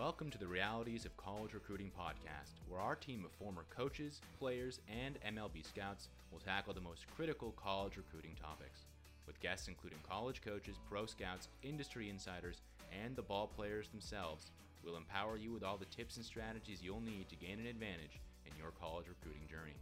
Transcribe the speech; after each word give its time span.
Welcome 0.00 0.30
to 0.30 0.38
the 0.38 0.46
Realities 0.46 1.04
of 1.04 1.14
College 1.18 1.52
Recruiting 1.52 1.90
podcast, 1.90 2.52
where 2.70 2.80
our 2.80 2.94
team 2.94 3.22
of 3.22 3.32
former 3.32 3.66
coaches, 3.68 4.22
players, 4.38 4.80
and 4.88 5.18
MLB 5.36 5.62
scouts 5.62 6.08
will 6.32 6.38
tackle 6.38 6.72
the 6.72 6.80
most 6.80 7.04
critical 7.14 7.52
college 7.62 7.98
recruiting 7.98 8.34
topics. 8.42 8.86
With 9.26 9.38
guests 9.40 9.68
including 9.68 9.98
college 10.08 10.40
coaches, 10.40 10.76
pro 10.88 11.04
scouts, 11.04 11.48
industry 11.62 12.08
insiders, 12.08 12.62
and 13.04 13.14
the 13.14 13.20
ball 13.20 13.46
players 13.46 13.88
themselves, 13.88 14.52
we'll 14.82 14.96
empower 14.96 15.36
you 15.36 15.52
with 15.52 15.62
all 15.62 15.76
the 15.76 15.84
tips 15.94 16.16
and 16.16 16.24
strategies 16.24 16.82
you'll 16.82 17.02
need 17.02 17.28
to 17.28 17.36
gain 17.36 17.60
an 17.60 17.66
advantage 17.66 18.22
in 18.46 18.56
your 18.56 18.70
college 18.80 19.06
recruiting 19.06 19.46
journey. 19.50 19.76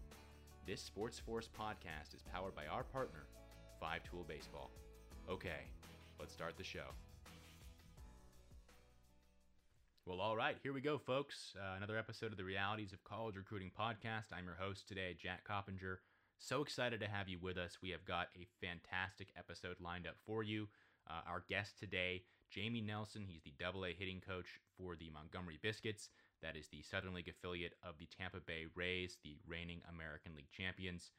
This 0.67 0.83
Sports 0.83 1.21
Force 1.21 1.49
podcast 1.57 2.13
is 2.13 2.25
powered 2.35 2.57
by 2.57 2.67
our 2.67 2.83
partner, 2.83 3.23
Five 3.79 4.03
Tool 4.03 4.27
Baseball. 4.27 4.73
Okay, 5.31 5.63
let's 6.19 6.33
start 6.33 6.57
the 6.59 6.65
show. 6.65 6.91
Well, 10.09 10.23
all 10.23 10.39
right, 10.39 10.57
here 10.63 10.73
we 10.73 10.81
go, 10.81 10.97
folks. 10.97 11.53
Uh, 11.55 11.77
another 11.77 11.99
episode 11.99 12.33
of 12.33 12.39
the 12.39 12.45
Realities 12.45 12.95
of 12.95 13.05
College 13.05 13.37
Recruiting 13.37 13.71
podcast. 13.79 14.33
I'm 14.33 14.47
your 14.47 14.57
host 14.59 14.89
today, 14.89 15.15
Jack 15.23 15.45
Coppinger. 15.45 16.01
So 16.39 16.63
excited 16.63 17.01
to 17.01 17.07
have 17.07 17.29
you 17.29 17.37
with 17.39 17.59
us. 17.59 17.77
We 17.83 17.91
have 17.91 18.07
got 18.07 18.29
a 18.35 18.49
fantastic 18.59 19.29
episode 19.37 19.77
lined 19.83 20.07
up 20.07 20.15
for 20.25 20.43
you. 20.43 20.67
Uh, 21.11 21.21
our 21.29 21.45
guest 21.47 21.79
today, 21.79 22.23
Jamie 22.51 22.81
Nelson, 22.81 23.27
he's 23.29 23.43
the 23.43 23.53
double 23.61 23.85
A 23.85 23.93
hitting 23.93 24.23
coach 24.27 24.59
for 24.79 24.97
the 24.97 25.11
Montgomery 25.11 25.59
Biscuits. 25.61 26.09
That 26.41 26.57
is 26.57 26.69
the 26.69 26.81
Southern 26.81 27.13
League 27.13 27.29
affiliate 27.29 27.75
of 27.83 27.99
the 27.99 28.09
Tampa 28.19 28.41
Bay 28.41 28.65
Rays, 28.75 29.19
the 29.23 29.37
reigning 29.47 29.83
American 29.93 30.35
League 30.35 30.51
champions. 30.57 31.11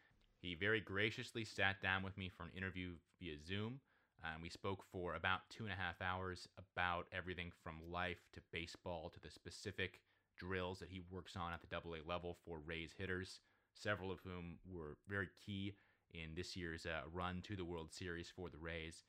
He 0.41 0.55
very 0.55 0.81
graciously 0.81 1.45
sat 1.45 1.79
down 1.79 2.01
with 2.01 2.17
me 2.17 2.31
for 2.35 2.41
an 2.41 2.57
interview 2.57 2.93
via 3.21 3.35
Zoom. 3.47 3.81
Um, 4.23 4.41
we 4.41 4.49
spoke 4.49 4.83
for 4.91 5.15
about 5.15 5.49
two 5.49 5.63
and 5.63 5.71
a 5.71 5.77
half 5.77 6.01
hours 6.01 6.47
about 6.57 7.07
everything 7.13 7.51
from 7.63 7.75
life 7.91 8.27
to 8.33 8.41
baseball 8.51 9.09
to 9.13 9.19
the 9.19 9.31
specific 9.31 10.01
drills 10.37 10.79
that 10.79 10.89
he 10.89 11.01
works 11.09 11.35
on 11.35 11.53
at 11.53 11.61
the 11.61 11.67
double 11.67 11.95
A 11.95 12.07
level 12.07 12.37
for 12.45 12.59
Rays 12.65 12.93
hitters, 12.97 13.39
several 13.73 14.11
of 14.11 14.19
whom 14.23 14.57
were 14.69 14.97
very 15.07 15.29
key 15.45 15.73
in 16.13 16.35
this 16.35 16.55
year's 16.55 16.85
uh, 16.85 17.01
run 17.13 17.41
to 17.43 17.55
the 17.55 17.65
World 17.65 17.93
Series 17.93 18.31
for 18.35 18.49
the 18.49 18.57
Rays. 18.57 19.03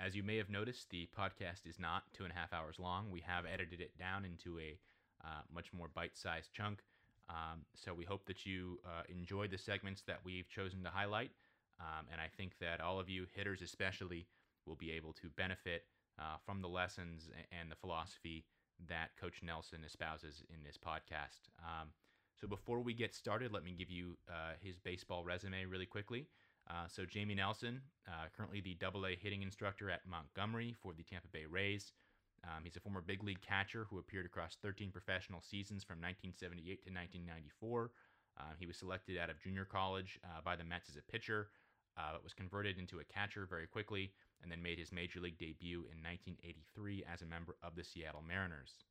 As 0.00 0.14
you 0.14 0.22
may 0.22 0.36
have 0.36 0.48
noticed, 0.48 0.90
the 0.90 1.08
podcast 1.18 1.66
is 1.66 1.78
not 1.78 2.04
two 2.12 2.24
and 2.24 2.32
a 2.32 2.36
half 2.36 2.52
hours 2.52 2.76
long. 2.78 3.10
We 3.10 3.20
have 3.26 3.44
edited 3.44 3.80
it 3.80 3.98
down 3.98 4.24
into 4.24 4.58
a 4.58 4.78
uh, 5.24 5.42
much 5.52 5.72
more 5.72 5.88
bite 5.92 6.16
sized 6.16 6.52
chunk. 6.52 6.82
Um, 7.28 7.62
so 7.74 7.92
we 7.92 8.04
hope 8.04 8.24
that 8.26 8.46
you 8.46 8.78
uh, 8.86 9.02
enjoy 9.08 9.48
the 9.48 9.58
segments 9.58 10.02
that 10.06 10.20
we've 10.24 10.48
chosen 10.48 10.82
to 10.84 10.90
highlight. 10.90 11.30
Um, 11.80 12.06
and 12.12 12.20
I 12.20 12.28
think 12.36 12.52
that 12.60 12.80
all 12.80 12.98
of 12.98 13.08
you, 13.08 13.26
hitters 13.34 13.62
especially, 13.62 14.26
will 14.66 14.76
be 14.76 14.92
able 14.92 15.12
to 15.14 15.28
benefit 15.36 15.84
uh, 16.18 16.36
from 16.44 16.60
the 16.60 16.68
lessons 16.68 17.28
and 17.52 17.70
the 17.70 17.76
philosophy 17.76 18.44
that 18.88 19.10
Coach 19.20 19.40
Nelson 19.42 19.80
espouses 19.84 20.42
in 20.50 20.62
this 20.64 20.76
podcast. 20.76 21.50
Um, 21.58 21.88
so 22.40 22.46
before 22.46 22.80
we 22.80 22.94
get 22.94 23.14
started, 23.14 23.52
let 23.52 23.64
me 23.64 23.74
give 23.76 23.90
you 23.90 24.16
uh, 24.28 24.54
his 24.62 24.78
baseball 24.78 25.24
resume 25.24 25.64
really 25.64 25.86
quickly. 25.86 26.26
Uh, 26.70 26.86
so 26.86 27.04
Jamie 27.04 27.34
Nelson, 27.34 27.80
uh, 28.06 28.26
currently 28.36 28.60
the 28.60 28.74
Double 28.74 29.06
A 29.06 29.16
hitting 29.16 29.42
instructor 29.42 29.90
at 29.90 30.06
Montgomery 30.06 30.74
for 30.80 30.92
the 30.92 31.02
Tampa 31.02 31.28
Bay 31.32 31.46
Rays. 31.48 31.92
Um, 32.44 32.62
he's 32.62 32.76
a 32.76 32.80
former 32.80 33.00
big 33.00 33.24
league 33.24 33.40
catcher 33.40 33.86
who 33.90 33.98
appeared 33.98 34.26
across 34.26 34.56
13 34.62 34.90
professional 34.92 35.40
seasons 35.40 35.82
from 35.82 35.96
1978 35.96 36.84
to 36.84 36.90
1994. 36.90 37.90
Uh, 38.38 38.42
he 38.58 38.66
was 38.66 38.76
selected 38.76 39.18
out 39.18 39.30
of 39.30 39.40
junior 39.40 39.64
college 39.64 40.20
uh, 40.22 40.40
by 40.44 40.54
the 40.54 40.62
Mets 40.62 40.88
as 40.88 40.96
a 40.96 41.02
pitcher 41.10 41.48
uh, 41.98 42.18
was 42.22 42.32
converted 42.32 42.78
into 42.78 43.00
a 43.00 43.04
catcher 43.04 43.46
very 43.48 43.66
quickly, 43.66 44.12
and 44.42 44.50
then 44.50 44.62
made 44.62 44.78
his 44.78 44.92
major 44.92 45.20
league 45.20 45.38
debut 45.38 45.80
in 45.90 45.98
1983 45.98 47.04
as 47.12 47.22
a 47.22 47.26
member 47.26 47.56
of 47.62 47.74
the 47.74 47.82
Seattle 47.82 48.22
Mariners. 48.26 48.84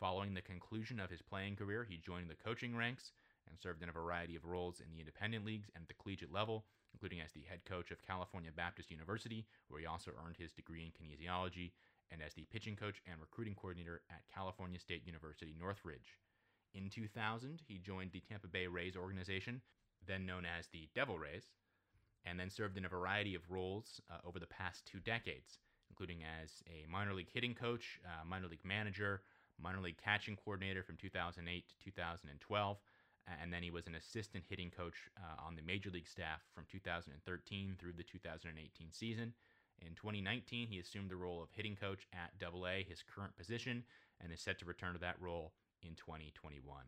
Following 0.00 0.34
the 0.34 0.42
conclusion 0.42 0.98
of 0.98 1.10
his 1.10 1.22
playing 1.22 1.54
career, 1.54 1.86
he 1.88 1.96
joined 1.98 2.28
the 2.28 2.34
coaching 2.34 2.74
ranks 2.74 3.12
and 3.48 3.58
served 3.58 3.82
in 3.82 3.88
a 3.88 3.92
variety 3.92 4.34
of 4.34 4.44
roles 4.44 4.80
in 4.80 4.90
the 4.90 4.98
independent 4.98 5.44
leagues 5.44 5.70
and 5.74 5.82
at 5.82 5.88
the 5.88 5.94
collegiate 6.02 6.32
level, 6.32 6.64
including 6.92 7.20
as 7.20 7.30
the 7.32 7.46
head 7.48 7.60
coach 7.64 7.90
of 7.90 8.02
California 8.02 8.50
Baptist 8.54 8.90
University, 8.90 9.46
where 9.68 9.80
he 9.80 9.86
also 9.86 10.10
earned 10.26 10.36
his 10.36 10.50
degree 10.52 10.82
in 10.82 10.90
kinesiology, 10.90 11.70
and 12.10 12.20
as 12.20 12.34
the 12.34 12.46
pitching 12.50 12.76
coach 12.76 13.00
and 13.06 13.20
recruiting 13.20 13.54
coordinator 13.54 14.02
at 14.10 14.26
California 14.34 14.78
State 14.78 15.06
University 15.06 15.54
Northridge. 15.58 16.18
In 16.74 16.90
2000, 16.90 17.62
he 17.66 17.78
joined 17.78 18.12
the 18.12 18.22
Tampa 18.28 18.48
Bay 18.48 18.66
Rays 18.66 18.96
organization, 18.96 19.60
then 20.06 20.26
known 20.26 20.44
as 20.44 20.66
the 20.68 20.88
Devil 20.94 21.18
Rays, 21.18 21.44
and 22.24 22.38
then 22.38 22.50
served 22.50 22.76
in 22.76 22.84
a 22.84 22.88
variety 22.88 23.34
of 23.34 23.50
roles 23.50 24.00
uh, 24.10 24.26
over 24.26 24.38
the 24.38 24.46
past 24.46 24.86
two 24.86 24.98
decades, 25.00 25.58
including 25.90 26.22
as 26.42 26.62
a 26.66 26.90
minor 26.90 27.14
league 27.14 27.32
hitting 27.32 27.54
coach, 27.54 28.00
uh, 28.04 28.24
minor 28.24 28.48
league 28.48 28.64
manager, 28.64 29.22
minor 29.60 29.80
league 29.80 30.00
catching 30.02 30.36
coordinator 30.36 30.82
from 30.82 30.96
2008 30.96 31.68
to 31.68 31.84
2012, 31.84 32.76
and 33.40 33.52
then 33.52 33.62
he 33.62 33.70
was 33.70 33.86
an 33.86 33.94
assistant 33.94 34.44
hitting 34.48 34.70
coach 34.70 34.94
uh, 35.18 35.46
on 35.46 35.54
the 35.54 35.62
major 35.62 35.90
league 35.90 36.08
staff 36.08 36.40
from 36.54 36.64
2013 36.70 37.76
through 37.78 37.92
the 37.92 38.02
2018 38.02 38.90
season. 38.90 39.32
In 39.80 39.94
2019, 39.94 40.68
he 40.68 40.78
assumed 40.78 41.10
the 41.10 41.16
role 41.16 41.42
of 41.42 41.48
hitting 41.52 41.76
coach 41.76 42.06
at 42.12 42.32
AA, 42.42 42.84
his 42.86 43.02
current 43.02 43.36
position, 43.36 43.84
and 44.20 44.32
is 44.32 44.40
set 44.40 44.58
to 44.58 44.64
return 44.64 44.92
to 44.94 45.00
that 45.00 45.20
role 45.20 45.52
in 45.82 45.94
2021. 45.94 46.84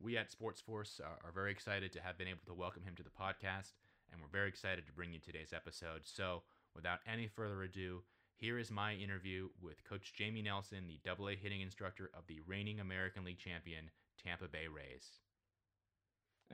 We 0.00 0.16
at 0.16 0.30
Sports 0.30 0.60
Force 0.60 1.00
are, 1.02 1.18
are 1.26 1.32
very 1.32 1.50
excited 1.50 1.92
to 1.92 2.00
have 2.00 2.18
been 2.18 2.28
able 2.28 2.44
to 2.46 2.54
welcome 2.54 2.84
him 2.84 2.94
to 2.96 3.02
the 3.02 3.10
podcast 3.10 3.72
and 4.12 4.20
we're 4.20 4.28
very 4.28 4.48
excited 4.48 4.86
to 4.86 4.92
bring 4.92 5.12
you 5.12 5.18
today's 5.18 5.52
episode. 5.52 6.02
So, 6.04 6.42
without 6.74 7.00
any 7.10 7.26
further 7.26 7.62
ado, 7.62 8.02
here 8.36 8.58
is 8.58 8.70
my 8.70 8.94
interview 8.94 9.48
with 9.62 9.82
Coach 9.84 10.12
Jamie 10.14 10.42
Nelson, 10.42 10.88
the 10.88 11.10
AA 11.10 11.36
hitting 11.40 11.62
instructor 11.62 12.10
of 12.16 12.26
the 12.26 12.40
reigning 12.46 12.80
American 12.80 13.24
League 13.24 13.38
champion 13.38 13.90
Tampa 14.22 14.46
Bay 14.46 14.66
Rays. 14.66 15.20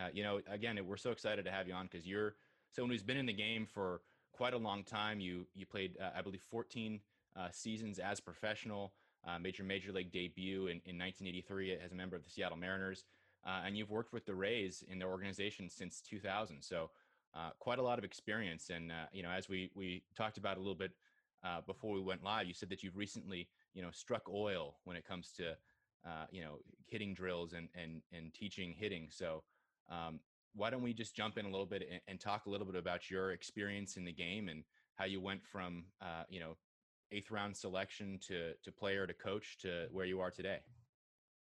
Uh, 0.00 0.08
you 0.12 0.22
know, 0.22 0.41
again, 0.50 0.78
we're 0.86 0.96
so 0.96 1.10
excited 1.10 1.44
to 1.44 1.50
have 1.50 1.66
you 1.68 1.74
on 1.74 1.88
because 1.91 2.06
you're 2.06 2.34
someone 2.70 2.91
who's 2.91 3.02
been 3.02 3.16
in 3.16 3.26
the 3.26 3.32
game 3.32 3.66
for 3.66 4.00
quite 4.32 4.54
a 4.54 4.58
long 4.58 4.84
time. 4.84 5.20
You 5.20 5.46
you 5.54 5.66
played, 5.66 5.96
uh, 6.00 6.10
I 6.16 6.22
believe, 6.22 6.42
14 6.50 7.00
uh, 7.36 7.48
seasons 7.50 7.98
as 7.98 8.20
professional. 8.20 8.92
Uh, 9.26 9.38
made 9.38 9.56
your 9.56 9.66
major 9.66 9.92
league 9.92 10.10
debut 10.10 10.66
in, 10.66 10.80
in 10.84 10.98
1983 10.98 11.78
as 11.84 11.92
a 11.92 11.94
member 11.94 12.16
of 12.16 12.24
the 12.24 12.30
Seattle 12.30 12.56
Mariners, 12.56 13.04
uh, 13.46 13.60
and 13.64 13.76
you've 13.76 13.91
worked 13.91 14.12
with 14.12 14.26
the 14.26 14.34
Rays 14.34 14.82
in 14.88 14.98
their 14.98 15.08
organization 15.08 15.68
since 15.68 16.00
2000. 16.00 16.60
So 16.60 16.91
uh, 17.34 17.50
quite 17.59 17.78
a 17.78 17.82
lot 17.82 17.98
of 17.98 18.04
experience. 18.04 18.70
And 18.70 18.91
uh, 18.91 19.06
you 19.12 19.22
know, 19.22 19.31
as 19.31 19.48
we 19.48 19.70
we 19.75 20.03
talked 20.16 20.38
about 20.38 20.56
a 20.56 20.60
little 20.60 20.75
bit 20.75 20.93
uh, 21.44 21.60
before 21.66 21.93
we 21.93 22.00
went 22.00 22.22
live, 22.22 22.47
you 22.47 22.54
said 22.54 22.70
that 22.70 22.82
you've 22.82 22.97
recently 22.97 23.48
you 23.75 23.82
know 23.82 23.91
struck 23.93 24.28
oil 24.28 24.76
when 24.84 24.97
it 24.97 25.06
comes 25.06 25.32
to 25.37 25.50
uh, 26.06 26.26
you 26.31 26.42
know 26.42 26.59
hitting 26.87 27.15
drills 27.15 27.53
and 27.53 27.69
and 27.75 28.03
and 28.12 28.34
teaching 28.34 28.75
hitting. 28.76 29.09
So 29.10 29.42
um, 29.91 30.21
why 30.54 30.71
don't 30.71 30.82
we 30.82 30.92
just 30.92 31.15
jump 31.15 31.38
in 31.38 31.47
a 31.47 31.50
little 31.50 31.66
bit 31.66 31.87
and, 31.91 32.00
and, 32.09 32.21
talk 32.21 32.47
a 32.47 32.50
little 32.50 32.66
bit 32.66 32.76
about 32.76 33.10
your 33.10 33.32
experience 33.32 33.97
in 33.97 34.04
the 34.04 34.12
game 34.12 34.48
and 34.48 34.65
how 34.94 35.06
you 35.06 35.21
went 35.21 35.44
from 35.44 35.84
uh, 36.00 36.25
you 36.28 36.41
know 36.41 36.56
eighth 37.10 37.31
round 37.31 37.56
selection 37.56 38.19
to 38.28 38.53
to 38.62 38.72
player 38.72 39.06
to 39.06 39.15
coach 39.15 39.59
to 39.59 39.87
where 39.91 40.06
you 40.06 40.21
are 40.21 40.31
today. 40.31 40.59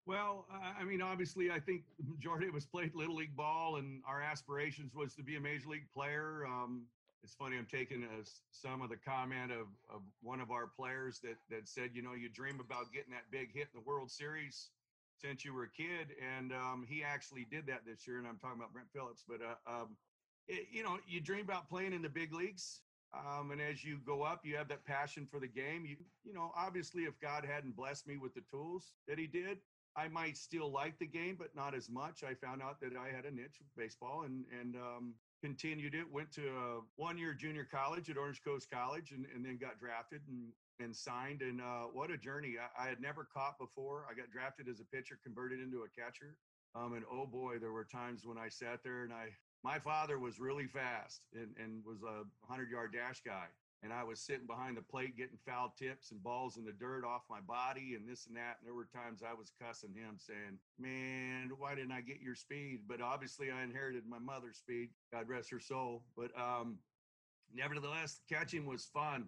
Well, 0.08 0.46
I 0.80 0.84
mean, 0.84 1.02
obviously, 1.02 1.50
I 1.50 1.60
think 1.60 1.82
the 1.98 2.08
majority 2.08 2.48
of 2.48 2.54
us 2.54 2.64
played 2.64 2.94
little 2.94 3.14
league 3.14 3.36
ball, 3.36 3.76
and 3.76 4.00
our 4.08 4.22
aspirations 4.22 4.94
was 4.94 5.14
to 5.16 5.22
be 5.22 5.36
a 5.36 5.40
major 5.40 5.68
league 5.68 5.86
player. 5.92 6.46
Um, 6.46 6.86
it's 7.22 7.34
funny, 7.34 7.58
I'm 7.58 7.66
taking 7.70 8.04
a, 8.04 8.24
some 8.50 8.80
of 8.80 8.88
the 8.88 8.96
comment 8.96 9.52
of, 9.52 9.66
of 9.94 10.00
one 10.22 10.40
of 10.40 10.50
our 10.50 10.66
players 10.66 11.20
that 11.24 11.36
that 11.50 11.68
said, 11.68 11.90
you 11.92 12.00
know, 12.00 12.14
you 12.14 12.30
dream 12.30 12.58
about 12.58 12.90
getting 12.90 13.10
that 13.12 13.30
big 13.30 13.52
hit 13.52 13.68
in 13.74 13.82
the 13.82 13.86
World 13.86 14.10
Series 14.10 14.70
since 15.20 15.44
you 15.44 15.52
were 15.52 15.64
a 15.64 15.68
kid, 15.68 16.16
and 16.38 16.54
um, 16.54 16.86
he 16.88 17.04
actually 17.04 17.46
did 17.50 17.66
that 17.66 17.82
this 17.84 18.08
year. 18.08 18.16
And 18.16 18.26
I'm 18.26 18.38
talking 18.38 18.58
about 18.58 18.72
Brett 18.72 18.86
Phillips, 18.94 19.24
but 19.28 19.40
uh, 19.42 19.70
um, 19.70 19.88
it, 20.46 20.68
you 20.72 20.82
know, 20.82 20.96
you 21.06 21.20
dream 21.20 21.44
about 21.44 21.68
playing 21.68 21.92
in 21.92 22.00
the 22.00 22.08
big 22.08 22.32
leagues. 22.32 22.80
Um, 23.12 23.50
and 23.50 23.60
as 23.60 23.84
you 23.84 23.98
go 24.06 24.22
up, 24.22 24.40
you 24.44 24.56
have 24.56 24.68
that 24.68 24.86
passion 24.86 25.28
for 25.30 25.38
the 25.38 25.48
game. 25.48 25.84
You, 25.84 25.96
you 26.24 26.32
know, 26.32 26.50
obviously, 26.56 27.02
if 27.02 27.20
God 27.20 27.44
hadn't 27.44 27.76
blessed 27.76 28.06
me 28.06 28.16
with 28.16 28.32
the 28.32 28.42
tools 28.50 28.94
that 29.06 29.18
He 29.18 29.26
did, 29.26 29.58
I 29.98 30.06
might 30.06 30.36
still 30.36 30.70
like 30.70 30.96
the 30.98 31.06
game, 31.06 31.34
but 31.36 31.54
not 31.56 31.74
as 31.74 31.90
much. 31.90 32.22
I 32.22 32.34
found 32.34 32.62
out 32.62 32.80
that 32.80 32.92
I 32.96 33.14
had 33.14 33.24
a 33.24 33.34
niche 33.34 33.58
with 33.58 33.68
baseball 33.76 34.22
and 34.22 34.44
and 34.60 34.76
um, 34.76 35.14
continued 35.42 35.94
it. 35.94 36.04
Went 36.10 36.30
to 36.32 36.46
a 36.46 36.80
one 36.94 37.18
year 37.18 37.34
junior 37.34 37.66
college 37.68 38.08
at 38.08 38.16
Orange 38.16 38.40
Coast 38.44 38.68
College, 38.70 39.10
and, 39.10 39.26
and 39.34 39.44
then 39.44 39.58
got 39.58 39.80
drafted 39.80 40.22
and 40.28 40.52
and 40.78 40.94
signed. 40.94 41.42
And 41.42 41.60
uh, 41.60 41.90
what 41.92 42.12
a 42.12 42.16
journey! 42.16 42.54
I, 42.62 42.84
I, 42.84 42.88
had 42.88 43.00
never 43.00 43.26
caught 43.34 43.58
before. 43.58 44.06
I 44.08 44.14
got 44.14 44.30
drafted 44.30 44.68
as 44.68 44.78
a 44.78 44.84
pitcher, 44.84 45.18
converted 45.24 45.58
into 45.58 45.82
a 45.82 46.00
catcher. 46.00 46.36
Um, 46.76 46.92
and 46.92 47.04
oh 47.10 47.26
boy, 47.26 47.58
there 47.58 47.72
were 47.72 47.84
times 47.90 48.24
when 48.24 48.38
I 48.38 48.48
sat 48.48 48.84
there 48.84 49.02
and 49.02 49.12
I. 49.12 49.30
My 49.64 49.80
father 49.80 50.20
was 50.20 50.38
really 50.38 50.68
fast 50.68 51.22
and, 51.34 51.48
and 51.58 51.84
was 51.84 51.98
a 52.02 52.22
100 52.46 52.70
yard 52.70 52.92
dash 52.92 53.20
guy 53.26 53.46
and 53.82 53.92
I 53.92 54.02
was 54.02 54.20
sitting 54.20 54.46
behind 54.46 54.76
the 54.76 54.82
plate 54.82 55.16
getting 55.16 55.38
foul 55.46 55.72
tips 55.78 56.10
and 56.10 56.22
balls 56.22 56.56
in 56.56 56.64
the 56.64 56.72
dirt 56.72 57.04
off 57.04 57.22
my 57.30 57.40
body 57.40 57.94
and 57.94 58.08
this 58.08 58.26
and 58.26 58.36
that. 58.36 58.56
And 58.58 58.66
there 58.66 58.74
were 58.74 58.88
times 58.92 59.22
I 59.22 59.34
was 59.34 59.52
cussing 59.62 59.94
him 59.94 60.16
saying, 60.18 60.58
Man, 60.78 61.50
why 61.56 61.74
didn't 61.74 61.92
I 61.92 62.00
get 62.00 62.20
your 62.20 62.34
speed? 62.34 62.80
But 62.88 63.00
obviously 63.00 63.50
I 63.50 63.62
inherited 63.62 64.02
my 64.08 64.18
mother's 64.18 64.56
speed. 64.56 64.90
God 65.12 65.28
rest 65.28 65.50
her 65.50 65.60
soul. 65.60 66.02
But 66.16 66.30
um, 66.36 66.78
nevertheless, 67.54 68.20
catching 68.28 68.66
was 68.66 68.86
fun. 68.86 69.26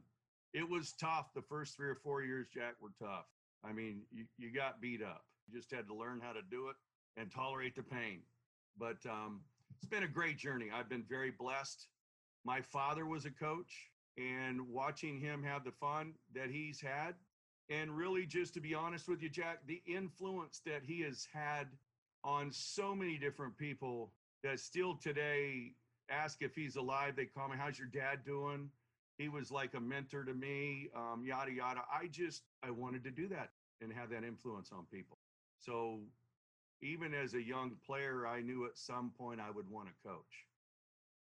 It 0.52 0.68
was 0.68 0.94
tough. 1.00 1.30
The 1.34 1.42
first 1.42 1.76
three 1.76 1.88
or 1.88 1.98
four 2.02 2.24
years, 2.24 2.48
Jack, 2.52 2.74
were 2.80 2.90
tough. 3.00 3.26
I 3.64 3.72
mean, 3.72 4.02
you, 4.10 4.24
you 4.36 4.52
got 4.52 4.80
beat 4.80 5.02
up. 5.02 5.24
You 5.46 5.56
just 5.56 5.70
had 5.70 5.86
to 5.86 5.94
learn 5.94 6.20
how 6.20 6.32
to 6.32 6.42
do 6.50 6.68
it 6.68 6.76
and 7.16 7.30
tolerate 7.30 7.76
the 7.76 7.82
pain. 7.82 8.22
But 8.76 8.98
um, 9.08 9.42
it's 9.76 9.88
been 9.88 10.02
a 10.02 10.08
great 10.08 10.38
journey. 10.38 10.66
I've 10.74 10.88
been 10.88 11.04
very 11.08 11.30
blessed. 11.30 11.86
My 12.44 12.60
father 12.60 13.06
was 13.06 13.26
a 13.26 13.30
coach, 13.30 13.89
and 14.16 14.60
watching 14.68 15.18
him 15.18 15.42
have 15.42 15.64
the 15.64 15.72
fun 15.72 16.14
that 16.34 16.50
he's 16.50 16.80
had, 16.80 17.14
and 17.68 17.96
really 17.96 18.26
just 18.26 18.54
to 18.54 18.60
be 18.60 18.74
honest 18.74 19.08
with 19.08 19.22
you, 19.22 19.28
Jack, 19.28 19.60
the 19.66 19.82
influence 19.86 20.60
that 20.66 20.82
he 20.84 21.00
has 21.02 21.26
had 21.32 21.68
on 22.24 22.52
so 22.52 22.94
many 22.94 23.16
different 23.16 23.56
people 23.56 24.12
that 24.42 24.60
still 24.60 24.96
today 24.96 25.72
ask 26.10 26.42
if 26.42 26.54
he's 26.54 26.76
alive. 26.76 27.14
They 27.16 27.26
call 27.26 27.48
me, 27.48 27.56
How's 27.58 27.78
your 27.78 27.88
dad 27.88 28.24
doing? 28.24 28.70
He 29.18 29.28
was 29.28 29.50
like 29.50 29.74
a 29.74 29.80
mentor 29.80 30.24
to 30.24 30.32
me, 30.32 30.88
um, 30.96 31.22
yada, 31.26 31.52
yada. 31.52 31.82
I 31.92 32.06
just, 32.06 32.42
I 32.62 32.70
wanted 32.70 33.04
to 33.04 33.10
do 33.10 33.28
that 33.28 33.50
and 33.82 33.92
have 33.92 34.10
that 34.10 34.24
influence 34.24 34.70
on 34.72 34.86
people. 34.90 35.18
So 35.58 36.00
even 36.82 37.12
as 37.12 37.34
a 37.34 37.42
young 37.42 37.72
player, 37.86 38.26
I 38.26 38.40
knew 38.40 38.64
at 38.64 38.78
some 38.78 39.12
point 39.18 39.40
I 39.40 39.50
would 39.50 39.68
want 39.68 39.88
to 39.88 40.08
coach 40.08 40.46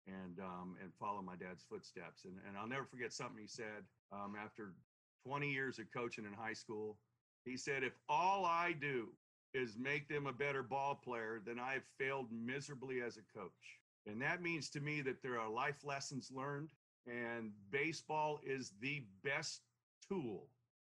and 0.07 0.39
um, 0.41 0.77
and 0.83 0.93
follow 0.99 1.23
my 1.23 1.37
dad's 1.37 1.65
footsteps. 1.69 2.25
And, 2.25 2.35
and 2.47 2.57
I'll 2.57 2.69
never 2.69 2.85
forget 2.85 3.13
something 3.13 3.39
he 3.41 3.47
said 3.47 3.85
um, 4.13 4.35
after 4.43 4.73
20 5.27 5.51
years 5.51 5.79
of 5.79 5.87
coaching 5.95 6.25
in 6.25 6.33
high 6.33 6.53
school. 6.55 6.99
He 7.45 7.57
said, 7.57 7.83
if 7.83 7.93
all 8.09 8.45
I 8.45 8.75
do 8.81 9.09
is 9.55 9.77
make 9.79 10.09
them 10.09 10.27
a 10.27 10.33
better 10.33 10.63
ball 10.63 10.95
player, 10.95 11.41
then 11.45 11.59
I've 11.59 11.85
failed 11.99 12.29
miserably 12.33 13.03
as 13.03 13.17
a 13.17 13.39
coach. 13.39 13.81
And 14.07 14.21
that 14.23 14.43
means 14.43 14.71
to 14.71 14.81
me 14.81 15.01
that 15.03 15.23
there 15.23 15.39
are 15.39 15.51
life 15.51 15.85
lessons 15.85 16.31
learned, 16.35 16.71
and 17.07 17.51
baseball 17.71 18.41
is 18.45 18.73
the 18.81 19.05
best 19.23 19.63
tool 20.09 20.49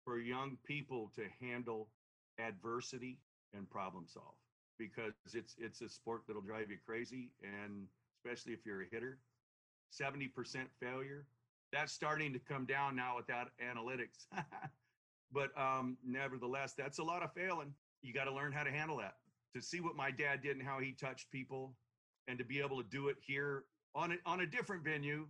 for 0.04 0.18
young 0.18 0.56
people 0.64 1.10
to 1.14 1.22
handle 1.40 1.88
adversity 2.38 3.18
and 3.54 3.68
problem 3.68 4.04
solve 4.06 4.34
because 4.78 5.12
it's 5.34 5.56
it's 5.58 5.80
a 5.80 5.88
sport 5.88 6.22
that'll 6.26 6.42
drive 6.42 6.70
you 6.70 6.76
crazy 6.86 7.30
and 7.42 7.88
especially 8.28 8.52
if 8.52 8.60
you're 8.66 8.82
a 8.82 8.86
hitter 8.90 9.18
70% 9.98 10.30
failure 10.80 11.24
that's 11.72 11.92
starting 11.92 12.32
to 12.32 12.38
come 12.38 12.66
down 12.66 12.96
now 12.96 13.14
without 13.16 13.48
analytics. 13.62 14.26
But 15.30 15.50
um, 15.60 15.98
nevertheless 16.02 16.72
that's 16.72 17.00
a 17.00 17.04
lot 17.04 17.22
of 17.22 17.34
failing. 17.34 17.74
You 18.00 18.14
got 18.14 18.24
to 18.24 18.32
learn 18.32 18.50
how 18.50 18.62
to 18.62 18.70
handle 18.70 18.96
that. 18.96 19.16
To 19.54 19.60
see 19.60 19.78
what 19.78 19.94
my 19.94 20.10
dad 20.10 20.40
did 20.42 20.56
and 20.56 20.66
how 20.66 20.78
he 20.78 20.92
touched 20.92 21.30
people 21.30 21.74
and 22.28 22.38
to 22.38 22.46
be 22.46 22.60
able 22.60 22.82
to 22.82 22.88
do 22.88 23.08
it 23.08 23.16
here 23.20 23.64
on 23.94 24.12
a, 24.12 24.16
on 24.24 24.40
a 24.40 24.46
different 24.46 24.82
venue 24.82 25.26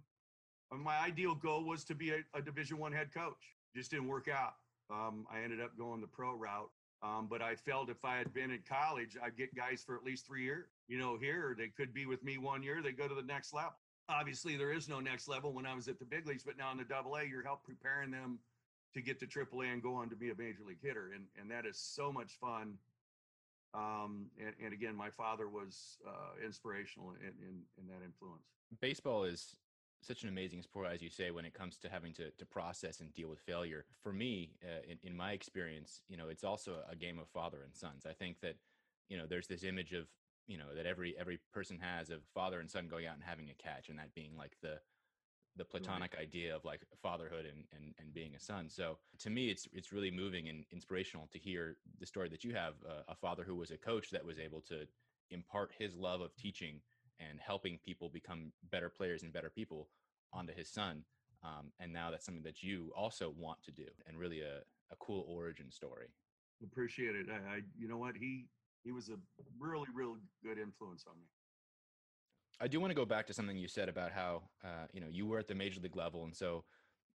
my 0.76 0.98
ideal 0.98 1.34
goal 1.34 1.64
was 1.64 1.82
to 1.84 1.96
be 1.96 2.10
a, 2.10 2.18
a 2.34 2.42
division 2.42 2.78
one 2.78 2.92
head 2.92 3.12
coach. 3.12 3.56
Just 3.74 3.90
didn't 3.90 4.06
work 4.06 4.28
out. 4.28 4.54
Um, 4.90 5.26
i 5.32 5.42
ended 5.42 5.60
up 5.60 5.76
going 5.76 6.00
the 6.00 6.06
pro 6.06 6.32
route 6.34 6.70
um, 7.02 7.28
but 7.30 7.40
I 7.40 7.54
felt 7.54 7.90
if 7.90 8.04
I 8.04 8.16
had 8.18 8.32
been 8.34 8.50
in 8.50 8.60
college, 8.68 9.16
I'd 9.22 9.36
get 9.36 9.54
guys 9.54 9.82
for 9.84 9.96
at 9.96 10.04
least 10.04 10.26
three 10.26 10.42
years. 10.42 10.66
You 10.88 10.98
know, 10.98 11.16
here 11.16 11.54
they 11.56 11.68
could 11.68 11.94
be 11.94 12.06
with 12.06 12.24
me 12.24 12.38
one 12.38 12.62
year, 12.62 12.82
they 12.82 12.92
go 12.92 13.06
to 13.06 13.14
the 13.14 13.22
next 13.22 13.54
level. 13.54 13.74
Obviously, 14.08 14.56
there 14.56 14.72
is 14.72 14.88
no 14.88 15.00
next 15.00 15.28
level 15.28 15.52
when 15.52 15.66
I 15.66 15.74
was 15.74 15.86
at 15.86 15.98
the 15.98 16.04
big 16.04 16.26
leagues, 16.26 16.42
but 16.42 16.56
now 16.56 16.72
in 16.72 16.78
the 16.78 16.84
double 16.84 17.16
A, 17.16 17.24
you're 17.24 17.42
help 17.42 17.62
preparing 17.64 18.10
them 18.10 18.38
to 18.94 19.02
get 19.02 19.20
to 19.20 19.26
triple 19.26 19.60
A 19.60 19.66
and 19.66 19.82
go 19.82 19.94
on 19.94 20.08
to 20.08 20.16
be 20.16 20.30
a 20.30 20.34
major 20.34 20.62
league 20.66 20.82
hitter. 20.82 21.10
And, 21.14 21.24
and 21.38 21.50
that 21.50 21.66
is 21.66 21.78
so 21.78 22.10
much 22.10 22.32
fun. 22.40 22.74
Um, 23.74 24.26
and, 24.40 24.54
and 24.64 24.72
again, 24.72 24.96
my 24.96 25.10
father 25.10 25.46
was 25.46 25.98
uh, 26.06 26.44
inspirational 26.44 27.12
in, 27.20 27.28
in, 27.46 27.60
in 27.76 27.86
that 27.88 28.02
influence. 28.04 28.46
Baseball 28.80 29.24
is 29.24 29.56
such 30.00 30.22
an 30.22 30.28
amazing 30.28 30.62
sport, 30.62 30.88
as 30.92 31.02
you 31.02 31.10
say, 31.10 31.30
when 31.30 31.44
it 31.44 31.54
comes 31.54 31.76
to 31.78 31.88
having 31.88 32.12
to, 32.14 32.30
to 32.30 32.46
process 32.46 33.00
and 33.00 33.12
deal 33.14 33.28
with 33.28 33.40
failure. 33.40 33.84
For 34.02 34.12
me, 34.12 34.52
uh, 34.62 34.82
in, 34.88 34.98
in 35.02 35.16
my 35.16 35.32
experience, 35.32 36.02
you 36.08 36.16
know, 36.16 36.28
it's 36.28 36.44
also 36.44 36.76
a 36.90 36.96
game 36.96 37.18
of 37.18 37.28
father 37.28 37.58
and 37.64 37.74
sons. 37.74 38.06
I 38.06 38.12
think 38.12 38.40
that, 38.40 38.56
you 39.08 39.18
know, 39.18 39.26
there's 39.28 39.46
this 39.46 39.64
image 39.64 39.92
of, 39.92 40.06
you 40.46 40.56
know, 40.56 40.74
that 40.74 40.86
every 40.86 41.14
every 41.18 41.38
person 41.52 41.78
has 41.80 42.10
of 42.10 42.20
father 42.32 42.60
and 42.60 42.70
son 42.70 42.88
going 42.88 43.06
out 43.06 43.16
and 43.16 43.24
having 43.24 43.50
a 43.50 43.62
catch, 43.62 43.88
and 43.88 43.98
that 43.98 44.14
being 44.14 44.36
like 44.36 44.56
the 44.62 44.78
the 45.56 45.64
platonic 45.64 46.14
right. 46.14 46.22
idea 46.22 46.54
of 46.54 46.64
like 46.64 46.80
fatherhood 47.02 47.44
and, 47.44 47.64
and 47.74 47.94
and 47.98 48.14
being 48.14 48.34
a 48.34 48.40
son. 48.40 48.70
So 48.70 48.98
to 49.18 49.30
me, 49.30 49.50
it's 49.50 49.68
it's 49.72 49.92
really 49.92 50.10
moving 50.10 50.48
and 50.48 50.64
inspirational 50.72 51.28
to 51.32 51.38
hear 51.38 51.76
the 51.98 52.06
story 52.06 52.28
that 52.30 52.44
you 52.44 52.54
have 52.54 52.74
uh, 52.88 53.02
a 53.08 53.14
father 53.14 53.44
who 53.44 53.56
was 53.56 53.70
a 53.70 53.76
coach 53.76 54.10
that 54.10 54.24
was 54.24 54.38
able 54.38 54.62
to 54.62 54.86
impart 55.30 55.72
his 55.78 55.96
love 55.96 56.20
of 56.20 56.34
teaching 56.36 56.80
and 57.20 57.38
helping 57.40 57.78
people 57.84 58.08
become 58.08 58.52
better 58.70 58.88
players 58.88 59.22
and 59.22 59.32
better 59.32 59.50
people 59.50 59.88
onto 60.32 60.54
his 60.54 60.68
son. 60.68 61.04
Um, 61.44 61.72
and 61.78 61.92
now 61.92 62.10
that's 62.10 62.24
something 62.24 62.42
that 62.44 62.62
you 62.62 62.92
also 62.96 63.32
want 63.36 63.62
to 63.64 63.70
do 63.70 63.86
and 64.06 64.18
really 64.18 64.40
a, 64.40 64.58
a 64.90 64.96
cool 64.98 65.24
origin 65.28 65.70
story. 65.70 66.08
Appreciate 66.62 67.14
it. 67.14 67.26
I, 67.30 67.56
I, 67.56 67.60
you 67.78 67.88
know 67.88 67.98
what? 67.98 68.16
He, 68.16 68.46
he 68.84 68.90
was 68.90 69.08
a 69.08 69.14
really, 69.58 69.86
really 69.94 70.20
good 70.42 70.58
influence 70.58 71.04
on 71.08 71.16
me. 71.18 71.26
I 72.60 72.66
do 72.66 72.80
want 72.80 72.90
to 72.90 72.96
go 72.96 73.04
back 73.04 73.26
to 73.28 73.32
something 73.32 73.56
you 73.56 73.68
said 73.68 73.88
about 73.88 74.10
how, 74.10 74.42
uh, 74.64 74.86
you 74.92 75.00
know, 75.00 75.06
you 75.08 75.26
were 75.26 75.38
at 75.38 75.46
the 75.46 75.54
major 75.54 75.80
league 75.80 75.94
level. 75.94 76.24
And 76.24 76.34
so 76.34 76.64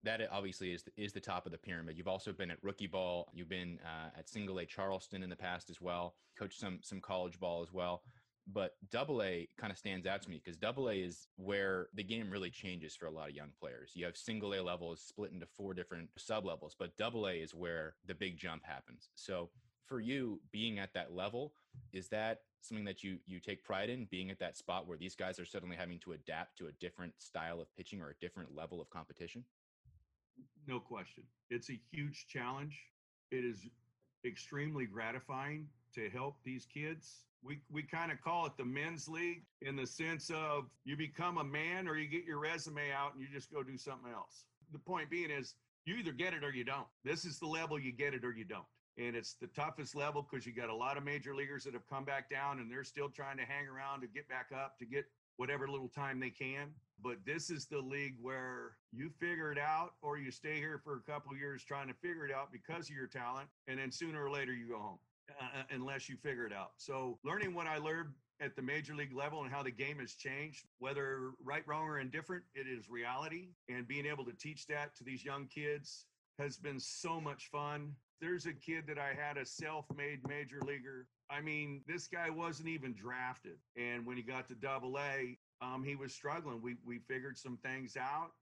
that 0.04 0.20
obviously 0.30 0.72
is, 0.72 0.84
is 0.96 1.12
the 1.12 1.20
top 1.20 1.46
of 1.46 1.52
the 1.52 1.58
pyramid. 1.58 1.96
You've 1.96 2.06
also 2.06 2.32
been 2.32 2.52
at 2.52 2.58
rookie 2.62 2.86
ball. 2.86 3.28
You've 3.34 3.48
been 3.48 3.80
uh, 3.84 4.16
at 4.16 4.28
single 4.28 4.58
A 4.60 4.66
Charleston 4.66 5.24
in 5.24 5.30
the 5.30 5.36
past 5.36 5.68
as 5.68 5.80
well, 5.80 6.14
coached 6.38 6.60
some, 6.60 6.78
some 6.82 7.00
college 7.00 7.40
ball 7.40 7.62
as 7.62 7.72
well 7.72 8.02
but 8.46 8.72
double 8.90 9.22
A 9.22 9.48
kind 9.56 9.70
of 9.70 9.78
stands 9.78 10.06
out 10.06 10.22
to 10.22 10.30
me 10.30 10.40
because 10.42 10.56
double 10.56 10.88
A 10.88 10.94
is 10.94 11.28
where 11.36 11.88
the 11.94 12.02
game 12.02 12.30
really 12.30 12.50
changes 12.50 12.96
for 12.96 13.06
a 13.06 13.10
lot 13.10 13.28
of 13.28 13.34
young 13.34 13.50
players. 13.58 13.92
You 13.94 14.04
have 14.04 14.16
single 14.16 14.54
A 14.54 14.60
levels 14.60 15.00
split 15.00 15.32
into 15.32 15.46
four 15.46 15.74
different 15.74 16.10
sub 16.16 16.44
levels, 16.44 16.74
but 16.78 16.96
double 16.96 17.28
A 17.28 17.34
is 17.34 17.54
where 17.54 17.94
the 18.06 18.14
big 18.14 18.36
jump 18.36 18.64
happens. 18.64 19.10
So 19.14 19.50
for 19.86 20.00
you 20.00 20.40
being 20.50 20.78
at 20.78 20.94
that 20.94 21.12
level, 21.12 21.52
is 21.92 22.08
that 22.08 22.40
something 22.60 22.84
that 22.84 23.02
you 23.02 23.18
you 23.26 23.40
take 23.40 23.64
pride 23.64 23.90
in 23.90 24.06
being 24.06 24.30
at 24.30 24.38
that 24.38 24.56
spot 24.56 24.86
where 24.86 24.98
these 24.98 25.14
guys 25.14 25.38
are 25.38 25.44
suddenly 25.44 25.76
having 25.76 25.98
to 26.00 26.12
adapt 26.12 26.56
to 26.58 26.66
a 26.66 26.72
different 26.72 27.12
style 27.18 27.60
of 27.60 27.74
pitching 27.76 28.00
or 28.00 28.10
a 28.10 28.14
different 28.20 28.54
level 28.54 28.80
of 28.80 28.88
competition? 28.90 29.44
No 30.66 30.80
question. 30.80 31.24
It's 31.50 31.70
a 31.70 31.78
huge 31.90 32.26
challenge. 32.28 32.78
It 33.30 33.44
is 33.44 33.66
extremely 34.24 34.86
gratifying 34.86 35.66
to 35.94 36.08
help 36.10 36.36
these 36.44 36.66
kids 36.66 37.24
we, 37.44 37.60
we 37.70 37.82
kind 37.82 38.12
of 38.12 38.20
call 38.22 38.46
it 38.46 38.52
the 38.56 38.64
men's 38.64 39.08
league 39.08 39.42
in 39.62 39.74
the 39.76 39.86
sense 39.86 40.30
of 40.30 40.64
you 40.84 40.96
become 40.96 41.38
a 41.38 41.44
man 41.44 41.88
or 41.88 41.96
you 41.96 42.08
get 42.08 42.24
your 42.24 42.38
resume 42.38 42.92
out 42.92 43.14
and 43.14 43.22
you 43.22 43.28
just 43.32 43.52
go 43.52 43.62
do 43.62 43.76
something 43.76 44.12
else. 44.12 44.44
The 44.72 44.78
point 44.78 45.10
being 45.10 45.30
is 45.30 45.54
you 45.84 45.96
either 45.96 46.12
get 46.12 46.34
it 46.34 46.44
or 46.44 46.52
you 46.52 46.64
don't. 46.64 46.86
This 47.04 47.24
is 47.24 47.38
the 47.38 47.46
level 47.46 47.78
you 47.78 47.92
get 47.92 48.14
it 48.14 48.24
or 48.24 48.32
you 48.32 48.44
don't. 48.44 48.64
And 48.98 49.16
it's 49.16 49.34
the 49.34 49.48
toughest 49.48 49.96
level 49.96 50.26
because 50.28 50.46
you 50.46 50.52
got 50.52 50.68
a 50.68 50.74
lot 50.74 50.96
of 50.96 51.04
major 51.04 51.34
leaguers 51.34 51.64
that 51.64 51.72
have 51.72 51.88
come 51.88 52.04
back 52.04 52.30
down 52.30 52.60
and 52.60 52.70
they're 52.70 52.84
still 52.84 53.08
trying 53.08 53.38
to 53.38 53.44
hang 53.44 53.66
around 53.66 54.02
to 54.02 54.06
get 54.06 54.28
back 54.28 54.50
up 54.54 54.78
to 54.78 54.84
get 54.84 55.06
whatever 55.36 55.66
little 55.66 55.88
time 55.88 56.20
they 56.20 56.30
can. 56.30 56.68
But 57.02 57.16
this 57.26 57.50
is 57.50 57.66
the 57.66 57.80
league 57.80 58.14
where 58.20 58.76
you 58.92 59.10
figure 59.18 59.50
it 59.50 59.58
out 59.58 59.94
or 60.02 60.18
you 60.18 60.30
stay 60.30 60.56
here 60.56 60.80
for 60.84 60.98
a 60.98 61.10
couple 61.10 61.34
years 61.36 61.64
trying 61.64 61.88
to 61.88 61.94
figure 61.94 62.24
it 62.24 62.32
out 62.32 62.52
because 62.52 62.88
of 62.88 62.94
your 62.94 63.08
talent. 63.08 63.48
And 63.66 63.80
then 63.80 63.90
sooner 63.90 64.24
or 64.24 64.30
later 64.30 64.52
you 64.52 64.68
go 64.68 64.78
home. 64.78 64.98
Uh, 65.30 65.60
uh, 65.60 65.62
unless 65.70 66.08
you 66.08 66.16
figure 66.16 66.46
it 66.46 66.52
out. 66.52 66.72
So 66.76 67.18
learning 67.24 67.54
what 67.54 67.66
I 67.66 67.78
learned 67.78 68.10
at 68.40 68.56
the 68.56 68.62
major 68.62 68.94
league 68.94 69.14
level 69.14 69.44
and 69.44 69.52
how 69.52 69.62
the 69.62 69.70
game 69.70 69.98
has 69.98 70.14
changed, 70.14 70.64
whether 70.78 71.30
right, 71.42 71.62
wrong, 71.66 71.86
or 71.86 72.00
indifferent, 72.00 72.42
it 72.54 72.66
is 72.66 72.90
reality. 72.90 73.48
And 73.68 73.86
being 73.86 74.04
able 74.04 74.24
to 74.24 74.32
teach 74.32 74.66
that 74.66 74.96
to 74.96 75.04
these 75.04 75.24
young 75.24 75.46
kids 75.46 76.06
has 76.38 76.56
been 76.56 76.80
so 76.80 77.20
much 77.20 77.48
fun. 77.50 77.94
There's 78.20 78.46
a 78.46 78.52
kid 78.52 78.84
that 78.88 78.98
I 78.98 79.14
had 79.14 79.36
a 79.36 79.46
self 79.46 79.86
made 79.96 80.26
major 80.28 80.60
leaguer. 80.66 81.06
I 81.30 81.40
mean, 81.40 81.82
this 81.86 82.08
guy 82.08 82.28
wasn't 82.28 82.68
even 82.68 82.92
drafted. 82.92 83.58
And 83.76 84.04
when 84.04 84.16
he 84.16 84.22
got 84.22 84.48
to 84.48 84.54
double 84.54 84.98
A, 84.98 85.38
um, 85.60 85.84
he 85.84 85.94
was 85.94 86.12
struggling. 86.12 86.60
We, 86.60 86.76
we 86.84 86.98
figured 86.98 87.38
some 87.38 87.58
things 87.58 87.96
out 87.96 88.32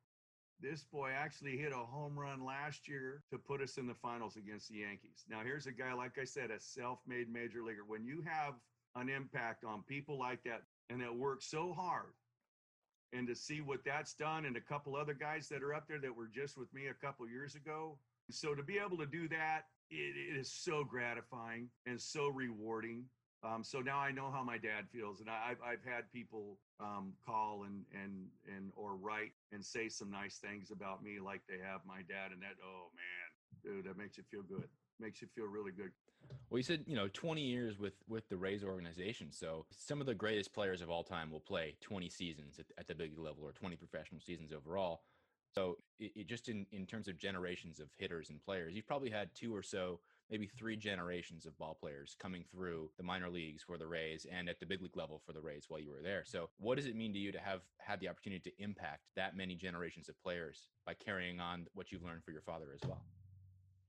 this 0.62 0.84
boy 0.84 1.10
actually 1.16 1.56
hit 1.56 1.72
a 1.72 1.76
home 1.76 2.18
run 2.18 2.44
last 2.44 2.88
year 2.88 3.22
to 3.30 3.38
put 3.38 3.60
us 3.60 3.78
in 3.78 3.86
the 3.86 3.94
finals 3.94 4.36
against 4.36 4.68
the 4.68 4.78
Yankees. 4.78 5.24
Now, 5.28 5.40
here's 5.42 5.66
a 5.66 5.72
guy, 5.72 5.92
like 5.94 6.18
I 6.20 6.24
said, 6.24 6.50
a 6.50 6.60
self 6.60 6.98
made 7.06 7.32
major 7.32 7.62
leaguer. 7.62 7.84
When 7.86 8.04
you 8.04 8.22
have 8.26 8.54
an 8.96 9.08
impact 9.08 9.64
on 9.64 9.82
people 9.88 10.18
like 10.18 10.42
that 10.44 10.62
and 10.88 11.00
that 11.00 11.14
work 11.14 11.42
so 11.42 11.72
hard, 11.72 12.12
and 13.12 13.26
to 13.26 13.34
see 13.34 13.60
what 13.60 13.80
that's 13.84 14.14
done, 14.14 14.44
and 14.44 14.56
a 14.56 14.60
couple 14.60 14.94
other 14.94 15.14
guys 15.14 15.48
that 15.48 15.62
are 15.62 15.74
up 15.74 15.88
there 15.88 15.98
that 15.98 16.14
were 16.14 16.28
just 16.32 16.56
with 16.56 16.72
me 16.72 16.86
a 16.86 17.06
couple 17.06 17.28
years 17.28 17.54
ago. 17.54 17.98
So, 18.30 18.54
to 18.54 18.62
be 18.62 18.78
able 18.78 18.98
to 18.98 19.06
do 19.06 19.28
that, 19.28 19.62
it, 19.90 20.14
it 20.16 20.38
is 20.38 20.52
so 20.52 20.84
gratifying 20.84 21.68
and 21.86 22.00
so 22.00 22.28
rewarding. 22.28 23.04
Um, 23.42 23.64
so 23.64 23.80
now 23.80 23.98
I 23.98 24.12
know 24.12 24.30
how 24.30 24.42
my 24.42 24.58
dad 24.58 24.84
feels, 24.92 25.20
and 25.20 25.30
I've 25.30 25.56
I've 25.64 25.82
had 25.82 26.12
people 26.12 26.58
um, 26.78 27.14
call 27.24 27.64
and 27.64 27.84
and 27.94 28.26
and 28.46 28.70
or 28.76 28.96
write 28.96 29.32
and 29.52 29.64
say 29.64 29.88
some 29.88 30.10
nice 30.10 30.36
things 30.36 30.70
about 30.70 31.02
me, 31.02 31.18
like 31.24 31.40
they 31.48 31.56
have 31.64 31.80
my 31.86 32.02
dad, 32.02 32.32
and 32.32 32.42
that 32.42 32.56
oh 32.62 32.90
man, 32.94 33.76
dude, 33.76 33.86
that 33.86 33.96
makes 33.96 34.18
you 34.18 34.24
feel 34.30 34.42
good, 34.42 34.68
makes 34.98 35.22
you 35.22 35.28
feel 35.34 35.46
really 35.46 35.72
good. 35.72 35.90
Well, 36.50 36.58
you 36.58 36.62
said 36.62 36.84
you 36.86 36.96
know 36.96 37.08
20 37.08 37.40
years 37.40 37.78
with 37.78 37.94
with 38.08 38.28
the 38.28 38.36
Rays 38.36 38.62
organization, 38.62 39.32
so 39.32 39.64
some 39.70 40.02
of 40.02 40.06
the 40.06 40.14
greatest 40.14 40.52
players 40.52 40.82
of 40.82 40.90
all 40.90 41.02
time 41.02 41.30
will 41.30 41.40
play 41.40 41.76
20 41.80 42.10
seasons 42.10 42.58
at, 42.58 42.66
at 42.76 42.88
the 42.88 42.94
big 42.94 43.18
level 43.18 43.44
or 43.44 43.52
20 43.52 43.74
professional 43.76 44.20
seasons 44.20 44.52
overall. 44.52 45.00
So 45.54 45.78
it, 45.98 46.12
it 46.14 46.26
just 46.26 46.50
in 46.50 46.66
in 46.72 46.84
terms 46.84 47.08
of 47.08 47.16
generations 47.16 47.80
of 47.80 47.88
hitters 47.96 48.28
and 48.28 48.38
players, 48.44 48.74
you've 48.74 48.86
probably 48.86 49.10
had 49.10 49.34
two 49.34 49.56
or 49.56 49.62
so 49.62 50.00
maybe 50.30 50.46
three 50.46 50.76
generations 50.76 51.44
of 51.44 51.56
ball 51.58 51.76
players 51.78 52.16
coming 52.20 52.44
through 52.50 52.90
the 52.96 53.02
minor 53.02 53.28
leagues 53.28 53.62
for 53.62 53.76
the 53.76 53.86
Rays 53.86 54.26
and 54.30 54.48
at 54.48 54.60
the 54.60 54.66
big 54.66 54.80
league 54.80 54.96
level 54.96 55.20
for 55.26 55.32
the 55.32 55.40
Rays 55.40 55.66
while 55.68 55.80
you 55.80 55.90
were 55.90 56.02
there. 56.02 56.22
So, 56.24 56.50
what 56.58 56.76
does 56.76 56.86
it 56.86 56.96
mean 56.96 57.12
to 57.12 57.18
you 57.18 57.32
to 57.32 57.40
have 57.40 57.60
had 57.78 58.00
the 58.00 58.08
opportunity 58.08 58.50
to 58.50 58.62
impact 58.62 59.00
that 59.16 59.36
many 59.36 59.54
generations 59.54 60.08
of 60.08 60.20
players 60.22 60.68
by 60.86 60.94
carrying 60.94 61.40
on 61.40 61.66
what 61.74 61.90
you've 61.90 62.04
learned 62.04 62.24
for 62.24 62.30
your 62.30 62.42
father 62.42 62.68
as 62.74 62.88
well? 62.88 63.02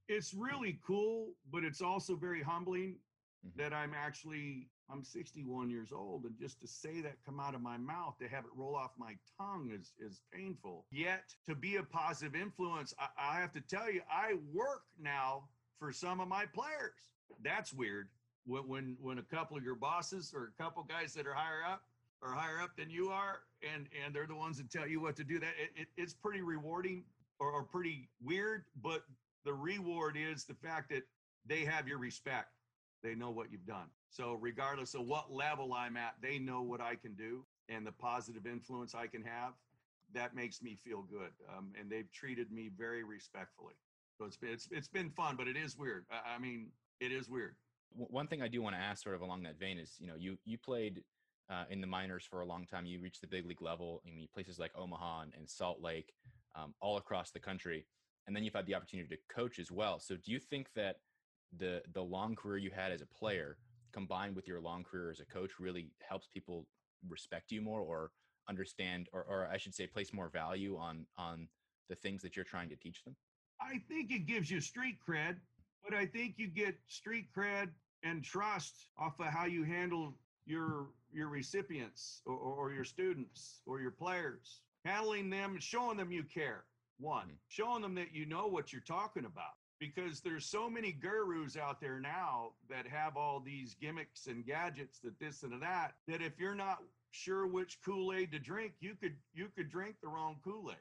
It's 0.07 0.33
really 0.33 0.79
cool, 0.85 1.29
but 1.51 1.63
it's 1.63 1.81
also 1.81 2.15
very 2.15 2.41
humbling 2.41 2.97
mm-hmm. 3.45 3.61
that 3.61 3.73
I'm 3.73 3.93
actually 3.95 4.67
I'm 4.91 5.03
61 5.05 5.69
years 5.69 5.93
old, 5.93 6.25
and 6.25 6.37
just 6.37 6.59
to 6.59 6.67
say 6.67 6.99
that 7.01 7.13
come 7.25 7.39
out 7.39 7.55
of 7.55 7.61
my 7.61 7.77
mouth, 7.77 8.17
to 8.19 8.27
have 8.27 8.43
it 8.43 8.51
roll 8.57 8.75
off 8.75 8.91
my 8.97 9.13
tongue 9.39 9.71
is 9.73 9.93
is 9.99 10.21
painful. 10.33 10.85
Yet 10.91 11.33
to 11.47 11.55
be 11.55 11.77
a 11.77 11.83
positive 11.83 12.35
influence, 12.35 12.93
I, 12.99 13.35
I 13.35 13.39
have 13.39 13.53
to 13.53 13.61
tell 13.61 13.89
you, 13.89 14.01
I 14.11 14.33
work 14.51 14.81
now 14.99 15.43
for 15.81 15.91
some 15.91 16.19
of 16.21 16.27
my 16.27 16.45
players. 16.45 17.09
That's 17.43 17.73
weird. 17.73 18.07
When 18.45 18.67
when 18.67 18.97
when 19.01 19.17
a 19.17 19.23
couple 19.23 19.57
of 19.57 19.63
your 19.63 19.75
bosses 19.75 20.31
or 20.33 20.53
a 20.55 20.63
couple 20.63 20.83
guys 20.83 21.13
that 21.15 21.25
are 21.25 21.33
higher 21.33 21.63
up 21.67 21.81
are 22.21 22.33
higher 22.33 22.61
up 22.61 22.77
than 22.77 22.89
you 22.89 23.09
are, 23.09 23.39
and 23.63 23.87
and 24.05 24.13
they're 24.13 24.27
the 24.27 24.35
ones 24.35 24.57
that 24.57 24.71
tell 24.71 24.87
you 24.87 25.01
what 25.01 25.15
to 25.15 25.23
do. 25.23 25.39
That 25.39 25.53
it, 25.59 25.81
it, 25.81 25.87
it's 25.97 26.13
pretty 26.13 26.41
rewarding 26.41 27.03
or, 27.39 27.51
or 27.51 27.63
pretty 27.63 28.09
weird, 28.23 28.65
but 28.81 29.03
the 29.43 29.53
reward 29.53 30.15
is 30.17 30.45
the 30.45 30.53
fact 30.53 30.91
that 30.91 31.03
they 31.47 31.65
have 31.65 31.87
your 31.87 31.97
respect. 31.97 32.49
They 33.01 33.15
know 33.15 33.31
what 33.31 33.51
you've 33.51 33.65
done. 33.65 33.87
So 34.11 34.37
regardless 34.39 34.93
of 34.93 35.07
what 35.07 35.33
level 35.33 35.73
I'm 35.73 35.97
at, 35.97 36.13
they 36.21 36.37
know 36.37 36.61
what 36.61 36.81
I 36.81 36.93
can 36.93 37.15
do 37.15 37.43
and 37.67 37.87
the 37.87 37.91
positive 37.91 38.45
influence 38.45 38.93
I 38.93 39.07
can 39.07 39.23
have. 39.23 39.53
That 40.13 40.35
makes 40.35 40.61
me 40.61 40.75
feel 40.75 41.01
good, 41.01 41.31
um, 41.57 41.71
and 41.79 41.89
they've 41.89 42.11
treated 42.11 42.51
me 42.51 42.69
very 42.77 43.03
respectfully. 43.03 43.73
So 44.17 44.25
it's 44.25 44.37
it's, 44.41 44.67
it's 44.71 44.87
been 44.87 45.09
fun, 45.09 45.35
but 45.35 45.47
it 45.47 45.57
is 45.57 45.77
weird. 45.77 46.05
I, 46.11 46.35
I 46.35 46.39
mean, 46.39 46.67
it 46.99 47.11
is 47.11 47.29
weird. 47.29 47.55
One 47.93 48.27
thing 48.27 48.41
I 48.41 48.47
do 48.47 48.61
want 48.61 48.75
to 48.75 48.81
ask, 48.81 49.03
sort 49.03 49.15
of 49.15 49.21
along 49.21 49.43
that 49.43 49.59
vein, 49.59 49.77
is 49.77 49.95
you 49.99 50.07
know 50.07 50.15
you 50.17 50.37
you 50.45 50.57
played 50.57 51.03
uh, 51.49 51.65
in 51.69 51.81
the 51.81 51.87
minors 51.87 52.25
for 52.25 52.41
a 52.41 52.45
long 52.45 52.65
time. 52.65 52.85
You 52.85 52.99
reached 52.99 53.21
the 53.21 53.27
big 53.27 53.45
league 53.45 53.61
level. 53.61 54.01
I 54.07 54.15
mean, 54.15 54.27
places 54.33 54.59
like 54.59 54.71
Omaha 54.75 55.21
and, 55.23 55.33
and 55.37 55.49
Salt 55.49 55.81
Lake, 55.81 56.13
um, 56.55 56.73
all 56.81 56.97
across 56.97 57.31
the 57.31 57.39
country, 57.39 57.85
and 58.25 58.35
then 58.35 58.43
you've 58.43 58.53
had 58.53 58.65
the 58.65 58.75
opportunity 58.75 59.09
to 59.09 59.33
coach 59.33 59.59
as 59.59 59.71
well. 59.71 59.99
So, 59.99 60.15
do 60.15 60.31
you 60.31 60.39
think 60.39 60.67
that 60.75 60.97
the 61.57 61.81
the 61.93 62.01
long 62.01 62.35
career 62.35 62.57
you 62.57 62.71
had 62.71 62.91
as 62.91 63.01
a 63.01 63.05
player, 63.05 63.57
combined 63.91 64.35
with 64.35 64.47
your 64.47 64.61
long 64.61 64.83
career 64.83 65.11
as 65.11 65.19
a 65.19 65.25
coach, 65.25 65.59
really 65.59 65.91
helps 66.07 66.27
people 66.27 66.67
respect 67.09 67.51
you 67.51 67.61
more, 67.61 67.81
or 67.81 68.11
understand, 68.47 69.09
or, 69.11 69.23
or 69.23 69.49
I 69.51 69.57
should 69.57 69.75
say, 69.75 69.87
place 69.87 70.13
more 70.13 70.29
value 70.29 70.77
on 70.77 71.05
on 71.17 71.47
the 71.89 71.95
things 71.95 72.21
that 72.21 72.35
you're 72.35 72.45
trying 72.45 72.69
to 72.69 72.75
teach 72.75 73.03
them? 73.03 73.15
I 73.71 73.79
think 73.87 74.11
it 74.11 74.25
gives 74.27 74.51
you 74.51 74.59
street 74.59 74.97
cred, 75.07 75.37
but 75.83 75.93
I 75.93 76.05
think 76.05 76.33
you 76.37 76.47
get 76.47 76.75
street 76.87 77.27
cred 77.35 77.69
and 78.03 78.23
trust 78.23 78.87
off 78.99 79.19
of 79.19 79.27
how 79.27 79.45
you 79.45 79.63
handle 79.63 80.13
your 80.45 80.87
your 81.13 81.27
recipients 81.27 82.21
or, 82.25 82.35
or, 82.35 82.71
your 82.71 82.85
students 82.85 83.61
or 83.65 83.81
your 83.81 83.91
players. 83.91 84.61
Handling 84.85 85.29
them 85.29 85.51
and 85.53 85.63
showing 85.63 85.97
them 85.97 86.11
you 86.11 86.23
care 86.23 86.63
one. 86.99 87.25
Mm-hmm. 87.25 87.35
showing 87.47 87.81
them 87.81 87.95
that 87.95 88.13
you 88.13 88.25
know 88.25 88.47
what 88.47 88.71
you're 88.71 88.81
talking 88.81 89.25
about 89.25 89.55
because 89.79 90.19
there's 90.21 90.45
so 90.45 90.69
many 90.69 90.91
gurus 90.91 91.57
out 91.57 91.81
there 91.81 91.99
now 91.99 92.51
that 92.69 92.87
have 92.87 93.17
all 93.17 93.39
these 93.39 93.75
gimmicks 93.81 94.27
and 94.27 94.45
gadgets 94.45 94.99
that 94.99 95.19
this 95.19 95.43
and 95.43 95.61
that 95.61 95.93
that 96.07 96.21
if 96.21 96.39
you're 96.39 96.55
not 96.55 96.79
sure 97.11 97.47
which 97.47 97.79
kool-aid 97.83 98.31
to 98.31 98.39
drink 98.39 98.73
you 98.79 98.95
could 98.95 99.15
you 99.33 99.47
could 99.55 99.69
drink 99.69 99.95
the 100.01 100.07
wrong 100.07 100.37
kool-aid. 100.43 100.77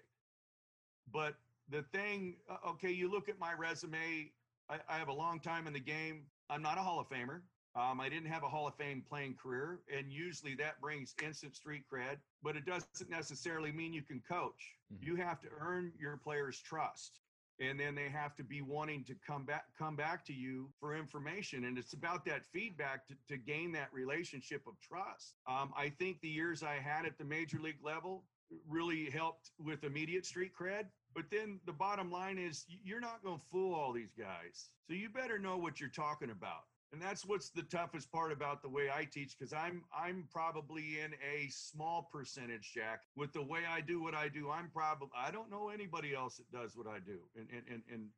But 1.13 1.35
the 1.71 1.83
thing 1.93 2.37
uh, 2.49 2.71
okay 2.71 2.91
you 2.91 3.11
look 3.11 3.29
at 3.29 3.39
my 3.39 3.53
resume 3.53 4.31
I, 4.69 4.79
I 4.89 4.99
have 4.99 5.09
a 5.09 5.13
long 5.13 5.41
time 5.41 5.67
in 5.67 5.73
the 5.73 5.81
game 5.81 6.23
i'm 6.49 6.63
not 6.63 6.79
a 6.79 6.81
hall 6.81 7.01
of 7.01 7.09
famer 7.09 7.43
um, 7.77 8.01
I 8.01 8.09
didn't 8.09 8.29
have 8.31 8.43
a 8.43 8.49
Hall 8.49 8.67
of 8.67 8.75
Fame 8.75 9.03
playing 9.09 9.37
career, 9.41 9.81
and 9.97 10.13
usually 10.13 10.55
that 10.57 10.81
brings 10.81 11.15
instant 11.23 11.55
street 11.55 11.85
cred, 11.93 12.17
but 12.43 12.57
it 12.57 12.67
doesn't 12.67 13.09
necessarily 13.09 13.71
mean 13.71 13.93
you 13.93 14.03
can 14.03 14.21
coach. 14.29 14.75
Mm-hmm. 14.93 15.07
You 15.07 15.17
have 15.17 15.41
to 15.43 15.49
earn 15.61 15.93
your 15.99 16.17
players' 16.17 16.61
trust. 16.61 17.21
And 17.61 17.79
then 17.79 17.95
they 17.95 18.09
have 18.09 18.35
to 18.37 18.43
be 18.43 18.63
wanting 18.63 19.05
to 19.05 19.15
come 19.25 19.45
back 19.45 19.65
come 19.79 19.95
back 19.95 20.25
to 20.25 20.33
you 20.33 20.71
for 20.81 20.97
information. 20.97 21.67
And 21.67 21.77
it's 21.77 21.93
about 21.93 22.25
that 22.25 22.41
feedback 22.55 23.07
to, 23.09 23.15
to 23.29 23.37
gain 23.37 23.71
that 23.73 23.89
relationship 23.93 24.63
of 24.67 24.81
trust. 24.81 25.35
Um, 25.47 25.71
I 25.77 25.91
think 25.91 26.23
the 26.23 26.29
years 26.29 26.63
I 26.63 26.77
had 26.77 27.05
at 27.05 27.19
the 27.19 27.25
major 27.25 27.59
league 27.61 27.85
level 27.85 28.25
really 28.67 29.11
helped 29.11 29.51
with 29.59 29.85
immediate 29.85 30.25
street 30.25 30.53
cred. 30.59 30.87
But 31.15 31.25
then 31.31 31.61
the 31.67 31.73
bottom 31.73 32.11
line 32.11 32.39
is 32.39 32.65
you're 32.69 33.01
not 33.01 33.23
going 33.23 33.39
to 33.39 33.45
fool 33.51 33.75
all 33.75 33.93
these 33.93 34.13
guys. 34.17 34.71
So 34.87 34.95
you 34.95 35.09
better 35.09 35.39
know 35.39 35.57
what 35.57 35.81
you're 35.81 35.91
talking 35.91 36.31
about 36.31 36.65
and 36.93 37.01
that's 37.01 37.25
what's 37.25 37.51
the 37.51 37.63
toughest 37.63 38.11
part 38.11 38.33
about 38.33 38.63
the 38.63 38.69
way 38.69 38.89
I 38.93 39.05
teach 39.05 39.37
because 39.39 39.53
I'm 39.53 39.83
I'm 39.97 40.27
probably 40.33 40.99
in 41.01 41.13
a 41.15 41.49
small 41.51 42.09
percentage, 42.13 42.73
Jack. 42.75 43.03
With 43.17 43.33
the 43.33 43.43
way 43.43 43.61
I 43.69 43.81
do 43.81 44.03
what 44.03 44.15
I 44.15 44.29
do, 44.29 44.51
I'm 44.51 44.71
probably 44.75 45.09
I 45.17 45.31
don't 45.31 45.51
know 45.51 45.69
anybody 45.69 46.15
else 46.15 46.37
that 46.39 46.51
does 46.51 46.77
what 46.77 46.87
I 46.87 46.99
do 46.99 47.19
and 47.37 47.47
and 47.55 47.63
and, 47.71 47.83
and 47.93 48.09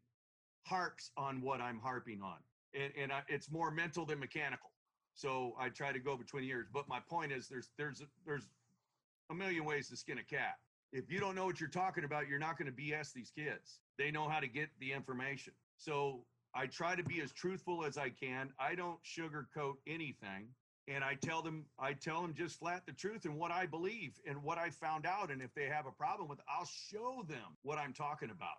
harps 0.67 1.11
on 1.17 1.43
what 1.43 1.61
I'm 1.61 1.79
harping 1.79 2.23
on, 2.23 2.39
and 2.75 2.93
and 2.99 3.13
I, 3.13 3.23
it's 3.29 3.51
more 3.51 3.71
mental 3.71 4.07
than 4.07 4.19
mechanical. 4.19 4.71
So 5.15 5.55
I 5.61 5.69
try 5.69 5.93
to 5.93 5.99
go 5.99 6.17
between 6.17 6.45
years. 6.45 6.67
But 6.73 6.89
my 6.89 7.01
point 7.01 7.33
is, 7.33 7.49
there's 7.49 7.69
there's 7.77 8.03
there's 8.25 8.47
a 9.31 9.35
million 9.35 9.65
ways 9.65 9.89
to 9.91 9.97
skin 9.97 10.19
a 10.19 10.25
cat. 10.25 10.57
If 10.93 11.11
you 11.11 11.21
don't 11.21 11.35
know 11.35 11.47
what 11.47 11.59
you're 11.59 11.71
talking 11.71 12.05
about, 12.05 12.29
you're 12.29 12.39
not 12.39 12.59
going 12.59 12.71
to 12.71 12.83
BS 12.83 13.13
these 13.13 13.33
kids. 13.35 13.81
They 13.99 14.11
know 14.11 14.29
how 14.29 14.41
to 14.41 14.47
get 14.47 14.69
the 14.79 14.93
information. 14.93 15.55
So 15.79 16.25
I 16.55 16.67
try 16.67 16.95
to 16.95 17.03
be 17.03 17.21
as 17.23 17.33
truthful 17.33 17.85
as 17.85 17.97
I 17.97 18.11
can. 18.11 18.51
I 18.59 18.75
don't 18.75 18.99
sugarcoat 19.03 19.75
anything. 19.87 20.49
And 20.89 21.03
I 21.05 21.15
tell 21.15 21.43
them, 21.43 21.65
I 21.79 21.93
tell 21.93 22.21
them 22.21 22.35
just 22.37 22.59
flat 22.59 22.83
the 22.87 22.93
truth 22.93 23.25
and 23.25 23.39
what 23.39 23.53
I 23.53 23.67
believe 23.67 24.19
and 24.27 24.43
what 24.43 24.59
I 24.59 24.69
found 24.69 25.07
out. 25.07 25.31
And 25.31 25.41
if 25.41 25.55
they 25.55 25.67
have 25.67 25.87
a 25.87 25.93
problem 25.93 26.29
with 26.29 26.41
it, 26.41 26.45
I'll 26.49 26.69
show 26.91 27.25
them 27.29 27.57
what 27.63 27.79
I'm 27.79 27.93
talking 27.93 28.31
about. 28.31 28.59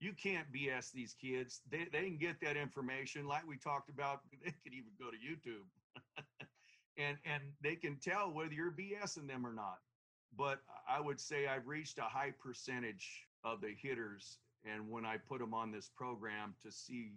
You 0.00 0.12
can't 0.20 0.50
BS 0.52 0.90
these 0.90 1.14
kids. 1.14 1.60
They, 1.70 1.86
they 1.92 2.04
can 2.06 2.16
get 2.16 2.40
that 2.40 2.56
information. 2.56 3.28
Like 3.28 3.46
we 3.46 3.56
talked 3.56 3.88
about, 3.88 4.20
they 4.44 4.54
could 4.64 4.72
even 4.72 4.90
go 4.98 5.10
to 5.10 5.16
YouTube 5.16 5.68
and, 6.98 7.18
and 7.24 7.42
they 7.62 7.76
can 7.76 7.98
tell 8.02 8.32
whether 8.32 8.52
you're 8.52 8.72
BSing 8.72 9.28
them 9.28 9.46
or 9.46 9.52
not. 9.52 9.78
But 10.36 10.60
I 10.88 11.00
would 11.00 11.20
say 11.20 11.46
I've 11.46 11.66
reached 11.66 11.98
a 11.98 12.02
high 12.02 12.32
percentage 12.42 13.26
of 13.44 13.60
the 13.60 13.74
hitters 13.80 14.38
and 14.64 14.88
when 14.88 15.04
I 15.04 15.16
put 15.16 15.40
them 15.40 15.54
on 15.54 15.72
this 15.72 15.90
program 15.94 16.54
to 16.62 16.70
see 16.70 17.12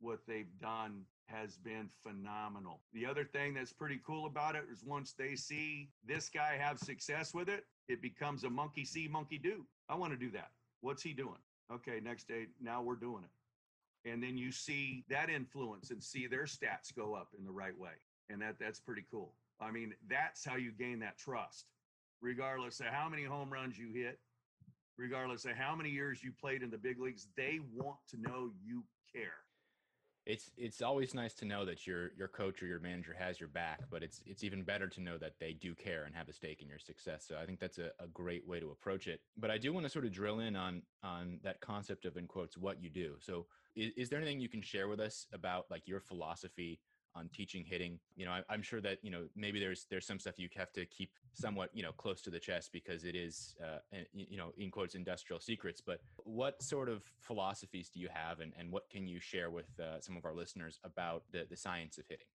what 0.00 0.20
they've 0.26 0.50
done 0.60 1.02
has 1.26 1.56
been 1.56 1.88
phenomenal. 2.02 2.80
The 2.92 3.06
other 3.06 3.24
thing 3.24 3.54
that's 3.54 3.72
pretty 3.72 4.00
cool 4.06 4.26
about 4.26 4.56
it 4.56 4.64
is 4.72 4.82
once 4.84 5.12
they 5.12 5.34
see 5.34 5.90
this 6.06 6.28
guy 6.28 6.56
have 6.58 6.78
success 6.78 7.34
with 7.34 7.48
it, 7.48 7.66
it 7.88 8.00
becomes 8.00 8.44
a 8.44 8.50
monkey 8.50 8.84
see, 8.84 9.08
monkey 9.08 9.38
do. 9.38 9.64
I 9.88 9.94
want 9.94 10.12
to 10.12 10.18
do 10.18 10.30
that. 10.32 10.50
What's 10.80 11.02
he 11.02 11.12
doing? 11.12 11.38
Okay, 11.72 12.00
next 12.02 12.28
day, 12.28 12.46
now 12.60 12.82
we're 12.82 12.96
doing 12.96 13.24
it. 13.24 14.10
And 14.10 14.22
then 14.22 14.38
you 14.38 14.52
see 14.52 15.04
that 15.10 15.28
influence 15.28 15.90
and 15.90 16.02
see 16.02 16.26
their 16.26 16.44
stats 16.44 16.94
go 16.96 17.14
up 17.14 17.28
in 17.38 17.44
the 17.44 17.50
right 17.50 17.78
way. 17.78 17.90
And 18.30 18.40
that 18.40 18.56
that's 18.58 18.80
pretty 18.80 19.04
cool. 19.10 19.34
I 19.60 19.70
mean, 19.70 19.92
that's 20.08 20.44
how 20.44 20.56
you 20.56 20.70
gain 20.72 21.00
that 21.00 21.18
trust. 21.18 21.66
Regardless 22.20 22.80
of 22.80 22.86
how 22.86 23.08
many 23.08 23.24
home 23.24 23.52
runs 23.52 23.78
you 23.78 23.90
hit, 23.92 24.18
regardless 24.96 25.44
of 25.44 25.52
how 25.52 25.74
many 25.74 25.90
years 25.90 26.22
you 26.22 26.32
played 26.32 26.62
in 26.62 26.70
the 26.70 26.78
big 26.78 27.00
leagues, 27.00 27.28
they 27.36 27.60
want 27.74 27.98
to 28.10 28.20
know 28.20 28.50
you 28.64 28.82
care. 29.14 29.44
It's 30.26 30.50
it's 30.58 30.82
always 30.82 31.14
nice 31.14 31.32
to 31.34 31.46
know 31.46 31.64
that 31.64 31.86
your 31.86 32.10
your 32.18 32.28
coach 32.28 32.62
or 32.62 32.66
your 32.66 32.80
manager 32.80 33.16
has 33.18 33.40
your 33.40 33.48
back, 33.48 33.80
but 33.90 34.02
it's 34.02 34.20
it's 34.26 34.44
even 34.44 34.62
better 34.62 34.86
to 34.86 35.00
know 35.00 35.16
that 35.16 35.38
they 35.40 35.54
do 35.54 35.74
care 35.74 36.04
and 36.04 36.14
have 36.14 36.28
a 36.28 36.34
stake 36.34 36.60
in 36.60 36.68
your 36.68 36.78
success. 36.78 37.24
So 37.26 37.38
I 37.40 37.46
think 37.46 37.60
that's 37.60 37.78
a, 37.78 37.92
a 37.98 38.08
great 38.12 38.46
way 38.46 38.60
to 38.60 38.70
approach 38.70 39.06
it. 39.06 39.22
But 39.38 39.50
I 39.50 39.56
do 39.56 39.72
want 39.72 39.86
to 39.86 39.90
sort 39.90 40.04
of 40.04 40.12
drill 40.12 40.40
in 40.40 40.54
on 40.54 40.82
on 41.02 41.40
that 41.44 41.62
concept 41.62 42.04
of 42.04 42.18
in 42.18 42.26
quotes 42.26 42.58
what 42.58 42.82
you 42.82 42.90
do. 42.90 43.14
So 43.20 43.46
is, 43.74 43.92
is 43.96 44.08
there 44.10 44.18
anything 44.18 44.38
you 44.38 44.50
can 44.50 44.60
share 44.60 44.88
with 44.88 45.00
us 45.00 45.26
about 45.32 45.64
like 45.70 45.88
your 45.88 46.00
philosophy 46.00 46.78
on 47.18 47.28
teaching 47.32 47.64
hitting 47.64 47.98
you 48.16 48.24
know 48.24 48.32
I, 48.48 48.54
am 48.54 48.62
sure 48.62 48.80
that 48.80 48.98
you 49.02 49.10
know 49.10 49.24
maybe 49.34 49.58
there's 49.58 49.86
there's 49.90 50.06
some 50.06 50.18
stuff 50.18 50.38
you 50.38 50.48
have 50.56 50.72
to 50.72 50.86
keep 50.86 51.10
somewhat 51.32 51.70
you 51.72 51.82
know 51.82 51.92
close 51.92 52.20
to 52.22 52.30
the 52.30 52.38
chest 52.38 52.70
because 52.72 53.04
it 53.04 53.14
is 53.14 53.56
uh, 53.62 53.78
you 54.12 54.36
know 54.36 54.52
in 54.56 54.70
quotes 54.70 54.94
industrial 54.94 55.40
secrets. 55.40 55.80
But 55.84 56.00
what 56.16 56.62
sort 56.62 56.88
of 56.88 57.02
philosophies 57.20 57.88
do 57.88 58.00
you 58.00 58.08
have 58.12 58.40
and, 58.40 58.52
and 58.58 58.70
what 58.70 58.88
can 58.90 59.06
you 59.06 59.20
share 59.20 59.50
with 59.50 59.68
uh, 59.80 60.00
some 60.00 60.16
of 60.16 60.24
our 60.24 60.34
listeners 60.34 60.78
about 60.84 61.24
the, 61.32 61.46
the 61.48 61.56
science 61.56 61.98
of 61.98 62.04
hitting? 62.08 62.26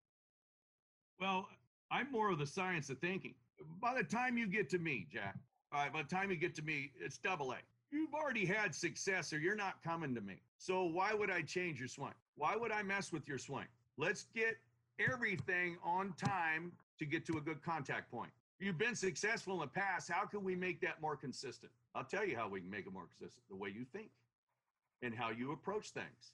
Well 1.20 1.48
i'm 1.92 2.12
more 2.12 2.32
of 2.32 2.40
the 2.40 2.48
science 2.48 2.90
of 2.90 2.98
thinking. 3.00 3.36
By 3.82 3.96
the 3.96 4.04
time 4.04 4.38
you 4.38 4.48
get 4.48 4.70
to 4.72 4.80
me 4.80 5.08
jack 5.12 5.38
all 5.72 5.82
right 5.82 5.94
by 5.94 6.02
the 6.02 6.16
time 6.16 6.30
you 6.30 6.38
get 6.38 6.56
to 6.56 6.62
me 6.62 6.92
it's 7.00 7.18
double 7.18 7.52
a. 7.52 7.58
You've 7.92 8.14
already 8.16 8.46
had 8.46 8.74
success 8.74 9.32
or 9.34 9.38
you're 9.38 9.56
not 9.56 9.84
coming 9.84 10.16
to 10.16 10.22
me. 10.22 10.42
So 10.58 10.84
why 10.84 11.14
would 11.14 11.30
i 11.30 11.42
change 11.42 11.78
your 11.80 11.88
swing? 11.88 12.16
Why 12.36 12.56
would 12.56 12.72
i 12.72 12.82
mess 12.82 13.12
with 13.12 13.28
your 13.28 13.38
swing? 13.38 13.68
Let's 13.98 14.24
get 14.34 14.58
everything 15.00 15.78
on 15.84 16.14
time 16.18 16.72
to 17.00 17.06
get 17.06 17.26
to 17.28 17.38
a 17.38 17.42
good 17.42 17.64
contact 17.64 18.12
point. 18.12 18.32
You've 18.60 18.78
been 18.78 18.96
successful 18.96 19.56
in 19.56 19.60
the 19.62 19.68
past. 19.68 20.10
How 20.10 20.26
can 20.26 20.44
we 20.44 20.56
make 20.56 20.82
that 20.82 21.02
more 21.02 21.16
consistent? 21.18 21.72
I'll 21.96 22.04
tell 22.06 22.26
you 22.26 22.38
how 22.38 22.48
we 22.50 22.62
can 22.62 22.70
make 22.70 22.88
it 22.88 22.94
more 22.94 23.08
consistent 23.08 23.44
the 23.50 23.56
way 23.56 23.70
you 23.70 23.86
think 23.94 24.10
and 25.02 25.14
how 25.14 25.32
you 25.32 25.52
approach 25.52 25.90
things 25.90 26.32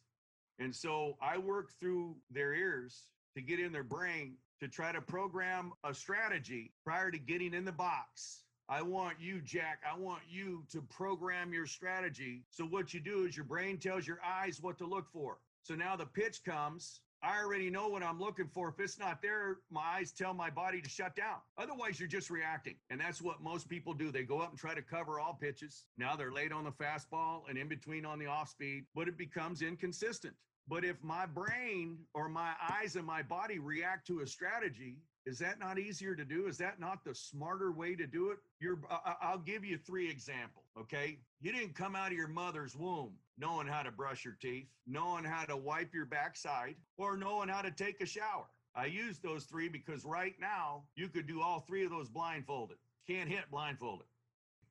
And 0.60 0.75
so 0.75 1.18
I 1.22 1.38
work 1.38 1.72
through 1.80 2.16
their 2.32 2.54
ears 2.54 3.10
to 3.36 3.42
get 3.42 3.60
in 3.60 3.72
their 3.72 3.84
brain 3.84 4.36
to 4.60 4.68
try 4.68 4.92
to 4.92 5.01
program 5.01 5.72
a 5.84 5.94
strategy 5.94 6.72
prior 6.84 7.12
to 7.12 7.18
getting 7.18 7.54
in 7.54 7.66
the 7.66 7.72
box. 7.72 8.44
I 8.70 8.84
want 8.84 9.18
you, 9.20 9.42
Jack, 9.42 9.82
I 9.92 9.98
want 9.98 10.22
you 10.30 10.63
to 10.72 10.82
program 10.82 11.54
your 11.54 11.66
strategy. 11.66 12.44
So, 12.51 12.66
what 12.66 12.94
you 12.94 13.00
do 13.00 13.25
is 13.25 13.36
your 13.36 13.46
brain 13.46 13.80
tells 13.80 14.06
your 14.06 14.20
eyes 14.24 14.62
what 14.62 14.78
to 14.80 14.86
look 14.86 15.10
for. 15.12 15.39
So 15.63 15.75
now 15.75 15.96
the 15.96 16.06
pitch 16.06 16.44
comes. 16.44 17.01
I 17.22 17.42
already 17.44 17.70
know 17.70 17.90
what 17.90 18.02
I'm 18.02 18.20
looking 18.20 18.48
for. 18.48 18.70
If 18.70 18.80
it's 18.80 18.98
not 18.98 19.22
there, 19.22 19.58
my 19.70 19.82
eyes 19.82 20.12
tell 20.12 20.34
my 20.34 20.50
body 20.50 20.82
to 20.82 20.90
shut 20.90 21.16
down. 21.16 21.38
Otherwise, 21.58 22.00
you're 22.00 22.08
just 22.08 22.30
reacting. 22.30 22.76
And 22.90 23.00
that's 23.00 23.22
what 23.22 23.42
most 23.42 23.68
people 23.68 23.94
do. 23.94 24.12
They 24.12 24.24
go 24.24 24.40
up 24.40 24.52
and 24.52 24.60
try 24.60 24.74
to 24.74 24.82
cover 24.82 25.20
all 25.20 25.34
pitches. 25.34 25.86
Now 25.98 26.16
they're 26.16 26.32
late 26.32 26.54
on 26.54 26.64
the 26.64 26.72
fastball 26.72 27.42
and 27.50 27.58
in 27.58 27.68
between 27.68 28.06
on 28.06 28.20
the 28.20 28.28
off 28.28 28.50
speed, 28.50 28.86
but 28.96 29.08
it 29.08 29.18
becomes 29.18 29.62
inconsistent. 29.62 30.34
But 30.68 30.86
if 30.86 31.04
my 31.04 31.26
brain 31.26 31.98
or 32.14 32.30
my 32.30 32.54
eyes 32.72 32.96
and 32.96 33.06
my 33.06 33.24
body 33.24 33.60
react 33.60 34.08
to 34.08 34.20
a 34.22 34.28
strategy, 34.28 34.98
is 35.26 35.40
that 35.40 35.60
not 35.60 35.78
easier 35.78 36.16
to 36.16 36.24
do? 36.24 36.48
Is 36.48 36.58
that 36.60 36.80
not 36.80 37.04
the 37.04 37.14
smarter 37.14 37.72
way 37.72 37.96
to 37.96 38.08
do 38.08 38.30
it? 38.32 38.38
You're, 38.60 38.80
I'll 39.22 39.40
give 39.40 39.66
you 39.66 39.78
three 39.78 40.10
examples. 40.10 40.66
Okay. 40.80 41.20
You 41.42 41.52
didn't 41.52 41.76
come 41.76 41.96
out 41.96 42.12
of 42.12 42.18
your 42.18 42.28
mother's 42.28 42.76
womb 42.76 43.14
knowing 43.38 43.68
how 43.68 43.82
to 43.82 43.92
brush 43.92 44.26
your 44.26 44.38
teeth, 44.42 44.68
knowing 44.86 45.24
how 45.24 45.46
to 45.46 45.56
wipe 45.56 45.94
your 45.94 46.06
backside, 46.06 46.76
or 46.98 47.16
knowing 47.16 47.48
how 47.48 47.62
to 47.62 47.72
take 47.72 48.02
a 48.02 48.06
shower. 48.06 48.46
I 48.76 48.86
use 48.86 49.20
those 49.20 49.46
three 49.46 49.70
because 49.70 50.04
right 50.04 50.36
now 50.42 50.84
you 50.96 51.08
could 51.08 51.26
do 51.26 51.42
all 51.42 51.62
three 51.62 51.86
of 51.86 51.90
those 51.90 52.10
blindfolded. 52.10 52.78
Can't 53.08 53.30
hit 53.30 53.50
blindfolded. 53.50 54.08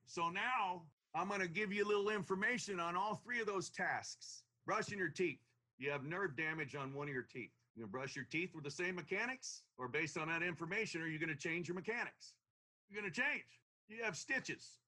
So 0.07 0.29
now 0.29 0.83
I'm 1.15 1.29
going 1.29 1.41
to 1.41 1.49
give 1.49 1.73
you 1.73 1.85
a 1.85 1.89
little 1.89 2.11
information 2.11 2.79
on 2.79 2.95
all 2.95 3.21
three 3.25 3.41
of 3.41 3.47
those 3.47 3.71
tasks 3.71 4.43
brushing 4.67 4.99
your 4.99 5.09
teeth 5.09 5.39
you 5.79 5.93
have 5.93 6.05
nerve 6.05 6.37
damage 6.37 6.75
on 6.75 6.93
one 6.93 7.07
of 7.07 7.15
your 7.15 7.23
teeth. 7.23 7.53
You 7.75 7.85
gonna 7.85 7.93
brush 7.93 8.17
your 8.17 8.27
teeth 8.31 8.51
with 8.55 8.65
the 8.65 8.71
same 8.71 8.97
mechanics, 8.97 9.63
or 9.79 9.87
based 9.87 10.19
on 10.19 10.27
that 10.29 10.43
information, 10.43 11.01
are 11.01 11.07
you 11.07 11.21
gonna 11.21 11.37
change 11.37 11.69
your 11.69 11.77
mechanics? 11.77 12.35
You're 12.91 13.01
gonna 13.01 13.13
change. 13.13 13.63
You 13.89 14.03
have 14.03 14.17
stitches. 14.17 14.81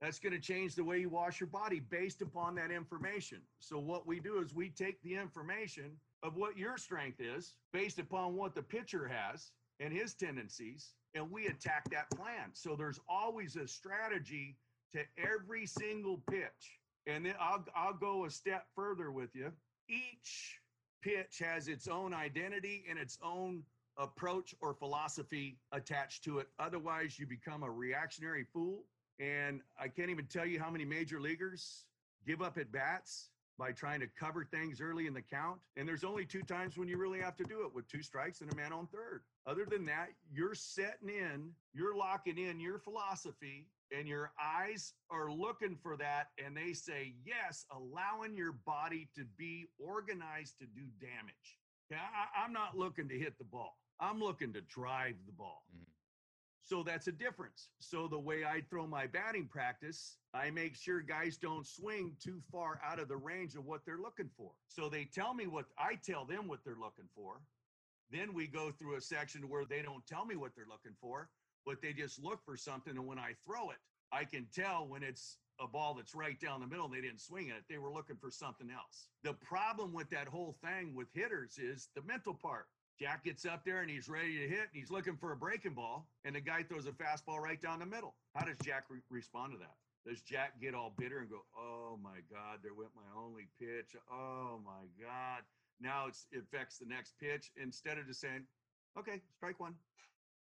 That's 0.00 0.18
going 0.18 0.34
to 0.34 0.38
change 0.38 0.74
the 0.74 0.84
way 0.84 0.98
you 0.98 1.08
wash 1.08 1.40
your 1.40 1.48
body 1.48 1.80
based 1.80 2.20
upon 2.20 2.54
that 2.56 2.70
information. 2.70 3.38
So, 3.60 3.78
what 3.78 4.06
we 4.06 4.20
do 4.20 4.38
is 4.38 4.54
we 4.54 4.68
take 4.68 5.02
the 5.02 5.14
information 5.14 5.92
of 6.22 6.36
what 6.36 6.58
your 6.58 6.76
strength 6.76 7.20
is 7.20 7.54
based 7.72 7.98
upon 7.98 8.34
what 8.34 8.54
the 8.54 8.62
pitcher 8.62 9.08
has 9.08 9.52
and 9.80 9.92
his 9.92 10.14
tendencies, 10.14 10.92
and 11.14 11.30
we 11.30 11.46
attack 11.46 11.88
that 11.90 12.10
plan. 12.10 12.50
So, 12.52 12.76
there's 12.76 13.00
always 13.08 13.56
a 13.56 13.66
strategy 13.66 14.56
to 14.92 15.00
every 15.16 15.66
single 15.66 16.22
pitch. 16.30 16.80
And 17.06 17.24
then 17.24 17.34
I'll, 17.40 17.64
I'll 17.74 17.94
go 17.94 18.24
a 18.24 18.30
step 18.30 18.66
further 18.74 19.10
with 19.12 19.34
you 19.34 19.52
each 19.88 20.60
pitch 21.02 21.38
has 21.38 21.68
its 21.68 21.88
own 21.88 22.12
identity 22.12 22.84
and 22.88 22.98
its 22.98 23.18
own 23.22 23.62
approach 23.98 24.54
or 24.60 24.74
philosophy 24.74 25.58
attached 25.72 26.24
to 26.24 26.38
it. 26.38 26.48
Otherwise, 26.58 27.18
you 27.18 27.26
become 27.26 27.62
a 27.62 27.70
reactionary 27.70 28.44
fool. 28.52 28.84
And 29.18 29.60
I 29.80 29.88
can't 29.88 30.10
even 30.10 30.26
tell 30.26 30.46
you 30.46 30.60
how 30.60 30.70
many 30.70 30.84
major 30.84 31.20
leaguers 31.20 31.84
give 32.26 32.42
up 32.42 32.58
at 32.58 32.70
bats 32.70 33.30
by 33.58 33.72
trying 33.72 34.00
to 34.00 34.06
cover 34.18 34.44
things 34.44 34.80
early 34.80 35.06
in 35.06 35.14
the 35.14 35.22
count. 35.22 35.58
And 35.76 35.88
there's 35.88 36.04
only 36.04 36.26
two 36.26 36.42
times 36.42 36.76
when 36.76 36.88
you 36.88 36.98
really 36.98 37.20
have 37.20 37.36
to 37.36 37.44
do 37.44 37.64
it 37.64 37.74
with 37.74 37.88
two 37.88 38.02
strikes 38.02 38.42
and 38.42 38.52
a 38.52 38.56
man 38.56 38.72
on 38.72 38.86
third. 38.88 39.22
Other 39.46 39.64
than 39.64 39.86
that, 39.86 40.08
you're 40.30 40.54
setting 40.54 41.08
in, 41.08 41.52
you're 41.72 41.96
locking 41.96 42.36
in 42.36 42.60
your 42.60 42.78
philosophy 42.78 43.68
and 43.92 44.08
your 44.08 44.32
eyes 44.42 44.94
are 45.10 45.30
looking 45.30 45.76
for 45.82 45.96
that 45.96 46.28
and 46.44 46.56
they 46.56 46.72
say 46.72 47.14
yes 47.24 47.64
allowing 47.70 48.36
your 48.36 48.52
body 48.52 49.08
to 49.14 49.24
be 49.36 49.66
organized 49.78 50.58
to 50.58 50.66
do 50.66 50.82
damage 51.00 51.58
yeah, 51.90 51.98
I, 52.36 52.44
am 52.44 52.52
not 52.52 52.76
looking 52.76 53.08
to 53.08 53.18
hit 53.18 53.38
the 53.38 53.44
ball 53.44 53.76
i'm 54.00 54.20
looking 54.20 54.52
to 54.54 54.60
drive 54.62 55.14
the 55.26 55.32
ball 55.32 55.62
mm-hmm. 55.74 55.84
So 56.66 56.82
that's 56.82 57.06
a 57.06 57.12
difference 57.12 57.68
so 57.80 58.08
the 58.08 58.18
way 58.18 58.44
i 58.44 58.60
throw 58.68 58.86
my 58.86 59.06
batting 59.06 59.46
practice 59.46 60.16
i 60.34 60.50
make 60.50 60.74
sure 60.76 61.00
guys 61.00 61.36
don't 61.36 61.66
swing 61.66 62.12
too 62.22 62.40
far 62.50 62.80
out 62.84 62.98
of 62.98 63.08
the 63.08 63.16
range 63.16 63.54
of 63.54 63.64
what 63.64 63.80
they're 63.86 63.98
looking 64.02 64.30
for 64.36 64.50
so 64.68 64.88
they 64.88 65.04
tell 65.04 65.34
me 65.34 65.46
what 65.46 65.66
i 65.78 65.94
tell 66.04 66.24
them 66.24 66.48
what 66.48 66.60
they're 66.64 66.74
looking 66.80 67.08
for 67.14 67.40
then 68.10 68.34
we 68.34 68.46
go 68.46 68.70
through 68.70 68.96
a 68.96 69.00
section 69.00 69.48
where 69.48 69.64
they 69.64 69.82
don't 69.82 70.06
tell 70.06 70.24
me 70.24 70.36
what 70.36 70.52
they're 70.54 70.66
looking 70.70 70.94
for 71.00 71.28
but 71.66 71.82
they 71.82 71.92
just 71.92 72.22
look 72.22 72.42
for 72.44 72.56
something. 72.56 72.96
And 72.96 73.06
when 73.06 73.18
I 73.18 73.32
throw 73.44 73.70
it, 73.70 73.78
I 74.12 74.24
can 74.24 74.46
tell 74.54 74.86
when 74.86 75.02
it's 75.02 75.38
a 75.60 75.66
ball 75.66 75.94
that's 75.94 76.14
right 76.14 76.38
down 76.40 76.60
the 76.60 76.66
middle 76.66 76.86
and 76.86 76.94
they 76.94 77.00
didn't 77.00 77.20
swing 77.20 77.50
at 77.50 77.56
it. 77.56 77.64
They 77.68 77.78
were 77.78 77.90
looking 77.92 78.16
for 78.16 78.30
something 78.30 78.68
else. 78.70 79.08
The 79.24 79.34
problem 79.34 79.92
with 79.92 80.08
that 80.10 80.28
whole 80.28 80.56
thing 80.62 80.94
with 80.94 81.08
hitters 81.12 81.58
is 81.58 81.88
the 81.96 82.02
mental 82.02 82.34
part. 82.34 82.66
Jack 82.98 83.24
gets 83.24 83.44
up 83.44 83.64
there 83.64 83.82
and 83.82 83.90
he's 83.90 84.08
ready 84.08 84.38
to 84.38 84.48
hit 84.48 84.68
and 84.72 84.72
he's 84.72 84.90
looking 84.90 85.16
for 85.16 85.32
a 85.32 85.36
breaking 85.36 85.74
ball, 85.74 86.06
and 86.24 86.34
the 86.34 86.40
guy 86.40 86.62
throws 86.62 86.86
a 86.86 86.92
fastball 86.92 87.38
right 87.40 87.60
down 87.60 87.78
the 87.78 87.86
middle. 87.86 88.14
How 88.34 88.44
does 88.46 88.56
Jack 88.64 88.84
re- 88.88 89.00
respond 89.10 89.52
to 89.52 89.58
that? 89.58 89.74
Does 90.06 90.22
Jack 90.22 90.60
get 90.60 90.74
all 90.74 90.94
bitter 90.96 91.18
and 91.18 91.28
go, 91.28 91.44
"Oh 91.56 91.98
my 92.02 92.20
God, 92.30 92.60
there 92.62 92.74
went 92.74 92.90
my 92.94 93.20
only 93.20 93.48
pitch. 93.58 93.96
Oh 94.10 94.60
my 94.64 94.86
God." 95.00 95.42
Now 95.80 96.06
it 96.06 96.16
affects 96.38 96.78
the 96.78 96.86
next 96.86 97.18
pitch 97.18 97.50
instead 97.56 97.98
of 97.98 98.06
just 98.06 98.20
saying, 98.20 98.46
"Okay, 98.96 99.20
strike 99.36 99.60
one." 99.60 99.74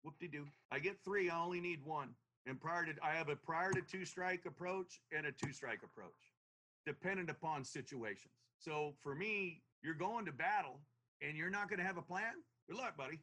whoop 0.05 0.19
de 0.19 0.27
doo. 0.27 0.45
I 0.71 0.79
get 0.79 1.03
three. 1.03 1.29
I 1.29 1.43
only 1.43 1.59
need 1.59 1.83
one. 1.83 2.09
And 2.45 2.61
prior 2.61 2.85
to, 2.85 2.93
I 3.03 3.13
have 3.15 3.29
a 3.29 3.35
prior 3.35 3.71
to 3.71 3.81
two 3.81 4.05
strike 4.05 4.45
approach 4.45 5.01
and 5.11 5.25
a 5.25 5.31
two 5.31 5.51
strike 5.51 5.81
approach, 5.83 6.13
dependent 6.85 7.31
upon 7.31 7.63
situations. 7.63 8.33
So 8.59 8.93
for 9.01 9.15
me, 9.15 9.63
you're 9.81 9.95
going 9.95 10.25
to 10.25 10.31
battle 10.31 10.79
and 11.27 11.37
you're 11.37 11.49
not 11.49 11.69
going 11.69 11.79
to 11.79 11.85
have 11.85 11.97
a 11.97 12.01
plan. 12.01 12.33
Good 12.69 12.77
luck, 12.77 12.97
buddy. 12.97 13.19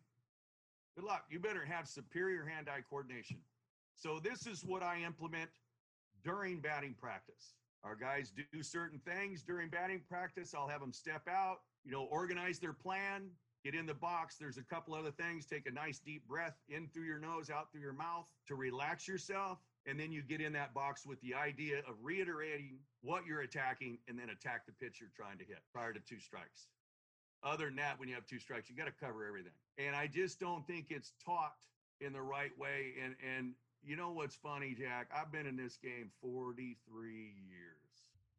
Good 0.97 1.05
luck. 1.05 1.25
You 1.31 1.39
better 1.39 1.65
have 1.65 1.89
superior 1.89 2.45
hand 2.45 2.69
eye 2.69 2.83
coordination. 2.89 3.39
So 3.97 4.21
this 4.23 4.47
is 4.47 4.65
what 4.65 4.83
I 4.83 5.03
implement 5.03 5.51
during 6.25 6.61
batting 6.61 6.95
practice. 7.01 7.55
Our 7.85 7.97
guys 7.97 8.33
do 8.53 8.63
certain 8.63 9.01
things 9.01 9.43
during 9.43 9.69
batting 9.69 10.03
practice. 10.09 10.55
I'll 10.55 10.69
have 10.69 10.81
them 10.81 10.93
step 10.93 11.23
out, 11.29 11.61
you 11.85 11.91
know, 11.91 12.05
organize 12.11 12.59
their 12.59 12.73
plan, 12.73 13.29
get 13.65 13.75
in 13.75 13.87
the 13.87 13.95
box. 13.95 14.37
There's 14.39 14.59
a 14.59 14.63
couple 14.63 14.95
other 14.95 15.11
things. 15.11 15.47
Take 15.47 15.67
a 15.67 15.73
nice 15.73 15.99
deep 15.99 16.27
breath 16.29 16.57
in 16.69 16.89
through 16.95 17.05
your 17.05 17.19
nose, 17.19 17.51
out 17.51 17.73
through 17.73 17.81
your 17.81 17.93
mouth 17.93 18.27
to 18.47 18.55
relax 18.55 19.09
yourself. 19.09 19.59
And 19.87 19.99
then 19.99 20.13
you 20.13 20.23
get 20.23 20.41
in 20.41 20.53
that 20.53 20.75
box 20.75 21.05
with 21.05 21.21
the 21.23 21.35
idea 21.35 21.79
of 21.89 21.97
reiterating 22.01 22.79
what 23.01 23.27
you're 23.27 23.41
attacking 23.41 23.99
and 24.07 24.17
then 24.17 24.31
attack 24.31 24.65
the 24.65 24.73
pitch 24.73 24.99
you're 25.01 25.11
trying 25.17 25.39
to 25.39 25.45
hit 25.45 25.59
prior 25.73 25.93
to 25.93 26.01
two 26.01 26.21
strikes. 26.21 26.69
Other 27.43 27.67
than 27.67 27.77
that, 27.77 27.99
when 27.99 28.09
you 28.09 28.15
have 28.15 28.27
two 28.27 28.39
strikes, 28.39 28.71
you 28.71 28.77
got 28.77 28.87
to 28.87 29.05
cover 29.05 29.27
everything. 29.27 29.53
And 29.79 29.97
I 29.97 30.07
just 30.07 30.39
don't 30.39 30.67
think 30.67 30.87
it's 30.91 31.13
taught 31.25 31.55
in 32.01 32.13
the 32.13 32.23
right 32.23 32.57
way. 32.59 32.95
And 33.03 33.15
and 33.37 33.55
you 33.83 33.97
know 33.97 34.13
what's 34.13 34.37
funny, 34.37 34.77
Jack? 34.79 35.09
I've 35.15 35.33
been 35.33 35.47
in 35.47 35.57
this 35.57 35.77
game 35.77 36.11
43 36.21 36.77
years. 37.49 37.83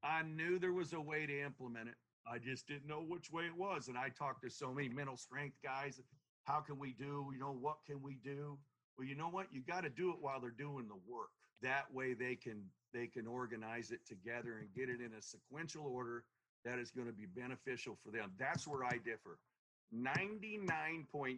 I 0.04 0.24
knew 0.24 0.58
there 0.60 0.74
was 0.74 0.94
a 0.94 1.02
way 1.02 1.26
to 1.26 1.42
implement 1.42 1.90
it. 1.90 1.96
I 2.26 2.38
just 2.38 2.68
didn't 2.68 2.88
know 2.88 3.02
which 3.02 3.32
way 3.32 3.44
it 3.44 3.58
was. 3.58 3.90
And 3.90 3.98
I 3.98 4.10
talked 4.10 4.44
to 4.44 4.50
so 4.50 4.74
many 4.74 4.88
mental 4.88 5.18
strength 5.18 5.58
guys. 5.64 6.00
How 6.46 6.60
can 6.62 6.80
we 6.80 6.94
do? 6.94 7.30
You 7.34 7.40
know, 7.40 7.56
what 7.60 7.78
can 7.86 8.02
we 8.02 8.20
do? 8.24 8.58
Well, 8.98 9.08
you 9.08 9.16
know 9.16 9.30
what? 9.30 9.48
You 9.52 9.62
got 9.62 9.84
to 9.84 9.90
do 9.90 10.12
it 10.12 10.18
while 10.22 10.40
they're 10.40 10.52
doing 10.52 10.88
the 10.88 11.00
work. 11.08 11.30
That 11.62 11.94
way 11.94 12.14
they 12.14 12.36
can 12.36 12.64
they 12.94 13.08
can 13.08 13.28
organize 13.28 13.92
it 13.92 14.06
together 14.06 14.60
and 14.60 14.74
get 14.76 14.90
it 14.90 15.02
in 15.02 15.14
a 15.18 15.22
sequential 15.22 15.86
order 15.88 16.24
that 16.66 16.80
is 16.80 16.92
going 16.92 17.08
to 17.08 17.14
be 17.14 17.26
beneficial 17.26 17.98
for 18.04 18.12
them. 18.12 18.32
That's 18.40 18.68
where 18.68 18.84
I 18.84 18.98
differ. 19.04 19.40
99.9% 19.94 21.38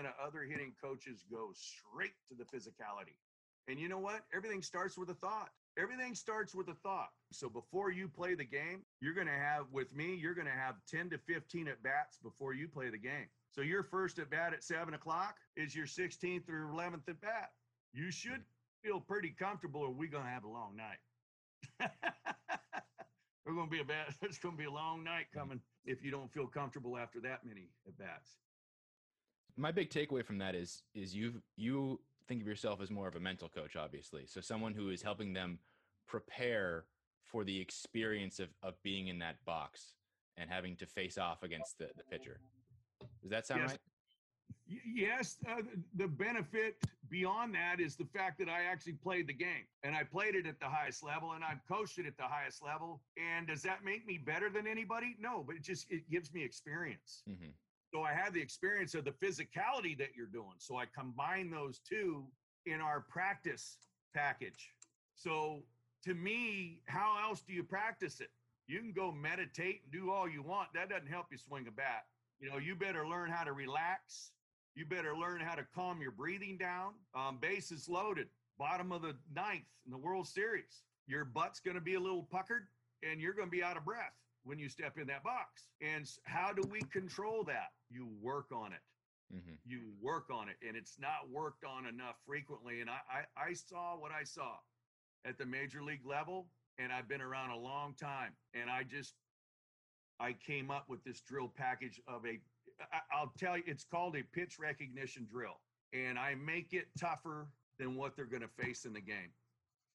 of 0.00 0.12
other 0.26 0.42
hitting 0.42 0.72
coaches 0.82 1.24
go 1.30 1.50
straight 1.54 2.14
to 2.28 2.34
the 2.34 2.44
physicality. 2.44 3.16
And 3.68 3.78
you 3.78 3.88
know 3.88 3.98
what? 3.98 4.22
Everything 4.34 4.62
starts 4.62 4.98
with 4.98 5.10
a 5.10 5.14
thought. 5.14 5.50
Everything 5.78 6.14
starts 6.14 6.54
with 6.54 6.68
a 6.68 6.74
thought. 6.74 7.10
So 7.32 7.48
before 7.48 7.92
you 7.92 8.08
play 8.08 8.34
the 8.34 8.44
game, 8.44 8.82
you're 9.00 9.14
going 9.14 9.28
to 9.28 9.32
have, 9.32 9.66
with 9.70 9.94
me, 9.94 10.14
you're 10.14 10.34
going 10.34 10.48
to 10.48 10.52
have 10.52 10.74
10 10.90 11.10
to 11.10 11.18
15 11.18 11.68
at 11.68 11.82
bats 11.82 12.18
before 12.20 12.54
you 12.54 12.66
play 12.66 12.90
the 12.90 12.98
game. 12.98 13.28
So 13.52 13.60
your 13.60 13.84
first 13.84 14.18
at 14.18 14.30
bat 14.30 14.52
at 14.52 14.64
seven 14.64 14.94
o'clock 14.94 15.36
is 15.56 15.74
your 15.74 15.86
16th 15.86 16.48
or 16.48 16.70
11th 16.74 17.08
at 17.08 17.20
bat. 17.20 17.50
You 17.92 18.10
should 18.10 18.42
feel 18.82 19.00
pretty 19.00 19.34
comfortable, 19.38 19.82
or 19.82 19.90
we're 19.90 20.10
going 20.10 20.24
to 20.24 20.30
have 20.30 20.44
a 20.44 20.48
long 20.48 20.76
night. 20.76 21.90
we're 23.46 23.54
going 23.54 23.66
to 23.66 23.70
be 23.70 23.80
a 23.80 23.84
bad, 23.84 24.14
it's 24.22 24.38
going 24.38 24.54
to 24.54 24.58
be 24.58 24.66
a 24.66 24.70
long 24.70 25.04
night 25.04 25.26
mm-hmm. 25.30 25.40
coming 25.40 25.60
if 25.84 26.02
you 26.02 26.10
don't 26.10 26.32
feel 26.32 26.46
comfortable 26.46 26.96
after 26.96 27.20
that 27.20 27.44
many 27.44 27.68
at 27.86 27.96
bats. 27.98 28.36
My 29.56 29.72
big 29.72 29.90
takeaway 29.90 30.24
from 30.24 30.38
that 30.38 30.54
is 30.54 30.82
is 30.94 31.14
you 31.14 31.42
you 31.56 32.00
think 32.28 32.40
of 32.40 32.46
yourself 32.46 32.80
as 32.80 32.90
more 32.90 33.08
of 33.08 33.16
a 33.16 33.20
mental 33.20 33.48
coach, 33.48 33.76
obviously. 33.76 34.24
So 34.26 34.40
someone 34.40 34.72
who 34.72 34.90
is 34.90 35.02
helping 35.02 35.32
them 35.32 35.58
prepare 36.06 36.84
for 37.24 37.44
the 37.44 37.60
experience 37.60 38.38
of, 38.40 38.48
of 38.62 38.74
being 38.82 39.08
in 39.08 39.18
that 39.18 39.44
box 39.44 39.94
and 40.36 40.48
having 40.48 40.76
to 40.76 40.86
face 40.86 41.18
off 41.18 41.42
against 41.42 41.78
the, 41.78 41.88
the 41.96 42.04
pitcher. 42.04 42.40
Does 43.20 43.30
that 43.30 43.46
sound 43.46 43.62
yes. 43.62 43.70
right? 43.70 43.78
Yes, 44.66 45.38
uh, 45.48 45.62
the 45.96 46.06
benefit 46.06 46.76
beyond 47.08 47.54
that 47.54 47.80
is 47.80 47.96
the 47.96 48.04
fact 48.04 48.38
that 48.38 48.48
I 48.48 48.64
actually 48.64 48.92
played 48.92 49.26
the 49.26 49.34
game 49.34 49.66
and 49.82 49.96
I 49.96 50.04
played 50.04 50.34
it 50.34 50.46
at 50.46 50.60
the 50.60 50.66
highest 50.66 51.02
level 51.02 51.32
and 51.32 51.42
I've 51.42 51.60
coached 51.66 51.98
it 51.98 52.06
at 52.06 52.16
the 52.16 52.24
highest 52.24 52.62
level. 52.62 53.02
And 53.16 53.46
does 53.48 53.62
that 53.62 53.84
make 53.84 54.06
me 54.06 54.18
better 54.18 54.48
than 54.48 54.66
anybody? 54.66 55.16
No, 55.20 55.42
but 55.44 55.56
it 55.56 55.62
just 55.62 55.90
it 55.90 56.08
gives 56.10 56.32
me 56.32 56.44
experience. 56.44 57.22
Mm-hmm. 57.28 57.50
So 57.92 58.02
I 58.02 58.12
have 58.12 58.32
the 58.32 58.40
experience 58.40 58.94
of 58.94 59.04
the 59.04 59.10
physicality 59.10 59.98
that 59.98 60.10
you're 60.16 60.26
doing. 60.26 60.54
So 60.58 60.76
I 60.76 60.84
combine 60.86 61.50
those 61.50 61.80
two 61.80 62.26
in 62.66 62.80
our 62.80 63.00
practice 63.00 63.78
package. 64.14 64.70
So 65.16 65.64
to 66.04 66.14
me, 66.14 66.80
how 66.86 67.16
else 67.28 67.40
do 67.40 67.52
you 67.52 67.64
practice 67.64 68.20
it? 68.20 68.30
You 68.68 68.78
can 68.78 68.92
go 68.92 69.10
meditate 69.10 69.80
and 69.82 69.92
do 69.92 70.12
all 70.12 70.28
you 70.28 70.42
want. 70.42 70.68
That 70.74 70.90
doesn't 70.90 71.08
help 71.08 71.26
you 71.32 71.38
swing 71.38 71.66
a 71.66 71.72
bat. 71.72 72.04
You 72.38 72.48
know, 72.48 72.58
you 72.58 72.76
better 72.76 73.06
learn 73.06 73.30
how 73.30 73.42
to 73.44 73.52
relax. 73.52 74.30
You 74.74 74.86
better 74.86 75.16
learn 75.16 75.40
how 75.40 75.54
to 75.54 75.66
calm 75.74 76.00
your 76.00 76.12
breathing 76.12 76.56
down. 76.58 76.92
Um, 77.14 77.38
bases 77.40 77.88
loaded, 77.88 78.28
bottom 78.58 78.92
of 78.92 79.02
the 79.02 79.16
ninth 79.34 79.66
in 79.84 79.90
the 79.90 79.98
World 79.98 80.26
Series. 80.26 80.82
Your 81.06 81.24
butt's 81.24 81.60
going 81.60 81.74
to 81.74 81.80
be 81.80 81.94
a 81.94 82.00
little 82.00 82.26
puckered 82.30 82.68
and 83.02 83.20
you're 83.20 83.32
going 83.32 83.48
to 83.48 83.56
be 83.56 83.62
out 83.62 83.76
of 83.76 83.84
breath 83.84 84.14
when 84.44 84.58
you 84.58 84.68
step 84.68 84.98
in 84.98 85.06
that 85.08 85.22
box. 85.22 85.66
And 85.80 86.08
how 86.24 86.52
do 86.52 86.62
we 86.70 86.80
control 86.92 87.44
that? 87.44 87.70
You 87.90 88.08
work 88.20 88.46
on 88.52 88.72
it. 88.72 88.80
Mm-hmm. 89.34 89.54
You 89.64 89.92
work 90.02 90.26
on 90.32 90.48
it, 90.48 90.56
and 90.66 90.76
it's 90.76 90.96
not 90.98 91.30
worked 91.30 91.64
on 91.64 91.86
enough 91.86 92.16
frequently. 92.26 92.80
And 92.80 92.90
I, 92.90 92.98
I, 93.38 93.50
I 93.50 93.52
saw 93.52 93.96
what 93.96 94.10
I 94.10 94.24
saw 94.24 94.54
at 95.24 95.38
the 95.38 95.46
major 95.46 95.82
league 95.82 96.04
level, 96.04 96.48
and 96.78 96.92
I've 96.92 97.08
been 97.08 97.20
around 97.20 97.50
a 97.50 97.56
long 97.56 97.94
time. 97.94 98.32
And 98.54 98.68
I 98.68 98.82
just, 98.82 99.14
I 100.18 100.32
came 100.32 100.70
up 100.70 100.86
with 100.88 101.04
this 101.04 101.20
drill 101.20 101.52
package 101.56 102.00
of 102.08 102.26
a, 102.26 102.40
I'll 103.12 103.32
tell 103.38 103.56
you, 103.56 103.62
it's 103.66 103.84
called 103.84 104.16
a 104.16 104.22
pitch 104.22 104.58
recognition 104.58 105.26
drill, 105.30 105.60
and 105.92 106.18
I 106.18 106.34
make 106.34 106.72
it 106.72 106.88
tougher 106.98 107.48
than 107.78 107.96
what 107.96 108.16
they're 108.16 108.26
going 108.26 108.42
to 108.42 108.62
face 108.62 108.84
in 108.84 108.92
the 108.92 109.00
game. 109.00 109.32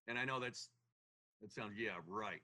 And 0.07 0.17
I 0.17 0.25
know 0.25 0.39
that's, 0.39 0.69
that 1.41 1.51
sounds, 1.51 1.73
yeah, 1.77 1.91
right. 2.07 2.41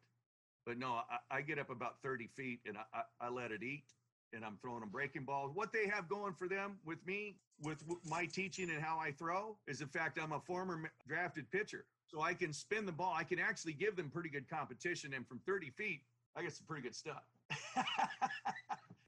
But 0.66 0.78
no, 0.78 1.02
I, 1.10 1.38
I 1.38 1.42
get 1.42 1.60
up 1.60 1.70
about 1.70 1.96
30 2.04 2.28
feet 2.28 2.60
and 2.68 2.78
I, 2.78 2.84
I, 2.94 3.28
I 3.28 3.30
let 3.30 3.52
it 3.52 3.64
eat 3.64 3.86
and 4.34 4.46
I'm 4.46 4.58
throwing 4.62 4.82
them 4.82 4.90
breaking 4.90 5.24
balls. 5.24 5.52
What 5.54 5.74
they 5.74 5.88
have 5.88 6.08
going 6.08 6.34
for 6.34 6.48
them 6.48 6.78
with 6.86 7.06
me, 7.06 7.38
with 7.64 7.84
my 8.06 8.26
teaching 8.26 8.70
and 8.70 8.82
how 8.82 8.98
I 9.00 9.12
throw, 9.12 9.58
is 9.68 9.82
in 9.82 9.88
fact, 9.88 10.20
I'm 10.22 10.32
a 10.32 10.40
former 10.40 10.92
drafted 11.08 11.50
pitcher. 11.52 11.86
So 12.08 12.22
I 12.22 12.34
can 12.34 12.54
spin 12.54 12.86
the 12.86 12.92
ball. 12.92 13.14
I 13.18 13.24
can 13.24 13.40
actually 13.40 13.74
give 13.74 13.96
them 13.96 14.10
pretty 14.10 14.30
good 14.30 14.50
competition. 14.50 15.14
And 15.14 15.28
from 15.28 15.40
30 15.46 15.72
feet, 15.72 16.02
I 16.36 16.44
get 16.44 16.54
some 16.54 16.66
pretty 16.68 16.84
good 16.84 16.96
stuff. 16.96 17.24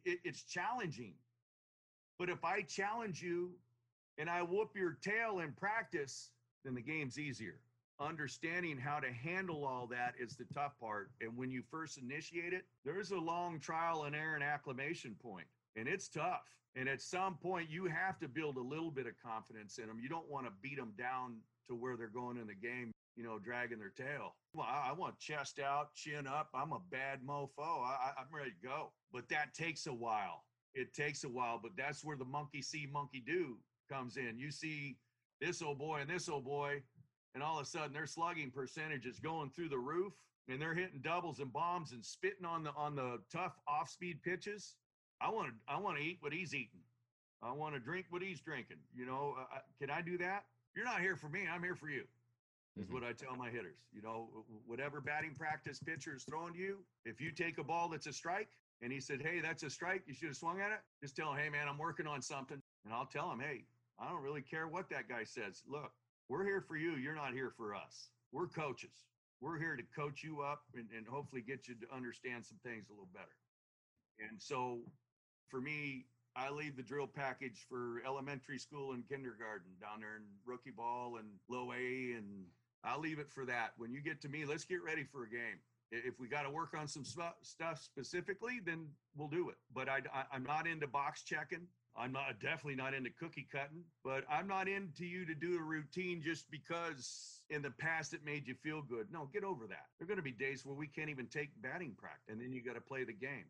it, 0.05 0.19
it's 0.23 0.43
challenging. 0.43 1.13
But 2.19 2.29
if 2.29 2.43
I 2.43 2.61
challenge 2.61 3.21
you 3.21 3.51
and 4.17 4.29
I 4.29 4.41
whoop 4.41 4.75
your 4.75 4.97
tail 5.01 5.39
in 5.39 5.51
practice, 5.53 6.29
then 6.63 6.75
the 6.75 6.81
game's 6.81 7.17
easier 7.17 7.59
understanding 7.99 8.77
how 8.77 8.99
to 8.99 9.11
handle 9.11 9.65
all 9.65 9.87
that 9.87 10.13
is 10.19 10.35
the 10.35 10.45
tough 10.53 10.79
part. 10.79 11.11
And 11.21 11.35
when 11.37 11.51
you 11.51 11.63
first 11.69 11.97
initiate 11.97 12.53
it, 12.53 12.65
there's 12.85 13.11
a 13.11 13.17
long 13.17 13.59
trial 13.59 14.03
and 14.03 14.15
error 14.15 14.35
and 14.35 14.43
acclimation 14.43 15.15
point, 15.21 15.47
and 15.75 15.87
it's 15.87 16.07
tough. 16.07 16.43
And 16.75 16.89
at 16.89 17.01
some 17.01 17.35
point, 17.35 17.69
you 17.69 17.85
have 17.85 18.19
to 18.19 18.27
build 18.27 18.57
a 18.57 18.61
little 18.61 18.89
bit 18.89 19.05
of 19.05 19.13
confidence 19.23 19.77
in 19.77 19.87
them. 19.87 19.99
You 20.01 20.09
don't 20.09 20.29
want 20.29 20.47
to 20.47 20.51
beat 20.61 20.77
them 20.77 20.93
down 20.97 21.37
to 21.67 21.76
where 21.76 21.95
they're 21.97 22.08
going 22.08 22.38
in 22.38 22.47
the 22.47 22.56
game, 22.56 22.91
you 23.15 23.23
know, 23.23 23.39
dragging 23.39 23.80
their 23.80 23.93
tail. 23.95 24.36
Well, 24.54 24.67
I, 24.69 24.89
I 24.89 24.93
want 24.93 25.19
chest 25.19 25.60
out, 25.60 25.93
chin 25.95 26.28
up. 26.28 26.49
I'm 26.54 26.71
a 26.71 26.80
bad 26.91 27.19
mofo. 27.28 27.49
I, 27.60 28.12
I'm 28.17 28.28
ready 28.32 28.52
to 28.52 28.67
go. 28.67 28.91
But 29.12 29.30
that 29.30 29.54
takes 29.54 29.88
a 29.88 29.93
while. 29.93 30.43
It 30.73 30.93
takes 30.93 31.23
a 31.23 31.30
while, 31.30 31.60
but 31.62 31.71
that's 31.78 32.04
where 32.04 32.17
the 32.17 32.26
monkey 32.26 32.62
see, 32.62 32.88
monkey 32.91 33.23
do 33.26 33.58
comes 33.89 34.17
in. 34.17 34.39
You 34.39 34.52
see 34.52 34.97
this 35.39 35.62
old 35.62 35.78
boy 35.78 35.99
and 36.02 36.10
this 36.10 36.30
old 36.30 36.45
boy 36.45 36.82
and 37.34 37.43
all 37.43 37.60
of 37.60 37.63
a 37.63 37.69
sudden 37.69 37.93
their 37.93 38.08
slugging 38.08 38.52
percentage 38.52 39.06
is 39.06 39.19
going 39.19 39.49
through 39.49 39.69
the 39.69 39.78
roof 39.78 40.13
and 40.47 40.62
they're 40.62 40.73
hitting 40.73 41.02
doubles 41.02 41.39
and 41.39 41.52
bombs 41.52 41.91
and 41.91 42.04
spitting 42.04 42.45
on 42.45 42.63
the 42.63 42.71
on 42.76 42.95
the 42.95 43.19
tough 43.32 43.54
off 43.67 43.89
speed 43.89 44.21
pitches 44.23 44.76
i 45.21 45.30
want 45.30 45.47
to 45.47 45.54
i 45.67 45.78
want 45.78 45.97
to 45.97 46.04
eat 46.04 46.17
what 46.21 46.34
he's 46.34 46.54
eating 46.54 46.82
i 47.41 47.52
want 47.52 47.73
to 47.73 47.80
drink 47.80 48.06
what 48.10 48.21
he's 48.21 48.39
drinking 48.41 48.78
you 48.95 49.06
know 49.06 49.36
uh, 49.39 49.60
can 49.80 49.89
i 49.89 50.02
do 50.02 50.17
that 50.17 50.43
you're 50.75 50.86
not 50.86 51.01
here 51.01 51.15
for 51.15 51.29
me 51.29 51.41
i'm 51.53 51.63
here 51.63 51.75
for 51.75 51.89
you 51.89 52.03
is 52.77 52.86
mm-hmm. 52.86 52.93
what 52.93 53.03
i 53.03 53.12
tell 53.12 53.36
my 53.36 53.49
hitters 53.49 53.77
you 53.93 54.01
know 54.01 54.27
whatever 54.65 55.01
batting 55.01 55.33
practice 55.38 55.79
pitcher 55.79 56.15
is 56.15 56.23
throwing 56.23 56.53
to 56.53 56.59
you 56.59 56.77
if 57.05 57.21
you 57.21 57.31
take 57.31 57.57
a 57.57 57.63
ball 57.63 57.89
that's 57.89 58.07
a 58.07 58.13
strike 58.13 58.49
and 58.81 58.91
he 58.91 58.99
said 58.99 59.21
hey 59.21 59.39
that's 59.41 59.63
a 59.63 59.69
strike 59.69 60.03
you 60.07 60.13
should 60.13 60.27
have 60.27 60.38
swung 60.38 60.59
at 60.62 60.71
it 60.71 60.79
just 61.01 61.15
tell 61.15 61.31
him 61.31 61.38
hey 61.38 61.49
man 61.49 61.67
i'm 61.67 61.77
working 61.77 62.07
on 62.07 62.21
something 62.21 62.62
and 62.86 62.93
i'll 62.93 63.05
tell 63.05 63.31
him 63.31 63.39
hey 63.39 63.63
i 63.99 64.09
don't 64.09 64.21
really 64.21 64.41
care 64.41 64.67
what 64.67 64.89
that 64.89 65.07
guy 65.07 65.23
says 65.23 65.62
look 65.67 65.91
we're 66.29 66.45
here 66.45 66.62
for 66.62 66.75
you. 66.75 66.95
You're 66.95 67.15
not 67.15 67.33
here 67.33 67.51
for 67.55 67.75
us. 67.75 68.09
We're 68.31 68.47
coaches. 68.47 69.05
We're 69.41 69.59
here 69.59 69.75
to 69.75 69.83
coach 69.95 70.23
you 70.23 70.41
up 70.41 70.63
and, 70.75 70.88
and 70.95 71.05
hopefully 71.05 71.43
get 71.45 71.67
you 71.67 71.75
to 71.75 71.95
understand 71.95 72.45
some 72.45 72.57
things 72.63 72.86
a 72.89 72.93
little 72.93 73.09
better. 73.13 73.38
And 74.19 74.41
so 74.41 74.79
for 75.49 75.59
me, 75.59 76.05
I 76.35 76.49
leave 76.49 76.75
the 76.75 76.83
drill 76.83 77.07
package 77.07 77.65
for 77.69 78.01
elementary 78.05 78.57
school 78.57 78.93
and 78.93 79.07
kindergarten 79.07 79.71
down 79.79 79.99
there 79.99 80.17
in 80.17 80.23
rookie 80.45 80.71
ball 80.71 81.17
and 81.17 81.27
low 81.49 81.71
A. 81.71 82.13
And 82.17 82.45
I'll 82.83 82.99
leave 82.99 83.19
it 83.19 83.29
for 83.29 83.45
that. 83.45 83.73
When 83.77 83.93
you 83.93 84.01
get 84.01 84.21
to 84.21 84.29
me, 84.29 84.45
let's 84.45 84.65
get 84.65 84.83
ready 84.83 85.03
for 85.03 85.23
a 85.23 85.29
game. 85.29 85.59
If 85.91 86.19
we 86.19 86.27
got 86.27 86.43
to 86.43 86.49
work 86.49 86.73
on 86.77 86.87
some 86.87 87.05
stuff 87.05 87.81
specifically, 87.83 88.59
then 88.65 88.87
we'll 89.15 89.27
do 89.27 89.49
it. 89.49 89.57
But 89.73 89.89
I, 89.89 90.01
am 90.33 90.43
not 90.43 90.65
into 90.65 90.87
box 90.87 91.21
checking. 91.21 91.67
I'm 91.95 92.11
not 92.11 92.39
definitely 92.41 92.75
not 92.75 92.95
into 92.95 93.11
cookie 93.11 93.47
cutting, 93.51 93.83
but 94.03 94.23
I'm 94.27 94.47
not 94.47 94.67
into 94.67 95.05
you 95.05 95.27
to 95.27 95.35
do 95.35 95.59
a 95.59 95.61
routine 95.61 96.23
just 96.23 96.49
because 96.49 97.43
in 97.51 97.61
the 97.61 97.69
past 97.69 98.15
it 98.15 98.25
made 98.25 98.47
you 98.47 98.55
feel 98.55 98.81
good. 98.81 99.07
No, 99.11 99.29
get 99.31 99.43
over 99.43 99.67
that. 99.67 99.85
There 99.99 100.05
are 100.05 100.07
going 100.07 100.17
to 100.17 100.23
be 100.23 100.31
days 100.31 100.65
where 100.65 100.75
we 100.75 100.87
can't 100.87 101.09
even 101.09 101.27
take 101.27 101.49
batting 101.61 101.93
practice, 101.95 102.29
and 102.29 102.41
then 102.41 102.51
you 102.51 102.63
got 102.63 102.73
to 102.73 102.81
play 102.81 103.03
the 103.03 103.13
game. 103.13 103.45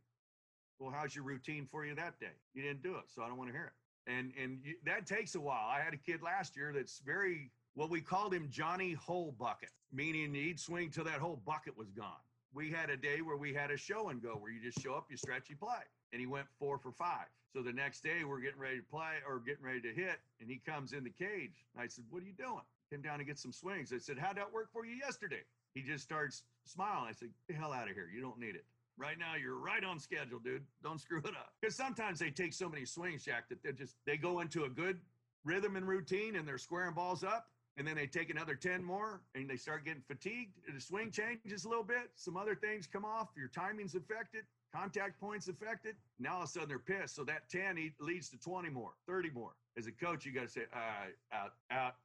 Well, 0.83 0.93
how's 0.93 1.15
your 1.15 1.23
routine 1.23 1.65
for 1.71 1.85
you 1.85 1.95
that 1.95 2.19
day? 2.19 2.35
You 2.53 2.61
didn't 2.61 2.83
do 2.83 2.95
it, 2.95 3.05
so 3.07 3.23
I 3.23 3.29
don't 3.29 3.37
want 3.37 3.49
to 3.49 3.55
hear 3.55 3.71
it. 3.71 4.11
And 4.11 4.33
and 4.37 4.59
you, 4.65 4.75
that 4.85 5.05
takes 5.05 5.33
a 5.35 5.39
while. 5.39 5.65
I 5.65 5.79
had 5.79 5.93
a 5.93 5.97
kid 5.97 6.21
last 6.21 6.57
year 6.57 6.73
that's 6.75 6.99
very 7.05 7.51
well. 7.73 7.87
We 7.87 8.01
called 8.01 8.33
him 8.33 8.49
Johnny 8.51 8.91
Whole 8.91 9.31
Bucket, 9.39 9.69
meaning 9.93 10.33
he'd 10.33 10.59
swing 10.59 10.89
till 10.89 11.05
that 11.05 11.19
whole 11.19 11.37
bucket 11.45 11.77
was 11.77 11.89
gone. 11.91 12.19
We 12.53 12.69
had 12.69 12.89
a 12.89 12.97
day 12.97 13.21
where 13.21 13.37
we 13.37 13.53
had 13.53 13.71
a 13.71 13.77
show 13.77 14.09
and 14.09 14.21
go 14.21 14.31
where 14.31 14.51
you 14.51 14.61
just 14.61 14.81
show 14.81 14.93
up, 14.93 15.05
you 15.09 15.15
stretch, 15.15 15.49
you 15.49 15.55
play, 15.55 15.83
and 16.11 16.19
he 16.19 16.27
went 16.27 16.47
four 16.59 16.77
for 16.77 16.91
five. 16.91 17.27
So 17.53 17.61
the 17.61 17.71
next 17.71 18.03
day 18.03 18.25
we're 18.25 18.41
getting 18.41 18.59
ready 18.59 18.79
to 18.79 18.83
play 18.83 19.23
or 19.25 19.39
getting 19.39 19.63
ready 19.63 19.79
to 19.79 19.93
hit, 19.93 20.19
and 20.41 20.49
he 20.49 20.57
comes 20.57 20.91
in 20.91 21.05
the 21.05 21.11
cage. 21.11 21.65
I 21.77 21.87
said, 21.87 22.03
"What 22.09 22.23
are 22.23 22.25
you 22.25 22.33
doing?" 22.33 22.65
Came 22.89 23.01
down 23.01 23.19
to 23.19 23.23
get 23.23 23.39
some 23.39 23.53
swings. 23.53 23.93
I 23.93 23.99
said, 23.99 24.17
"How'd 24.17 24.35
that 24.35 24.51
work 24.51 24.69
for 24.73 24.85
you 24.85 24.95
yesterday?" 24.95 25.43
He 25.75 25.81
just 25.81 26.03
starts 26.03 26.43
smiling. 26.65 27.07
I 27.07 27.13
said, 27.13 27.29
"Get 27.29 27.47
the 27.47 27.53
hell 27.53 27.71
out 27.71 27.87
of 27.87 27.95
here! 27.95 28.09
You 28.13 28.19
don't 28.19 28.37
need 28.37 28.55
it." 28.55 28.65
Right 28.97 29.17
now, 29.17 29.36
you're 29.36 29.58
right 29.58 29.84
on 29.84 29.99
schedule, 29.99 30.39
dude. 30.39 30.63
Don't 30.84 31.01
screw 31.01 31.19
it 31.19 31.36
up. 31.36 31.53
Because 31.60 31.75
sometimes 31.75 32.19
they 32.19 32.29
take 32.29 32.53
so 32.53 32.69
many 32.69 32.86
swings, 32.86 33.23
Jack, 33.25 33.49
that 33.49 33.63
they 33.63 33.71
just 33.71 33.95
they 34.06 34.17
go 34.17 34.39
into 34.39 34.65
a 34.65 34.69
good 34.69 34.99
rhythm 35.43 35.75
and 35.75 35.88
routine, 35.88 36.36
and 36.36 36.47
they're 36.47 36.58
squaring 36.58 36.93
balls 36.93 37.23
up, 37.23 37.47
and 37.77 37.88
then 37.88 37.95
they 37.95 38.06
take 38.06 38.29
another 38.29 38.56
10 38.56 38.84
more 38.84 39.21
and 39.34 39.49
they 39.49 39.58
start 39.58 39.84
getting 39.84 40.03
fatigued. 40.08 40.60
The 40.73 40.79
swing 40.79 41.12
changes 41.12 41.65
a 41.65 41.69
little 41.69 41.84
bit. 41.84 42.12
Some 42.15 42.38
other 42.38 42.56
things 42.56 42.86
come 42.86 43.03
off. 43.03 43.29
Your 43.36 43.47
timing's 43.47 43.95
affected 43.95 44.43
contact 44.73 45.19
points 45.19 45.47
affected. 45.47 45.95
Now 46.19 46.36
all 46.36 46.43
of 46.43 46.49
a 46.49 46.51
sudden 46.51 46.69
they're 46.69 46.79
pissed. 46.79 47.15
So 47.15 47.23
that 47.25 47.49
10 47.49 47.91
leads 47.99 48.29
to 48.29 48.38
20 48.38 48.69
more, 48.69 48.91
30 49.08 49.29
more. 49.32 49.51
As 49.77 49.88
a 49.88 49.91
coach, 49.91 50.25
you 50.25 50.34
got 50.34 50.43
to 50.43 50.49
say, 50.49 50.62
all 50.73 50.82
right, 50.82 51.13
out, 51.32 51.53
out. 51.71 51.95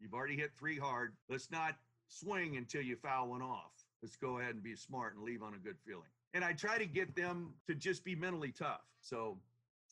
You've 0.00 0.14
already 0.14 0.36
hit 0.36 0.52
three 0.58 0.78
hard. 0.78 1.12
Let's 1.28 1.50
not 1.50 1.76
swing 2.08 2.56
until 2.56 2.82
you 2.82 2.96
foul 2.96 3.28
one 3.28 3.42
off. 3.42 3.72
Let's 4.02 4.16
go 4.16 4.38
ahead 4.38 4.54
and 4.54 4.62
be 4.62 4.74
smart 4.74 5.14
and 5.14 5.24
leave 5.24 5.42
on 5.42 5.54
a 5.54 5.58
good 5.58 5.76
feeling. 5.86 6.02
And 6.34 6.44
I 6.44 6.52
try 6.52 6.78
to 6.78 6.86
get 6.86 7.14
them 7.14 7.54
to 7.66 7.74
just 7.74 8.04
be 8.04 8.14
mentally 8.14 8.52
tough. 8.52 8.82
So 9.00 9.38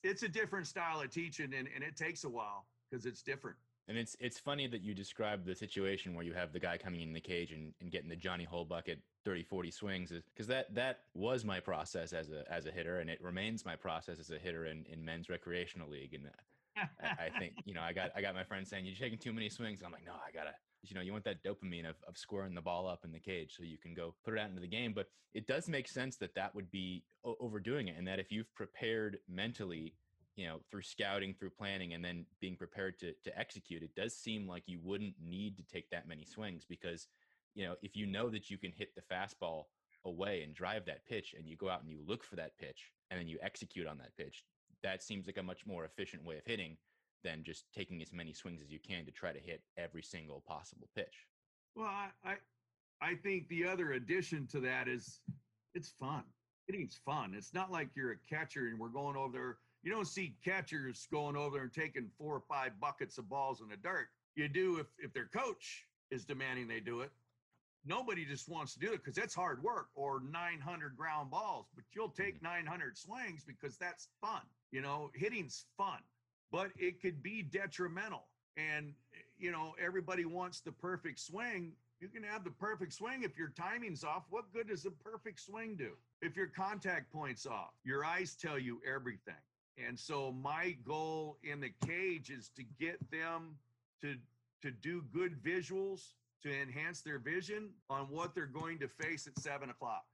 it's 0.02 0.22
a 0.22 0.28
different 0.28 0.66
style 0.66 1.00
of 1.00 1.11
teaching 1.11 1.55
and, 1.57 1.68
and 1.74 1.83
it 1.83 1.96
takes 1.96 2.24
a 2.24 2.28
while 2.28 2.66
because 2.90 3.07
it's 3.07 3.22
different. 3.22 3.57
And 3.88 3.98
it's 3.98 4.16
it's 4.20 4.38
funny 4.38 4.66
that 4.68 4.83
you 4.83 4.94
describe 4.94 5.44
the 5.44 5.55
situation 5.55 6.14
where 6.14 6.24
you 6.24 6.35
have 6.35 6.52
the 6.52 6.61
guy 6.61 6.78
coming 6.78 7.00
in 7.00 7.12
the 7.12 7.20
cage 7.20 7.52
and, 7.52 7.72
and 7.81 7.90
getting 7.90 8.09
the 8.09 8.16
Johnny 8.16 8.44
Whole 8.44 8.64
bucket 8.64 9.00
30 9.24 9.42
40 9.42 9.70
swings 9.70 10.12
because 10.33 10.46
that 10.46 10.72
that 10.74 11.00
was 11.14 11.44
my 11.44 11.59
process 11.61 12.12
as 12.12 12.31
a 12.31 12.44
as 12.52 12.66
a 12.66 12.70
hitter 12.70 13.00
and 13.00 13.11
it 13.11 13.20
remains 13.22 13.64
my 13.64 13.74
process 13.74 14.18
as 14.20 14.31
a 14.31 14.38
hitter 14.38 14.66
in, 14.66 14.85
in 14.88 15.05
men's 15.05 15.28
recreational 15.28 15.88
league 15.88 16.14
and 16.14 16.26
uh, 16.26 16.83
I, 17.02 17.26
I, 17.26 17.38
think 17.38 17.55
you 17.64 17.74
know 17.74 17.83
I 17.83 17.92
got 17.92 18.11
I 18.16 18.22
got 18.22 18.35
my 18.35 18.44
friends 18.44 18.70
saying 18.70 18.87
you're 18.87 18.96
taking 18.96 19.18
too 19.18 19.33
many 19.33 19.48
swings 19.48 19.81
and 19.81 19.87
I'm 19.87 19.92
like 19.92 20.07
no 20.07 20.12
I 20.12 20.31
gotta 20.33 20.55
you 20.83 20.95
know 20.95 21.01
you 21.01 21.12
want 21.12 21.25
that 21.25 21.42
dopamine 21.45 21.88
of, 21.88 21.97
of 22.07 22.16
scoring 22.16 22.55
the 22.55 22.61
ball 22.61 22.87
up 22.87 23.05
in 23.05 23.12
the 23.12 23.18
cage 23.18 23.55
so 23.57 23.62
you 23.62 23.79
can 23.79 23.95
go 23.95 24.14
put 24.25 24.35
it 24.35 24.40
out 24.40 24.49
into 24.49 24.61
the 24.61 24.66
game 24.66 24.92
but 24.95 25.09
it 25.35 25.47
does 25.47 25.68
make 25.68 25.88
sense 25.88 26.16
that 26.16 26.35
that 26.35 26.55
would 26.55 26.71
be 26.71 27.03
overdoing 27.40 27.88
it 27.88 27.97
and 27.97 28.07
that 28.07 28.18
if 28.18 28.33
you've 28.33 28.53
prepared 28.55 29.18
mentally 29.29 29.95
you 30.37 30.47
know 30.47 30.59
through 30.71 30.83
scouting 30.83 31.35
through 31.35 31.51
planning 31.51 31.95
and 31.95 32.05
then 32.05 32.25
being 32.40 32.57
prepared 32.57 32.99
to 32.99 33.12
to 33.25 33.38
execute 33.38 33.83
it 33.83 33.95
does 33.95 34.14
seem 34.14 34.49
like 34.49 34.64
you 34.66 34.81
wouldn't 34.83 35.14
need 35.23 35.57
to 35.57 35.62
take 35.62 35.88
that 35.90 36.09
many 36.09 36.25
swings 36.25 36.64
because 36.68 37.07
you 37.55 37.66
know, 37.66 37.77
if 37.83 37.97
you 37.97 38.07
know 38.07 38.31
that 38.31 38.51
you 38.51 38.59
can 38.59 38.73
hit 38.73 38.95
the 38.95 39.03
fastball 39.03 39.64
away 40.05 40.42
and 40.42 40.55
drive 40.55 40.87
that 40.87 41.07
pitch 41.07 41.35
and 41.37 41.47
you 41.47 41.57
go 41.57 41.68
out 41.68 41.83
and 41.83 41.90
you 41.90 41.99
look 42.07 42.25
for 42.25 42.37
that 42.37 42.57
pitch 42.59 42.92
and 43.11 43.21
then 43.21 43.29
you 43.29 43.38
execute 43.42 43.87
on 43.87 43.99
that 43.99 44.16
pitch, 44.16 44.45
that 44.83 45.03
seems 45.03 45.27
like 45.27 45.37
a 45.37 45.42
much 45.42 45.66
more 45.66 45.85
efficient 45.85 46.25
way 46.25 46.38
of 46.38 46.47
hitting 46.47 46.77
than 47.23 47.45
just 47.45 47.65
taking 47.75 48.03
as 48.03 48.13
many 48.13 48.33
swings 48.33 48.61
as 48.63 48.71
you 48.71 48.79
can 48.79 49.05
to 49.05 49.11
try 49.11 49.33
to 49.33 49.39
hit 49.39 49.63
every 49.77 50.03
single 50.03 50.43
possible 50.47 50.89
pitch. 50.95 51.27
Well, 51.75 51.89
I, 51.89 52.09
I, 52.25 52.35
I 53.01 53.15
think 53.17 53.49
the 53.49 53.67
other 53.67 53.93
addition 53.93 54.47
to 54.49 54.61
that 54.61 54.89
is 54.89 55.21
it's 55.75 55.89
fun. 55.89 56.23
Hitting's 56.67 57.01
fun. 57.05 57.35
It's 57.37 57.55
not 57.55 57.73
like 57.73 57.89
you're 57.97 58.13
a 58.13 58.35
catcher 58.35 58.69
and 58.69 58.79
we're 58.79 58.89
going 58.89 59.17
over 59.17 59.33
there. 59.33 59.57
You 59.83 59.91
don't 59.91 60.07
see 60.07 60.37
catchers 60.45 61.09
going 61.11 61.37
over 61.37 61.57
there 61.57 61.65
and 61.65 61.73
taking 61.73 62.09
four 62.17 62.37
or 62.37 62.43
five 62.49 62.79
buckets 62.81 63.19
of 63.19 63.29
balls 63.29 63.61
in 63.61 63.69
the 63.69 63.77
dirt. 63.77 64.09
You 64.37 64.49
do 64.49 64.79
if, 64.79 64.87
if 64.99 65.13
their 65.13 65.27
coach 65.27 65.87
is 66.11 66.25
demanding 66.25 66.69
they 66.69 66.81
do 66.81 67.01
it. 67.01 67.11
Nobody 67.85 68.25
just 68.25 68.49
wants 68.49 68.75
to 68.75 68.79
do 68.79 68.93
it 68.93 69.03
because 69.03 69.17
that's 69.17 69.35
hard 69.35 69.61
work 69.63 69.89
or 69.97 70.23
900 70.31 70.97
ground 70.97 71.33
balls, 71.33 71.67
but 71.75 71.85
you'll 71.93 72.09
take 72.09 72.37
mm-hmm. 72.37 72.67
900 72.67 72.97
swings 72.97 73.43
because 73.45 73.77
that's 73.77 74.09
fun. 74.21 74.43
You 74.71 74.83
know, 74.83 75.11
hitting's 75.15 75.65
fun, 75.77 75.99
but 76.53 76.71
it 76.79 77.01
could 77.01 77.23
be 77.23 77.43
detrimental. 77.43 78.25
And, 78.57 78.93
you 79.38 79.51
know, 79.51 79.75
everybody 79.85 80.27
wants 80.27 80.61
the 80.61 80.71
perfect 80.71 81.19
swing. 81.19 81.73
You 82.01 82.09
can 82.09 82.23
have 82.23 82.45
the 82.45 82.51
perfect 82.51 82.93
swing 82.93 83.23
if 83.23 83.38
your 83.38 83.53
timing's 83.57 84.05
off. 84.05 84.25
What 84.29 84.53
good 84.53 84.69
does 84.69 84.85
a 84.85 84.91
perfect 84.91 85.41
swing 85.41 85.77
do? 85.77 85.93
If 86.21 86.37
your 86.37 86.49
contact 86.49 87.11
point's 87.11 87.47
off, 87.47 87.71
your 87.83 88.05
eyes 88.05 88.37
tell 88.37 88.59
you 88.59 88.81
everything. 88.87 89.35
And 89.79 89.99
so 89.99 90.33
my 90.33 90.77
goal 90.85 91.38
in 91.43 91.61
the 91.61 91.73
cage 91.87 92.31
is 92.31 92.51
to 92.57 92.62
get 92.79 92.99
them 93.11 93.57
to 94.03 94.17
to 94.61 94.71
do 94.71 95.03
good 95.12 95.43
visuals 95.43 96.12
to 96.43 96.53
enhance 96.53 97.01
their 97.01 97.19
vision 97.19 97.71
on 97.91 98.03
what 98.03 98.33
they're 98.33 98.47
going 98.47 98.79
to 98.79 98.87
face 98.87 99.27
at 99.27 99.37
seven 99.43 99.71
o'clock. 99.71 100.05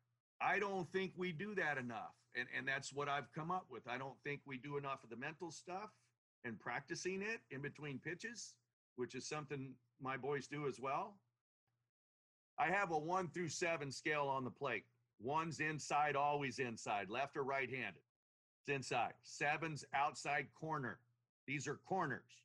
I 0.40 0.58
don't 0.58 0.90
think 0.90 1.12
we 1.16 1.32
do 1.32 1.54
that 1.56 1.76
enough. 1.76 2.14
And, 2.34 2.46
and 2.56 2.66
that's 2.66 2.92
what 2.92 3.08
I've 3.08 3.30
come 3.34 3.50
up 3.50 3.66
with. 3.70 3.82
I 3.88 3.98
don't 3.98 4.14
think 4.24 4.40
we 4.46 4.56
do 4.56 4.78
enough 4.78 5.04
of 5.04 5.10
the 5.10 5.16
mental 5.16 5.50
stuff 5.50 5.90
and 6.44 6.58
practicing 6.58 7.22
it 7.22 7.40
in 7.50 7.60
between 7.60 7.98
pitches, 7.98 8.54
which 8.96 9.14
is 9.14 9.26
something 9.26 9.74
my 10.00 10.16
boys 10.16 10.46
do 10.46 10.66
as 10.66 10.80
well. 10.80 11.14
I 12.58 12.66
have 12.66 12.90
a 12.90 12.98
one 12.98 13.28
through 13.28 13.48
seven 13.50 13.90
scale 13.92 14.26
on 14.26 14.44
the 14.44 14.50
plate. 14.50 14.84
One's 15.20 15.60
inside, 15.60 16.16
always 16.16 16.58
inside, 16.58 17.08
left 17.10 17.36
or 17.36 17.44
right 17.44 17.68
handed. 17.68 18.02
It's 18.60 18.74
inside. 18.74 19.14
Seven's 19.22 19.84
outside 19.94 20.46
corner. 20.58 20.98
These 21.46 21.66
are 21.66 21.80
corners. 21.86 22.42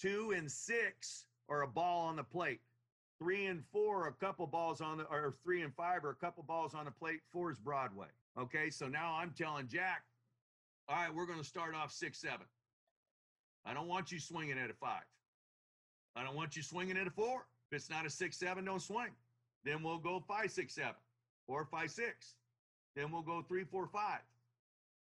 Two 0.00 0.32
and 0.36 0.50
six 0.50 1.26
are 1.48 1.62
a 1.62 1.68
ball 1.68 2.06
on 2.06 2.16
the 2.16 2.24
plate. 2.24 2.60
Three 3.18 3.46
and 3.46 3.64
four, 3.72 4.06
a 4.06 4.12
couple 4.12 4.46
balls 4.46 4.80
on 4.80 4.98
the, 4.98 5.04
or 5.04 5.34
three 5.42 5.62
and 5.62 5.74
five 5.74 6.04
are 6.04 6.10
a 6.10 6.14
couple 6.14 6.44
balls 6.44 6.74
on 6.74 6.84
the 6.84 6.90
plate. 6.90 7.20
Four 7.32 7.50
is 7.50 7.58
Broadway. 7.58 8.06
Okay, 8.38 8.70
so 8.70 8.86
now 8.86 9.16
I'm 9.16 9.32
telling 9.36 9.66
Jack, 9.66 10.04
all 10.88 10.96
right, 10.96 11.12
we're 11.12 11.26
going 11.26 11.40
to 11.40 11.44
start 11.44 11.74
off 11.74 11.92
six, 11.92 12.20
seven. 12.20 12.46
I 13.68 13.74
don't 13.74 13.86
want 13.86 14.10
you 14.10 14.18
swinging 14.18 14.58
at 14.58 14.70
a 14.70 14.74
five. 14.74 15.04
I 16.16 16.24
don't 16.24 16.34
want 16.34 16.56
you 16.56 16.62
swinging 16.62 16.96
at 16.96 17.06
a 17.06 17.10
four. 17.10 17.44
If 17.70 17.76
it's 17.76 17.90
not 17.90 18.06
a 18.06 18.10
six, 18.10 18.38
seven, 18.38 18.64
don't 18.64 18.80
swing. 18.80 19.10
Then 19.62 19.82
we'll 19.82 19.98
go 19.98 20.24
five, 20.26 20.50
six, 20.50 20.74
seven, 20.74 20.94
or 21.46 21.66
five, 21.66 21.90
six. 21.90 22.34
Then 22.96 23.12
we'll 23.12 23.22
go 23.22 23.44
three, 23.46 23.64
four, 23.64 23.86
five. 23.86 24.20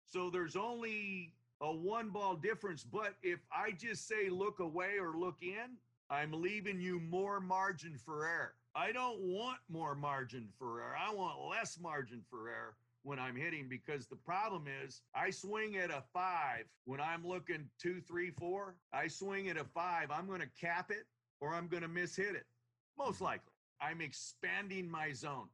So 0.05 0.29
there's 0.29 0.55
only 0.55 1.33
a 1.59 1.73
one 1.73 2.09
ball 2.09 2.35
difference. 2.35 2.85
But 2.85 3.15
if 3.21 3.39
I 3.51 3.71
just 3.71 4.07
say 4.07 4.29
look 4.29 4.59
away 4.59 4.97
or 4.97 5.17
look 5.17 5.37
in, 5.41 5.75
I'm 6.09 6.31
leaving 6.31 6.79
you 6.79 7.01
more 7.01 7.41
margin 7.41 7.97
for 7.97 8.25
error. 8.25 8.53
I 8.75 8.93
don't 8.93 9.19
want 9.19 9.57
more 9.69 9.93
margin 9.93 10.47
for 10.57 10.81
error. 10.81 10.95
I 10.97 11.13
want 11.13 11.49
less 11.49 11.77
margin 11.81 12.21
for 12.29 12.47
error 12.47 12.75
when 13.03 13.19
I'm 13.19 13.35
hitting 13.35 13.67
because 13.69 14.07
the 14.07 14.15
problem 14.15 14.65
is 14.85 15.01
I 15.13 15.29
swing 15.29 15.75
at 15.75 15.91
a 15.91 16.03
five 16.13 16.63
when 16.85 17.01
I'm 17.01 17.25
looking 17.25 17.69
two, 17.79 18.01
three, 18.01 18.31
four. 18.31 18.75
I 18.93 19.07
swing 19.07 19.49
at 19.49 19.57
a 19.57 19.65
five. 19.65 20.09
I'm 20.09 20.25
going 20.25 20.41
to 20.41 20.49
cap 20.59 20.89
it 20.89 21.05
or 21.41 21.53
I'm 21.53 21.67
going 21.67 21.83
to 21.83 21.89
miss 21.89 22.15
hit 22.15 22.35
it. 22.35 22.45
Most 22.97 23.21
likely. 23.21 23.51
I'm 23.81 23.99
expanding 23.99 24.89
my 24.89 25.11
zone, 25.11 25.49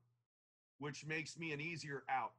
which 0.78 1.06
makes 1.06 1.38
me 1.38 1.52
an 1.52 1.60
easier 1.60 2.04
out. 2.10 2.34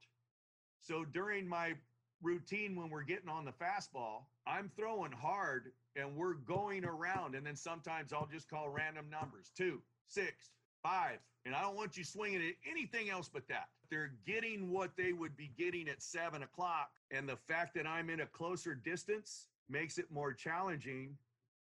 So 0.80 1.04
during 1.04 1.48
my 1.48 1.74
routine 2.22 2.76
when 2.76 2.90
we're 2.90 3.02
getting 3.02 3.28
on 3.28 3.44
the 3.44 3.52
fastball, 3.52 4.26
I'm 4.46 4.70
throwing 4.76 5.12
hard 5.12 5.72
and 5.96 6.16
we're 6.16 6.34
going 6.34 6.84
around. 6.84 7.34
And 7.34 7.44
then 7.44 7.56
sometimes 7.56 8.12
I'll 8.12 8.28
just 8.32 8.48
call 8.48 8.68
random 8.70 9.06
numbers 9.10 9.50
two, 9.56 9.82
six, 10.06 10.50
five. 10.82 11.18
And 11.46 11.54
I 11.54 11.62
don't 11.62 11.76
want 11.76 11.96
you 11.96 12.04
swinging 12.04 12.42
at 12.42 12.54
anything 12.70 13.10
else 13.10 13.30
but 13.32 13.48
that. 13.48 13.68
They're 13.90 14.12
getting 14.26 14.70
what 14.70 14.90
they 14.96 15.12
would 15.12 15.36
be 15.36 15.50
getting 15.58 15.88
at 15.88 16.02
seven 16.02 16.42
o'clock. 16.42 16.90
And 17.10 17.28
the 17.28 17.36
fact 17.36 17.74
that 17.74 17.86
I'm 17.86 18.10
in 18.10 18.20
a 18.20 18.26
closer 18.26 18.74
distance 18.74 19.48
makes 19.68 19.98
it 19.98 20.10
more 20.10 20.32
challenging. 20.32 21.16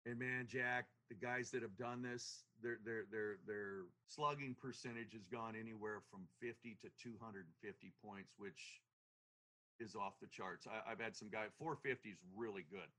And 0.06 0.20
man, 0.20 0.46
Jack, 0.48 0.86
the 1.10 1.16
guys 1.16 1.52
that 1.52 1.62
have 1.62 1.78
done 1.78 2.02
this, 2.02 2.44
their 2.62 2.78
their 2.86 3.06
their 3.12 3.38
their 3.48 3.86
slugging 4.08 4.56
percentage 4.60 5.14
has 5.14 5.26
gone 5.32 5.56
anywhere 5.60 6.02
from 6.12 6.22
50 6.42 6.78
to 6.82 6.90
250 7.02 7.94
points, 8.04 8.34
which 8.38 8.82
is 9.80 9.96
off 9.96 10.14
the 10.22 10.28
charts. 10.28 10.68
I, 10.68 10.90
have 10.90 11.00
had 11.00 11.16
some 11.16 11.30
guy 11.30 11.46
450 11.58 12.10
is 12.10 12.18
really 12.36 12.66
good. 12.70 12.90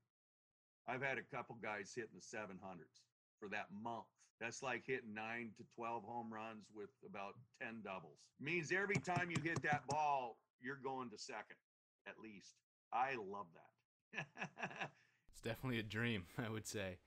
I've 0.87 1.01
had 1.01 1.17
a 1.17 1.35
couple 1.35 1.55
guys 1.63 1.93
hitting 1.95 2.11
the 2.11 2.19
700s 2.19 3.12
for 3.43 3.49
that 3.49 3.67
month. 3.83 4.05
That's 4.39 4.63
like 4.63 4.83
hitting 4.85 5.13
nine 5.13 5.51
to 5.57 5.63
12 5.75 6.03
home 6.03 6.33
runs 6.33 6.65
with 6.75 6.89
about 7.07 7.35
10 7.61 7.81
doubles. 7.83 8.19
Means 8.39 8.71
every 8.71 8.95
time 8.95 9.29
you 9.29 9.37
hit 9.43 9.61
that 9.63 9.85
ball, 9.87 10.37
you're 10.61 10.79
going 10.83 11.09
to 11.09 11.17
second 11.17 11.57
at 12.07 12.15
least. 12.21 12.55
I 12.91 13.15
love 13.15 13.47
that. 13.55 14.25
it's 15.31 15.41
definitely 15.41 15.79
a 15.79 15.83
dream, 15.83 16.25
I 16.37 16.49
would 16.49 16.67
say. 16.67 16.97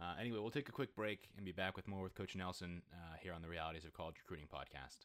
Uh, 0.00 0.14
anyway, 0.18 0.38
we'll 0.38 0.50
take 0.50 0.68
a 0.68 0.72
quick 0.72 0.94
break 0.94 1.28
and 1.36 1.44
be 1.44 1.52
back 1.52 1.76
with 1.76 1.86
more 1.86 2.02
with 2.02 2.14
Coach 2.14 2.34
Nelson 2.34 2.82
uh, 2.92 3.16
here 3.22 3.32
on 3.32 3.42
the 3.42 3.48
Realities 3.48 3.84
of 3.84 3.92
College 3.92 4.16
Recruiting 4.22 4.48
podcast. 4.52 5.04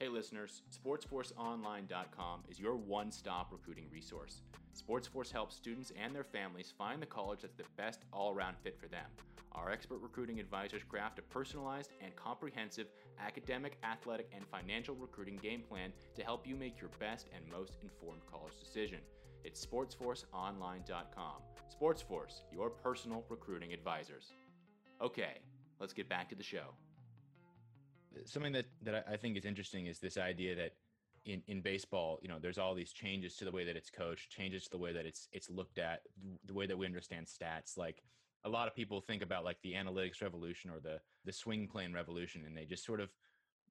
Hey 0.00 0.08
listeners, 0.08 0.62
SportsForceOnline.com 0.70 2.44
is 2.48 2.60
your 2.60 2.76
one 2.76 3.10
stop 3.10 3.48
recruiting 3.50 3.86
resource. 3.90 4.42
SportsForce 4.72 5.32
helps 5.32 5.56
students 5.56 5.92
and 6.00 6.14
their 6.14 6.22
families 6.22 6.72
find 6.78 7.02
the 7.02 7.06
college 7.06 7.40
that's 7.40 7.56
the 7.56 7.64
best 7.76 8.04
all 8.12 8.32
around 8.32 8.56
fit 8.62 8.78
for 8.78 8.86
them. 8.86 9.06
Our 9.50 9.72
expert 9.72 9.98
recruiting 10.00 10.38
advisors 10.38 10.84
craft 10.88 11.18
a 11.18 11.22
personalized 11.22 11.94
and 12.00 12.14
comprehensive 12.14 12.86
academic, 13.18 13.76
athletic, 13.82 14.30
and 14.32 14.46
financial 14.46 14.94
recruiting 14.94 15.40
game 15.42 15.62
plan 15.68 15.92
to 16.14 16.22
help 16.22 16.46
you 16.46 16.54
make 16.54 16.80
your 16.80 16.90
best 17.00 17.26
and 17.34 17.42
most 17.50 17.78
informed 17.82 18.24
college 18.30 18.54
decision. 18.60 19.00
It's 19.42 19.66
SportsForceOnline.com. 19.66 21.42
SportsForce, 21.76 22.42
your 22.52 22.70
personal 22.70 23.24
recruiting 23.28 23.72
advisors. 23.72 24.34
Okay, 25.02 25.38
let's 25.80 25.92
get 25.92 26.08
back 26.08 26.28
to 26.28 26.36
the 26.36 26.44
show 26.44 26.74
something 28.24 28.52
that 28.52 28.66
that 28.82 29.06
I 29.10 29.16
think 29.16 29.36
is 29.36 29.44
interesting 29.44 29.86
is 29.86 29.98
this 29.98 30.16
idea 30.16 30.54
that 30.56 30.72
in 31.24 31.42
in 31.46 31.60
baseball, 31.60 32.18
you 32.22 32.28
know, 32.28 32.38
there's 32.40 32.58
all 32.58 32.74
these 32.74 32.92
changes 32.92 33.36
to 33.36 33.44
the 33.44 33.50
way 33.50 33.64
that 33.64 33.76
it's 33.76 33.90
coached, 33.90 34.30
changes 34.30 34.64
to 34.64 34.70
the 34.70 34.78
way 34.78 34.92
that 34.92 35.06
it's 35.06 35.28
it's 35.32 35.50
looked 35.50 35.78
at, 35.78 36.02
the 36.44 36.54
way 36.54 36.66
that 36.66 36.76
we 36.76 36.86
understand 36.86 37.26
stats. 37.26 37.76
Like 37.76 38.02
a 38.44 38.48
lot 38.48 38.68
of 38.68 38.74
people 38.74 39.00
think 39.00 39.22
about 39.22 39.44
like 39.44 39.60
the 39.62 39.74
analytics 39.74 40.22
revolution 40.22 40.70
or 40.70 40.80
the 40.80 41.00
the 41.24 41.32
swing 41.32 41.68
plane 41.68 41.92
revolution, 41.92 42.44
and 42.46 42.56
they 42.56 42.64
just 42.64 42.84
sort 42.84 43.00
of 43.00 43.10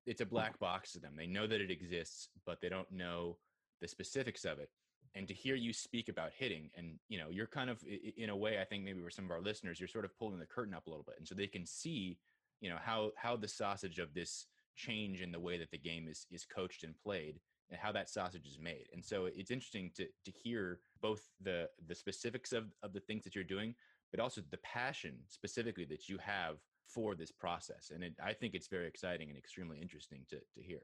it's 0.06 0.22
a 0.22 0.26
black 0.26 0.54
mm-hmm. 0.54 0.66
box 0.66 0.94
to 0.94 1.00
them. 1.00 1.14
They 1.18 1.28
know 1.28 1.48
that 1.48 1.62
it 1.62 1.72
exists, 1.72 2.30
but 2.46 2.62
they 2.62 2.70
don't 2.70 2.92
know 2.92 3.38
the 3.82 3.88
specifics 3.88 4.46
of 4.46 4.60
it. 4.60 4.70
And 5.16 5.28
to 5.28 5.34
hear 5.34 5.56
you 5.56 5.74
speak 5.74 6.10
about 6.10 6.32
hitting, 6.38 6.70
and 6.76 7.00
you 7.10 7.18
know, 7.18 7.30
you're 7.30 7.48
kind 7.48 7.70
of 7.70 7.84
in 8.18 8.30
a 8.30 8.36
way, 8.36 8.60
I 8.62 8.66
think 8.66 8.84
maybe 8.84 9.02
for 9.02 9.10
some 9.10 9.26
of 9.26 9.32
our 9.32 9.42
listeners, 9.42 9.80
you're 9.80 9.88
sort 9.88 10.06
of 10.06 10.18
pulling 10.18 10.40
the 10.40 10.46
curtain 10.46 10.74
up 10.74 10.86
a 10.86 10.90
little 10.90 11.06
bit, 11.06 11.16
and 11.18 11.28
so 11.28 11.34
they 11.34 11.48
can 11.48 11.66
see 11.66 12.18
you 12.62 12.70
know 12.70 12.78
how 12.84 13.12
how 13.16 13.36
the 13.36 13.48
sausage 13.48 14.00
of 14.00 14.14
this 14.14 14.48
change 14.76 15.22
in 15.22 15.32
the 15.32 15.40
way 15.40 15.58
that 15.58 15.72
the 15.72 15.78
game 15.78 16.08
is 16.08 16.26
is 16.32 16.46
coached 16.46 16.84
and 16.84 16.96
played 16.98 17.40
and 17.70 17.80
how 17.80 17.92
that 17.92 18.10
sausage 18.10 18.48
is 18.48 18.60
made. 18.62 18.86
And 18.94 19.04
so 19.04 19.26
it's 19.26 19.52
interesting 19.52 19.92
to 19.96 20.06
to 20.06 20.32
hear 20.32 20.80
both 21.02 21.22
the 21.42 21.70
the 21.88 21.96
specifics 21.96 22.54
of 22.54 22.66
of 22.84 22.94
the 22.94 23.02
things 23.02 23.24
that 23.24 23.36
you're 23.36 23.44
doing 23.44 23.76
but 24.12 24.22
also 24.22 24.42
the 24.52 24.58
passion 24.58 25.16
specifically 25.28 25.86
that 25.86 26.08
you 26.08 26.18
have 26.18 26.58
for 26.88 27.16
this 27.16 27.32
process. 27.32 27.92
And 27.94 28.04
it, 28.04 28.14
i 28.24 28.34
think 28.34 28.56
it's 28.56 28.68
very 28.68 28.88
exciting 28.88 29.30
and 29.30 29.38
extremely 29.38 29.80
interesting 29.82 30.26
to 30.30 30.38
to 30.38 30.62
hear. 30.62 30.82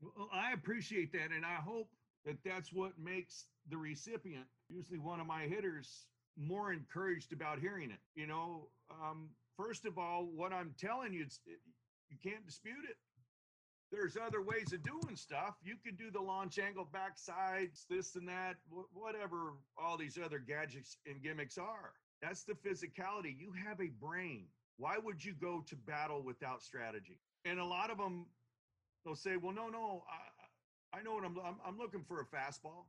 Well 0.00 0.28
i 0.32 0.52
appreciate 0.52 1.12
that 1.12 1.32
and 1.34 1.44
i 1.44 1.56
hope 1.56 1.88
that 2.24 2.38
that's 2.44 2.72
what 2.72 2.92
makes 2.98 3.46
the 3.70 3.76
recipient 3.76 4.46
usually 4.68 4.98
one 4.98 5.20
of 5.20 5.26
my 5.26 5.42
hitters 5.42 6.06
more 6.36 6.72
encouraged 6.72 7.32
about 7.32 7.58
hearing 7.58 7.90
it 7.90 8.00
you 8.14 8.26
know? 8.26 8.68
Um, 8.90 9.30
First 9.56 9.84
of 9.86 9.98
all, 9.98 10.28
what 10.34 10.52
I'm 10.52 10.74
telling 10.78 11.12
you, 11.12 11.26
you 12.08 12.16
can't 12.22 12.44
dispute 12.44 12.84
it. 12.88 12.96
There's 13.92 14.16
other 14.16 14.42
ways 14.42 14.72
of 14.72 14.82
doing 14.82 15.14
stuff. 15.14 15.54
You 15.62 15.76
could 15.84 15.96
do 15.96 16.10
the 16.10 16.20
launch 16.20 16.58
angle 16.58 16.88
backsides, 16.92 17.86
this 17.88 18.16
and 18.16 18.28
that, 18.28 18.56
whatever 18.92 19.52
all 19.78 19.96
these 19.96 20.18
other 20.22 20.38
gadgets 20.40 20.96
and 21.06 21.22
gimmicks 21.22 21.58
are. 21.58 21.92
That's 22.20 22.42
the 22.42 22.54
physicality. 22.54 23.38
You 23.38 23.52
have 23.66 23.80
a 23.80 23.90
brain. 24.00 24.46
Why 24.78 24.96
would 24.98 25.24
you 25.24 25.34
go 25.40 25.62
to 25.68 25.76
battle 25.76 26.22
without 26.24 26.62
strategy? 26.62 27.20
And 27.44 27.60
a 27.60 27.64
lot 27.64 27.90
of 27.90 27.98
them, 27.98 28.26
they'll 29.04 29.14
say, 29.14 29.36
"Well, 29.36 29.52
no, 29.52 29.68
no, 29.68 30.02
I, 30.10 30.98
I 30.98 31.02
know 31.02 31.14
what 31.14 31.24
I'm, 31.24 31.38
I'm. 31.38 31.56
I'm 31.64 31.78
looking 31.78 32.02
for 32.02 32.20
a 32.20 32.24
fastball. 32.24 32.86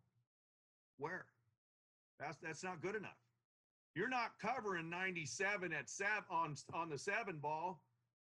Where? 0.97 1.25
That's 2.19 2.37
that's 2.41 2.63
not 2.63 2.81
good 2.81 2.95
enough. 2.95 3.17
You're 3.95 4.09
not 4.09 4.31
covering 4.41 4.89
97 4.89 5.71
at 5.71 5.89
seven 5.89 6.23
on 6.29 6.55
on 6.73 6.89
the 6.89 6.97
seven 6.97 7.37
ball 7.41 7.81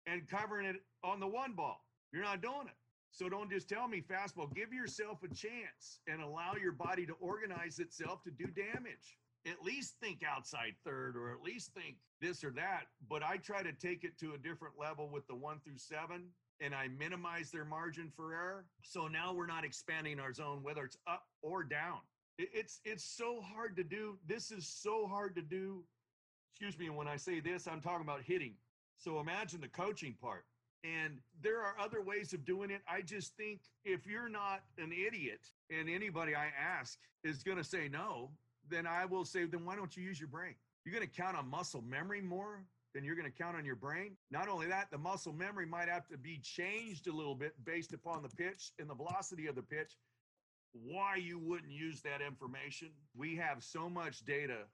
and 0.05 0.27
covering 0.27 0.67
it 0.67 0.75
on 1.03 1.21
the 1.21 1.27
one 1.27 1.53
ball. 1.53 1.85
You're 2.11 2.23
not 2.23 2.41
doing 2.41 2.67
it. 2.67 2.75
So 3.11 3.29
don't 3.29 3.49
just 3.49 3.69
tell 3.69 3.87
me 3.87 4.01
fastball. 4.01 4.53
Give 4.53 4.73
yourself 4.73 5.19
a 5.23 5.27
chance 5.27 6.01
and 6.07 6.21
allow 6.21 6.55
your 6.61 6.73
body 6.73 7.05
to 7.05 7.13
organize 7.13 7.79
itself 7.79 8.23
to 8.23 8.31
do 8.31 8.47
damage. 8.47 9.19
At 9.45 9.63
least 9.63 9.95
think 10.01 10.21
outside 10.27 10.73
third 10.83 11.15
or 11.15 11.31
at 11.31 11.41
least 11.41 11.71
think 11.73 11.95
this 12.19 12.43
or 12.43 12.51
that. 12.51 12.87
But 13.09 13.23
I 13.23 13.37
try 13.37 13.63
to 13.63 13.71
take 13.71 14.03
it 14.03 14.17
to 14.19 14.33
a 14.33 14.37
different 14.37 14.75
level 14.79 15.09
with 15.09 15.27
the 15.27 15.35
one 15.35 15.59
through 15.63 15.77
seven 15.77 16.25
and 16.59 16.73
I 16.73 16.87
minimize 16.87 17.51
their 17.51 17.65
margin 17.65 18.11
for 18.15 18.33
error. 18.33 18.65
So 18.83 19.07
now 19.07 19.33
we're 19.33 19.47
not 19.47 19.63
expanding 19.63 20.19
our 20.19 20.33
zone, 20.33 20.59
whether 20.61 20.83
it's 20.83 20.97
up 21.07 21.23
or 21.41 21.63
down. 21.63 21.99
It's 22.37 22.79
it's 22.83 23.03
so 23.03 23.41
hard 23.41 23.75
to 23.77 23.83
do. 23.83 24.17
This 24.27 24.51
is 24.51 24.67
so 24.67 25.07
hard 25.07 25.35
to 25.35 25.41
do. 25.41 25.83
Excuse 26.51 26.77
me, 26.77 26.89
when 26.89 27.07
I 27.07 27.17
say 27.17 27.39
this, 27.39 27.67
I'm 27.67 27.81
talking 27.81 28.01
about 28.01 28.21
hitting. 28.23 28.55
So 28.97 29.19
imagine 29.19 29.61
the 29.61 29.67
coaching 29.67 30.15
part. 30.21 30.45
And 30.83 31.19
there 31.41 31.61
are 31.61 31.75
other 31.79 32.01
ways 32.01 32.33
of 32.33 32.43
doing 32.45 32.69
it. 32.69 32.81
I 32.87 33.01
just 33.01 33.37
think 33.37 33.61
if 33.85 34.05
you're 34.05 34.29
not 34.29 34.63
an 34.77 34.91
idiot 34.91 35.39
and 35.69 35.89
anybody 35.89 36.35
I 36.35 36.47
ask 36.59 36.99
is 37.23 37.41
going 37.41 37.57
to 37.57 37.63
say 37.63 37.87
no, 37.87 38.31
then 38.69 38.85
I 38.85 39.05
will 39.05 39.23
say, 39.23 39.45
then 39.45 39.65
why 39.65 39.75
don't 39.77 39.95
you 39.95 40.03
use 40.03 40.19
your 40.19 40.27
brain? 40.27 40.55
You're 40.83 40.93
going 40.93 41.07
to 41.07 41.21
count 41.21 41.37
on 41.37 41.49
muscle 41.49 41.81
memory 41.81 42.21
more 42.21 42.65
than 42.93 43.03
you're 43.05 43.15
going 43.15 43.31
to 43.31 43.43
count 43.43 43.55
on 43.55 43.65
your 43.65 43.77
brain. 43.77 44.17
Not 44.29 44.49
only 44.49 44.67
that, 44.67 44.91
the 44.91 44.97
muscle 44.97 45.33
memory 45.33 45.65
might 45.65 45.87
have 45.87 46.07
to 46.09 46.17
be 46.17 46.39
changed 46.43 47.07
a 47.07 47.13
little 47.13 47.35
bit 47.35 47.53
based 47.63 47.93
upon 47.93 48.21
the 48.21 48.29
pitch 48.29 48.71
and 48.77 48.89
the 48.89 48.93
velocity 48.93 49.47
of 49.47 49.55
the 49.55 49.63
pitch. 49.63 49.93
Why 50.73 51.15
you 51.15 51.39
wouldn't 51.39 51.71
use 51.71 52.01
that 52.01 52.21
information? 52.21 52.89
We 53.15 53.35
have 53.37 53.63
so 53.63 53.89
much 53.89 54.25
data 54.25 54.65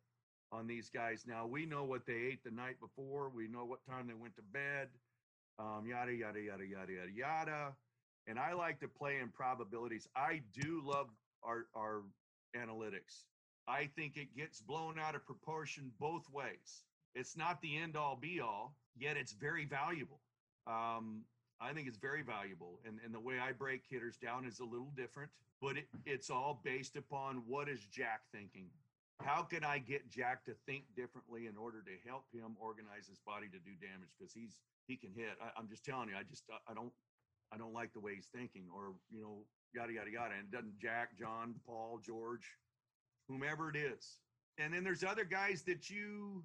on 0.52 0.68
these 0.68 0.90
guys 0.90 1.26
now. 1.28 1.46
We 1.46 1.66
know 1.66 1.84
what 1.84 2.06
they 2.06 2.14
ate 2.32 2.44
the 2.44 2.52
night 2.52 2.80
before, 2.80 3.30
we 3.30 3.48
know 3.48 3.66
what 3.66 3.80
time 3.86 4.08
they 4.08 4.14
went 4.14 4.36
to 4.38 4.42
bed 4.54 4.90
um, 5.60 5.86
yada 5.86 6.14
yada 6.14 6.40
yada 6.40 6.66
yada 6.66 6.92
yada 6.92 7.12
yada. 7.14 7.74
And 8.28 8.40
I 8.40 8.54
like 8.54 8.80
to 8.80 8.88
play 8.88 9.18
in 9.22 9.30
probabilities. 9.30 10.08
I 10.16 10.42
do 10.54 10.82
love 10.86 11.08
our 11.44 11.66
our 11.76 12.04
analytics. 12.56 13.26
I 13.68 13.90
think 13.96 14.18
it 14.18 14.36
gets 14.36 14.62
blown 14.62 14.98
out 14.98 15.16
of 15.16 15.26
proportion 15.26 15.92
both 16.00 16.24
ways. 16.32 16.84
It's 17.14 17.38
not 17.38 17.62
the 17.62 17.78
end 17.78 17.96
all 17.96 18.16
be 18.16 18.40
all, 18.40 18.76
yet 18.98 19.18
it's 19.18 19.34
very 19.34 19.66
valuable. 19.66 20.22
Um, 20.66 21.24
I 21.62 21.74
think 21.74 21.88
it's 21.88 21.98
very 21.98 22.22
valuable. 22.22 22.80
And, 22.86 23.00
and 23.04 23.14
the 23.14 23.20
way 23.20 23.36
I 23.40 23.52
break 23.52 23.84
hitters 23.90 24.18
down 24.18 24.46
is 24.46 24.60
a 24.60 24.66
little 24.66 24.92
different, 24.96 25.30
but 25.62 25.78
it, 25.78 25.88
it's 26.06 26.30
all 26.30 26.62
based 26.64 26.96
upon 26.96 27.44
what 27.48 27.68
is 27.68 27.86
Jack 27.92 28.22
thinking? 28.32 28.68
How 29.22 29.44
can 29.44 29.66
I 29.66 29.80
get 29.80 30.10
Jack 30.10 30.46
to 30.46 30.54
think 30.66 30.86
differently 30.96 31.48
in 31.48 31.58
order 31.58 31.82
to 31.82 31.92
help 32.08 32.24
him 32.32 32.56
organize 32.60 33.08
his 33.10 33.20
body 33.20 33.48
to 33.48 33.60
do 33.60 33.72
damage? 33.82 34.10
Because 34.18 34.34
he's 34.34 34.56
he 34.88 34.96
can 34.96 35.12
hit. 35.12 35.36
I, 35.44 35.52
I'm 35.60 35.68
just 35.68 35.84
telling 35.84 36.08
you, 36.08 36.16
I 36.16 36.24
just 36.24 36.44
I 36.68 36.74
don't 36.74 36.94
I 37.52 37.58
don't 37.58 37.74
like 37.74 37.92
the 37.94 38.00
way 38.00 38.16
he's 38.16 38.30
thinking, 38.34 38.64
or 38.74 38.94
you 39.12 39.22
know, 39.22 39.44
yada 39.76 39.92
yada 39.92 40.10
yada. 40.10 40.36
And 40.38 40.48
it 40.48 40.52
doesn't 40.52 40.80
Jack, 40.80 41.18
John, 41.20 41.56
Paul, 41.68 42.00
George, 42.06 42.48
whomever 43.28 43.70
it 43.70 43.76
is. 43.76 44.20
And 44.58 44.74
then 44.74 44.86
there's 44.86 45.04
other 45.04 45.26
guys 45.26 45.64
that 45.64 45.90
you. 45.90 46.44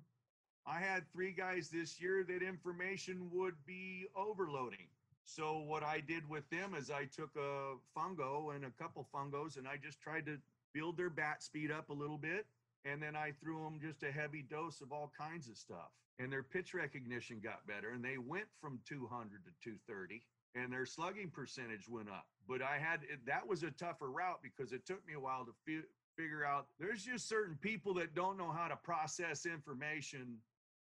I 0.66 0.81
had 0.81 1.05
three 1.12 1.33
guys 1.33 1.68
this 1.68 2.00
year 2.00 2.24
that 2.27 2.42
information 2.42 3.29
would 3.31 3.55
be 3.66 4.07
overloading. 4.16 4.88
So 5.24 5.58
what 5.66 5.82
I 5.82 6.00
did 6.00 6.28
with 6.28 6.48
them 6.50 6.74
is 6.74 6.90
I 6.90 7.06
took 7.06 7.30
a 7.37 7.74
fungo 7.96 8.54
and 8.54 8.64
a 8.64 8.70
couple 8.70 9.06
fungos, 9.14 9.56
and 9.56 9.66
I 9.66 9.76
just 9.82 10.00
tried 10.00 10.26
to 10.26 10.38
build 10.74 10.96
their 10.96 11.10
bat 11.10 11.42
speed 11.42 11.70
up 11.70 11.88
a 11.88 11.94
little 11.94 12.18
bit, 12.18 12.46
and 12.84 13.02
then 13.02 13.16
I 13.16 13.32
threw 13.40 13.62
them 13.62 13.80
just 13.80 14.02
a 14.02 14.12
heavy 14.12 14.42
dose 14.42 14.80
of 14.80 14.92
all 14.92 15.10
kinds 15.16 15.48
of 15.48 15.56
stuff. 15.56 15.90
And 16.18 16.32
their 16.32 16.42
pitch 16.42 16.74
recognition 16.74 17.40
got 17.42 17.66
better 17.66 17.90
and 17.90 18.04
they 18.04 18.18
went 18.18 18.46
from 18.60 18.78
200 18.87 19.44
to 19.44 19.50
230 19.64 20.22
and 20.54 20.72
their 20.72 20.87
slugging 20.87 21.28
percentage 21.28 21.88
went 21.88 22.08
up. 22.08 22.26
But 22.46 22.62
i 22.62 22.78
had 22.78 23.00
that 23.26 23.44
was 23.44 23.64
a 23.64 23.72
tougher 23.72 24.12
route 24.12 24.38
because 24.40 24.72
it 24.72 24.87
took 24.87 25.04
me 25.08 25.14
a 25.14 25.20
while 25.20 25.44
to 25.44 25.52
fi- 25.66 25.88
figure 26.16 26.44
out 26.44 26.68
there's 26.78 27.02
just 27.02 27.28
certain 27.28 27.56
people 27.60 27.94
that 27.94 28.14
don't 28.14 28.38
know 28.38 28.52
how 28.52 28.68
to 28.68 28.76
process 28.76 29.44
information 29.44 30.38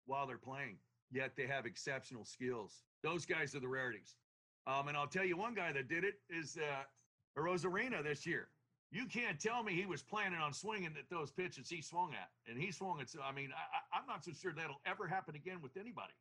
while 0.05 0.25
they're 0.27 0.37
playing 0.37 0.77
yet 1.11 1.31
they 1.35 1.47
have 1.47 1.65
exceptional 1.65 2.25
skills. 2.25 2.83
Those 3.03 3.25
guys 3.25 3.55
are 3.55 3.59
the 3.59 3.67
rarities 3.67 4.15
um, 4.67 4.87
and 4.87 4.97
i'll 4.97 5.07
tell 5.07 5.25
you 5.25 5.35
one 5.35 5.55
guy 5.55 5.71
that 5.71 5.87
did 5.87 6.03
it 6.03 6.15
is 6.29 6.57
uh, 6.57 6.83
this 8.03 8.25
year 8.25 8.49
you 8.91 9.05
can't 9.05 9.39
tell 9.39 9.63
me 9.63 9.73
he 9.73 9.85
was 9.85 10.01
planning 10.01 10.39
on 10.39 10.53
swinging 10.53 10.93
at 10.97 11.09
those 11.09 11.31
pitches 11.31 11.69
he 11.69 11.81
swung 11.81 12.13
at, 12.13 12.29
and 12.49 12.61
he 12.61 12.71
swung 12.71 12.99
it. 12.99 13.09
So 13.09 13.19
I 13.21 13.33
mean, 13.33 13.49
I, 13.93 13.99
am 13.99 14.05
not 14.07 14.23
so 14.23 14.31
sure 14.31 14.53
that'll 14.55 14.81
ever 14.85 15.07
happen 15.07 15.35
again 15.35 15.59
with 15.61 15.75
anybody. 15.75 16.13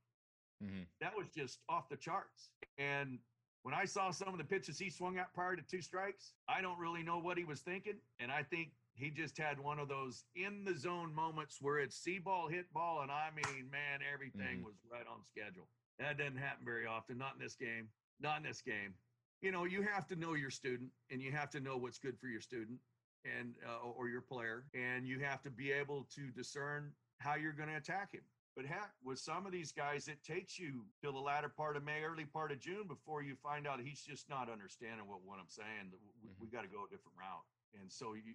Mm-hmm. 0.65 0.83
That 1.01 1.17
was 1.17 1.29
just 1.29 1.61
off 1.69 1.89
the 1.89 1.97
charts. 1.97 2.51
And 2.79 3.19
when 3.63 3.75
I 3.75 3.85
saw 3.85 4.11
some 4.11 4.29
of 4.29 4.39
the 4.39 4.45
pitches 4.45 4.79
he 4.79 4.91
swung 4.91 5.19
at 5.19 5.33
prior 5.33 5.55
to 5.55 5.63
two 5.63 5.81
strikes, 5.81 6.33
I 6.49 6.61
don't 6.61 6.79
really 6.79 7.03
know 7.03 7.19
what 7.19 7.39
he 7.39 7.45
was 7.45 7.61
thinking, 7.61 7.99
and 8.19 8.33
I 8.33 8.43
think 8.43 8.71
he 8.95 9.11
just 9.11 9.37
had 9.39 9.61
one 9.61 9.79
of 9.79 9.89
those 9.89 10.25
in 10.35 10.65
the 10.65 10.77
zone 10.77 11.15
moments 11.15 11.59
where 11.61 11.79
it's 11.79 11.97
see 11.97 12.19
ball, 12.19 12.49
hit 12.49 12.73
ball, 12.73 13.03
and 13.03 13.11
I 13.11 13.29
mean, 13.35 13.71
man, 13.71 14.01
everything 14.13 14.59
mm-hmm. 14.59 14.65
was 14.67 14.75
right 14.91 15.07
on 15.13 15.23
schedule. 15.25 15.69
That 16.01 16.19
doesn't 16.19 16.37
happen 16.37 16.65
very 16.65 16.87
often, 16.87 17.19
not 17.19 17.35
in 17.35 17.41
this 17.41 17.55
game, 17.55 17.89
not 18.21 18.39
in 18.39 18.43
this 18.45 18.63
game. 18.63 18.95
You 19.43 19.53
know 19.53 19.65
you 19.65 19.83
have 19.83 20.07
to 20.09 20.17
know 20.17 20.35
your 20.35 20.51
student 20.51 20.91
and 21.11 21.21
you 21.21 21.31
have 21.33 21.51
to 21.51 21.61
know 21.61 21.77
what's 21.77 21.99
good 21.99 22.19
for 22.19 22.27
your 22.27 22.41
student 22.41 22.79
and 23.25 23.55
uh, 23.67 23.89
or 23.89 24.09
your 24.09 24.23
player 24.23 24.65
and 24.75 25.07
you 25.07 25.21
have 25.21 25.43
to 25.43 25.51
be 25.51 25.73
able 25.73 26.07
to 26.15 26.31
discern 26.31 26.93
how 27.19 27.35
you're 27.35 27.53
going 27.53 27.69
to 27.69 27.77
attack 27.77 28.13
him. 28.13 28.23
But 28.57 28.65
heck 28.65 28.91
with 29.05 29.19
some 29.19 29.45
of 29.45 29.53
these 29.53 29.73
guys 29.73 30.09
it 30.09 30.25
takes 30.25 30.59
you 30.59 30.87
till 31.03 31.13
the 31.13 31.21
latter 31.21 31.51
part 31.51 31.77
of 31.77 31.85
may 31.85 32.03
early 32.03 32.25
part 32.25 32.51
of 32.51 32.61
june 32.61 32.89
before 32.89 33.23
you 33.23 33.37
find 33.43 33.67
out 33.67 33.81
he's 33.81 34.01
just 34.01 34.29
not 34.31 34.51
understanding 34.51 35.07
what, 35.07 35.21
what 35.25 35.39
i'm 35.39 35.51
saying. 35.51 35.93
We, 35.93 35.99
mm-hmm. 36.31 36.41
we 36.41 36.49
got 36.49 36.63
to 36.63 36.69
go 36.69 36.89
a 36.89 36.91
different 36.91 37.19
route. 37.21 37.45
And 37.79 37.93
so 37.93 38.15
you, 38.15 38.33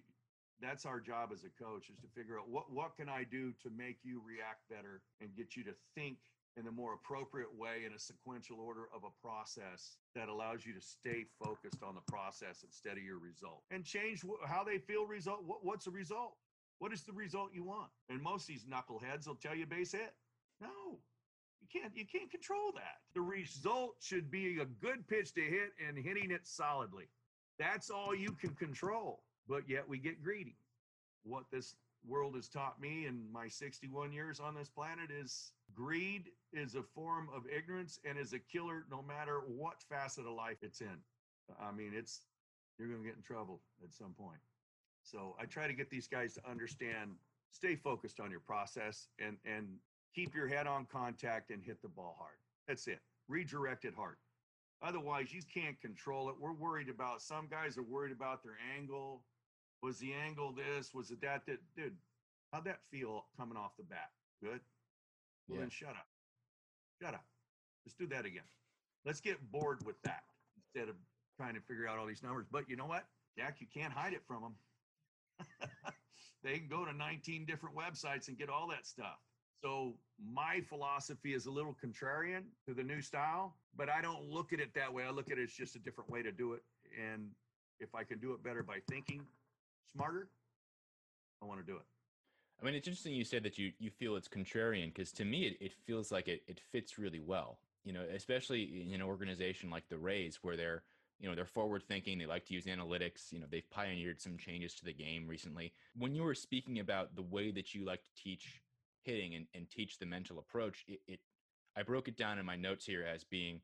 that's 0.62 0.86
our 0.86 1.00
job 1.00 1.30
as 1.34 1.42
a 1.42 1.50
coach 1.62 1.90
is 1.90 1.98
to 1.98 2.08
figure 2.14 2.38
out 2.38 2.48
what 2.48 2.70
what 2.70 2.96
can 2.96 3.08
i 3.08 3.24
do 3.24 3.52
to 3.62 3.68
make 3.76 3.98
you 4.04 4.22
react 4.24 4.62
better 4.70 5.02
and 5.20 5.34
get 5.36 5.56
you 5.56 5.64
to 5.64 5.74
think 5.94 6.18
in 6.56 6.66
a 6.66 6.72
more 6.72 6.94
appropriate 6.94 7.54
way 7.56 7.84
in 7.86 7.92
a 7.92 7.98
sequential 7.98 8.60
order 8.60 8.88
of 8.94 9.02
a 9.04 9.26
process 9.26 9.96
that 10.14 10.28
allows 10.28 10.66
you 10.66 10.74
to 10.74 10.80
stay 10.80 11.24
focused 11.42 11.82
on 11.82 11.94
the 11.94 12.12
process 12.12 12.62
instead 12.64 12.96
of 12.96 13.02
your 13.02 13.18
result. 13.18 13.62
And 13.70 13.84
change 13.84 14.22
how 14.46 14.62
they 14.64 14.78
feel 14.78 15.06
result 15.06 15.44
what, 15.44 15.64
what's 15.64 15.86
the 15.86 15.90
result? 15.90 16.36
What 16.78 16.92
is 16.92 17.02
the 17.02 17.12
result 17.12 17.50
you 17.54 17.64
want? 17.64 17.90
And 18.08 18.20
most 18.20 18.42
of 18.42 18.48
these 18.48 18.64
knuckleheads 18.64 19.26
will 19.26 19.36
tell 19.36 19.54
you 19.54 19.66
base 19.66 19.92
hit. 19.92 20.14
No. 20.60 20.98
You 21.60 21.68
can't 21.72 21.96
you 21.96 22.04
can't 22.04 22.30
control 22.30 22.72
that. 22.74 23.00
The 23.14 23.20
result 23.20 23.94
should 24.00 24.30
be 24.30 24.60
a 24.60 24.64
good 24.64 25.06
pitch 25.08 25.32
to 25.34 25.40
hit 25.40 25.72
and 25.86 25.96
hitting 25.96 26.30
it 26.30 26.46
solidly. 26.46 27.08
That's 27.58 27.88
all 27.88 28.14
you 28.14 28.32
can 28.32 28.50
control. 28.50 29.22
But 29.48 29.68
yet 29.68 29.88
we 29.88 29.98
get 29.98 30.22
greedy. 30.22 30.56
What 31.24 31.44
this 31.52 31.76
world 32.06 32.34
has 32.34 32.48
taught 32.48 32.80
me 32.80 33.06
in 33.06 33.24
my 33.32 33.48
61 33.48 34.12
years 34.12 34.40
on 34.40 34.54
this 34.54 34.68
planet 34.68 35.10
is 35.10 35.52
greed 35.74 36.30
is 36.52 36.74
a 36.74 36.82
form 36.82 37.28
of 37.34 37.42
ignorance 37.54 37.98
and 38.04 38.18
is 38.18 38.32
a 38.32 38.38
killer 38.38 38.84
no 38.90 39.02
matter 39.02 39.40
what 39.46 39.82
facet 39.88 40.26
of 40.26 40.34
life 40.34 40.58
it's 40.62 40.80
in. 40.80 40.98
I 41.60 41.72
mean, 41.72 41.92
it's 41.94 42.22
you're 42.78 42.88
going 42.88 43.00
to 43.00 43.06
get 43.06 43.16
in 43.16 43.22
trouble 43.22 43.60
at 43.82 43.92
some 43.92 44.14
point. 44.18 44.40
So 45.02 45.36
I 45.40 45.46
try 45.46 45.66
to 45.66 45.72
get 45.72 45.90
these 45.90 46.06
guys 46.06 46.34
to 46.34 46.50
understand, 46.50 47.12
stay 47.50 47.74
focused 47.74 48.20
on 48.20 48.30
your 48.30 48.40
process 48.40 49.08
and 49.18 49.36
and 49.44 49.66
keep 50.14 50.34
your 50.34 50.46
head 50.46 50.66
on 50.66 50.86
contact 50.86 51.50
and 51.50 51.62
hit 51.62 51.80
the 51.82 51.88
ball 51.88 52.16
hard. 52.18 52.36
That's 52.68 52.86
it. 52.86 53.00
Redirect 53.28 53.84
it 53.84 53.94
hard. 53.94 54.16
Otherwise, 54.82 55.32
you 55.32 55.40
can't 55.52 55.80
control 55.80 56.28
it. 56.28 56.34
We're 56.38 56.52
worried 56.52 56.88
about 56.88 57.22
some 57.22 57.46
guys 57.48 57.78
are 57.78 57.82
worried 57.82 58.12
about 58.12 58.42
their 58.42 58.58
angle. 58.76 59.22
Was 59.82 59.98
the 59.98 60.12
angle 60.12 60.52
this? 60.52 60.94
Was 60.94 61.10
it 61.10 61.20
that? 61.22 61.42
That 61.46 61.58
dude, 61.76 61.96
how'd 62.52 62.64
that 62.64 62.80
feel 62.90 63.24
coming 63.36 63.56
off 63.56 63.72
the 63.76 63.84
bat? 63.84 64.10
Good. 64.42 64.60
Well, 65.48 65.56
yeah. 65.56 65.60
then 65.60 65.70
shut 65.70 65.90
up. 65.90 66.06
Shut 67.00 67.14
up. 67.14 67.24
Let's 67.84 67.96
do 67.96 68.06
that 68.08 68.24
again. 68.24 68.46
Let's 69.04 69.20
get 69.20 69.38
bored 69.50 69.84
with 69.84 70.00
that 70.02 70.22
instead 70.56 70.88
of 70.88 70.94
trying 71.36 71.54
to 71.54 71.60
figure 71.60 71.88
out 71.88 71.98
all 71.98 72.06
these 72.06 72.22
numbers. 72.22 72.46
But 72.50 72.68
you 72.68 72.76
know 72.76 72.86
what, 72.86 73.04
Jack, 73.36 73.56
you 73.58 73.66
can't 73.72 73.92
hide 73.92 74.12
it 74.12 74.22
from 74.26 74.42
them. 74.42 74.54
they 76.44 76.58
can 76.58 76.68
go 76.68 76.84
to 76.84 76.92
19 76.92 77.44
different 77.44 77.74
websites 77.76 78.28
and 78.28 78.38
get 78.38 78.48
all 78.48 78.68
that 78.68 78.86
stuff. 78.86 79.18
So 79.60 79.94
my 80.32 80.60
philosophy 80.68 81.34
is 81.34 81.46
a 81.46 81.50
little 81.50 81.76
contrarian 81.84 82.42
to 82.66 82.74
the 82.74 82.82
new 82.82 83.00
style, 83.00 83.56
but 83.76 83.88
I 83.88 84.02
don't 84.02 84.28
look 84.28 84.52
at 84.52 84.60
it 84.60 84.74
that 84.74 84.92
way. 84.92 85.04
I 85.04 85.10
look 85.10 85.30
at 85.30 85.38
it 85.38 85.44
as 85.44 85.52
just 85.52 85.76
a 85.76 85.78
different 85.78 86.10
way 86.10 86.22
to 86.22 86.32
do 86.32 86.52
it. 86.52 86.62
And 87.00 87.30
if 87.78 87.94
I 87.94 88.04
can 88.04 88.18
do 88.18 88.32
it 88.32 88.42
better 88.42 88.62
by 88.62 88.78
thinking 88.88 89.22
smarter, 89.94 90.28
I 91.42 91.46
want 91.46 91.60
to 91.60 91.66
do 91.66 91.76
it. 91.76 91.84
I 92.60 92.64
mean, 92.64 92.74
it's 92.74 92.86
interesting 92.86 93.14
you 93.14 93.24
said 93.24 93.42
that 93.42 93.58
you 93.58 93.72
you 93.78 93.90
feel 93.90 94.16
it's 94.16 94.28
contrarian 94.28 94.94
because 94.94 95.12
to 95.12 95.24
me 95.24 95.46
it, 95.46 95.56
it 95.60 95.72
feels 95.72 96.12
like 96.12 96.28
it, 96.28 96.42
it 96.46 96.60
fits 96.70 96.98
really 96.98 97.20
well. 97.20 97.58
You 97.84 97.92
know, 97.92 98.04
especially 98.14 98.86
in 98.88 98.94
an 98.94 99.02
organization 99.02 99.70
like 99.70 99.88
the 99.88 99.98
Rays 99.98 100.38
where 100.42 100.56
they're 100.56 100.82
you 101.18 101.28
know 101.28 101.34
they're 101.34 101.44
forward 101.44 101.82
thinking 101.82 102.18
they 102.18 102.26
like 102.26 102.46
to 102.46 102.54
use 102.54 102.64
analytics 102.64 103.32
you 103.32 103.38
know 103.38 103.46
they've 103.48 103.70
pioneered 103.70 104.20
some 104.20 104.36
changes 104.36 104.74
to 104.74 104.84
the 104.84 104.92
game 104.92 105.28
recently 105.28 105.72
when 105.96 106.16
you 106.16 106.24
were 106.24 106.34
speaking 106.34 106.80
about 106.80 107.14
the 107.14 107.22
way 107.22 107.52
that 107.52 107.74
you 107.74 107.84
like 107.84 108.02
to 108.02 108.10
teach 108.20 108.60
hitting 109.02 109.34
and, 109.34 109.46
and 109.54 109.68
teach 109.68 109.98
the 109.98 110.06
mental 110.06 110.38
approach, 110.38 110.84
it, 110.88 111.00
it 111.06 111.20
I 111.76 111.82
broke 111.82 112.08
it 112.08 112.16
down 112.16 112.38
in 112.38 112.46
my 112.46 112.56
notes 112.56 112.86
here 112.86 113.04
as 113.04 113.24
being 113.24 113.60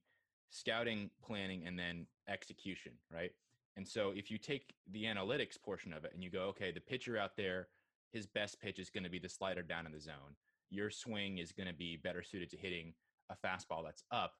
scouting, 0.50 1.10
planning, 1.22 1.64
and 1.66 1.78
then 1.78 2.06
execution, 2.28 2.92
right? 3.12 3.32
And 3.78 3.86
so 3.86 4.12
if 4.14 4.28
you 4.28 4.38
take 4.38 4.74
the 4.90 5.04
analytics 5.04 5.56
portion 5.62 5.92
of 5.92 6.04
it 6.04 6.10
and 6.12 6.22
you 6.22 6.30
go, 6.30 6.46
okay, 6.48 6.72
the 6.72 6.80
pitcher 6.80 7.16
out 7.16 7.36
there, 7.36 7.68
his 8.10 8.26
best 8.26 8.60
pitch 8.60 8.80
is 8.80 8.90
going 8.90 9.04
to 9.04 9.10
be 9.10 9.20
the 9.20 9.28
slider 9.28 9.62
down 9.62 9.86
in 9.86 9.92
the 9.92 10.00
zone. 10.00 10.34
Your 10.68 10.90
swing 10.90 11.38
is 11.38 11.52
going 11.52 11.68
to 11.68 11.74
be 11.74 11.96
better 11.96 12.24
suited 12.24 12.50
to 12.50 12.56
hitting 12.56 12.92
a 13.30 13.36
fastball 13.36 13.84
that's 13.84 14.02
up. 14.10 14.32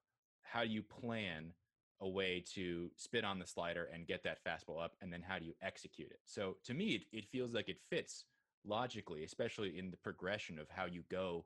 How 0.43 0.63
do 0.65 0.69
you 0.69 0.83
plan 0.83 1.53
a 2.01 2.09
way 2.09 2.43
to 2.53 2.91
spit 2.97 3.23
on 3.23 3.39
the 3.39 3.45
slider 3.45 3.87
and 3.93 4.05
get 4.05 4.23
that 4.23 4.43
fastball 4.43 4.83
up? 4.83 4.97
And 4.99 5.11
then 5.11 5.23
how 5.25 5.39
do 5.39 5.45
you 5.45 5.53
execute 5.61 6.11
it? 6.11 6.19
So 6.25 6.57
to 6.65 6.73
me, 6.73 6.95
it, 6.95 7.03
it 7.13 7.25
feels 7.31 7.53
like 7.53 7.69
it 7.69 7.79
fits 7.89 8.25
logically, 8.65 9.23
especially 9.23 9.79
in 9.79 9.89
the 9.89 9.97
progression 9.97 10.59
of 10.59 10.67
how 10.69 10.85
you 10.85 11.03
go, 11.09 11.45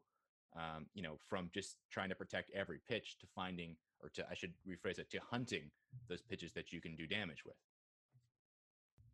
um, 0.56 0.88
you 0.96 1.04
know, 1.04 1.20
from 1.30 1.52
just 1.54 1.78
trying 1.91 2.10
to 2.10 2.16
protect 2.16 2.50
every 2.56 2.80
pitch 2.89 3.18
to 3.20 3.28
finding, 3.36 3.76
or 4.02 4.10
to, 4.16 4.26
I 4.28 4.34
should 4.34 4.54
rephrase 4.68 4.98
it, 4.98 5.12
to 5.12 5.20
hunting 5.30 5.70
those 6.10 6.24
pitches 6.24 6.54
that 6.54 6.74
you 6.74 6.82
can 6.82 6.96
do 6.96 7.06
damage 7.06 7.46
with. 7.46 7.54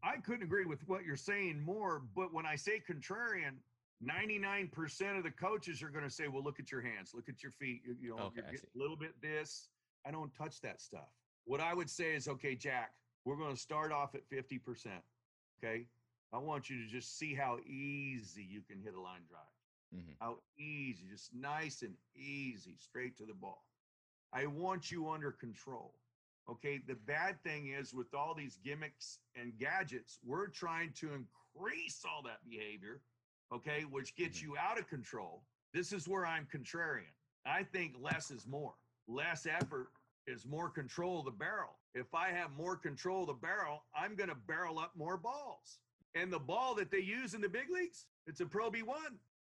I 0.04 0.18
couldn't 0.18 0.44
agree 0.44 0.66
with 0.66 0.80
what 0.88 1.04
you're 1.04 1.16
saying 1.16 1.62
more, 1.62 2.02
but 2.16 2.34
when 2.34 2.46
I 2.46 2.56
say 2.56 2.82
contrarian, 2.90 3.56
99% 4.04 5.18
of 5.18 5.24
the 5.24 5.32
coaches 5.32 5.84
are 5.84 5.90
going 5.90 6.06
to 6.06 6.10
say, 6.10 6.28
well, 6.28 6.44
look 6.44 6.60
at 6.60 6.72
your 6.72 6.82
hands, 6.82 7.12
look 7.14 7.28
at 7.28 7.44
your 7.44 7.52
feet. 7.52 7.82
You, 7.86 7.96
you 8.02 8.16
know, 8.16 8.24
okay, 8.24 8.42
a 8.42 8.78
little 8.78 8.96
bit 8.96 9.12
this. 9.22 9.68
I 10.06 10.12
don't 10.12 10.34
touch 10.34 10.62
that 10.62 10.80
stuff. 10.80 11.10
What 11.44 11.60
I 11.60 11.74
would 11.74 11.90
say 11.90 12.16
is, 12.16 12.28
okay, 12.28 12.56
Jack, 12.56 12.92
we're 13.26 13.36
going 13.36 13.54
to 13.54 13.60
start 13.60 13.92
off 13.92 14.16
at 14.16 14.22
50%. 14.30 14.88
Okay. 15.62 15.86
I 16.32 16.38
want 16.38 16.70
you 16.70 16.78
to 16.84 16.88
just 16.88 17.18
see 17.18 17.34
how 17.34 17.58
easy 17.68 18.46
you 18.48 18.62
can 18.62 18.82
hit 18.82 18.94
a 18.94 19.02
line 19.02 19.22
drive. 19.28 19.42
Mm-hmm. 19.96 20.12
How 20.20 20.38
easy, 20.58 21.06
just 21.10 21.34
nice 21.34 21.82
and 21.82 21.96
easy, 22.16 22.76
straight 22.78 23.18
to 23.18 23.26
the 23.26 23.34
ball. 23.34 23.66
I 24.32 24.46
want 24.46 24.92
you 24.92 25.10
under 25.10 25.32
control. 25.32 25.96
Okay. 26.50 26.80
The 26.88 26.96
bad 26.96 27.42
thing 27.44 27.68
is, 27.68 27.94
with 27.94 28.14
all 28.14 28.34
these 28.34 28.58
gimmicks 28.64 29.20
and 29.36 29.58
gadgets, 29.58 30.20
we're 30.26 30.48
trying 30.48 30.92
to 31.00 31.10
increase 31.14 32.04
all 32.06 32.22
that 32.24 32.40
behavior 32.50 33.02
okay, 33.54 33.86
which 33.90 34.16
gets 34.16 34.40
mm-hmm. 34.40 34.52
you 34.52 34.58
out 34.58 34.80
of 34.80 34.88
control. 34.88 35.44
This 35.74 35.94
is 35.94 36.08
where 36.08 36.26
I'm 36.26 36.48
contrarian. 36.54 37.14
I 37.46 37.64
think 37.64 37.96
less 38.00 38.32
is 38.32 38.48
more. 38.48 38.74
Less 39.08 39.48
effort 39.48 39.90
is 40.28 40.46
more 40.46 40.70
control 40.70 41.20
of 41.20 41.26
the 41.26 41.32
barrel. 41.32 41.78
If 41.96 42.14
I 42.14 42.30
have 42.30 42.52
more 42.58 42.76
control 42.76 43.22
of 43.22 43.28
the 43.28 43.34
barrel, 43.34 43.84
I'm 43.96 44.16
going 44.16 44.30
to 44.30 44.38
barrel 44.48 44.78
up 44.78 44.92
more 44.96 45.18
balls. 45.18 45.80
And 46.16 46.32
the 46.32 46.40
ball 46.40 46.76
that 46.76 46.92
they 46.92 47.00
use 47.00 47.34
in 47.34 47.42
the 47.42 47.50
big 47.50 47.70
leagues, 47.72 48.06
it's 48.28 48.42
a 48.42 48.46
Pro 48.46 48.70
B1. 48.70 48.86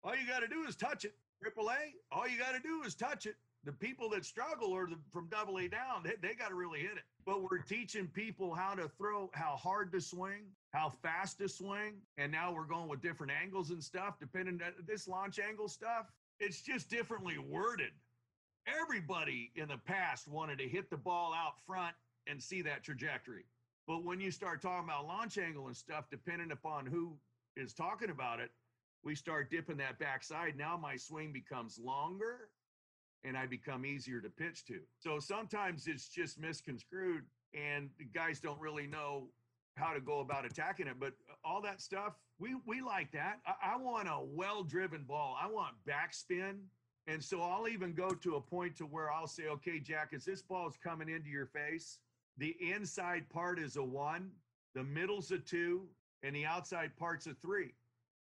All 0.05 0.15
you 0.15 0.27
got 0.29 0.41
to 0.41 0.49
do 0.49 0.65
is 0.69 0.77
touch 0.77 1.05
it. 1.05 1.15
Triple 1.43 1.71
A, 1.71 2.15
all 2.15 2.29
you 2.29 2.39
got 2.39 2.55
to 2.55 2.61
do 2.61 2.83
is 2.87 2.95
touch 2.95 3.27
it. 3.27 3.37
The 3.67 3.73
people 3.73 4.09
that 4.11 4.25
struggle 4.25 4.73
are 4.77 4.87
the, 4.87 4.97
from 5.13 5.27
double 5.29 5.59
A 5.59 5.67
down, 5.67 6.05
they, 6.05 6.15
they 6.23 6.35
got 6.35 6.51
to 6.51 6.55
really 6.55 6.79
hit 6.79 6.93
it. 6.93 7.03
But 7.27 7.43
we're 7.43 7.59
teaching 7.59 8.07
people 8.07 8.55
how 8.55 8.75
to 8.75 8.89
throw, 8.97 9.29
how 9.35 9.57
hard 9.57 9.91
to 9.93 10.01
swing, 10.01 10.45
how 10.73 10.93
fast 11.03 11.39
to 11.39 11.49
swing. 11.49 11.95
And 12.17 12.31
now 12.31 12.55
we're 12.55 12.63
going 12.63 12.89
with 12.89 13.03
different 13.03 13.33
angles 13.33 13.71
and 13.71 13.83
stuff, 13.83 14.21
depending 14.21 14.61
on 14.65 14.73
this 14.87 15.09
launch 15.09 15.41
angle 15.41 15.67
stuff. 15.67 16.07
It's 16.39 16.63
just 16.63 16.89
differently 16.89 17.39
worded. 17.39 17.91
Everybody 18.69 19.51
in 19.57 19.67
the 19.67 19.79
past 19.79 20.29
wanted 20.29 20.59
to 20.59 20.69
hit 20.69 20.89
the 20.89 20.97
ball 20.97 21.35
out 21.35 21.55
front 21.67 21.97
and 22.29 22.41
see 22.41 22.63
that 22.63 22.85
trajectory. 22.85 23.47
But 23.89 24.05
when 24.05 24.21
you 24.21 24.31
start 24.31 24.63
talking 24.63 24.89
about 24.89 25.09
launch 25.09 25.39
angle 25.39 25.67
and 25.67 25.77
stuff, 25.77 26.05
depending 26.09 26.53
upon 26.53 26.87
who 26.87 27.17
is 27.57 27.75
talking 27.75 28.11
about 28.11 28.39
it, 28.39 28.51
we 29.03 29.17
start 29.17 29.51
dipping 29.51 29.77
that 29.79 29.99
backside. 29.99 30.57
Now 30.57 30.77
my 30.77 30.95
swing 30.95 31.33
becomes 31.33 31.81
longer 31.81 32.49
and 33.27 33.37
I 33.37 33.47
become 33.47 33.85
easier 33.85 34.21
to 34.21 34.31
pitch 34.31 34.65
to. 34.67 34.81
So 34.99 35.19
sometimes 35.19 35.87
it's 35.87 36.09
just 36.09 36.39
misconstrued 36.39 37.25
and 37.55 37.91
the 37.99 38.05
guys 38.05 38.41
don't 38.41 38.61
really 38.61 38.87
know 38.87 39.29
how 39.77 39.93
to 39.93 40.01
go 40.01 40.21
about 40.21 40.47
attacking 40.47 40.87
it. 40.87 40.97
But 40.99 41.13
all 41.45 41.61
that 41.63 41.81
stuff, 41.81 42.15
we 42.39 42.57
we 42.67 42.81
like 42.81 43.11
that. 43.13 43.41
I, 43.47 43.75
I 43.75 43.77
want 43.77 44.09
a 44.09 44.21
well-driven 44.23 45.05
ball. 45.05 45.37
I 45.41 45.49
want 45.49 45.75
backspin. 45.89 46.59
And 47.09 47.23
so 47.23 47.41
I'll 47.41 47.69
even 47.69 47.93
go 47.93 48.11
to 48.11 48.35
a 48.37 48.41
point 48.41 48.77
to 48.77 48.85
where 48.85 49.13
I'll 49.13 49.29
say, 49.29 49.45
okay, 49.49 49.79
Jack, 49.79 50.13
as 50.15 50.25
this 50.25 50.43
ball 50.43 50.69
is 50.69 50.77
coming 50.83 51.09
into 51.09 51.29
your 51.29 51.47
face, 51.47 51.99
the 52.39 52.57
inside 52.61 53.29
part 53.31 53.59
is 53.61 53.77
a 53.77 53.83
one, 53.83 54.31
the 54.75 54.83
middle's 54.83 55.31
a 55.31 55.39
two, 55.39 55.87
and 56.23 56.35
the 56.35 56.45
outside 56.45 56.91
part's 56.99 57.27
a 57.27 57.35
three. 57.35 57.75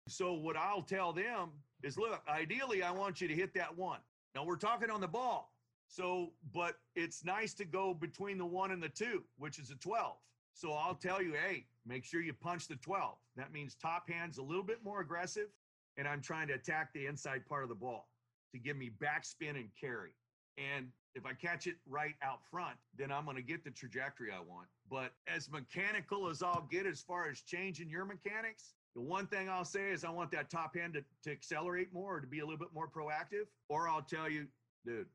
So 0.06 0.32
what 0.32 0.56
I'll 0.56 0.82
tell 0.82 1.12
them 1.12 1.50
is, 1.82 1.98
look, 1.98 2.22
ideally, 2.28 2.82
I 2.82 2.92
want 2.92 3.20
you 3.20 3.28
to 3.28 3.34
hit 3.34 3.52
that 3.54 3.76
one. 3.76 3.98
Now 4.34 4.44
we're 4.44 4.56
talking 4.56 4.90
on 4.90 5.00
the 5.00 5.08
ball. 5.08 5.52
So, 5.88 6.32
but 6.52 6.76
it's 6.94 7.24
nice 7.24 7.54
to 7.54 7.64
go 7.64 7.94
between 7.94 8.36
the 8.36 8.46
one 8.46 8.70
and 8.72 8.82
the 8.82 8.90
two, 8.90 9.24
which 9.38 9.58
is 9.58 9.70
a 9.70 9.74
12. 9.76 10.16
So 10.52 10.72
I'll 10.72 10.94
tell 10.94 11.22
you, 11.22 11.32
hey, 11.32 11.64
make 11.86 12.04
sure 12.04 12.20
you 12.20 12.34
punch 12.34 12.68
the 12.68 12.76
12. 12.76 13.16
That 13.36 13.52
means 13.52 13.74
top 13.74 14.08
hand's 14.08 14.38
a 14.38 14.42
little 14.42 14.62
bit 14.62 14.84
more 14.84 15.00
aggressive, 15.00 15.48
and 15.96 16.06
I'm 16.06 16.20
trying 16.20 16.48
to 16.48 16.54
attack 16.54 16.92
the 16.92 17.06
inside 17.06 17.46
part 17.46 17.62
of 17.62 17.68
the 17.68 17.74
ball 17.74 18.08
to 18.52 18.58
give 18.58 18.76
me 18.76 18.90
backspin 19.00 19.50
and 19.50 19.70
carry. 19.80 20.10
And 20.58 20.88
if 21.14 21.24
I 21.24 21.32
catch 21.32 21.66
it 21.66 21.76
right 21.88 22.14
out 22.22 22.40
front, 22.50 22.76
then 22.96 23.10
I'm 23.10 23.24
going 23.24 23.36
to 23.36 23.42
get 23.42 23.64
the 23.64 23.70
trajectory 23.70 24.30
I 24.30 24.40
want. 24.40 24.68
But 24.90 25.12
as 25.26 25.50
mechanical 25.50 26.28
as 26.28 26.42
I'll 26.42 26.66
get 26.70 26.86
as 26.86 27.00
far 27.00 27.30
as 27.30 27.40
changing 27.40 27.88
your 27.88 28.04
mechanics, 28.04 28.74
the 28.94 29.02
one 29.02 29.26
thing 29.26 29.48
I'll 29.48 29.64
say 29.64 29.90
is 29.90 30.04
I 30.04 30.10
want 30.10 30.30
that 30.32 30.50
top 30.50 30.76
hand 30.76 30.94
to, 30.94 31.04
to 31.24 31.30
accelerate 31.30 31.92
more 31.92 32.16
or 32.16 32.20
to 32.20 32.26
be 32.26 32.40
a 32.40 32.44
little 32.44 32.58
bit 32.58 32.68
more 32.74 32.88
proactive. 32.88 33.46
Or 33.68 33.88
I'll 33.88 34.02
tell 34.02 34.28
you, 34.28 34.46
dude, 34.84 35.06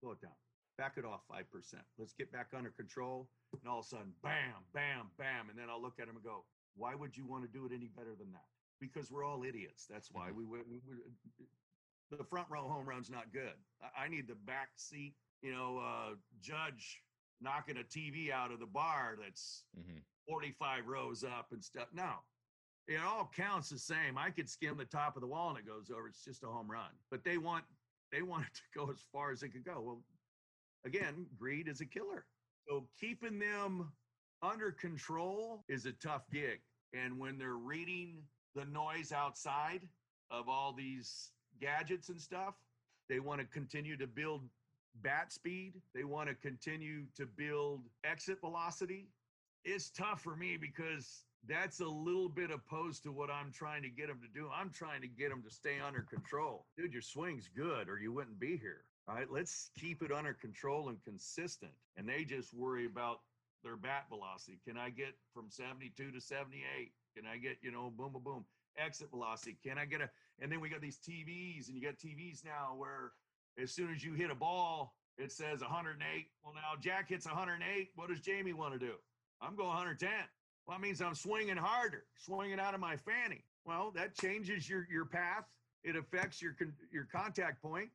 slow 0.00 0.12
it 0.12 0.20
down 0.20 0.32
back 0.76 0.94
it 0.96 1.04
off 1.04 1.20
5%. 1.30 1.42
Let's 1.98 2.12
get 2.12 2.32
back 2.32 2.48
under 2.56 2.70
control. 2.70 3.28
And 3.52 3.70
all 3.70 3.80
of 3.80 3.86
a 3.86 3.88
sudden, 3.88 4.12
bam, 4.22 4.66
bam, 4.72 5.10
bam. 5.18 5.48
And 5.50 5.58
then 5.58 5.66
I'll 5.70 5.80
look 5.80 5.98
at 6.00 6.08
him 6.08 6.16
and 6.16 6.24
go, 6.24 6.44
why 6.76 6.94
would 6.94 7.16
you 7.16 7.24
want 7.26 7.44
to 7.44 7.48
do 7.48 7.66
it 7.66 7.72
any 7.74 7.88
better 7.96 8.14
than 8.18 8.32
that? 8.32 8.46
Because 8.80 9.10
we're 9.10 9.24
all 9.24 9.44
idiots. 9.44 9.86
That's 9.88 10.10
why 10.10 10.28
mm-hmm. 10.28 10.50
we, 10.50 10.58
we, 10.58 10.80
we, 11.38 12.16
the 12.16 12.24
front 12.24 12.48
row 12.50 12.62
home 12.68 12.86
run's 12.86 13.10
not 13.10 13.32
good. 13.32 13.54
I, 13.80 14.04
I 14.04 14.08
need 14.08 14.26
the 14.26 14.34
back 14.34 14.70
seat, 14.76 15.14
you 15.42 15.52
know, 15.52 15.78
uh, 15.78 16.14
judge 16.42 17.00
knocking 17.40 17.76
a 17.76 17.84
TV 17.84 18.30
out 18.30 18.52
of 18.52 18.58
the 18.58 18.66
bar 18.66 19.16
that's 19.22 19.64
mm-hmm. 19.78 19.98
45 20.28 20.86
rows 20.86 21.22
up 21.22 21.48
and 21.52 21.62
stuff. 21.62 21.86
No, 21.94 22.10
it 22.86 23.00
all 23.04 23.30
counts 23.34 23.70
the 23.70 23.78
same. 23.78 24.18
I 24.18 24.30
could 24.30 24.48
skim 24.48 24.76
the 24.76 24.84
top 24.84 25.16
of 25.16 25.22
the 25.22 25.26
wall 25.26 25.50
and 25.50 25.58
it 25.58 25.66
goes 25.66 25.90
over. 25.90 26.06
It's 26.08 26.24
just 26.24 26.42
a 26.42 26.46
home 26.46 26.70
run. 26.70 26.90
But 27.10 27.24
they 27.24 27.38
want 27.38 27.64
they 28.12 28.22
want 28.22 28.44
it 28.46 28.54
to 28.54 28.78
go 28.78 28.90
as 28.90 29.02
far 29.12 29.32
as 29.32 29.42
it 29.42 29.50
could 29.50 29.64
go. 29.64 29.80
Well, 29.80 30.00
again, 30.84 31.26
greed 31.38 31.68
is 31.68 31.80
a 31.80 31.86
killer. 31.86 32.26
So 32.68 32.86
keeping 32.98 33.38
them 33.38 33.90
under 34.42 34.70
control 34.70 35.64
is 35.68 35.86
a 35.86 35.92
tough 35.92 36.22
gig. 36.32 36.60
And 36.92 37.18
when 37.18 37.38
they're 37.38 37.54
reading 37.54 38.22
the 38.54 38.64
noise 38.66 39.12
outside 39.12 39.88
of 40.30 40.48
all 40.48 40.72
these 40.72 41.30
gadgets 41.60 42.08
and 42.08 42.20
stuff, 42.20 42.54
they 43.08 43.18
want 43.18 43.40
to 43.40 43.46
continue 43.46 43.96
to 43.96 44.06
build 44.06 44.42
bat 45.02 45.32
speed. 45.32 45.74
They 45.94 46.04
want 46.04 46.28
to 46.28 46.34
continue 46.34 47.04
to 47.16 47.26
build 47.26 47.82
exit 48.04 48.40
velocity. 48.40 49.08
It's 49.64 49.90
tough 49.90 50.20
for 50.20 50.36
me 50.36 50.56
because 50.56 51.24
that's 51.46 51.80
a 51.80 51.86
little 51.86 52.28
bit 52.28 52.50
opposed 52.50 53.02
to 53.04 53.12
what 53.12 53.30
I'm 53.30 53.50
trying 53.50 53.82
to 53.82 53.88
get 53.88 54.08
them 54.08 54.20
to 54.22 54.28
do. 54.28 54.48
I'm 54.54 54.70
trying 54.70 55.00
to 55.02 55.08
get 55.08 55.30
them 55.30 55.42
to 55.42 55.50
stay 55.50 55.76
under 55.84 56.02
control. 56.02 56.66
Dude, 56.76 56.92
your 56.92 57.02
swing's 57.02 57.48
good 57.48 57.88
or 57.88 57.98
you 57.98 58.12
wouldn't 58.12 58.38
be 58.38 58.56
here. 58.56 58.84
All 59.08 59.14
right, 59.14 59.30
let's 59.30 59.70
keep 59.78 60.02
it 60.02 60.12
under 60.12 60.32
control 60.32 60.88
and 60.88 61.02
consistent. 61.04 61.72
And 61.96 62.08
they 62.08 62.24
just 62.24 62.54
worry 62.54 62.86
about 62.86 63.20
their 63.62 63.76
bat 63.76 64.04
velocity. 64.08 64.58
Can 64.66 64.76
I 64.76 64.90
get 64.90 65.14
from 65.32 65.46
72 65.50 66.10
to 66.10 66.20
78? 66.20 66.92
Can 67.16 67.26
I 67.26 67.36
get, 67.36 67.58
you 67.62 67.70
know, 67.70 67.92
boom, 67.96 68.12
boom, 68.12 68.22
boom, 68.22 68.44
exit 68.78 69.10
velocity? 69.10 69.56
Can 69.62 69.78
I 69.78 69.84
get 69.84 70.00
a, 70.00 70.10
and 70.40 70.50
then 70.50 70.60
we 70.60 70.68
got 70.68 70.80
these 70.80 70.98
TVs, 70.98 71.68
and 71.68 71.76
you 71.76 71.82
got 71.82 71.96
TVs 71.98 72.44
now 72.44 72.74
where 72.76 73.12
as 73.62 73.70
soon 73.72 73.92
as 73.92 74.02
you 74.02 74.14
hit 74.14 74.30
a 74.30 74.34
ball, 74.34 74.94
it 75.16 75.32
says 75.32 75.60
108. 75.60 76.26
Well, 76.42 76.54
now 76.54 76.80
Jack 76.80 77.08
hits 77.08 77.26
108. 77.26 77.90
What 77.94 78.08
does 78.08 78.20
Jamie 78.20 78.52
want 78.52 78.72
to 78.72 78.78
do? 78.78 78.94
I'm 79.44 79.56
going 79.56 79.68
110. 79.68 80.10
Well, 80.66 80.76
that 80.76 80.82
means 80.82 81.02
I'm 81.02 81.14
swinging 81.14 81.56
harder, 81.56 82.04
swinging 82.16 82.58
out 82.58 82.74
of 82.74 82.80
my 82.80 82.96
fanny. 82.96 83.44
Well, 83.66 83.92
that 83.94 84.14
changes 84.14 84.68
your 84.68 84.86
your 84.90 85.04
path. 85.04 85.44
It 85.82 85.96
affects 85.96 86.40
your 86.40 86.56
your 86.90 87.06
contact 87.12 87.62
point. 87.62 87.90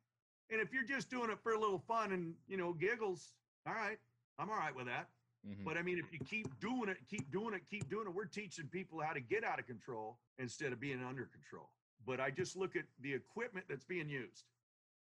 And 0.50 0.60
if 0.60 0.72
you're 0.72 0.84
just 0.84 1.10
doing 1.10 1.30
it 1.30 1.38
for 1.42 1.52
a 1.52 1.58
little 1.58 1.78
fun 1.78 2.12
and 2.12 2.34
you 2.48 2.56
know 2.56 2.72
giggles, 2.72 3.34
all 3.66 3.74
right, 3.74 3.98
I'm 4.38 4.50
all 4.50 4.56
right 4.56 4.74
with 4.74 4.86
that. 4.86 5.08
Mm-hmm. 5.48 5.64
But 5.64 5.76
I 5.76 5.82
mean, 5.82 5.98
if 5.98 6.12
you 6.12 6.18
keep 6.24 6.60
doing 6.60 6.88
it, 6.88 6.98
keep 7.08 7.30
doing 7.32 7.54
it, 7.54 7.62
keep 7.68 7.88
doing 7.88 8.06
it, 8.06 8.14
we're 8.14 8.26
teaching 8.26 8.66
people 8.66 9.00
how 9.00 9.12
to 9.12 9.20
get 9.20 9.42
out 9.42 9.58
of 9.58 9.66
control 9.66 10.18
instead 10.38 10.72
of 10.72 10.80
being 10.80 11.02
under 11.02 11.24
control. 11.26 11.70
But 12.06 12.20
I 12.20 12.30
just 12.30 12.56
look 12.56 12.76
at 12.76 12.84
the 13.00 13.12
equipment 13.12 13.66
that's 13.68 13.84
being 13.84 14.08
used. 14.08 14.44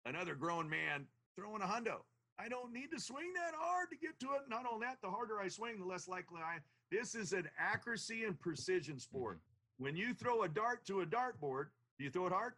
Another 0.05 0.35
grown 0.35 0.69
man 0.69 1.05
throwing 1.35 1.61
a 1.61 1.65
hundo. 1.65 2.01
I 2.39 2.47
don't 2.49 2.71
need 2.71 2.91
to 2.91 2.99
swing 2.99 3.33
that 3.33 3.55
hard 3.57 3.89
to 3.89 3.95
get 3.97 4.19
to 4.19 4.35
it. 4.35 4.49
Not 4.49 4.65
only 4.71 4.85
that, 4.85 5.01
the 5.01 5.09
harder 5.09 5.39
I 5.39 5.47
swing, 5.47 5.79
the 5.79 5.85
less 5.85 6.07
likely 6.07 6.41
I. 6.41 6.57
This 6.91 7.15
is 7.15 7.33
an 7.33 7.49
accuracy 7.59 8.23
and 8.25 8.39
precision 8.39 8.99
sport. 8.99 9.37
Mm-hmm. 9.37 9.83
When 9.83 9.95
you 9.95 10.13
throw 10.13 10.43
a 10.43 10.47
dart 10.47 10.85
to 10.85 11.01
a 11.01 11.05
dartboard, 11.05 11.65
do 11.97 12.03
you 12.03 12.11
throw 12.11 12.27
it 12.27 12.33
hard? 12.33 12.53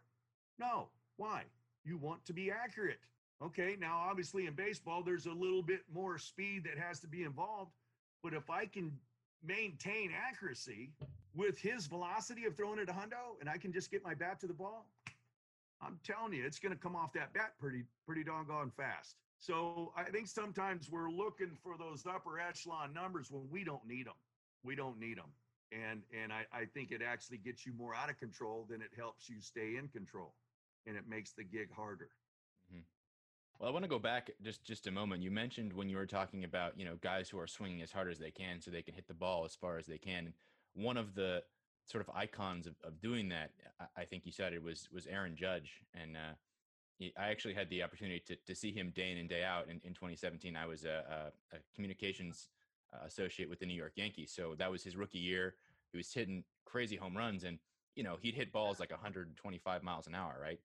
No. 0.58 0.88
Why? 1.16 1.44
You 1.84 1.96
want 1.96 2.24
to 2.26 2.32
be 2.32 2.50
accurate. 2.50 3.00
Okay, 3.42 3.76
now 3.80 3.96
obviously 3.96 4.46
in 4.46 4.54
baseball, 4.54 5.02
there's 5.02 5.26
a 5.26 5.32
little 5.32 5.62
bit 5.62 5.80
more 5.92 6.18
speed 6.18 6.64
that 6.64 6.78
has 6.78 7.00
to 7.00 7.08
be 7.08 7.22
involved. 7.22 7.72
But 8.22 8.34
if 8.34 8.50
I 8.50 8.66
can 8.66 8.92
maintain 9.42 10.10
accuracy 10.14 10.90
with 11.34 11.58
his 11.58 11.86
velocity 11.86 12.44
of 12.44 12.54
throwing 12.54 12.78
it 12.78 12.90
a 12.90 12.92
hundo 12.92 13.40
and 13.40 13.48
I 13.48 13.56
can 13.56 13.72
just 13.72 13.90
get 13.90 14.04
my 14.04 14.12
bat 14.12 14.40
to 14.40 14.46
the 14.46 14.52
ball, 14.52 14.86
I'm 15.80 15.98
telling 16.04 16.34
you, 16.34 16.44
it's 16.44 16.58
going 16.58 16.74
to 16.74 16.78
come 16.78 16.94
off 16.94 17.14
that 17.14 17.32
bat 17.32 17.52
pretty, 17.58 17.84
pretty 18.06 18.24
doggone 18.24 18.70
fast. 18.76 19.16
So 19.40 19.92
I 19.96 20.04
think 20.04 20.28
sometimes 20.28 20.90
we're 20.90 21.10
looking 21.10 21.56
for 21.62 21.76
those 21.78 22.04
upper 22.06 22.38
echelon 22.38 22.92
numbers 22.92 23.30
when 23.30 23.48
we 23.50 23.64
don't 23.64 23.86
need 23.86 24.06
them. 24.06 24.14
We 24.62 24.76
don't 24.76 25.00
need 25.00 25.16
them. 25.16 25.32
And, 25.72 26.02
and 26.12 26.30
I, 26.30 26.44
I 26.52 26.66
think 26.66 26.90
it 26.90 27.00
actually 27.00 27.38
gets 27.38 27.64
you 27.64 27.72
more 27.72 27.94
out 27.94 28.10
of 28.10 28.18
control 28.18 28.66
than 28.68 28.82
it 28.82 28.90
helps 28.94 29.30
you 29.30 29.40
stay 29.40 29.76
in 29.78 29.88
control 29.88 30.34
and 30.86 30.94
it 30.94 31.08
makes 31.08 31.32
the 31.32 31.44
gig 31.44 31.68
harder. 31.74 32.10
Mm-hmm. 32.70 32.82
Well, 33.58 33.70
I 33.70 33.72
want 33.72 33.84
to 33.84 33.88
go 33.88 33.98
back 33.98 34.30
just 34.42 34.64
just 34.64 34.86
a 34.86 34.90
moment. 34.90 35.22
You 35.22 35.30
mentioned 35.30 35.72
when 35.72 35.88
you 35.88 35.96
were 35.96 36.06
talking 36.06 36.44
about 36.44 36.78
you 36.78 36.84
know 36.84 36.96
guys 37.00 37.28
who 37.28 37.38
are 37.38 37.46
swinging 37.46 37.82
as 37.82 37.92
hard 37.92 38.10
as 38.10 38.18
they 38.18 38.30
can 38.30 38.60
so 38.60 38.70
they 38.70 38.82
can 38.82 38.94
hit 38.94 39.06
the 39.06 39.14
ball 39.14 39.44
as 39.44 39.54
far 39.54 39.78
as 39.78 39.86
they 39.86 39.98
can. 39.98 40.32
One 40.74 40.96
of 40.96 41.14
the 41.14 41.42
sort 41.84 42.06
of 42.06 42.14
icons 42.14 42.66
of, 42.66 42.74
of 42.84 43.00
doing 43.00 43.28
that, 43.30 43.50
I, 43.80 44.02
I 44.02 44.04
think 44.04 44.24
you 44.26 44.32
said 44.32 44.52
it 44.52 44.62
was 44.62 44.88
was 44.92 45.06
Aaron 45.06 45.36
Judge, 45.36 45.82
and 45.94 46.16
uh, 46.16 46.34
I 47.18 47.28
actually 47.28 47.54
had 47.54 47.68
the 47.70 47.82
opportunity 47.82 48.22
to 48.26 48.36
to 48.36 48.54
see 48.54 48.72
him 48.72 48.92
day 48.94 49.10
in 49.12 49.18
and 49.18 49.28
day 49.28 49.44
out. 49.44 49.64
In, 49.68 49.80
in 49.84 49.94
2017, 49.94 50.56
I 50.56 50.66
was 50.66 50.84
a, 50.84 51.32
a, 51.52 51.56
a 51.56 51.60
communications 51.74 52.48
uh, 52.92 53.06
associate 53.06 53.48
with 53.48 53.60
the 53.60 53.66
New 53.66 53.74
York 53.74 53.92
Yankees, 53.96 54.32
so 54.34 54.54
that 54.58 54.70
was 54.70 54.82
his 54.82 54.96
rookie 54.96 55.18
year. 55.18 55.54
He 55.92 55.98
was 55.98 56.12
hitting 56.12 56.44
crazy 56.64 56.96
home 56.96 57.16
runs, 57.16 57.44
and 57.44 57.58
you 57.94 58.02
know 58.02 58.16
he'd 58.20 58.34
hit 58.34 58.52
balls 58.52 58.80
like 58.80 58.90
125 58.90 59.82
miles 59.82 60.06
an 60.06 60.14
hour, 60.14 60.38
right? 60.40 60.60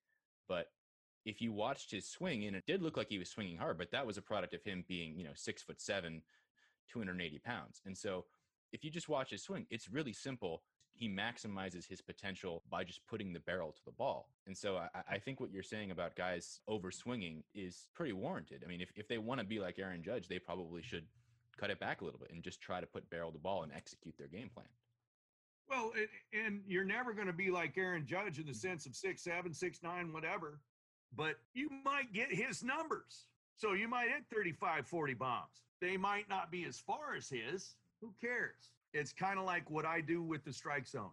But 0.47 0.67
if 1.25 1.41
you 1.41 1.51
watched 1.51 1.91
his 1.91 2.07
swing, 2.07 2.45
and 2.45 2.55
it 2.55 2.65
did 2.65 2.81
look 2.81 2.97
like 2.97 3.09
he 3.09 3.17
was 3.17 3.29
swinging 3.29 3.57
hard, 3.57 3.77
but 3.77 3.91
that 3.91 4.05
was 4.05 4.17
a 4.17 4.21
product 4.21 4.53
of 4.53 4.63
him 4.63 4.85
being, 4.87 5.17
you 5.17 5.23
know, 5.23 5.31
six 5.33 5.63
foot 5.63 5.81
seven, 5.81 6.21
280 6.91 7.39
pounds. 7.39 7.81
And 7.85 7.97
so 7.97 8.25
if 8.71 8.83
you 8.83 8.91
just 8.91 9.09
watch 9.09 9.31
his 9.31 9.41
swing, 9.41 9.65
it's 9.71 9.89
really 9.89 10.13
simple. 10.13 10.61
He 10.95 11.09
maximizes 11.09 11.87
his 11.87 12.01
potential 12.01 12.63
by 12.69 12.83
just 12.83 13.05
putting 13.07 13.33
the 13.33 13.41
barrel 13.41 13.71
to 13.71 13.85
the 13.85 13.91
ball. 13.91 14.29
And 14.47 14.57
so 14.57 14.77
I, 14.77 14.87
I 15.11 15.17
think 15.19 15.39
what 15.39 15.51
you're 15.51 15.63
saying 15.63 15.91
about 15.91 16.15
guys 16.15 16.61
over 16.67 16.89
swinging 16.89 17.43
is 17.53 17.89
pretty 17.93 18.13
warranted. 18.13 18.63
I 18.65 18.69
mean, 18.69 18.81
if, 18.81 18.91
if 18.95 19.07
they 19.07 19.17
want 19.17 19.41
to 19.41 19.45
be 19.45 19.59
like 19.59 19.77
Aaron 19.77 20.03
Judge, 20.03 20.27
they 20.27 20.39
probably 20.39 20.81
should 20.81 21.05
cut 21.57 21.69
it 21.69 21.79
back 21.79 22.01
a 22.01 22.05
little 22.05 22.19
bit 22.19 22.31
and 22.31 22.43
just 22.43 22.61
try 22.61 22.79
to 22.79 22.87
put 22.87 23.09
barrel 23.09 23.31
to 23.31 23.37
ball 23.37 23.63
and 23.63 23.71
execute 23.73 24.17
their 24.17 24.27
game 24.27 24.49
plan. 24.53 24.67
Well, 25.69 25.91
and 26.33 26.61
you're 26.67 26.85
never 26.85 27.13
going 27.13 27.27
to 27.27 27.33
be 27.33 27.49
like 27.49 27.77
Aaron 27.77 28.05
Judge 28.05 28.39
in 28.39 28.45
the 28.45 28.51
mm-hmm. 28.51 28.69
sense 28.69 28.85
of 28.85 28.95
six 28.95 29.23
seven, 29.23 29.53
six 29.53 29.81
nine, 29.83 30.13
whatever, 30.13 30.59
but 31.15 31.35
you 31.53 31.69
might 31.83 32.13
get 32.13 32.31
his 32.31 32.63
numbers. 32.63 33.25
So 33.57 33.73
you 33.73 33.87
might 33.87 34.09
hit 34.09 34.25
35, 34.33 34.85
40 34.85 35.13
bombs. 35.13 35.63
They 35.79 35.97
might 35.97 36.29
not 36.29 36.51
be 36.51 36.65
as 36.65 36.77
far 36.77 37.15
as 37.17 37.29
his. 37.29 37.75
Who 38.01 38.13
cares? 38.19 38.71
It's 38.95 39.11
kind 39.11 39.37
of 39.37 39.43
like 39.43 39.69
what 39.69 39.85
I 39.85 39.99
do 39.99 40.23
with 40.23 40.45
the 40.45 40.53
strike 40.53 40.87
zone. 40.87 41.11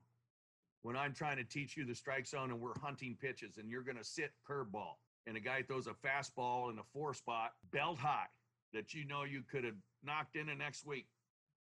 When 0.83 0.97
I'm 0.97 1.13
trying 1.13 1.37
to 1.39 1.45
teach 1.45 1.77
you 1.77 1.85
the 1.85 1.97
strike 1.97 2.29
zone 2.29 2.53
and 2.53 2.61
we're 2.61 2.79
hunting 2.81 3.17
pitches 3.21 3.59
and 3.59 3.69
you're 3.69 3.83
going 3.83 3.97
to 3.97 4.05
sit 4.05 4.31
curveball 4.49 4.95
and 5.27 5.37
a 5.37 5.41
guy 5.41 5.63
throws 5.63 5.89
a 5.89 5.95
fastball 6.07 6.71
in 6.71 6.79
a 6.79 6.83
four 6.93 7.13
spot 7.13 7.55
belt 7.73 7.99
high 7.99 8.29
that 8.73 8.95
you 8.95 9.05
know 9.05 9.25
you 9.25 9.43
could 9.51 9.65
have 9.65 9.75
knocked 10.05 10.37
in 10.37 10.47
the 10.47 10.55
next 10.55 10.87
week. 10.87 11.09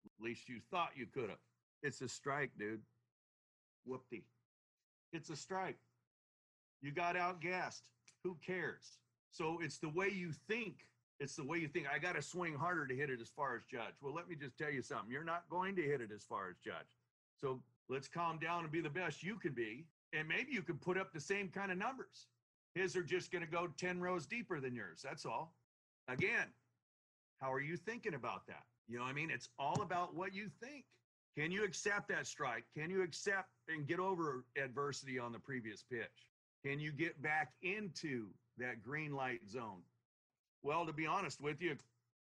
At 0.05 0.23
least 0.23 0.47
you 0.47 0.59
thought 0.69 0.91
you 0.95 1.07
could 1.11 1.29
have. 1.29 1.39
It's 1.81 2.01
a 2.01 2.07
strike, 2.07 2.51
dude. 2.59 2.81
Whoopty. 3.89 4.21
It's 5.11 5.31
a 5.31 5.35
strike. 5.35 5.79
You 6.83 6.91
got 6.91 7.15
outgassed. 7.15 7.81
Who 8.23 8.37
cares? 8.45 8.99
So 9.31 9.57
it's 9.59 9.79
the 9.79 9.89
way 9.89 10.09
you 10.09 10.33
think. 10.47 10.85
It's 11.19 11.35
the 11.35 11.45
way 11.45 11.59
you 11.59 11.67
think. 11.67 11.87
I 11.93 11.97
got 11.97 12.15
to 12.15 12.21
swing 12.21 12.55
harder 12.55 12.85
to 12.85 12.95
hit 12.95 13.09
it 13.09 13.21
as 13.21 13.29
far 13.29 13.55
as 13.55 13.63
Judge. 13.63 13.93
Well, 14.01 14.13
let 14.13 14.27
me 14.27 14.35
just 14.35 14.57
tell 14.57 14.71
you 14.71 14.81
something. 14.81 15.09
You're 15.09 15.23
not 15.23 15.43
going 15.49 15.75
to 15.77 15.81
hit 15.81 16.01
it 16.01 16.11
as 16.13 16.23
far 16.23 16.49
as 16.49 16.57
Judge. 16.63 16.87
So 17.39 17.61
let's 17.89 18.07
calm 18.07 18.37
down 18.37 18.63
and 18.63 18.71
be 18.71 18.81
the 18.81 18.89
best 18.89 19.23
you 19.23 19.37
can 19.37 19.53
be. 19.53 19.85
And 20.13 20.27
maybe 20.27 20.51
you 20.51 20.61
can 20.61 20.77
put 20.77 20.97
up 20.97 21.13
the 21.13 21.19
same 21.19 21.49
kind 21.49 21.71
of 21.71 21.77
numbers. 21.77 22.27
His 22.73 22.95
are 22.95 23.03
just 23.03 23.31
going 23.31 23.45
to 23.45 23.49
go 23.49 23.67
10 23.77 24.01
rows 24.01 24.25
deeper 24.25 24.59
than 24.59 24.75
yours. 24.75 25.01
That's 25.03 25.25
all. 25.25 25.55
Again, 26.09 26.47
how 27.39 27.51
are 27.51 27.61
you 27.61 27.77
thinking 27.77 28.13
about 28.13 28.45
that? 28.47 28.63
You 28.87 28.97
know 28.97 29.03
what 29.03 29.09
I 29.09 29.13
mean? 29.13 29.31
It's 29.31 29.49
all 29.57 29.81
about 29.81 30.15
what 30.15 30.33
you 30.33 30.49
think. 30.61 30.85
Can 31.37 31.51
you 31.51 31.63
accept 31.63 32.07
that 32.09 32.27
strike? 32.27 32.63
Can 32.77 32.89
you 32.89 33.01
accept 33.01 33.49
and 33.67 33.87
get 33.87 33.99
over 33.99 34.45
adversity 34.61 35.19
on 35.19 35.31
the 35.31 35.39
previous 35.39 35.83
pitch? 35.83 36.29
Can 36.65 36.79
you 36.79 36.91
get 36.91 37.21
back 37.21 37.53
into 37.61 38.27
that 38.57 38.81
green 38.81 39.13
light 39.13 39.41
zone? 39.49 39.81
Well, 40.65 40.87
to 40.87 40.93
be 40.93 41.05
honest 41.05 41.41
with 41.41 41.61
you, 41.61 41.77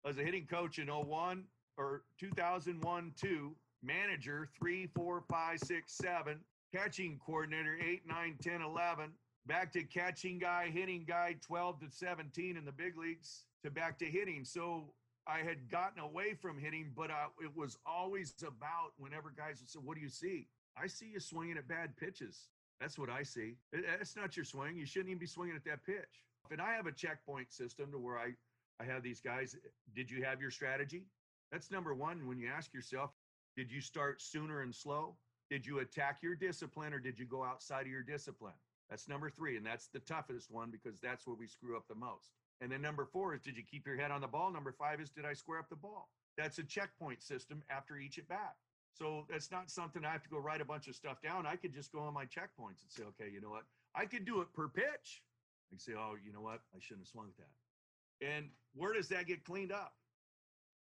as 0.08 0.20
a 0.20 0.24
hitting 0.24 0.46
coach 0.46 0.78
in 0.78 0.88
01 0.88 1.46
or 1.78 2.04
2001 2.20 3.12
2, 3.20 3.56
manager 3.82 4.48
3, 4.56 4.86
4, 4.96 5.24
5, 5.28 5.60
6, 5.60 5.92
7, 5.92 6.40
catching 6.72 7.20
coordinator 7.26 7.76
8, 7.84 8.04
9, 8.08 8.36
10, 8.40 8.62
11, 8.62 9.10
back 9.48 9.74
to 9.74 9.82
catching 9.82 10.38
guy, 10.38 10.70
hitting 10.72 11.06
guy 11.08 11.38
12 11.42 11.80
to 11.80 11.86
17 11.90 12.56
in 12.56 12.64
the 12.64 12.72
big 12.72 13.00
leagues 13.00 13.46
to 13.64 13.72
back 13.72 13.98
to 13.98 14.06
hitting. 14.06 14.46
So 14.46 14.94
I 15.26 15.40
had 15.40 15.68
gotten 15.68 16.00
away 16.00 16.36
from 16.36 16.60
hitting, 16.60 16.92
but 16.96 17.10
uh, 17.10 17.30
it 17.44 17.58
was 17.58 17.80
always 17.84 18.36
about 18.46 18.92
whenever 19.00 19.34
guys 19.36 19.60
would 19.60 19.72
say, 19.72 19.80
What 19.84 19.96
do 19.96 20.02
you 20.02 20.10
see? 20.10 20.46
I 20.78 20.86
see 20.86 21.08
you 21.14 21.20
swinging 21.20 21.58
at 21.58 21.68
bad 21.68 21.98
pitches. 21.98 22.50
That's 22.80 23.00
what 23.00 23.10
I 23.10 23.24
see. 23.24 23.56
That's 23.74 24.16
not 24.16 24.38
your 24.38 24.46
swing. 24.46 24.78
You 24.78 24.86
shouldn't 24.86 25.10
even 25.10 25.20
be 25.20 25.26
swinging 25.26 25.56
at 25.56 25.66
that 25.66 25.84
pitch. 25.84 26.29
And 26.52 26.62
I 26.62 26.74
have 26.74 26.88
a 26.88 26.92
checkpoint 26.92 27.52
system 27.52 27.92
to 27.92 28.00
where 28.00 28.18
I, 28.18 28.34
I 28.80 28.86
have 28.86 29.04
these 29.04 29.22
guys. 29.22 29.56
Did 29.96 30.10
you 30.10 30.24
have 30.24 30.42
your 30.42 30.52
strategy? 30.52 31.06
That's 31.52 31.72
number 31.72 31.94
one. 31.94 32.28
When 32.28 32.40
you 32.40 32.48
ask 32.48 32.74
yourself, 32.74 33.12
did 33.56 33.72
you 33.72 33.82
start 33.82 34.22
sooner 34.22 34.62
and 34.62 34.74
slow? 34.74 35.16
Did 35.50 35.66
you 35.66 35.80
attack 35.80 36.20
your 36.22 36.36
discipline 36.36 36.94
or 36.94 37.00
did 37.00 37.20
you 37.20 37.26
go 37.26 37.44
outside 37.44 37.82
of 37.82 37.88
your 37.88 38.04
discipline? 38.04 38.54
That's 38.90 39.08
number 39.08 39.30
three. 39.30 39.58
And 39.58 39.66
that's 39.66 39.88
the 39.88 40.00
toughest 40.00 40.52
one 40.52 40.72
because 40.72 41.00
that's 41.00 41.26
where 41.28 41.36
we 41.36 41.48
screw 41.48 41.76
up 41.76 41.88
the 41.88 41.96
most. 41.96 42.32
And 42.62 42.72
then 42.72 42.82
number 42.82 43.06
four 43.06 43.34
is 43.34 43.42
did 43.42 43.58
you 43.58 43.64
keep 43.64 43.86
your 43.86 43.98
head 43.98 44.12
on 44.12 44.22
the 44.22 44.28
ball? 44.28 44.52
Number 44.52 44.72
five 44.72 45.00
is 45.00 45.10
did 45.10 45.26
I 45.26 45.34
square 45.34 45.60
up 45.60 45.70
the 45.70 45.76
ball? 45.76 46.10
That's 46.38 46.60
a 46.60 46.64
checkpoint 46.64 47.22
system 47.22 47.64
after 47.70 47.98
each 47.98 48.18
at 48.18 48.28
bat. 48.28 48.56
So 48.94 49.26
that's 49.30 49.52
not 49.52 49.70
something 49.70 50.04
I 50.04 50.12
have 50.12 50.24
to 50.24 50.30
go 50.30 50.40
write 50.40 50.62
a 50.62 50.66
bunch 50.66 50.88
of 50.88 50.96
stuff 50.96 51.22
down. 51.22 51.46
I 51.46 51.56
could 51.56 51.74
just 51.74 51.92
go 51.92 52.00
on 52.00 52.14
my 52.14 52.26
checkpoints 52.26 52.82
and 52.84 52.90
say, 52.90 53.04
okay, 53.04 53.32
you 53.32 53.40
know 53.40 53.50
what? 53.50 53.64
I 53.96 54.06
could 54.06 54.26
do 54.26 54.42
it 54.42 54.52
per 54.54 54.68
pitch. 54.68 55.22
I 55.70 55.76
can 55.76 55.80
say, 55.80 55.94
oh, 55.98 56.16
you 56.24 56.34
know 56.34 56.42
what? 56.42 56.62
I 56.74 56.80
shouldn't 56.80 57.06
have 57.06 57.12
swung 57.12 57.28
at 57.30 57.38
that. 57.38 58.36
And 58.36 58.50
where 58.74 58.94
does 58.94 59.08
that 59.10 59.28
get 59.28 59.44
cleaned 59.44 59.72
up? 59.72 59.94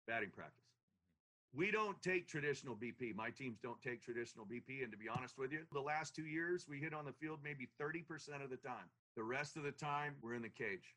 Batting 0.07 0.32
practice. 0.32 0.65
Mm-hmm. 1.51 1.59
We 1.59 1.71
don't 1.71 2.01
take 2.01 2.27
traditional 2.27 2.75
BP. 2.75 3.15
My 3.15 3.30
teams 3.30 3.59
don't 3.61 3.82
take 3.82 4.03
traditional 4.03 4.45
BP. 4.45 4.84
And 4.84 4.91
to 4.91 4.97
be 4.97 5.09
honest 5.09 5.38
with 5.38 5.51
you, 5.51 5.61
the 5.73 5.82
last 5.82 6.15
two 6.15 6.25
years, 6.25 6.65
we 6.67 6.77
hit 6.77 6.93
on 6.93 7.05
the 7.05 7.13
field 7.13 7.39
maybe 7.43 7.67
30% 7.82 8.43
of 8.43 8.49
the 8.49 8.57
time. 8.57 8.88
The 9.17 9.23
rest 9.23 9.57
of 9.57 9.63
the 9.63 9.71
time, 9.71 10.15
we're 10.21 10.36
in 10.36 10.41
the 10.41 10.49
cage. 10.49 10.95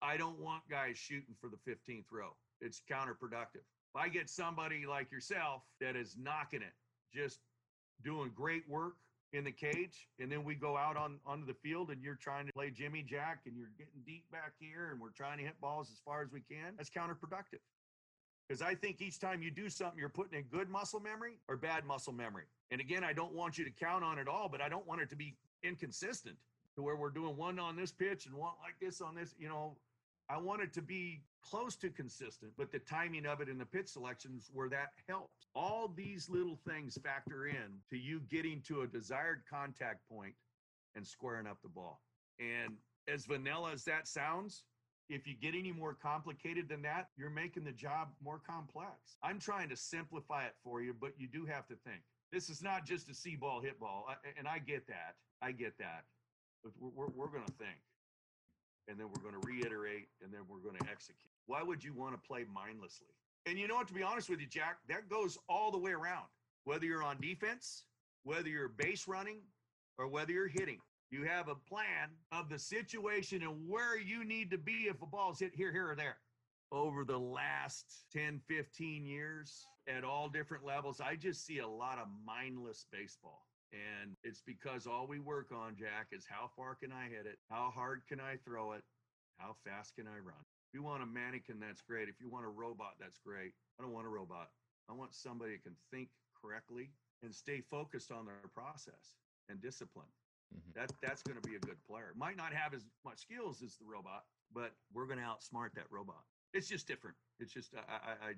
I 0.00 0.16
don't 0.16 0.38
want 0.38 0.62
guys 0.70 0.96
shooting 0.96 1.34
for 1.40 1.50
the 1.50 1.70
15th 1.70 2.04
row. 2.10 2.30
It's 2.60 2.80
counterproductive. 2.90 3.66
If 3.94 3.96
I 3.96 4.08
get 4.08 4.30
somebody 4.30 4.86
like 4.86 5.10
yourself 5.10 5.62
that 5.80 5.96
is 5.96 6.16
knocking 6.18 6.62
it, 6.62 6.72
just 7.12 7.40
doing 8.04 8.30
great 8.34 8.68
work 8.68 8.94
in 9.32 9.44
the 9.44 9.52
cage, 9.52 10.08
and 10.18 10.32
then 10.32 10.42
we 10.42 10.54
go 10.54 10.76
out 10.76 10.96
on 10.96 11.18
onto 11.26 11.46
the 11.46 11.54
field 11.54 11.90
and 11.90 12.02
you're 12.02 12.14
trying 12.14 12.46
to 12.46 12.52
play 12.52 12.70
Jimmy 12.70 13.02
Jack 13.02 13.40
and 13.46 13.56
you're 13.56 13.70
getting 13.76 14.00
deep 14.06 14.24
back 14.32 14.52
here 14.58 14.88
and 14.90 15.00
we're 15.00 15.10
trying 15.10 15.38
to 15.38 15.44
hit 15.44 15.60
balls 15.60 15.90
as 15.92 16.00
far 16.04 16.22
as 16.22 16.32
we 16.32 16.40
can, 16.40 16.74
that's 16.76 16.90
counterproductive. 16.90 17.60
Because 18.48 18.62
I 18.62 18.74
think 18.74 19.02
each 19.02 19.20
time 19.20 19.42
you 19.42 19.50
do 19.50 19.68
something, 19.68 19.98
you're 19.98 20.08
putting 20.08 20.38
in 20.38 20.44
good 20.44 20.70
muscle 20.70 21.00
memory 21.00 21.34
or 21.48 21.56
bad 21.56 21.84
muscle 21.84 22.14
memory. 22.14 22.44
And 22.70 22.80
again, 22.80 23.04
I 23.04 23.12
don't 23.12 23.34
want 23.34 23.58
you 23.58 23.64
to 23.64 23.70
count 23.70 24.02
on 24.02 24.18
it 24.18 24.26
all, 24.26 24.48
but 24.48 24.62
I 24.62 24.70
don't 24.70 24.86
want 24.86 25.02
it 25.02 25.10
to 25.10 25.16
be 25.16 25.36
inconsistent 25.62 26.36
to 26.74 26.82
where 26.82 26.96
we're 26.96 27.10
doing 27.10 27.36
one 27.36 27.58
on 27.58 27.76
this 27.76 27.92
pitch 27.92 28.24
and 28.24 28.34
one 28.34 28.52
like 28.62 28.78
this 28.80 29.02
on 29.02 29.14
this. 29.14 29.34
You 29.38 29.50
know, 29.50 29.76
I 30.30 30.36
want 30.36 30.62
it 30.62 30.72
to 30.74 30.82
be 30.82 31.22
close 31.42 31.76
to 31.76 31.88
consistent, 31.88 32.52
but 32.58 32.70
the 32.70 32.80
timing 32.80 33.24
of 33.24 33.40
it 33.40 33.48
in 33.48 33.56
the 33.56 33.64
pitch 33.64 33.88
selections 33.88 34.50
where 34.52 34.68
that 34.68 34.88
helps. 35.08 35.46
All 35.54 35.90
these 35.96 36.28
little 36.28 36.58
things 36.68 36.98
factor 37.02 37.46
in 37.46 37.80
to 37.90 37.96
you 37.96 38.20
getting 38.28 38.60
to 38.62 38.82
a 38.82 38.86
desired 38.86 39.42
contact 39.48 40.00
point 40.08 40.34
and 40.94 41.06
squaring 41.06 41.46
up 41.46 41.58
the 41.62 41.68
ball. 41.68 42.00
And 42.38 42.76
as 43.12 43.24
vanilla 43.24 43.72
as 43.72 43.84
that 43.84 44.06
sounds, 44.06 44.64
if 45.08 45.26
you 45.26 45.34
get 45.40 45.54
any 45.54 45.72
more 45.72 45.94
complicated 45.94 46.68
than 46.68 46.82
that, 46.82 47.08
you're 47.16 47.30
making 47.30 47.64
the 47.64 47.72
job 47.72 48.08
more 48.22 48.40
complex. 48.46 49.16
I'm 49.22 49.38
trying 49.38 49.70
to 49.70 49.76
simplify 49.76 50.44
it 50.44 50.54
for 50.62 50.82
you, 50.82 50.94
but 50.98 51.12
you 51.16 51.26
do 51.26 51.46
have 51.46 51.66
to 51.68 51.74
think. 51.86 52.00
This 52.30 52.50
is 52.50 52.62
not 52.62 52.84
just 52.84 53.08
a 53.08 53.14
see 53.14 53.34
ball, 53.34 53.62
hit 53.62 53.80
ball. 53.80 54.06
And 54.36 54.46
I 54.46 54.58
get 54.58 54.86
that. 54.88 55.14
I 55.40 55.52
get 55.52 55.78
that. 55.78 56.04
But 56.62 56.72
we're, 56.78 57.08
we're 57.08 57.28
going 57.28 57.46
to 57.46 57.52
think 57.52 57.78
and 58.88 58.98
then 58.98 59.06
we're 59.08 59.22
going 59.22 59.40
to 59.40 59.46
reiterate, 59.46 60.08
and 60.22 60.32
then 60.32 60.40
we're 60.48 60.58
going 60.60 60.76
to 60.80 60.90
execute. 60.90 61.30
Why 61.46 61.62
would 61.62 61.84
you 61.84 61.92
want 61.94 62.14
to 62.14 62.28
play 62.28 62.44
mindlessly? 62.52 63.08
And 63.46 63.58
you 63.58 63.68
know 63.68 63.76
what, 63.76 63.88
to 63.88 63.94
be 63.94 64.02
honest 64.02 64.28
with 64.28 64.40
you, 64.40 64.46
Jack, 64.46 64.78
that 64.88 65.08
goes 65.08 65.38
all 65.48 65.70
the 65.70 65.78
way 65.78 65.92
around. 65.92 66.26
Whether 66.64 66.86
you're 66.86 67.02
on 67.02 67.20
defense, 67.20 67.84
whether 68.24 68.48
you're 68.48 68.68
base 68.68 69.06
running, 69.06 69.38
or 69.98 70.08
whether 70.08 70.32
you're 70.32 70.48
hitting, 70.48 70.80
You 71.10 71.24
have 71.24 71.48
a 71.48 71.54
plan 71.54 72.10
of 72.32 72.50
the 72.50 72.58
situation 72.58 73.42
and 73.42 73.66
where 73.66 73.98
you 73.98 74.24
need 74.24 74.50
to 74.50 74.58
be 74.58 74.88
if 74.90 75.00
a 75.00 75.06
ball's 75.06 75.40
hit 75.40 75.54
here, 75.54 75.72
here, 75.72 75.90
or 75.90 75.94
there. 75.94 76.18
Over 76.70 77.04
the 77.04 77.18
last 77.18 78.04
10, 78.12 78.40
15 78.46 79.06
years 79.06 79.64
at 79.88 80.04
all 80.04 80.28
different 80.28 80.66
levels, 80.66 81.00
I 81.00 81.16
just 81.16 81.46
see 81.46 81.60
a 81.60 81.66
lot 81.66 81.98
of 81.98 82.08
mindless 82.26 82.84
baseball. 82.92 83.47
And 83.72 84.16
it's 84.24 84.40
because 84.40 84.86
all 84.86 85.06
we 85.06 85.18
work 85.18 85.52
on, 85.52 85.76
Jack, 85.76 86.08
is 86.12 86.24
how 86.28 86.50
far 86.56 86.74
can 86.74 86.90
I 86.92 87.08
hit 87.08 87.26
it? 87.26 87.38
How 87.50 87.70
hard 87.74 88.02
can 88.08 88.20
I 88.20 88.36
throw 88.44 88.72
it? 88.72 88.82
How 89.36 89.56
fast 89.64 89.94
can 89.94 90.06
I 90.06 90.18
run? 90.18 90.40
If 90.68 90.74
you 90.74 90.82
want 90.82 91.02
a 91.02 91.06
mannequin, 91.06 91.60
that's 91.60 91.82
great. 91.82 92.08
If 92.08 92.20
you 92.20 92.28
want 92.28 92.44
a 92.44 92.48
robot, 92.48 92.94
that's 92.98 93.18
great. 93.24 93.52
I 93.78 93.82
don't 93.82 93.92
want 93.92 94.06
a 94.06 94.10
robot. 94.10 94.50
I 94.88 94.94
want 94.94 95.14
somebody 95.14 95.52
that 95.52 95.62
can 95.62 95.76
think 95.90 96.08
correctly 96.40 96.90
and 97.22 97.34
stay 97.34 97.60
focused 97.60 98.10
on 98.10 98.26
their 98.26 98.48
process 98.54 99.16
and 99.48 99.60
discipline. 99.60 100.08
Mm-hmm. 100.54 100.80
That 100.80 100.92
that's 101.02 101.22
going 101.22 101.40
to 101.40 101.46
be 101.46 101.56
a 101.56 101.60
good 101.60 101.76
player. 101.86 102.12
Might 102.16 102.36
not 102.36 102.52
have 102.54 102.72
as 102.72 102.84
much 103.04 103.20
skills 103.20 103.62
as 103.62 103.76
the 103.76 103.84
robot, 103.84 104.24
but 104.54 104.72
we're 104.94 105.06
going 105.06 105.18
to 105.18 105.24
outsmart 105.24 105.74
that 105.74 105.86
robot. 105.90 106.24
It's 106.54 106.68
just 106.68 106.86
different. 106.86 107.16
It's 107.38 107.52
just 107.52 107.74
I, 107.76 107.80
I, 107.80 108.28
I 108.28 108.32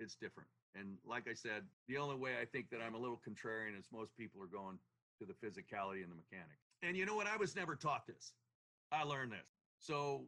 it's 0.00 0.16
different. 0.16 0.48
And 0.74 0.96
like 1.06 1.28
I 1.30 1.34
said, 1.34 1.62
the 1.88 1.96
only 1.98 2.16
way 2.16 2.32
I 2.40 2.44
think 2.44 2.70
that 2.70 2.80
I'm 2.84 2.94
a 2.94 2.98
little 2.98 3.20
contrarian 3.26 3.78
is 3.78 3.86
most 3.92 4.16
people 4.16 4.42
are 4.42 4.46
going 4.46 4.78
to 5.18 5.26
the 5.26 5.34
physicality 5.34 6.02
and 6.02 6.10
the 6.10 6.16
mechanics. 6.16 6.64
And 6.82 6.96
you 6.96 7.06
know 7.06 7.14
what? 7.14 7.26
I 7.26 7.36
was 7.36 7.54
never 7.54 7.76
taught 7.76 8.06
this. 8.06 8.32
I 8.92 9.04
learned 9.04 9.32
this. 9.32 9.46
So 9.78 10.22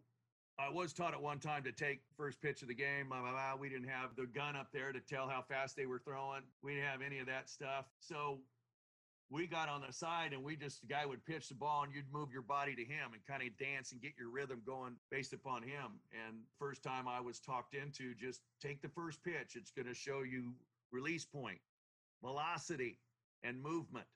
I 0.59 0.71
was 0.71 0.93
taught 0.93 1.13
at 1.13 1.21
one 1.21 1.39
time 1.39 1.65
to 1.65 1.73
take 1.73 2.01
first 2.17 2.41
pitch 2.41 2.63
of 2.63 2.69
the 2.69 2.75
game. 2.75 3.09
Blah, 3.09 3.21
blah, 3.21 3.33
blah. 3.33 3.57
We 3.59 3.69
didn't 3.69 3.89
have 3.89 4.17
the 4.17 4.27
gun 4.27 4.57
up 4.57 4.69
there 4.73 4.93
to 4.93 5.01
tell 5.01 5.29
how 5.29 5.43
fast 5.43 5.77
they 5.77 5.87
were 5.87 5.99
throwing. 5.99 6.43
We 6.63 6.75
didn't 6.75 6.87
have 6.87 7.03
any 7.03 7.19
of 7.19 7.27
that 7.27 7.51
stuff. 7.51 7.87
So 8.01 8.39
we 9.31 9.47
got 9.47 9.69
on 9.69 9.83
the 9.85 9.93
side 9.93 10.33
and 10.33 10.43
we 10.43 10.57
just 10.57 10.81
the 10.81 10.87
guy 10.87 11.05
would 11.05 11.25
pitch 11.25 11.49
the 11.49 11.55
ball 11.55 11.83
and 11.83 11.93
you'd 11.93 12.11
move 12.13 12.33
your 12.33 12.43
body 12.43 12.75
to 12.75 12.83
him 12.83 13.13
and 13.13 13.27
kind 13.27 13.43
of 13.43 13.57
dance 13.59 13.93
and 13.93 14.01
get 14.01 14.13
your 14.19 14.31
rhythm 14.31 14.63
going 14.65 14.95
based 15.11 15.33
upon 15.33 15.63
him 15.63 15.99
and 16.13 16.37
first 16.59 16.83
time 16.83 17.09
i 17.09 17.21
was 17.21 17.41
talked 17.41 17.75
into 17.75 18.15
just 18.15 18.43
take 18.61 18.81
the 18.83 18.89
first 18.89 19.23
pitch 19.25 19.57
it's 19.57 19.71
going 19.71 19.87
to 19.87 19.95
show 19.95 20.23
you 20.23 20.53
release 20.93 21.25
point 21.25 21.59
velocity 22.23 22.99
and 23.43 23.61
movement 23.61 24.07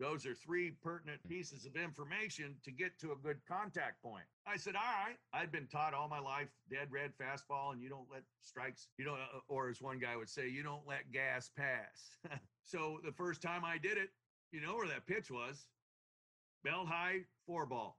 those 0.00 0.24
are 0.24 0.34
three 0.34 0.70
pertinent 0.82 1.20
pieces 1.28 1.66
of 1.66 1.76
information 1.76 2.56
to 2.64 2.70
get 2.70 2.98
to 3.00 3.12
a 3.12 3.16
good 3.16 3.36
contact 3.46 4.02
point. 4.02 4.24
I 4.46 4.56
said, 4.56 4.74
All 4.74 4.80
right. 4.80 5.16
I'd 5.34 5.52
been 5.52 5.66
taught 5.66 5.92
all 5.92 6.08
my 6.08 6.18
life 6.18 6.48
dead 6.70 6.88
red 6.90 7.12
fastball, 7.20 7.72
and 7.72 7.82
you 7.82 7.90
don't 7.90 8.06
let 8.10 8.22
strikes, 8.40 8.88
you 8.96 9.04
don't, 9.04 9.20
uh, 9.20 9.40
or 9.46 9.68
as 9.68 9.82
one 9.82 9.98
guy 9.98 10.16
would 10.16 10.30
say, 10.30 10.48
you 10.48 10.62
don't 10.62 10.86
let 10.88 11.12
gas 11.12 11.50
pass. 11.54 12.16
so 12.64 12.98
the 13.04 13.12
first 13.12 13.42
time 13.42 13.62
I 13.62 13.76
did 13.76 13.98
it, 13.98 14.08
you 14.52 14.60
know 14.60 14.74
where 14.74 14.88
that 14.88 15.06
pitch 15.06 15.30
was? 15.30 15.66
Belt 16.64 16.88
high, 16.88 17.20
four 17.46 17.66
ball. 17.66 17.96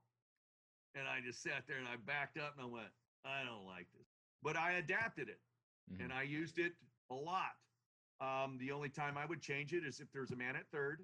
And 0.94 1.08
I 1.08 1.24
just 1.24 1.42
sat 1.42 1.64
there 1.66 1.78
and 1.78 1.88
I 1.88 1.96
backed 2.06 2.38
up 2.38 2.54
and 2.56 2.66
I 2.66 2.68
went, 2.68 2.92
I 3.24 3.44
don't 3.44 3.66
like 3.66 3.86
this. 3.96 4.06
But 4.42 4.56
I 4.56 4.72
adapted 4.72 5.28
it 5.28 5.40
mm-hmm. 5.90 6.04
and 6.04 6.12
I 6.12 6.22
used 6.22 6.58
it 6.58 6.72
a 7.10 7.14
lot. 7.14 7.56
Um, 8.20 8.58
the 8.60 8.70
only 8.70 8.88
time 8.88 9.16
I 9.16 9.26
would 9.26 9.40
change 9.40 9.72
it 9.72 9.84
is 9.84 10.00
if 10.00 10.12
there's 10.12 10.30
a 10.30 10.36
man 10.36 10.54
at 10.56 10.68
third. 10.70 11.00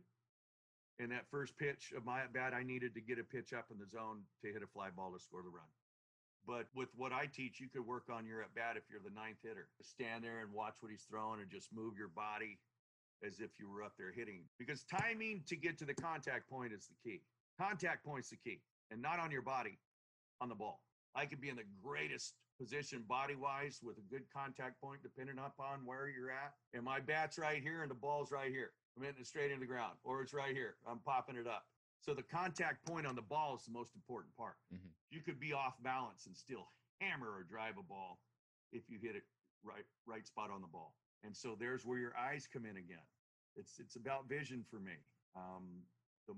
And 1.00 1.12
that 1.12 1.30
first 1.30 1.56
pitch 1.56 1.92
of 1.96 2.04
my 2.04 2.22
at 2.22 2.32
bat, 2.32 2.52
I 2.52 2.64
needed 2.64 2.92
to 2.94 3.00
get 3.00 3.18
a 3.18 3.24
pitch 3.24 3.52
up 3.52 3.66
in 3.70 3.78
the 3.78 3.86
zone 3.86 4.22
to 4.42 4.52
hit 4.52 4.62
a 4.62 4.66
fly 4.66 4.90
ball 4.90 5.12
to 5.12 5.22
score 5.22 5.42
the 5.42 5.48
run. 5.48 5.70
But 6.44 6.66
with 6.74 6.88
what 6.96 7.12
I 7.12 7.26
teach, 7.26 7.60
you 7.60 7.68
could 7.68 7.86
work 7.86 8.10
on 8.10 8.26
your 8.26 8.42
at 8.42 8.54
bat 8.54 8.74
if 8.76 8.82
you're 8.90 9.04
the 9.04 9.14
ninth 9.14 9.38
hitter. 9.42 9.68
Stand 9.80 10.24
there 10.24 10.40
and 10.40 10.52
watch 10.52 10.74
what 10.80 10.90
he's 10.90 11.06
throwing 11.08 11.40
and 11.40 11.50
just 11.50 11.68
move 11.72 11.94
your 11.96 12.08
body 12.08 12.58
as 13.26 13.40
if 13.40 13.50
you 13.58 13.70
were 13.70 13.82
up 13.82 13.92
there 13.98 14.12
hitting 14.14 14.42
because 14.58 14.84
timing 14.84 15.42
to 15.46 15.56
get 15.56 15.78
to 15.78 15.84
the 15.84 15.94
contact 15.94 16.48
point 16.48 16.72
is 16.72 16.88
the 16.88 17.10
key. 17.10 17.20
Contact 17.60 18.04
point's 18.04 18.30
the 18.30 18.36
key 18.36 18.60
and 18.90 19.02
not 19.02 19.18
on 19.18 19.30
your 19.30 19.42
body, 19.42 19.78
on 20.40 20.48
the 20.48 20.54
ball. 20.54 20.80
I 21.14 21.26
could 21.26 21.40
be 21.40 21.48
in 21.48 21.56
the 21.56 21.66
greatest 21.82 22.34
position 22.60 23.04
body 23.08 23.34
wise 23.34 23.80
with 23.82 23.98
a 23.98 24.06
good 24.12 24.22
contact 24.34 24.80
point, 24.80 25.00
depending 25.02 25.38
upon 25.38 25.84
where 25.84 26.08
you're 26.08 26.30
at. 26.30 26.54
And 26.74 26.84
my 26.84 27.00
bat's 27.00 27.38
right 27.38 27.62
here 27.62 27.82
and 27.82 27.90
the 27.90 27.94
ball's 27.96 28.30
right 28.30 28.50
here. 28.50 28.70
I'm 28.96 29.04
hitting 29.04 29.20
it 29.20 29.26
straight 29.26 29.50
into 29.50 29.60
the 29.60 29.66
ground, 29.66 29.94
or 30.04 30.22
it's 30.22 30.34
right 30.34 30.54
here. 30.54 30.74
I'm 30.88 30.98
popping 30.98 31.36
it 31.36 31.46
up. 31.46 31.64
So 32.00 32.14
the 32.14 32.22
contact 32.22 32.86
point 32.86 33.06
on 33.06 33.14
the 33.14 33.22
ball 33.22 33.56
is 33.56 33.64
the 33.64 33.72
most 33.72 33.94
important 33.94 34.34
part. 34.36 34.54
Mm-hmm. 34.74 34.90
You 35.10 35.20
could 35.20 35.40
be 35.40 35.52
off 35.52 35.74
balance 35.82 36.26
and 36.26 36.36
still 36.36 36.68
hammer 37.00 37.28
or 37.28 37.46
drive 37.48 37.74
a 37.78 37.82
ball 37.82 38.18
if 38.72 38.82
you 38.88 38.98
hit 39.00 39.16
it 39.16 39.22
right 39.64 39.86
right 40.06 40.26
spot 40.26 40.50
on 40.50 40.60
the 40.60 40.68
ball. 40.68 40.94
And 41.24 41.36
so 41.36 41.56
there's 41.58 41.84
where 41.84 41.98
your 41.98 42.16
eyes 42.16 42.48
come 42.50 42.64
in 42.64 42.76
again. 42.76 43.04
It's 43.56 43.78
it's 43.78 43.96
about 43.96 44.28
vision 44.28 44.64
for 44.70 44.78
me. 44.78 44.94
Um, 45.36 45.82
the, 46.26 46.34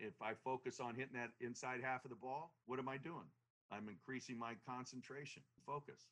if 0.00 0.22
I 0.22 0.32
focus 0.44 0.80
on 0.80 0.94
hitting 0.94 1.14
that 1.14 1.30
inside 1.40 1.80
half 1.82 2.04
of 2.04 2.10
the 2.10 2.16
ball, 2.16 2.54
what 2.66 2.78
am 2.78 2.88
I 2.88 2.96
doing? 2.96 3.28
I'm 3.70 3.88
increasing 3.88 4.38
my 4.38 4.54
concentration, 4.66 5.42
focus. 5.66 6.06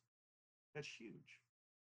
That's 0.73 0.87
huge 0.87 1.39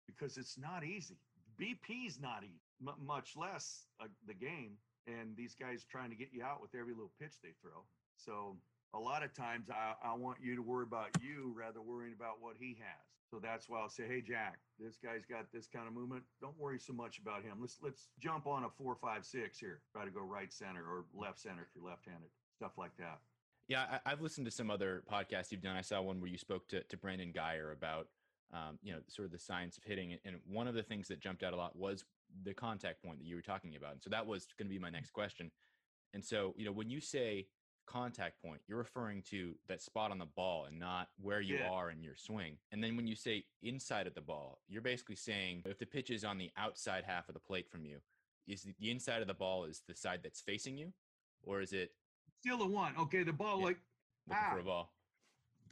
because 0.07 0.37
it's 0.39 0.57
not 0.59 0.85
easy. 0.85 1.19
BP's 1.61 2.21
not 2.21 2.45
easy, 2.45 2.63
m- 2.87 2.95
much 3.05 3.37
less 3.37 3.87
uh, 4.01 4.07
the 4.27 4.35
game. 4.35 4.79
And 5.07 5.37
these 5.37 5.55
guys 5.55 5.85
trying 5.85 6.11
to 6.11 6.17
get 6.17 6.29
you 6.33 6.43
out 6.45 6.63
with 6.63 6.75
every 6.75 6.95
little 6.95 7.13
pitch 7.21 7.35
they 7.43 7.55
throw. 7.63 7.85
So 8.17 8.57
a 8.95 8.99
lot 8.99 9.23
of 9.23 9.35
times 9.35 9.71
I, 9.71 9.95
I 10.03 10.15
want 10.15 10.39
you 10.41 10.55
to 10.57 10.63
worry 10.63 10.85
about 10.85 11.11
you 11.21 11.53
rather 11.57 11.81
worrying 11.83 12.15
about 12.15 12.37
what 12.41 12.57
he 12.59 12.79
has. 12.81 13.18
So 13.31 13.39
that's 13.43 13.68
why 13.68 13.81
I'll 13.81 13.91
say, 13.91 14.05
hey 14.09 14.22
Jack, 14.26 14.59
this 14.79 14.97
guy's 14.97 15.26
got 15.26 15.53
this 15.53 15.66
kind 15.66 15.87
of 15.87 15.93
movement. 15.93 16.22
Don't 16.41 16.59
worry 16.59 16.79
so 16.79 16.93
much 16.93 17.18
about 17.18 17.43
him. 17.43 17.59
Let's 17.61 17.79
let's 17.83 18.09
jump 18.18 18.47
on 18.47 18.64
a 18.64 18.68
four, 18.70 18.97
five, 18.97 19.24
six 19.24 19.59
here. 19.59 19.81
Try 19.93 20.05
to 20.05 20.11
go 20.11 20.20
right 20.20 20.53
center 20.53 20.83
or 20.83 21.05
left 21.14 21.39
center 21.39 21.62
if 21.62 21.68
you're 21.74 21.89
left-handed. 21.89 22.31
Stuff 22.57 22.72
like 22.79 22.97
that. 22.99 23.18
Yeah, 23.68 23.99
I, 24.07 24.11
have 24.11 24.22
listened 24.22 24.47
to 24.47 24.51
some 24.51 24.70
other 24.70 25.03
podcasts 25.12 25.53
you've 25.53 25.61
done. 25.61 25.76
I 25.76 25.83
saw 25.83 26.01
one 26.01 26.20
where 26.20 26.31
you 26.31 26.39
spoke 26.39 26.66
to, 26.68 26.83
to 26.85 26.97
Brandon 26.97 27.35
Guyer 27.35 27.70
about 27.70 28.09
um, 28.53 28.79
you 28.83 28.93
know, 28.93 29.01
sort 29.09 29.26
of 29.26 29.33
the 29.33 29.39
science 29.39 29.76
of 29.76 29.85
hitting. 29.85 30.16
And 30.24 30.37
one 30.47 30.68
of 30.68 30.74
the 30.74 30.83
things 30.83 31.09
that 31.09 31.20
jumped 31.20 31.43
out 31.43 31.53
a 31.53 31.57
lot 31.57 31.76
was 31.76 32.05
the 32.45 32.55
contact 32.55 33.03
point 33.03 33.18
that 33.18 33.26
you 33.26 33.37
were 33.37 33.43
talking 33.43 33.76
about. 33.76 33.93
And 33.93 34.03
so 34.03 34.11
that 34.11 34.26
was 34.26 34.49
going 34.59 34.68
to 34.68 34.74
be 34.74 34.79
my 34.79 34.91
next 34.91 35.11
question. 35.11 35.51
And 36.14 36.24
so, 36.24 36.55
you 36.57 36.64
know, 36.64 36.72
when 36.72 36.89
you 36.89 37.01
say 37.01 37.47
contact 37.89 38.41
point, 38.43 38.61
you're 38.66 38.78
referring 38.78 39.22
to 39.22 39.55
that 39.66 39.80
spot 39.80 40.11
on 40.11 40.18
the 40.18 40.26
ball 40.26 40.66
and 40.66 40.78
not 40.78 41.09
where 41.20 41.41
you 41.41 41.57
yeah. 41.57 41.70
are 41.70 41.91
in 41.91 42.03
your 42.03 42.14
swing. 42.14 42.57
And 42.70 42.84
then 42.84 42.97
when 42.97 43.07
you 43.07 43.16
say 43.16 43.45
inside 43.62 44.07
of 44.07 44.14
the 44.14 44.20
ball, 44.20 44.59
you're 44.68 44.82
basically 44.82 45.16
saying 45.16 45.62
if 45.64 45.78
the 45.78 45.86
pitch 45.86 46.11
is 46.11 46.24
on 46.24 46.36
the 46.39 46.51
outside 46.57 47.05
half 47.07 47.28
of 47.28 47.34
the 47.34 47.41
plate 47.41 47.70
from 47.70 47.84
you, 47.84 47.99
is 48.47 48.66
the 48.78 48.91
inside 48.91 49.22
of 49.22 49.28
the 49.28 49.34
ball 49.34 49.64
is 49.64 49.82
the 49.89 49.95
side 49.95 50.20
that's 50.22 50.41
facing 50.41 50.76
you, 50.76 50.93
or 51.43 51.61
is 51.61 51.72
it 51.72 51.93
still 52.41 52.59
the 52.59 52.66
one? 52.66 52.93
Okay, 52.99 53.22
the 53.22 53.32
ball 53.32 53.59
yeah. 53.59 53.64
like 53.64 53.78
looking 54.28 54.45
ah. 54.47 54.53
for 54.53 54.61
a 54.61 54.64
ball. 54.64 54.93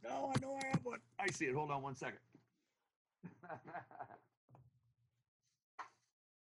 No, 0.05 0.33
I 0.35 0.41
know 0.41 0.59
I 0.63 0.67
have 0.67 0.81
one. 0.85 0.99
I 1.19 1.31
see 1.31 1.47
it. 1.47 1.55
Hold 1.55 1.71
on 1.71 1.83
one 1.83 1.97
second. 1.97 2.19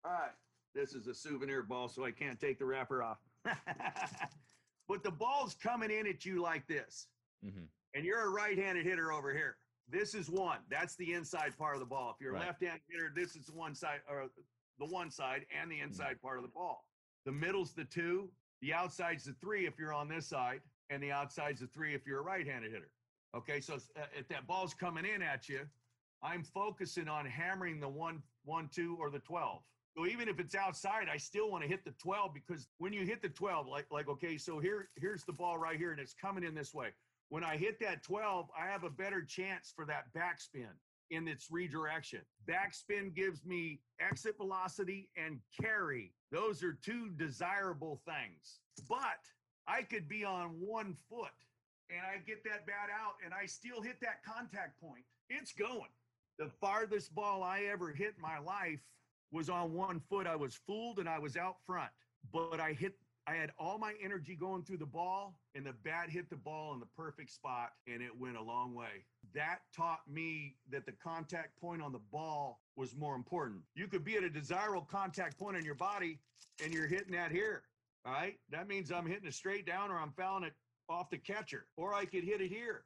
All 0.04 0.10
right, 0.10 0.32
this 0.74 0.94
is 0.94 1.06
a 1.06 1.14
souvenir 1.14 1.62
ball, 1.62 1.88
so 1.88 2.04
I 2.04 2.10
can't 2.10 2.40
take 2.40 2.58
the 2.58 2.64
wrapper 2.64 3.02
off. 3.02 3.18
but 4.88 5.02
the 5.02 5.10
ball's 5.10 5.54
coming 5.54 5.90
in 5.90 6.06
at 6.06 6.24
you 6.24 6.40
like 6.40 6.66
this, 6.66 7.06
mm-hmm. 7.44 7.64
and 7.94 8.04
you're 8.04 8.26
a 8.26 8.30
right-handed 8.30 8.84
hitter 8.84 9.12
over 9.12 9.32
here. 9.32 9.56
This 9.88 10.14
is 10.14 10.30
one. 10.30 10.58
That's 10.70 10.96
the 10.96 11.12
inside 11.12 11.56
part 11.58 11.74
of 11.74 11.80
the 11.80 11.86
ball. 11.86 12.14
If 12.14 12.22
you're 12.22 12.32
right. 12.32 12.42
a 12.42 12.46
left-handed 12.46 12.82
hitter, 12.88 13.12
this 13.14 13.36
is 13.36 13.46
the 13.46 13.52
one 13.52 13.74
side, 13.74 14.00
or 14.08 14.28
the 14.78 14.86
one 14.86 15.10
side, 15.10 15.44
and 15.60 15.70
the 15.70 15.80
inside 15.80 16.16
mm-hmm. 16.16 16.26
part 16.26 16.38
of 16.38 16.42
the 16.42 16.50
ball. 16.50 16.84
The 17.24 17.32
middle's 17.32 17.72
the 17.72 17.84
two. 17.84 18.30
The 18.62 18.72
outside's 18.72 19.24
the 19.24 19.34
three 19.40 19.66
if 19.66 19.78
you're 19.78 19.92
on 19.92 20.08
this 20.08 20.26
side, 20.26 20.60
and 20.90 21.02
the 21.02 21.10
outside's 21.10 21.60
the 21.60 21.66
three 21.66 21.94
if 21.94 22.06
you're 22.06 22.20
a 22.20 22.22
right-handed 22.22 22.70
hitter. 22.70 22.92
Okay, 23.36 23.60
so 23.60 23.74
uh, 23.74 24.02
if 24.16 24.28
that 24.28 24.46
ball's 24.46 24.74
coming 24.74 25.04
in 25.04 25.22
at 25.22 25.48
you, 25.48 25.60
I'm 26.22 26.44
focusing 26.44 27.08
on 27.08 27.26
hammering 27.26 27.80
the 27.80 27.88
one, 27.88 28.22
one, 28.44 28.68
two, 28.72 28.96
or 29.00 29.10
the 29.10 29.18
12. 29.20 29.62
So 29.96 30.06
even 30.06 30.28
if 30.28 30.40
it's 30.40 30.54
outside, 30.54 31.08
I 31.12 31.18
still 31.18 31.50
want 31.50 31.62
to 31.64 31.68
hit 31.68 31.84
the 31.84 31.92
12 32.02 32.32
because 32.32 32.66
when 32.78 32.92
you 32.92 33.04
hit 33.04 33.20
the 33.20 33.28
12, 33.28 33.66
like 33.66 33.86
like 33.90 34.08
okay, 34.08 34.38
so 34.38 34.58
here 34.58 34.88
here's 34.96 35.24
the 35.24 35.32
ball 35.32 35.58
right 35.58 35.76
here 35.76 35.90
and 35.92 36.00
it's 36.00 36.14
coming 36.14 36.44
in 36.44 36.54
this 36.54 36.72
way. 36.72 36.88
When 37.28 37.44
I 37.44 37.56
hit 37.56 37.80
that 37.80 38.02
12, 38.02 38.48
I 38.58 38.66
have 38.70 38.84
a 38.84 38.90
better 38.90 39.22
chance 39.22 39.72
for 39.74 39.84
that 39.86 40.04
backspin 40.16 40.68
in 41.10 41.28
its 41.28 41.48
redirection. 41.50 42.20
Backspin 42.48 43.14
gives 43.14 43.44
me 43.44 43.80
exit 44.00 44.36
velocity 44.38 45.10
and 45.16 45.38
carry. 45.60 46.12
Those 46.30 46.62
are 46.62 46.78
two 46.82 47.10
desirable 47.16 48.00
things. 48.06 48.60
But 48.88 49.20
I 49.66 49.82
could 49.82 50.08
be 50.08 50.24
on 50.24 50.56
one 50.58 50.96
foot 51.08 51.28
and 51.90 52.00
I 52.00 52.18
get 52.26 52.42
that 52.44 52.66
bat 52.66 52.88
out 52.92 53.14
and 53.24 53.34
I 53.34 53.46
still 53.46 53.82
hit 53.82 54.00
that 54.00 54.24
contact 54.24 54.80
point. 54.80 55.04
It's 55.28 55.52
going. 55.52 55.90
The 56.38 56.50
farthest 56.60 57.14
ball 57.14 57.42
I 57.42 57.64
ever 57.70 57.92
hit 57.92 58.14
in 58.16 58.22
my 58.22 58.38
life 58.38 58.80
was 59.32 59.48
on 59.48 59.72
one 59.72 60.00
foot. 60.08 60.26
I 60.26 60.36
was 60.36 60.54
fooled 60.66 60.98
and 60.98 61.08
I 61.08 61.18
was 61.18 61.36
out 61.36 61.56
front, 61.66 61.90
but 62.32 62.60
I 62.60 62.72
hit, 62.72 62.94
I 63.26 63.34
had 63.34 63.50
all 63.58 63.78
my 63.78 63.94
energy 64.02 64.36
going 64.36 64.62
through 64.62 64.78
the 64.78 64.86
ball, 64.86 65.38
and 65.54 65.64
the 65.64 65.72
bat 65.84 66.10
hit 66.10 66.28
the 66.30 66.36
ball 66.36 66.74
in 66.74 66.80
the 66.80 66.88
perfect 66.96 67.30
spot, 67.30 67.70
and 67.86 68.02
it 68.02 68.10
went 68.18 68.36
a 68.36 68.42
long 68.42 68.74
way. 68.74 69.04
That 69.34 69.60
taught 69.74 70.00
me 70.08 70.56
that 70.70 70.86
the 70.86 70.92
contact 70.92 71.58
point 71.60 71.82
on 71.82 71.92
the 71.92 72.00
ball 72.10 72.60
was 72.76 72.94
more 72.96 73.14
important. 73.14 73.60
You 73.74 73.86
could 73.86 74.04
be 74.04 74.16
at 74.16 74.24
a 74.24 74.30
desirable 74.30 74.86
contact 74.90 75.38
point 75.38 75.56
on 75.56 75.64
your 75.64 75.74
body, 75.74 76.18
and 76.62 76.72
you're 76.72 76.86
hitting 76.86 77.12
that 77.12 77.30
here. 77.32 77.62
All 78.04 78.12
right. 78.12 78.34
That 78.50 78.68
means 78.68 78.90
I'm 78.90 79.06
hitting 79.06 79.26
it 79.26 79.34
straight 79.34 79.66
down 79.66 79.90
or 79.90 79.98
I'm 79.98 80.12
fouling 80.16 80.44
it 80.44 80.54
off 80.88 81.10
the 81.10 81.18
catcher, 81.18 81.66
or 81.76 81.94
I 81.94 82.04
could 82.04 82.24
hit 82.24 82.40
it 82.40 82.50
here. 82.50 82.84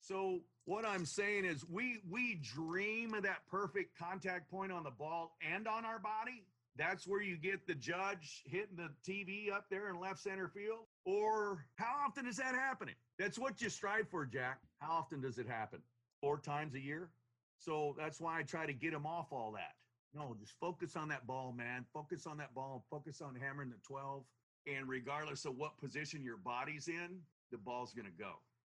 So 0.00 0.40
what 0.64 0.84
I'm 0.84 1.04
saying 1.04 1.44
is 1.44 1.64
we 1.68 2.00
we 2.08 2.36
dream 2.36 3.14
of 3.14 3.22
that 3.22 3.46
perfect 3.50 3.98
contact 3.98 4.50
point 4.50 4.72
on 4.72 4.84
the 4.84 4.90
ball 4.90 5.36
and 5.40 5.66
on 5.66 5.84
our 5.84 5.98
body. 5.98 6.44
That's 6.76 7.08
where 7.08 7.20
you 7.20 7.36
get 7.36 7.66
the 7.66 7.74
judge 7.74 8.44
hitting 8.46 8.76
the 8.76 8.90
TV 9.04 9.52
up 9.52 9.64
there 9.68 9.90
in 9.90 9.98
left 9.98 10.20
center 10.20 10.46
field. 10.48 10.86
Or 11.04 11.64
how 11.74 12.06
often 12.06 12.26
is 12.26 12.36
that 12.36 12.54
happening? 12.54 12.94
That's 13.18 13.38
what 13.38 13.60
you 13.60 13.68
strive 13.68 14.08
for, 14.08 14.24
Jack. 14.24 14.60
How 14.78 14.92
often 14.92 15.20
does 15.20 15.38
it 15.38 15.48
happen? 15.48 15.80
Four 16.20 16.38
times 16.38 16.74
a 16.74 16.80
year? 16.80 17.10
So 17.58 17.96
that's 17.98 18.20
why 18.20 18.38
I 18.38 18.42
try 18.42 18.64
to 18.64 18.72
get 18.72 18.92
him 18.92 19.06
off 19.06 19.32
all 19.32 19.50
that. 19.52 19.74
No, 20.14 20.36
just 20.38 20.52
focus 20.60 20.94
on 20.94 21.08
that 21.08 21.26
ball, 21.26 21.52
man. 21.52 21.84
Focus 21.92 22.26
on 22.26 22.36
that 22.38 22.54
ball. 22.54 22.84
Focus 22.90 23.20
on 23.20 23.34
hammering 23.34 23.70
the 23.70 23.76
12. 23.82 24.22
And 24.68 24.88
regardless 24.88 25.44
of 25.46 25.56
what 25.56 25.76
position 25.78 26.22
your 26.22 26.36
body's 26.36 26.86
in, 26.86 27.18
the 27.50 27.58
ball's 27.58 27.92
going 27.92 28.06
to 28.06 28.22
go 28.22 28.34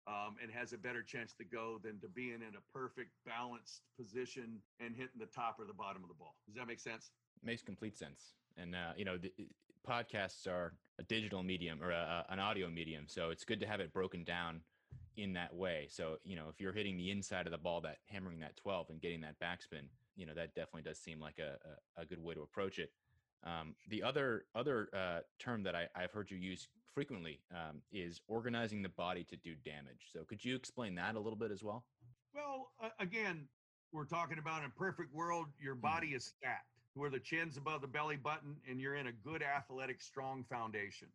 um, 0.07 0.35
and 0.41 0.51
has 0.51 0.73
a 0.73 0.77
better 0.77 1.03
chance 1.03 1.33
to 1.33 1.43
go 1.43 1.79
than 1.83 1.99
to 1.99 2.07
being 2.07 2.35
in 2.35 2.55
a 2.57 2.77
perfect 2.77 3.11
balanced 3.25 3.81
position 3.99 4.59
and 4.79 4.95
hitting 4.95 5.19
the 5.19 5.27
top 5.27 5.57
or 5.59 5.65
the 5.65 5.73
bottom 5.73 6.01
of 6.01 6.09
the 6.09 6.15
ball. 6.15 6.35
Does 6.47 6.55
that 6.55 6.67
make 6.67 6.79
sense? 6.79 7.11
Makes 7.43 7.61
complete 7.61 7.97
sense. 7.97 8.33
And 8.57 8.75
uh, 8.75 8.93
you 8.97 9.05
know, 9.05 9.17
the, 9.17 9.31
podcasts 9.87 10.47
are 10.47 10.73
a 10.99 11.03
digital 11.03 11.41
medium 11.43 11.81
or 11.81 11.91
a, 11.91 12.25
an 12.29 12.39
audio 12.39 12.69
medium, 12.69 13.05
so 13.07 13.29
it's 13.29 13.43
good 13.43 13.59
to 13.59 13.67
have 13.67 13.79
it 13.79 13.93
broken 13.93 14.23
down 14.23 14.61
in 15.17 15.33
that 15.33 15.53
way. 15.55 15.87
So 15.89 16.17
you 16.23 16.35
know, 16.35 16.45
if 16.49 16.59
you're 16.59 16.73
hitting 16.73 16.97
the 16.97 17.11
inside 17.11 17.47
of 17.47 17.51
the 17.51 17.57
ball, 17.57 17.81
that 17.81 17.97
hammering 18.07 18.39
that 18.39 18.57
12 18.57 18.89
and 18.89 19.01
getting 19.01 19.21
that 19.21 19.39
backspin, 19.39 19.85
you 20.15 20.25
know, 20.25 20.33
that 20.33 20.55
definitely 20.55 20.83
does 20.83 20.99
seem 20.99 21.19
like 21.19 21.39
a, 21.39 21.57
a, 21.99 22.03
a 22.03 22.05
good 22.05 22.23
way 22.23 22.33
to 22.33 22.41
approach 22.41 22.79
it. 22.79 22.91
Um, 23.43 23.75
the 23.89 24.03
other 24.03 24.45
other 24.53 24.89
uh, 24.93 25.19
term 25.39 25.63
that 25.63 25.75
I, 25.75 25.87
have 25.95 26.11
heard 26.11 26.29
you 26.29 26.37
use 26.37 26.67
frequently 26.93 27.39
um, 27.51 27.81
is 27.91 28.21
organizing 28.27 28.81
the 28.81 28.89
body 28.89 29.23
to 29.25 29.35
do 29.37 29.55
damage. 29.63 30.09
So 30.11 30.23
could 30.23 30.43
you 30.43 30.55
explain 30.55 30.95
that 30.95 31.15
a 31.15 31.19
little 31.19 31.37
bit 31.37 31.51
as 31.51 31.63
well? 31.63 31.83
Well, 32.33 32.71
uh, 32.81 32.89
again, 32.99 33.47
we're 33.91 34.05
talking 34.05 34.37
about 34.37 34.59
in 34.59 34.65
a 34.65 34.79
perfect 34.79 35.13
world, 35.13 35.47
your 35.59 35.75
mm-hmm. 35.75 35.81
body 35.81 36.07
is 36.09 36.25
stacked 36.25 36.65
where 36.93 37.09
the 37.09 37.19
chin's 37.19 37.57
above 37.57 37.81
the 37.81 37.87
belly 37.87 38.17
button 38.17 38.57
and 38.69 38.79
you're 38.79 38.95
in 38.95 39.07
a 39.07 39.11
good 39.11 39.41
athletic, 39.41 40.01
strong 40.01 40.43
foundation. 40.49 41.07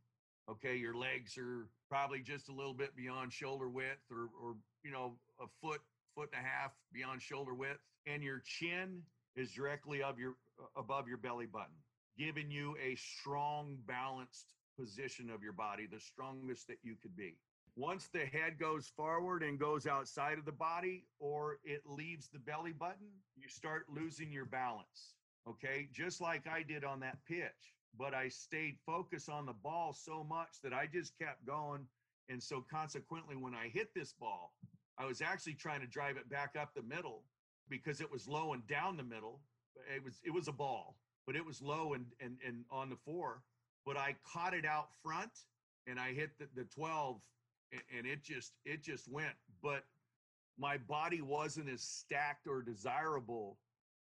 Okay, 0.51 0.77
your 0.77 0.95
legs 0.95 1.37
are 1.37 1.67
probably 1.89 2.21
just 2.21 2.49
a 2.49 2.53
little 2.53 2.73
bit 2.73 2.97
beyond 2.97 3.33
shoulder 3.33 3.69
width 3.69 4.11
or, 4.11 4.29
or 4.43 4.55
you 4.85 4.91
know, 4.91 5.15
a 5.41 5.47
foot, 5.61 5.81
foot 6.15 6.31
and 6.35 6.45
a 6.45 6.49
half 6.49 6.73
beyond 6.93 7.21
shoulder 7.21 7.53
width, 7.53 7.81
and 8.07 8.23
your 8.23 8.43
chin 8.47 9.03
is 9.35 9.51
directly 9.51 10.03
of 10.03 10.19
your 10.19 10.37
above 10.77 11.09
your 11.09 11.19
belly 11.19 11.47
button, 11.47 11.75
giving 12.17 12.51
you 12.51 12.77
a 12.83 12.95
strong, 12.95 13.77
balanced 13.87 14.55
position 14.77 15.31
of 15.31 15.43
your 15.43 15.53
body, 15.53 15.87
the 15.87 16.01
strongest 16.01 16.69
that 16.69 16.79
you 16.83 16.97
could 17.01 17.17
be. 17.17 17.37
Once 17.77 18.09
the 18.09 18.25
head 18.25 18.59
goes 18.59 18.91
forward 18.97 19.43
and 19.43 19.59
goes 19.59 19.87
outside 19.87 20.39
of 20.39 20.47
the 20.47 20.53
body 20.53 21.05
or 21.19 21.59
it 21.63 21.83
leaves 21.87 22.29
the 22.29 22.39
belly 22.39 22.73
button, 22.73 23.09
you 23.37 23.49
start 23.49 23.85
losing 23.95 24.33
your 24.33 24.47
balance. 24.47 25.15
Okay. 25.49 25.89
Just 25.93 26.21
like 26.21 26.47
I 26.49 26.63
did 26.63 26.85
on 26.85 27.01
that 27.01 27.19
pitch, 27.29 27.75
but 27.99 28.15
I 28.15 28.29
stayed 28.29 28.79
focused 28.87 29.29
on 29.29 29.47
the 29.47 29.53
ball 29.53 29.93
so 29.93 30.25
much 30.25 30.61
that 30.63 30.73
I 30.73 30.89
just 30.91 31.19
kept 31.19 31.45
going. 31.47 31.87
And 32.29 32.43
so 32.43 32.65
consequently, 32.69 33.37
when 33.37 33.55
I 33.55 33.69
hit 33.69 33.95
this 33.95 34.13
ball, 34.13 34.55
I 34.99 35.05
was 35.05 35.21
actually 35.21 35.55
trying 35.55 35.81
to 35.83 35.87
drive 35.87 36.17
it 36.17 36.29
back 36.31 36.57
up 36.59 36.75
the 36.75 36.83
middle 36.83 37.23
because 37.69 38.01
it 38.01 38.11
was 38.11 38.27
low 38.27 38.55
and 38.55 38.67
down 38.67 38.97
the 38.97 39.05
middle. 39.05 39.41
It 39.95 40.03
was 40.03 40.19
it 40.25 40.31
was 40.33 40.49
a 40.49 40.53
ball, 40.53 40.97
but 41.27 41.37
it 41.37 41.45
was 41.45 41.61
low 41.61 41.93
and 41.93 42.07
and, 42.21 42.39
and 42.45 42.65
on 42.71 42.89
the 42.89 42.97
four 42.97 43.43
but 43.87 43.97
I 43.97 44.17
caught 44.31 44.53
it 44.53 44.67
out 44.67 44.89
front 45.03 45.31
and 45.87 45.99
I 45.99 46.13
hit 46.13 46.31
the, 46.39 46.49
the 46.55 46.65
12 46.65 47.21
and, 47.73 47.83
and 47.97 48.07
it 48.07 48.23
just 48.23 48.53
it 48.65 48.83
just 48.83 49.11
went. 49.11 49.35
But 49.63 49.85
my 50.59 50.77
body 50.77 51.23
wasn't 51.23 51.69
as 51.69 51.83
stacked 51.83 52.47
or 52.49 52.63
desirable 52.63 53.59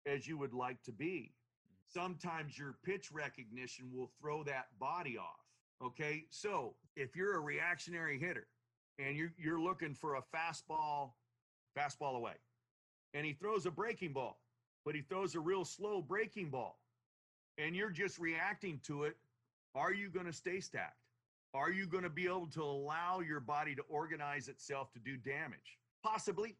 as 0.06 0.28
you 0.28 0.36
would 0.36 0.52
like 0.52 0.82
to 0.84 0.92
be. 0.92 1.32
Sometimes 1.92 2.58
your 2.58 2.76
pitch 2.84 3.10
recognition 3.12 3.90
will 3.92 4.10
throw 4.20 4.44
that 4.44 4.66
body 4.78 5.16
off. 5.18 5.40
Okay. 5.84 6.24
So 6.30 6.74
if 6.94 7.16
you're 7.16 7.36
a 7.36 7.40
reactionary 7.40 8.18
hitter 8.18 8.46
and 8.98 9.16
you're, 9.16 9.32
you're 9.38 9.60
looking 9.60 9.94
for 9.94 10.16
a 10.16 10.22
fastball, 10.34 11.12
fastball 11.76 12.16
away, 12.16 12.34
and 13.14 13.24
he 13.24 13.32
throws 13.32 13.66
a 13.66 13.70
breaking 13.70 14.12
ball, 14.12 14.40
but 14.84 14.94
he 14.94 15.00
throws 15.02 15.34
a 15.34 15.40
real 15.40 15.64
slow 15.64 16.00
breaking 16.00 16.50
ball, 16.50 16.78
and 17.58 17.76
you're 17.76 17.90
just 17.90 18.18
reacting 18.18 18.80
to 18.84 19.04
it 19.04 19.16
are 19.74 19.92
you 19.92 20.08
going 20.10 20.26
to 20.26 20.32
stay 20.32 20.60
stacked? 20.60 20.96
Are 21.54 21.70
you 21.70 21.86
going 21.86 22.04
to 22.04 22.10
be 22.10 22.24
able 22.24 22.48
to 22.48 22.62
allow 22.62 23.20
your 23.20 23.40
body 23.40 23.74
to 23.74 23.82
organize 23.88 24.48
itself 24.48 24.92
to 24.92 24.98
do 24.98 25.16
damage? 25.16 25.78
Possibly, 26.02 26.56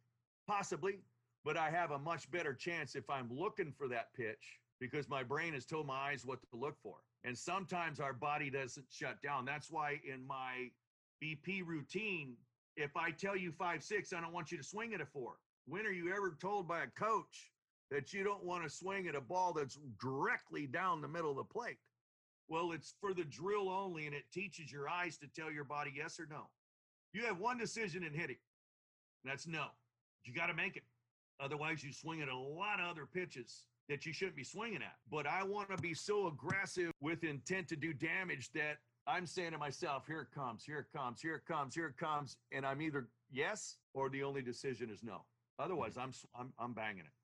possibly, 0.47 1.01
but 1.45 1.57
I 1.57 1.71
have 1.71 1.91
a 1.91 1.99
much 1.99 2.31
better 2.31 2.55
chance 2.55 2.95
if 2.95 3.09
I'm 3.09 3.29
looking 3.31 3.73
for 3.77 3.89
that 3.89 4.13
pitch 4.15 4.61
because 4.81 5.09
my 5.09 5.23
brain 5.23 5.55
has 5.55 5.65
told 5.65 5.87
my 5.87 5.95
eyes 5.95 6.25
what 6.27 6.41
to 6.51 6.57
look 6.57 6.77
for. 6.83 6.97
And 7.25 7.37
sometimes 7.37 8.01
our 8.01 8.13
body 8.13 8.51
doesn't 8.51 8.87
shut 8.91 9.23
down. 9.23 9.45
That's 9.45 9.71
why 9.71 10.01
in 10.05 10.27
my 10.27 10.71
BP 11.23 11.65
routine, 11.65 12.35
if 12.77 12.97
I 12.97 13.11
tell 13.11 13.37
you 13.37 13.53
five, 13.53 13.83
six, 13.83 14.13
I 14.13 14.21
don't 14.21 14.33
want 14.33 14.51
you 14.51 14.59
to 14.59 14.65
swing 14.65 14.93
at 14.93 15.01
a 15.01 15.07
four. 15.07 15.35
When 15.67 15.87
are 15.87 15.93
you 15.93 16.13
ever 16.13 16.37
told 16.41 16.67
by 16.67 16.83
a 16.83 16.87
coach 16.89 17.53
that 17.91 18.13
you 18.13 18.25
don't 18.25 18.45
want 18.45 18.65
to 18.65 18.71
swing 18.71 19.07
at 19.07 19.15
a 19.15 19.21
ball 19.21 19.53
that's 19.53 19.79
directly 20.01 20.67
down 20.67 21.01
the 21.01 21.09
middle 21.09 21.31
of 21.31 21.37
the 21.37 21.45
plate? 21.45 21.79
Well, 22.53 22.73
it's 22.73 22.93
for 23.01 23.15
the 23.15 23.25
drill 23.25 23.71
only, 23.71 24.05
and 24.05 24.15
it 24.15 24.25
teaches 24.31 24.71
your 24.71 24.87
eyes 24.87 25.17
to 25.17 25.27
tell 25.27 25.51
your 25.51 25.65
body 25.65 25.91
yes 25.97 26.21
or 26.21 26.27
no. 26.29 26.49
You 27.15 27.25
have 27.25 27.39
one 27.39 27.57
decision 27.57 28.05
in 28.05 28.13
hitting, 28.13 28.37
that's 29.25 29.47
no. 29.47 29.69
You 30.27 30.35
got 30.35 30.49
to 30.49 30.55
make 30.55 30.77
it. 30.77 30.83
Otherwise, 31.41 31.83
you 31.83 31.95
swing 31.95 32.21
at 32.21 32.29
a 32.29 32.37
lot 32.37 32.79
of 32.79 32.91
other 32.91 33.07
pitches 33.07 33.63
that 33.89 34.05
you 34.05 34.13
shouldn't 34.13 34.37
be 34.37 34.45
swinging 34.45 34.83
at. 34.83 34.97
But 35.11 35.27
I 35.27 35.43
want 35.43 35.71
to 35.71 35.79
be 35.79 35.95
so 35.95 36.27
aggressive 36.27 36.91
with 37.01 37.25
intent 37.25 37.69
to 37.69 37.77
do 37.77 37.95
damage 37.95 38.51
that 38.53 38.77
I'm 39.07 39.25
saying 39.25 39.53
to 39.53 39.59
myself, 39.59 40.07
here 40.07 40.21
it 40.21 40.35
comes, 40.35 40.63
here 40.63 40.81
it 40.81 40.95
comes, 40.95 41.23
here 41.23 41.37
it 41.37 41.47
comes, 41.51 41.75
here 41.75 41.87
it 41.87 41.97
comes. 41.97 42.37
And 42.53 42.67
I'm 42.67 42.83
either 42.83 43.09
yes 43.31 43.79
or 43.95 44.11
the 44.11 44.25
only 44.25 44.43
decision 44.43 44.91
is 44.91 45.03
no. 45.03 45.23
Otherwise, 45.59 45.95
hmm. 45.95 46.01
I'm, 46.01 46.13
I'm, 46.39 46.53
I'm 46.59 46.73
banging 46.75 47.07
it 47.07 47.22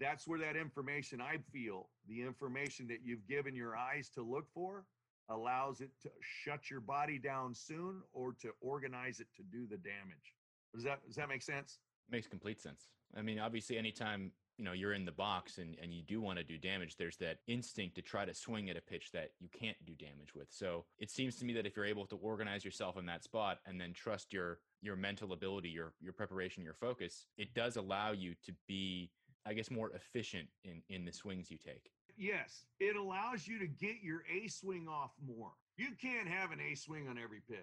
that's 0.00 0.26
where 0.26 0.38
that 0.40 0.56
information 0.56 1.20
I 1.20 1.38
feel, 1.52 1.88
the 2.08 2.22
information 2.22 2.86
that 2.88 2.98
you've 3.04 3.26
given 3.26 3.54
your 3.54 3.76
eyes 3.76 4.08
to 4.10 4.22
look 4.22 4.46
for, 4.52 4.84
allows 5.30 5.80
it 5.80 5.90
to 6.02 6.10
shut 6.20 6.70
your 6.70 6.80
body 6.80 7.18
down 7.18 7.54
soon 7.54 8.02
or 8.12 8.34
to 8.42 8.50
organize 8.60 9.20
it 9.20 9.28
to 9.36 9.42
do 9.42 9.66
the 9.66 9.78
damage. 9.78 10.34
Does 10.74 10.84
that 10.84 11.04
does 11.06 11.16
that 11.16 11.28
make 11.28 11.42
sense? 11.42 11.78
Makes 12.10 12.26
complete 12.26 12.60
sense. 12.60 12.88
I 13.16 13.22
mean, 13.22 13.38
obviously 13.38 13.78
anytime 13.78 14.32
you 14.58 14.64
know 14.64 14.72
you're 14.72 14.92
in 14.92 15.04
the 15.04 15.12
box 15.12 15.58
and, 15.58 15.76
and 15.82 15.92
you 15.92 16.02
do 16.02 16.20
want 16.20 16.38
to 16.38 16.44
do 16.44 16.56
damage 16.58 16.96
there's 16.96 17.16
that 17.16 17.38
instinct 17.46 17.96
to 17.96 18.02
try 18.02 18.24
to 18.24 18.34
swing 18.34 18.70
at 18.70 18.76
a 18.76 18.80
pitch 18.80 19.10
that 19.12 19.30
you 19.40 19.48
can't 19.48 19.76
do 19.84 19.94
damage 19.94 20.34
with 20.34 20.46
so 20.50 20.84
it 20.98 21.10
seems 21.10 21.36
to 21.36 21.44
me 21.44 21.52
that 21.52 21.66
if 21.66 21.76
you're 21.76 21.84
able 21.84 22.06
to 22.06 22.16
organize 22.16 22.64
yourself 22.64 22.96
in 22.96 23.06
that 23.06 23.24
spot 23.24 23.58
and 23.66 23.80
then 23.80 23.92
trust 23.92 24.32
your 24.32 24.58
your 24.80 24.96
mental 24.96 25.32
ability 25.32 25.68
your 25.68 25.92
your 26.00 26.12
preparation 26.12 26.62
your 26.62 26.74
focus 26.74 27.26
it 27.36 27.52
does 27.54 27.76
allow 27.76 28.12
you 28.12 28.34
to 28.44 28.52
be 28.68 29.10
I 29.46 29.54
guess, 29.54 29.70
more 29.70 29.90
efficient 29.90 30.48
in 30.64 30.82
in 30.88 31.04
the 31.04 31.12
swings 31.12 31.50
you 31.50 31.58
take. 31.58 31.90
Yes, 32.16 32.66
it 32.78 32.96
allows 32.96 33.46
you 33.46 33.58
to 33.58 33.66
get 33.66 33.96
your 34.02 34.22
A 34.32 34.48
swing 34.48 34.86
off 34.88 35.12
more. 35.26 35.50
You 35.76 35.88
can't 36.00 36.28
have 36.28 36.52
an 36.52 36.60
A 36.60 36.74
swing 36.76 37.08
on 37.08 37.18
every 37.18 37.40
pitch. 37.40 37.58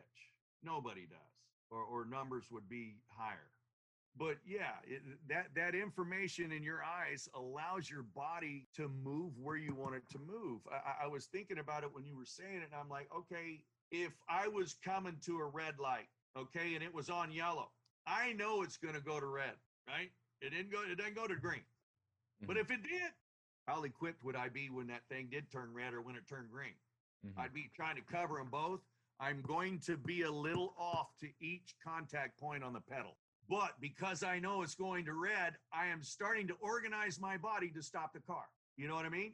Nobody 0.64 1.08
does, 1.10 1.20
or, 1.70 1.80
or 1.84 2.06
numbers 2.06 2.46
would 2.52 2.68
be 2.68 2.98
higher. 3.08 3.52
But 4.18 4.38
yeah, 4.46 4.74
it, 4.86 5.02
that 5.30 5.48
that 5.56 5.74
information 5.74 6.52
in 6.52 6.64
your 6.64 6.84
eyes 6.84 7.30
allows 7.34 7.90
your 7.90 8.04
body 8.04 8.68
to 8.76 8.90
move 8.90 9.32
where 9.40 9.56
you 9.56 9.74
want 9.74 9.96
it 9.96 10.04
to 10.12 10.20
move. 10.20 10.60
I, 10.70 11.06
I 11.06 11.08
was 11.08 11.26
thinking 11.28 11.60
about 11.60 11.84
it 11.84 11.94
when 11.94 12.06
you 12.06 12.18
were 12.18 12.26
saying 12.26 12.58
it, 12.58 12.70
and 12.72 12.76
I'm 12.80 12.90
like, 12.90 13.08
okay, 13.16 13.64
if 13.92 14.12
I 14.30 14.50
was 14.50 14.76
coming 14.84 15.18
to 15.26 15.38
a 15.38 15.46
red 15.46 15.80
light, 15.80 16.10
okay, 16.38 16.76
and 16.76 16.84
it 16.84 16.94
was 16.94 17.10
on 17.10 17.32
yellow, 17.32 17.70
I 18.06 18.34
know 18.34 18.64
it's 18.64 18.78
going 18.78 18.96
to 18.96 19.02
go 19.02 19.20
to 19.20 19.26
red, 19.26 19.56
right? 19.88 20.12
It 20.42 20.50
didn't 20.50 20.72
go. 20.72 20.82
It 20.84 20.98
didn't 20.98 21.16
go 21.16 21.28
to 21.28 21.36
green. 21.36 21.64
Mm-hmm. 22.42 22.48
But 22.48 22.58
if 22.58 22.72
it 22.72 22.84
did, 22.84 23.12
how 23.68 23.84
equipped 23.84 24.24
would 24.24 24.36
I 24.36 24.50
be 24.50 24.70
when 24.70 24.88
that 24.88 25.02
thing 25.10 25.28
did 25.32 25.52
turn 25.52 25.74
red 25.74 25.94
or 25.94 26.02
when 26.02 26.16
it 26.16 26.28
turned 26.28 26.50
green? 26.52 26.74
Mm-hmm. 27.26 27.40
I'd 27.40 27.54
be 27.54 27.70
trying 27.76 27.96
to 27.96 28.02
cover 28.02 28.38
them 28.38 28.50
both. 28.52 28.82
I'm 29.20 29.42
going 29.42 29.80
to 29.86 29.98
be 29.98 30.24
a 30.24 30.32
little 30.32 30.74
off 30.80 31.10
to 31.20 31.28
each 31.40 31.76
contact 31.86 32.40
point 32.40 32.64
on 32.64 32.74
the 32.74 32.82
pedal. 32.82 33.18
But 33.48 33.74
because 33.80 34.24
I 34.24 34.40
know 34.40 34.64
it's 34.64 34.76
going 34.76 35.06
to 35.06 35.14
red, 35.14 35.58
I 35.74 35.88
am 35.88 36.02
starting 36.02 36.48
to 36.48 36.56
organize 36.62 37.20
my 37.20 37.38
body 37.38 37.70
to 37.76 37.84
stop 37.84 38.14
the 38.14 38.22
car. 38.22 38.46
You 38.78 38.88
know 38.88 38.96
what 38.96 39.06
I 39.06 39.10
mean? 39.10 39.34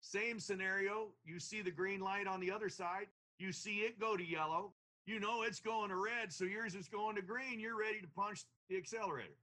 Same 0.00 0.38
scenario. 0.38 1.08
You 1.24 1.40
see 1.40 1.62
the 1.62 1.70
green 1.70 2.00
light 2.00 2.26
on 2.26 2.40
the 2.40 2.50
other 2.50 2.68
side, 2.68 3.06
you 3.38 3.52
see 3.52 3.78
it 3.78 3.98
go 3.98 4.16
to 4.16 4.24
yellow. 4.24 4.72
You 5.06 5.18
know 5.18 5.42
it's 5.42 5.60
going 5.60 5.90
to 5.90 5.96
red, 5.96 6.32
so 6.32 6.44
yours 6.44 6.74
is 6.74 6.88
going 6.88 7.16
to 7.16 7.22
green. 7.22 7.58
You're 7.58 7.78
ready 7.78 8.00
to 8.00 8.08
punch 8.08 8.44
the 8.70 8.76
accelerator. 8.76 9.36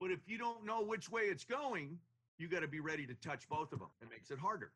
But 0.00 0.10
if 0.10 0.20
you 0.26 0.38
don't 0.38 0.64
know 0.64 0.82
which 0.82 1.10
way 1.10 1.22
it's 1.22 1.44
going, 1.44 1.98
you 2.38 2.48
got 2.48 2.60
to 2.60 2.68
be 2.68 2.80
ready 2.80 3.06
to 3.06 3.14
touch 3.14 3.48
both 3.48 3.72
of 3.72 3.80
them. 3.80 3.88
It 4.00 4.08
makes 4.10 4.30
it 4.30 4.38
harder. 4.38 4.72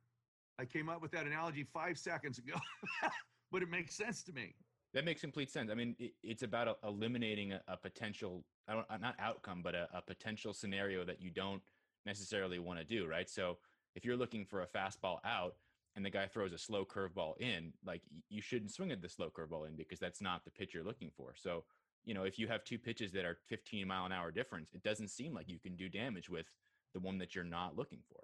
I 0.59 0.65
came 0.65 0.89
up 0.89 1.01
with 1.01 1.13
that 1.13 1.27
analogy 1.27 1.65
five 1.65 1.99
seconds 1.99 2.39
ago, 2.39 2.55
but 3.53 3.63
it 3.63 3.71
makes 3.71 3.95
sense 3.95 4.23
to 4.25 4.33
me. 4.33 4.55
That 4.95 5.05
makes 5.05 5.23
complete 5.23 5.51
sense. 5.51 5.71
I 5.71 5.75
mean, 5.75 5.97
it, 5.99 6.13
it's 6.23 6.43
about 6.43 6.79
eliminating 6.85 7.53
a, 7.53 7.63
a, 7.69 7.77
potential, 7.77 8.45
I 8.69 8.75
don't, 8.75 8.87
not 9.01 9.15
outcome, 9.19 9.63
but 9.63 9.75
a, 9.75 9.89
a 9.95 10.03
potential 10.03 10.53
scenario 10.53 11.05
that 11.05 11.23
you 11.23 11.31
don't 11.31 11.63
necessarily 12.05 12.59
want 12.59 12.79
to 12.79 12.85
do, 12.85 13.07
right? 13.07 13.31
So 13.31 13.57
if 13.95 14.05
you're 14.05 14.17
looking 14.17 14.45
for 14.45 14.63
a 14.63 14.67
fastball 14.67 15.19
out 15.25 15.55
and 15.97 16.05
the 16.05 16.11
guy 16.11 16.27
throws 16.27 16.53
a 16.53 16.59
slow 16.59 16.85
curveball 16.85 17.41
in, 17.41 17.73
like 17.87 18.03
you 18.29 18.43
shouldn't 18.43 18.73
swing 18.73 18.91
at 18.91 19.01
the 19.01 19.09
slow 19.09 19.31
curveball 19.31 19.67
in 19.67 19.77
because 19.77 19.99
that's 19.99 20.21
not 20.21 20.45
the 20.45 20.51
pitch 20.51 20.75
you're 20.75 20.85
looking 20.85 21.11
for. 21.17 21.33
So, 21.37 21.65
you 22.05 22.13
know, 22.13 22.25
if 22.25 22.39
you 22.39 22.49
have 22.49 22.65
two 22.65 22.79
pitches 22.79 23.13
that 23.13 23.25
are 23.25 23.39
15 23.49 23.87
mile 23.87 24.05
an 24.05 24.13
hour 24.13 24.31
difference, 24.31 24.75
it 24.75 24.83
doesn't 24.83 25.09
seem 25.09 25.33
like 25.33 25.49
you 25.49 25.59
can 25.59 25.77
do 25.77 25.89
damage 25.89 26.29
with 26.29 26.47
the 26.93 27.01
one 27.01 27.19
that 27.19 27.35
you're 27.35 27.45
not 27.45 27.77
looking 27.77 28.01
for. 28.09 28.23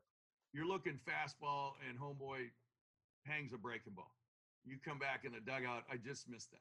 You're 0.52 0.66
looking 0.66 0.98
fastball 1.06 1.72
and 1.88 1.98
homeboy 1.98 2.50
hangs 3.24 3.52
a 3.52 3.58
breaking 3.58 3.94
ball. 3.94 4.14
You 4.64 4.76
come 4.84 4.98
back 4.98 5.24
in 5.24 5.32
the 5.32 5.40
dugout. 5.40 5.84
I 5.90 5.96
just 5.96 6.28
missed 6.28 6.50
that. 6.52 6.60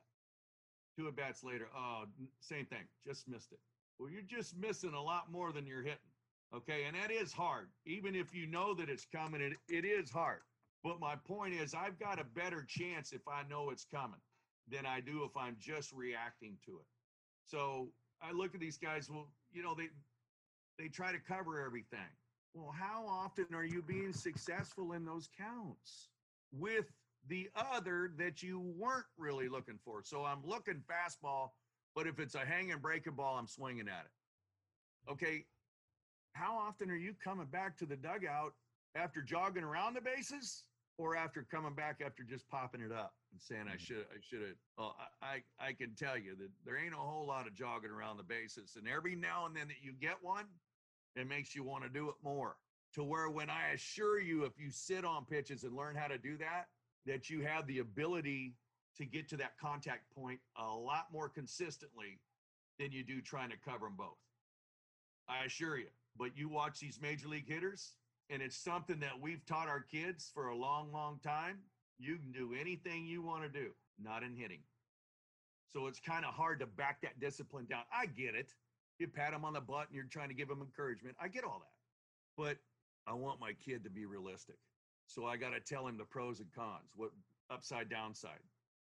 Two 0.97 1.07
at 1.07 1.15
bats 1.15 1.43
later. 1.43 1.67
Oh, 1.75 2.05
same 2.39 2.65
thing. 2.65 2.87
Just 3.05 3.27
missed 3.27 3.51
it. 3.51 3.59
Well, 3.99 4.09
you're 4.09 4.21
just 4.21 4.57
missing 4.57 4.93
a 4.93 5.01
lot 5.01 5.31
more 5.31 5.51
than 5.51 5.65
you're 5.65 5.81
hitting. 5.81 5.97
Okay. 6.55 6.83
And 6.85 6.95
that 6.95 7.11
is 7.11 7.33
hard. 7.33 7.67
Even 7.85 8.15
if 8.15 8.33
you 8.33 8.47
know 8.47 8.73
that 8.75 8.89
it's 8.89 9.05
coming, 9.13 9.41
it, 9.41 9.53
it 9.67 9.85
is 9.85 10.09
hard. 10.09 10.39
But 10.83 10.99
my 10.99 11.15
point 11.15 11.53
is, 11.53 11.73
I've 11.73 11.99
got 11.99 12.19
a 12.19 12.23
better 12.23 12.65
chance 12.67 13.11
if 13.11 13.27
I 13.27 13.43
know 13.49 13.69
it's 13.71 13.85
coming 13.85 14.19
than 14.69 14.85
I 14.85 15.01
do 15.01 15.23
if 15.23 15.35
I'm 15.35 15.55
just 15.59 15.91
reacting 15.91 16.57
to 16.65 16.71
it. 16.73 16.85
So 17.45 17.89
I 18.21 18.31
look 18.31 18.53
at 18.53 18.61
these 18.61 18.77
guys. 18.77 19.09
Well, 19.09 19.27
you 19.51 19.63
know, 19.63 19.75
they 19.75 19.89
they 20.77 20.87
try 20.87 21.11
to 21.11 21.19
cover 21.19 21.63
everything. 21.65 21.99
Well, 22.53 22.73
how 22.77 23.05
often 23.07 23.45
are 23.53 23.65
you 23.65 23.81
being 23.81 24.13
successful 24.13 24.93
in 24.93 25.05
those 25.05 25.29
counts 25.37 26.09
with 26.51 26.85
the 27.27 27.49
other 27.55 28.11
that 28.17 28.41
you 28.41 28.59
weren't 28.77 29.05
really 29.17 29.49
looking 29.49 29.79
for. 29.83 30.01
So 30.03 30.23
I'm 30.23 30.39
looking 30.45 30.81
fastball, 30.89 31.49
but 31.95 32.07
if 32.07 32.19
it's 32.19 32.35
a 32.35 32.39
hanging 32.39 32.79
breaking 32.79 33.13
ball, 33.13 33.37
I'm 33.37 33.47
swinging 33.47 33.87
at 33.87 34.05
it. 34.05 35.11
Okay. 35.11 35.45
How 36.33 36.57
often 36.57 36.89
are 36.91 36.95
you 36.95 37.13
coming 37.21 37.47
back 37.47 37.77
to 37.77 37.85
the 37.85 37.95
dugout 37.95 38.53
after 38.95 39.21
jogging 39.21 39.63
around 39.63 39.95
the 39.95 40.01
bases 40.01 40.63
or 40.97 41.15
after 41.15 41.45
coming 41.49 41.73
back 41.73 42.01
after 42.05 42.23
just 42.23 42.47
popping 42.49 42.81
it 42.81 42.91
up 42.91 43.13
and 43.31 43.41
saying, 43.41 43.63
I 43.65 43.71
mm-hmm. 43.71 43.77
should, 43.79 44.05
I 44.11 44.19
should 44.21 44.41
have, 44.41 44.57
well, 44.77 44.95
I, 45.21 45.41
I 45.59 45.73
can 45.73 45.95
tell 45.95 46.17
you 46.17 46.35
that 46.37 46.49
there 46.65 46.77
ain't 46.77 46.93
a 46.93 46.97
whole 46.97 47.25
lot 47.25 47.47
of 47.47 47.55
jogging 47.55 47.91
around 47.91 48.17
the 48.17 48.23
bases. 48.23 48.77
And 48.77 48.87
every 48.87 49.15
now 49.15 49.45
and 49.45 49.55
then 49.55 49.67
that 49.67 49.81
you 49.81 49.93
get 49.99 50.17
one, 50.21 50.45
it 51.19 51.27
makes 51.27 51.55
you 51.55 51.63
want 51.63 51.83
to 51.83 51.89
do 51.89 52.09
it 52.09 52.15
more 52.23 52.57
to 52.93 53.03
where 53.03 53.29
when 53.29 53.49
I 53.49 53.73
assure 53.73 54.19
you, 54.19 54.43
if 54.43 54.53
you 54.57 54.71
sit 54.71 55.05
on 55.05 55.25
pitches 55.25 55.63
and 55.63 55.75
learn 55.75 55.95
how 55.95 56.07
to 56.07 56.17
do 56.17 56.37
that, 56.37 56.67
that 57.05 57.29
you 57.29 57.41
have 57.41 57.67
the 57.67 57.79
ability 57.79 58.55
to 58.97 59.05
get 59.05 59.29
to 59.29 59.37
that 59.37 59.57
contact 59.59 60.03
point 60.15 60.39
a 60.57 60.67
lot 60.67 61.07
more 61.11 61.29
consistently 61.29 62.19
than 62.79 62.91
you 62.91 63.03
do 63.03 63.21
trying 63.21 63.49
to 63.49 63.57
cover 63.63 63.85
them 63.85 63.95
both. 63.97 64.17
I 65.29 65.45
assure 65.45 65.77
you. 65.77 65.87
But 66.17 66.35
you 66.35 66.49
watch 66.49 66.79
these 66.79 66.99
major 67.01 67.27
league 67.27 67.47
hitters, 67.47 67.93
and 68.29 68.41
it's 68.41 68.57
something 68.57 68.99
that 69.01 69.21
we've 69.21 69.45
taught 69.45 69.67
our 69.67 69.81
kids 69.81 70.31
for 70.33 70.47
a 70.47 70.55
long, 70.55 70.91
long 70.91 71.19
time. 71.23 71.59
You 71.99 72.17
can 72.17 72.31
do 72.31 72.55
anything 72.59 73.05
you 73.05 73.21
want 73.21 73.43
to 73.43 73.49
do, 73.49 73.69
not 74.01 74.23
in 74.23 74.35
hitting. 74.35 74.61
So 75.73 75.85
it's 75.85 75.99
kind 75.99 76.25
of 76.25 76.33
hard 76.33 76.59
to 76.61 76.65
back 76.65 77.01
that 77.01 77.19
discipline 77.19 77.67
down. 77.69 77.83
I 77.93 78.07
get 78.07 78.33
it. 78.33 78.53
You 78.99 79.07
pat 79.07 79.31
them 79.31 79.45
on 79.45 79.53
the 79.53 79.61
butt 79.61 79.87
and 79.87 79.95
you're 79.95 80.05
trying 80.05 80.29
to 80.29 80.35
give 80.35 80.47
them 80.47 80.61
encouragement. 80.61 81.15
I 81.21 81.27
get 81.27 81.43
all 81.43 81.61
that. 81.61 82.41
But 82.41 82.57
I 83.07 83.13
want 83.13 83.39
my 83.39 83.53
kid 83.53 83.83
to 83.83 83.89
be 83.89 84.05
realistic. 84.05 84.57
So 85.07 85.25
I 85.25 85.37
got 85.37 85.51
to 85.51 85.59
tell 85.59 85.87
him 85.87 85.97
the 85.97 86.03
pros 86.05 86.39
and 86.39 86.51
cons, 86.53 86.91
what 86.95 87.11
upside, 87.49 87.89
downside. 87.89 88.43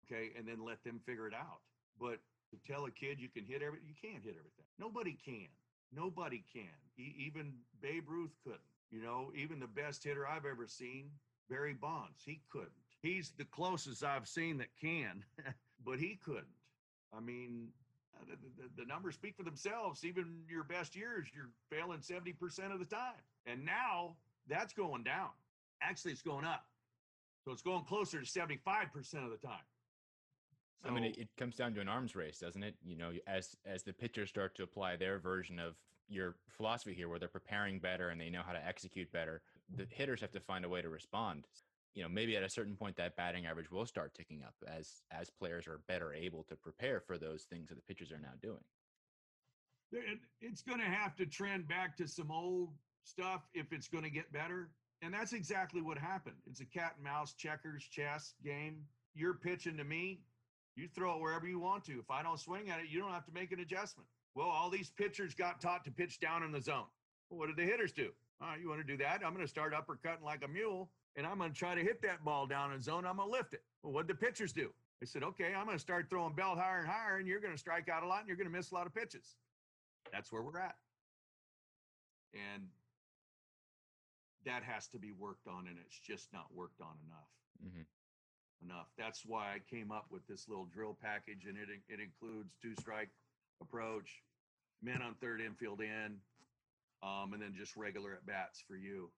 Okay. 0.06 0.32
And 0.38 0.48
then 0.48 0.66
let 0.66 0.84
them 0.84 1.00
figure 1.06 1.28
it 1.28 1.34
out. 1.34 1.62
But 2.00 2.20
to 2.52 2.58
tell 2.72 2.86
a 2.86 2.92
kid 2.92 3.20
you 3.20 3.30
can 3.30 3.46
hit 3.46 3.62
everything, 3.62 3.88
you 3.88 4.10
can't 4.10 4.24
hit 4.24 4.36
everything. 4.38 4.66
Nobody 4.80 5.18
can. 5.24 5.48
Nobody 5.96 6.44
can. 6.52 6.70
even 6.98 7.54
Babe 7.82 8.06
Ruth 8.08 8.36
couldn't. 8.44 8.62
You 8.92 9.02
know, 9.02 9.32
even 9.36 9.60
the 9.60 9.68
best 9.68 10.04
hitter 10.04 10.28
I've 10.28 10.46
ever 10.46 10.68
seen, 10.68 11.12
Barry 11.50 11.74
Bonds, 11.74 12.22
he 12.26 12.42
couldn't. 12.52 12.72
He's 13.02 13.34
the 13.38 13.46
closest 13.46 14.04
I've 14.04 14.28
seen 14.28 14.58
that 14.58 14.70
can, 14.80 15.24
but 15.86 16.00
he 16.00 16.20
couldn't. 16.24 16.46
I 17.16 17.20
mean, 17.20 17.70
Uh, 18.20 18.26
the, 18.30 18.64
the, 18.64 18.84
the, 18.84 18.86
numbers 18.86 19.16
speak 19.16 19.36
for 19.36 19.44
themselves. 19.44 20.04
Even 20.04 20.42
your 20.50 20.64
best 20.64 20.96
years, 20.96 21.28
you're 21.34 21.50
failing 21.70 22.00
70% 22.00 22.74
of 22.74 22.80
the 22.80 22.86
time. 22.86 23.22
And 23.46 23.66
now 23.66 24.16
that's 24.48 24.74
going 24.74 25.04
down. 25.04 25.30
Actually, 25.82 26.12
it's 26.12 26.22
going 26.22 26.46
up. 26.46 26.66
So 27.46 27.52
it's 27.52 27.62
going 27.62 27.84
closer 27.86 28.20
to 28.20 28.26
75% 28.26 28.56
of 29.24 29.32
the 29.32 29.48
time. 29.48 29.64
So, 30.84 30.90
I 30.90 30.94
mean, 30.94 31.04
it, 31.06 31.18
it, 31.18 31.28
comes 31.38 31.56
down 31.56 31.74
to 31.74 31.82
an 31.82 31.90
arms 31.90 32.16
race, 32.16 32.40
doesn't 32.40 32.64
it? 32.64 32.76
You 32.86 32.96
know, 32.96 33.12
as 33.28 33.56
as 33.66 33.84
the 33.84 33.92
pitchers 33.92 34.30
start 34.30 34.56
to 34.56 34.64
apply 34.64 34.96
their 34.96 35.20
version 35.20 35.60
of 35.60 35.76
your 36.08 36.36
philosophy 36.48 36.94
here, 36.94 37.10
where 37.10 37.20
they're 37.20 37.28
preparing 37.28 37.80
better 37.80 38.10
and 38.10 38.20
they 38.20 38.30
know 38.30 38.42
how 38.46 38.54
to 38.54 38.66
execute 38.66 39.12
better, 39.12 39.42
the 39.76 39.86
hitters 39.90 40.22
have 40.22 40.32
to 40.32 40.40
find 40.40 40.64
a 40.64 40.70
way 40.70 40.82
to 40.82 40.90
respond. 40.90 41.48
You 42.00 42.06
know, 42.06 42.10
maybe 42.12 42.38
at 42.38 42.44
a 42.44 42.50
certain 42.50 42.78
point 42.78 42.96
that 42.96 43.18
batting 43.18 43.46
average 43.46 43.70
will 43.70 43.86
start 43.86 44.14
ticking 44.14 44.42
up 44.42 44.54
as 44.66 45.02
as 45.12 45.30
players 45.30 45.68
are 45.68 45.82
better 45.90 46.14
able 46.14 46.44
to 46.44 46.56
prepare 46.56 47.02
for 47.02 47.18
those 47.18 47.44
things 47.44 47.68
that 47.68 47.76
the 47.76 47.82
pitchers 47.82 48.10
are 48.10 48.20
now 48.20 48.32
doing. 48.42 48.64
It's 50.40 50.62
going 50.62 50.80
to 50.80 50.86
have 50.86 51.18
to 51.18 51.26
trend 51.26 51.68
back 51.68 51.98
to 51.98 52.08
some 52.08 52.32
old 52.32 52.70
stuff 53.04 53.42
if 53.54 53.74
it's 53.74 53.90
going 53.90 54.06
to 54.06 54.10
get 54.10 54.32
better. 54.32 54.70
And 55.02 55.14
that's 55.14 55.34
exactly 55.34 55.82
what 55.82 55.98
happened. 55.98 56.38
It's 56.50 56.62
a 56.62 56.66
cat 56.66 56.94
and 56.96 57.04
mouse 57.04 57.34
checkers 57.34 57.84
chess 57.84 58.34
game. 58.46 58.86
You're 59.14 59.34
pitching 59.34 59.76
to 59.76 59.84
me. 59.84 60.22
You 60.78 60.88
throw 60.88 61.16
it 61.16 61.22
wherever 61.22 61.50
you 61.50 61.60
want 61.60 61.84
to. 61.88 62.00
If 62.00 62.10
I 62.10 62.24
don't 62.24 62.40
swing 62.40 62.70
at 62.70 62.80
it, 62.80 62.86
you 62.90 63.02
don't 63.02 63.12
have 63.12 63.26
to 63.26 63.34
make 63.34 63.52
an 63.52 63.60
adjustment. 63.60 64.08
Well, 64.36 64.48
all 64.48 64.70
these 64.70 64.90
pitchers 64.90 65.34
got 65.34 65.60
taught 65.60 65.84
to 65.84 65.92
pitch 65.92 66.22
down 66.22 66.44
in 66.44 66.54
the 66.54 66.62
zone. 66.62 66.86
Well, 67.30 67.40
what 67.40 67.48
did 67.48 67.58
the 67.58 67.70
hitters 67.70 67.92
do? 67.92 68.12
All 68.42 68.48
right, 68.48 68.62
you 68.62 68.70
want 68.70 68.80
to 68.80 68.88
do 68.88 68.96
that? 69.04 69.20
I'm 69.26 69.34
going 69.34 69.46
to 69.46 69.52
start 69.52 69.74
uppercutting 69.74 70.24
like 70.24 70.46
a 70.46 70.48
mule, 70.48 70.90
and 71.16 71.26
I'm 71.26 71.38
going 71.38 71.52
to 71.52 71.58
try 71.58 71.76
to 71.76 71.82
hit 71.82 72.02
that 72.04 72.24
ball 72.24 72.48
down 72.48 72.74
in 72.74 72.82
zone. 72.82 73.06
I'm 73.06 73.18
going 73.18 73.30
to 73.30 73.32
lift 73.32 73.54
it. 73.54 73.64
Well, 73.84 73.94
what 73.94 74.08
did 74.08 74.16
the 74.16 74.26
pitchers 74.26 74.54
do? 74.54 74.70
They 75.00 75.06
said, 75.06 75.24
okay, 75.24 75.54
I'm 75.58 75.66
going 75.66 75.78
to 75.78 75.82
start 75.82 76.10
throwing 76.10 76.34
belt 76.34 76.58
higher 76.58 76.80
and 76.80 76.88
higher, 76.88 77.18
and 77.18 77.28
you're 77.28 77.40
going 77.40 77.54
to 77.54 77.60
strike 77.60 77.90
out 77.90 78.04
a 78.04 78.08
lot, 78.08 78.20
and 78.20 78.28
you're 78.28 78.38
going 78.38 78.50
to 78.50 78.56
miss 78.56 78.72
a 78.72 78.76
lot 78.76 78.86
of 78.86 78.94
pitches. 78.94 79.36
That's 80.12 80.32
where 80.32 80.42
we're 80.42 80.60
at. 80.60 80.76
And 82.34 82.64
that 84.46 84.64
has 84.64 84.88
to 84.88 85.00
be 85.00 85.12
worked 85.12 85.48
on 85.48 85.68
and 85.68 85.78
it's 85.86 86.00
just 86.00 86.32
not 86.34 86.46
worked 86.54 86.82
on 86.82 86.96
enough 87.06 87.32
mm-hmm. 87.64 88.66
enough 88.66 88.88
that's 88.98 89.26
why 89.26 89.54
i 89.54 89.60
came 89.70 89.92
up 89.92 90.06
with 90.10 90.26
this 90.28 90.48
little 90.48 90.66
drill 90.74 90.98
package 91.02 91.46
and 91.48 91.58
it, 91.58 91.68
it 91.88 92.00
includes 92.00 92.56
two 92.62 92.74
strike 92.80 93.10
approach 93.62 94.24
men 94.82 95.02
on 95.02 95.14
third 95.16 95.42
infield 95.42 95.82
in 95.82 96.16
um, 97.04 97.34
and 97.34 97.42
then 97.42 97.54
just 97.56 97.76
regular 97.76 98.14
at 98.14 98.26
bats 98.26 98.64
for 98.68 98.76
you 98.76 99.10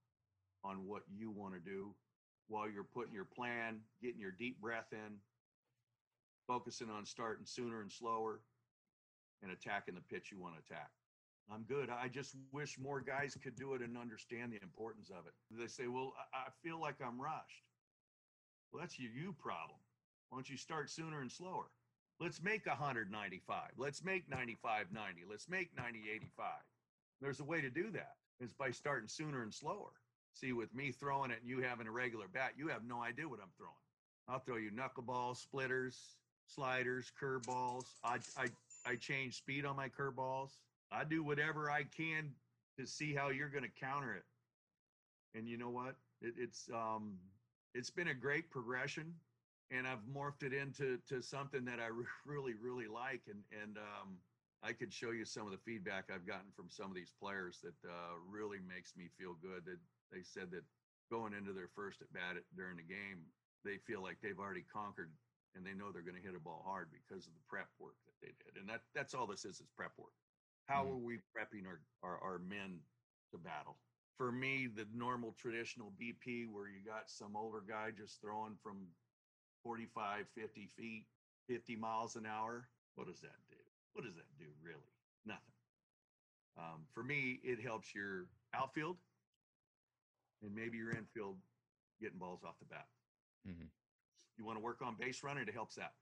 on 0.63 0.87
what 0.87 1.03
you 1.13 1.31
want 1.31 1.53
to 1.53 1.59
do 1.59 1.93
while 2.47 2.69
you're 2.69 2.83
putting 2.83 3.13
your 3.13 3.25
plan 3.25 3.79
getting 4.01 4.19
your 4.19 4.31
deep 4.31 4.59
breath 4.61 4.91
in 4.91 5.17
focusing 6.47 6.89
on 6.89 7.05
starting 7.05 7.45
sooner 7.45 7.81
and 7.81 7.91
slower 7.91 8.41
and 9.41 9.51
attacking 9.51 9.95
the 9.95 10.01
pitch 10.01 10.31
you 10.31 10.39
want 10.39 10.55
to 10.55 10.73
attack 10.73 10.89
I'm 11.51 11.63
good. 11.63 11.89
I 11.89 12.07
just 12.07 12.35
wish 12.53 12.79
more 12.79 13.01
guys 13.01 13.37
could 13.43 13.55
do 13.55 13.73
it 13.73 13.81
and 13.81 13.97
understand 13.97 14.53
the 14.53 14.61
importance 14.61 15.09
of 15.09 15.25
it. 15.27 15.33
They 15.51 15.67
say, 15.67 15.87
well, 15.87 16.13
I 16.33 16.49
feel 16.63 16.79
like 16.79 16.95
I'm 17.05 17.19
rushed. 17.19 17.65
Well, 18.71 18.81
that's 18.81 18.97
your 18.97 19.11
you 19.11 19.33
problem. 19.33 19.79
Why 20.29 20.37
don't 20.37 20.49
you 20.49 20.55
start 20.55 20.89
sooner 20.89 21.21
and 21.21 21.31
slower? 21.31 21.65
Let's 22.21 22.41
make 22.41 22.65
195. 22.65 23.71
Let's 23.77 24.03
make 24.03 24.29
95 24.29 24.91
90. 24.93 25.21
Let's 25.29 25.49
make 25.49 25.75
90 25.75 25.99
85. 26.15 26.45
There's 27.19 27.39
a 27.41 27.43
way 27.43 27.59
to 27.59 27.69
do 27.69 27.91
that. 27.91 28.15
It's 28.39 28.53
by 28.53 28.71
starting 28.71 29.09
sooner 29.09 29.43
and 29.43 29.53
slower. 29.53 29.91
See, 30.33 30.53
with 30.53 30.73
me 30.73 30.91
throwing 30.91 31.31
it 31.31 31.39
and 31.41 31.49
you 31.49 31.61
having 31.61 31.87
a 31.87 31.91
regular 31.91 32.27
bat, 32.27 32.53
you 32.57 32.67
have 32.69 32.83
no 32.85 33.01
idea 33.01 33.27
what 33.27 33.39
I'm 33.41 33.51
throwing. 33.57 33.73
I'll 34.27 34.39
throw 34.39 34.57
you 34.57 34.71
knuckleballs, 34.71 35.37
splitters, 35.37 36.15
sliders, 36.47 37.11
curveballs. 37.21 37.85
I, 38.03 38.17
I, 38.37 38.47
I 38.85 38.95
change 38.95 39.37
speed 39.37 39.65
on 39.65 39.75
my 39.75 39.89
curveballs. 39.89 40.51
I 40.91 41.03
do 41.03 41.23
whatever 41.23 41.69
I 41.69 41.83
can 41.83 42.31
to 42.79 42.85
see 42.85 43.13
how 43.13 43.29
you're 43.29 43.49
going 43.49 43.63
to 43.63 43.79
counter 43.79 44.13
it. 44.13 44.23
And 45.37 45.47
you 45.47 45.57
know 45.57 45.69
what? 45.69 45.95
It, 46.21 46.33
it's 46.37 46.69
um, 46.73 47.13
it's 47.73 47.89
been 47.89 48.09
a 48.09 48.13
great 48.13 48.49
progression, 48.49 49.13
and 49.71 49.87
I've 49.87 50.03
morphed 50.13 50.43
it 50.43 50.53
into 50.53 50.97
to 51.07 51.21
something 51.21 51.63
that 51.65 51.79
I 51.79 51.87
really 52.25 52.53
really 52.61 52.87
like. 52.87 53.21
And 53.29 53.43
and 53.61 53.77
um, 53.77 54.17
I 54.63 54.73
could 54.73 54.93
show 54.93 55.11
you 55.11 55.25
some 55.25 55.45
of 55.45 55.51
the 55.51 55.57
feedback 55.57 56.05
I've 56.13 56.27
gotten 56.27 56.51
from 56.55 56.69
some 56.69 56.87
of 56.87 56.95
these 56.95 57.13
players 57.21 57.59
that 57.63 57.89
uh, 57.89 58.15
really 58.29 58.59
makes 58.67 58.95
me 58.97 59.09
feel 59.17 59.35
good. 59.41 59.65
That 59.65 59.79
they 60.11 60.23
said 60.23 60.51
that 60.51 60.63
going 61.09 61.33
into 61.33 61.51
their 61.51 61.71
first 61.75 62.01
at 62.01 62.11
bat 62.13 62.39
during 62.55 62.77
the 62.77 62.87
game, 62.87 63.23
they 63.63 63.77
feel 63.77 64.01
like 64.01 64.17
they've 64.21 64.39
already 64.39 64.65
conquered 64.67 65.11
and 65.55 65.65
they 65.65 65.73
know 65.75 65.91
they're 65.91 66.05
going 66.05 66.19
to 66.19 66.23
hit 66.23 66.35
a 66.35 66.39
ball 66.39 66.63
hard 66.63 66.87
because 66.91 67.27
of 67.27 67.33
the 67.35 67.45
prep 67.49 67.67
work 67.79 67.99
that 68.07 68.15
they 68.23 68.31
did. 68.43 68.59
And 68.59 68.69
that 68.69 68.81
that's 68.95 69.13
all 69.13 69.27
this 69.27 69.43
is 69.43 69.59
is 69.59 69.67
prep 69.75 69.91
work. 69.97 70.15
How 70.67 70.83
mm-hmm. 70.83 70.93
are 70.93 71.03
we 71.03 71.15
prepping 71.35 71.67
our, 71.67 71.81
our, 72.03 72.17
our 72.23 72.39
men 72.39 72.79
to 73.31 73.37
battle? 73.37 73.77
For 74.17 74.31
me, 74.31 74.67
the 74.67 74.87
normal 74.93 75.35
traditional 75.39 75.91
BP 75.99 76.47
where 76.47 76.67
you 76.67 76.79
got 76.85 77.09
some 77.09 77.35
older 77.35 77.63
guy 77.67 77.89
just 77.95 78.21
throwing 78.21 78.55
from 78.61 78.87
45, 79.63 80.25
50 80.35 80.69
feet, 80.77 81.05
50 81.49 81.75
miles 81.75 82.15
an 82.15 82.25
hour. 82.25 82.69
What 82.95 83.07
does 83.07 83.19
that 83.21 83.35
do? 83.49 83.57
What 83.93 84.05
does 84.05 84.15
that 84.15 84.29
do 84.37 84.45
really? 84.63 84.93
Nothing. 85.25 85.41
Um, 86.57 86.83
for 86.93 87.03
me, 87.03 87.39
it 87.43 87.61
helps 87.61 87.95
your 87.95 88.27
outfield 88.53 88.97
and 90.41 90.53
maybe 90.53 90.77
your 90.77 90.91
infield 90.91 91.37
getting 92.01 92.17
balls 92.19 92.43
off 92.43 92.59
the 92.59 92.65
bat. 92.65 92.87
Mhm. 93.47 93.69
You 94.37 94.45
want 94.45 94.57
to 94.57 94.63
work 94.63 94.81
on 94.81 94.95
base 94.95 95.23
running, 95.23 95.47
it 95.47 95.53
helps 95.53 95.75
that. 95.75 95.95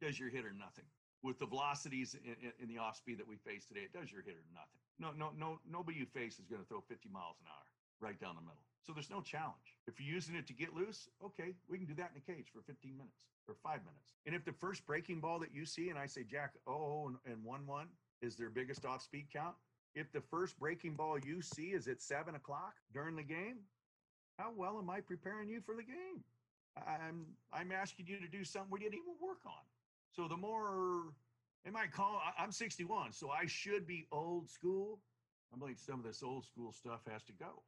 Does 0.00 0.18
your 0.18 0.30
hitter 0.30 0.52
nothing. 0.52 0.86
With 1.22 1.38
the 1.38 1.46
velocities 1.46 2.14
in, 2.14 2.34
in, 2.40 2.52
in 2.60 2.68
the 2.68 2.78
off 2.78 2.96
speed 2.96 3.18
that 3.18 3.26
we 3.28 3.36
face 3.36 3.66
today, 3.66 3.82
it 3.82 3.92
does 3.92 4.10
your 4.10 4.22
hitter 4.22 4.44
nothing. 4.54 4.80
No, 4.98 5.12
no, 5.12 5.30
no, 5.36 5.60
nobody 5.68 5.98
you 5.98 6.06
face 6.06 6.38
is 6.38 6.46
going 6.46 6.62
to 6.62 6.68
throw 6.68 6.80
50 6.80 7.08
miles 7.10 7.36
an 7.40 7.46
hour 7.48 7.66
right 8.00 8.18
down 8.18 8.36
the 8.36 8.40
middle. 8.40 8.64
So 8.82 8.94
there's 8.94 9.10
no 9.10 9.20
challenge. 9.20 9.76
If 9.86 10.00
you're 10.00 10.14
using 10.14 10.34
it 10.34 10.46
to 10.46 10.54
get 10.54 10.74
loose, 10.74 11.08
okay, 11.22 11.54
we 11.68 11.76
can 11.76 11.86
do 11.86 11.94
that 11.94 12.12
in 12.14 12.22
the 12.24 12.32
cage 12.32 12.48
for 12.50 12.62
15 12.62 12.96
minutes 12.96 13.26
or 13.46 13.54
five 13.62 13.84
minutes. 13.84 14.14
And 14.24 14.34
if 14.34 14.44
the 14.44 14.52
first 14.52 14.86
breaking 14.86 15.20
ball 15.20 15.38
that 15.40 15.52
you 15.52 15.66
see, 15.66 15.90
and 15.90 15.98
I 15.98 16.06
say, 16.06 16.24
Jack, 16.24 16.54
oh, 16.66 17.08
and, 17.08 17.16
and 17.26 17.44
1 17.44 17.66
1 17.66 17.86
is 18.22 18.36
their 18.36 18.48
biggest 18.48 18.86
off 18.86 19.02
speed 19.02 19.26
count, 19.30 19.54
if 19.94 20.10
the 20.12 20.20
first 20.20 20.58
breaking 20.58 20.94
ball 20.94 21.18
you 21.18 21.42
see 21.42 21.72
is 21.72 21.88
at 21.88 22.00
seven 22.00 22.34
o'clock 22.36 22.74
during 22.94 23.16
the 23.16 23.22
game, 23.22 23.58
how 24.40 24.52
well 24.56 24.78
am 24.78 24.88
I 24.88 25.00
preparing 25.00 25.48
you 25.48 25.60
for 25.60 25.74
the 25.74 25.82
game? 25.82 26.24
I'm 26.86 27.26
I'm 27.52 27.72
asking 27.72 28.06
you 28.06 28.18
to 28.20 28.28
do 28.28 28.44
something 28.44 28.70
we 28.70 28.78
didn't 28.78 28.94
even 28.94 29.14
work 29.20 29.40
on. 29.44 29.64
So 30.12 30.28
the 30.28 30.36
more 30.36 31.12
am 31.66 31.76
I 31.76 31.86
call 31.86 32.20
I- 32.24 32.42
I'm 32.42 32.52
61, 32.52 33.12
so 33.12 33.30
I 33.30 33.46
should 33.46 33.86
be 33.86 34.06
old 34.12 34.48
school. 34.50 35.00
I'm 35.52 35.60
like 35.60 35.78
some 35.78 35.98
of 35.98 36.04
this 36.06 36.22
old 36.22 36.46
school 36.46 36.72
stuff 36.72 37.00
has 37.10 37.22
to 37.24 37.32
go. 37.32 37.62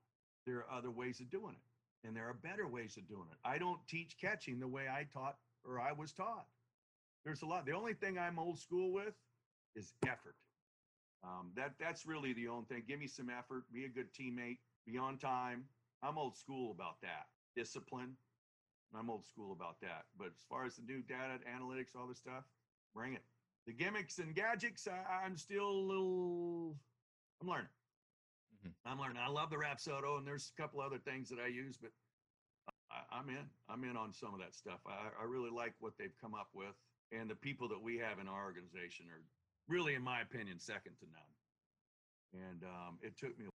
There 0.46 0.58
are 0.58 0.70
other 0.70 0.90
ways 0.90 1.20
of 1.20 1.30
doing 1.30 1.54
it, 1.54 2.06
and 2.06 2.16
there 2.16 2.28
are 2.28 2.34
better 2.34 2.66
ways 2.66 2.96
of 2.96 3.06
doing 3.08 3.28
it. 3.30 3.38
I 3.44 3.58
don't 3.58 3.80
teach 3.88 4.16
catching 4.20 4.58
the 4.58 4.68
way 4.68 4.88
I 4.88 5.06
taught 5.12 5.36
or 5.64 5.80
I 5.80 5.92
was 5.92 6.12
taught. 6.12 6.46
There's 7.24 7.42
a 7.42 7.46
lot. 7.46 7.66
The 7.66 7.72
only 7.72 7.94
thing 7.94 8.18
I'm 8.18 8.38
old 8.38 8.58
school 8.58 8.92
with 8.92 9.14
is 9.76 9.92
effort. 10.06 10.36
Um, 11.24 11.52
that 11.54 11.74
that's 11.78 12.06
really 12.06 12.32
the 12.32 12.48
only 12.48 12.64
thing. 12.64 12.82
Give 12.86 12.98
me 12.98 13.06
some 13.06 13.30
effort. 13.30 13.64
Be 13.72 13.84
a 13.84 13.88
good 13.88 14.12
teammate. 14.12 14.58
Be 14.86 14.96
on 14.96 15.18
time. 15.18 15.64
I'm 16.02 16.18
old 16.18 16.36
school 16.36 16.70
about 16.72 17.00
that. 17.02 17.26
Discipline. 17.54 18.16
I'm 18.94 19.08
old 19.08 19.26
school 19.26 19.52
about 19.52 19.76
that. 19.80 20.04
But 20.18 20.28
as 20.28 20.44
far 20.48 20.66
as 20.66 20.76
the 20.76 20.82
new 20.82 21.02
data 21.02 21.38
analytics, 21.48 21.96
all 21.96 22.06
this 22.06 22.18
stuff, 22.18 22.44
bring 22.94 23.14
it. 23.14 23.22
The 23.66 23.72
gimmicks 23.72 24.18
and 24.18 24.34
gadgets, 24.34 24.88
I, 24.88 25.24
I'm 25.24 25.36
still 25.36 25.68
a 25.70 25.84
little. 25.86 26.76
I'm 27.40 27.48
learning. 27.48 27.68
Mhm. 28.66 28.72
I'm 28.84 29.00
learning. 29.00 29.18
I 29.18 29.28
love 29.28 29.50
the 29.50 29.56
Rapsodo, 29.56 30.18
and 30.18 30.26
there's 30.26 30.52
a 30.56 30.60
couple 30.60 30.80
other 30.80 30.98
things 30.98 31.28
that 31.30 31.38
I 31.38 31.46
use, 31.46 31.78
but 31.78 31.90
I, 32.90 33.18
I'm 33.18 33.28
in. 33.30 33.46
I'm 33.68 33.84
in 33.84 33.96
on 33.96 34.12
some 34.12 34.34
of 34.34 34.40
that 34.40 34.54
stuff. 34.54 34.80
I, 34.86 35.08
I 35.20 35.24
really 35.24 35.50
like 35.50 35.74
what 35.78 35.96
they've 35.98 36.16
come 36.20 36.34
up 36.34 36.48
with, 36.52 36.74
and 37.12 37.30
the 37.30 37.36
people 37.36 37.68
that 37.68 37.80
we 37.80 37.98
have 37.98 38.18
in 38.18 38.28
our 38.28 38.44
organization 38.44 39.06
are 39.10 39.22
really, 39.68 39.94
in 39.94 40.02
my 40.02 40.20
opinion, 40.20 40.58
second 40.58 40.96
to 40.98 41.06
none. 41.12 42.42
And 42.50 42.64
um, 42.64 42.98
it 43.00 43.16
took 43.16 43.38
me 43.38 43.46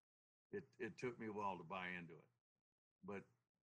it 0.52 0.64
it 0.78 0.98
took 0.98 1.18
me 1.20 1.26
a 1.26 1.32
while 1.32 1.56
to 1.58 1.64
buy 1.68 1.88
into 1.98 2.12
it, 2.14 2.24
but 3.06 3.22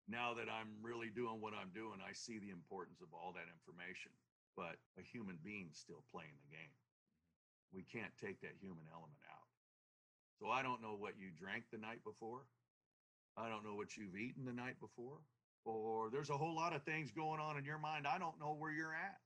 now 0.09 0.33
that 0.33 0.49
I'm 0.49 0.73
really 0.81 1.13
doing 1.13 1.37
what 1.37 1.53
I'm 1.53 1.69
doing, 1.69 2.01
I 2.01 2.17
see 2.17 2.41
the 2.41 2.49
importance 2.49 3.01
of 3.01 3.13
all 3.13 3.29
that 3.37 3.45
information. 3.45 4.09
But 4.57 4.81
a 4.97 5.05
human 5.05 5.37
being's 5.45 5.77
still 5.77 6.03
playing 6.09 6.33
the 6.41 6.49
game. 6.49 6.73
Mm-hmm. 6.73 7.77
We 7.77 7.83
can't 7.85 8.11
take 8.17 8.41
that 8.41 8.57
human 8.59 8.89
element 8.89 9.21
out. 9.29 9.47
So 10.41 10.49
I 10.49 10.65
don't 10.65 10.81
know 10.81 10.97
what 10.97 11.13
you 11.21 11.29
drank 11.37 11.69
the 11.69 11.77
night 11.77 12.01
before. 12.03 12.49
I 13.37 13.47
don't 13.47 13.63
know 13.63 13.77
what 13.77 13.95
you've 13.95 14.17
eaten 14.17 14.43
the 14.43 14.55
night 14.55 14.81
before. 14.81 15.21
Or 15.63 16.09
there's 16.09 16.33
a 16.33 16.37
whole 16.37 16.55
lot 16.55 16.73
of 16.73 16.83
things 16.83 17.11
going 17.11 17.39
on 17.39 17.57
in 17.57 17.63
your 17.63 17.77
mind. 17.77 18.07
I 18.07 18.17
don't 18.17 18.39
know 18.39 18.55
where 18.57 18.71
you're 18.71 18.95
at. 18.95 19.21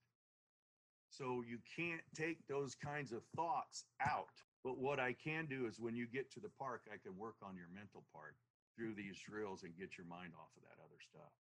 So 1.09 1.43
you 1.47 1.59
can't 1.77 2.01
take 2.17 2.45
those 2.49 2.75
kinds 2.75 3.11
of 3.13 3.21
thoughts 3.35 3.85
out. 4.01 4.33
But 4.63 4.79
what 4.79 4.99
I 4.99 5.13
can 5.13 5.45
do 5.45 5.67
is 5.67 5.79
when 5.79 5.95
you 5.95 6.07
get 6.07 6.31
to 6.33 6.39
the 6.39 6.49
park, 6.59 6.81
I 6.91 6.97
can 6.97 7.15
work 7.17 7.35
on 7.43 7.55
your 7.55 7.69
mental 7.73 8.03
part 8.11 8.35
through 8.75 8.93
these 8.95 9.17
drills 9.19 9.63
and 9.63 9.75
get 9.77 9.97
your 9.97 10.07
mind 10.07 10.33
off 10.37 10.49
of 10.57 10.63
that 10.63 10.77
other 10.81 10.99
stuff 10.99 11.31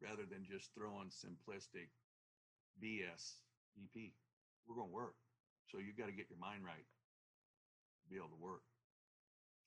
rather 0.00 0.24
than 0.28 0.44
just 0.44 0.74
throwing 0.74 1.08
simplistic 1.08 1.88
BS 2.82 3.40
EP. 3.78 4.12
We're 4.66 4.76
going 4.76 4.88
to 4.88 4.94
work. 4.94 5.14
So 5.70 5.78
you've 5.78 5.96
got 5.96 6.06
to 6.06 6.12
get 6.12 6.28
your 6.28 6.38
mind 6.38 6.64
right 6.64 6.84
to 8.02 8.08
be 8.10 8.16
able 8.16 8.28
to 8.28 8.40
work. 8.42 8.62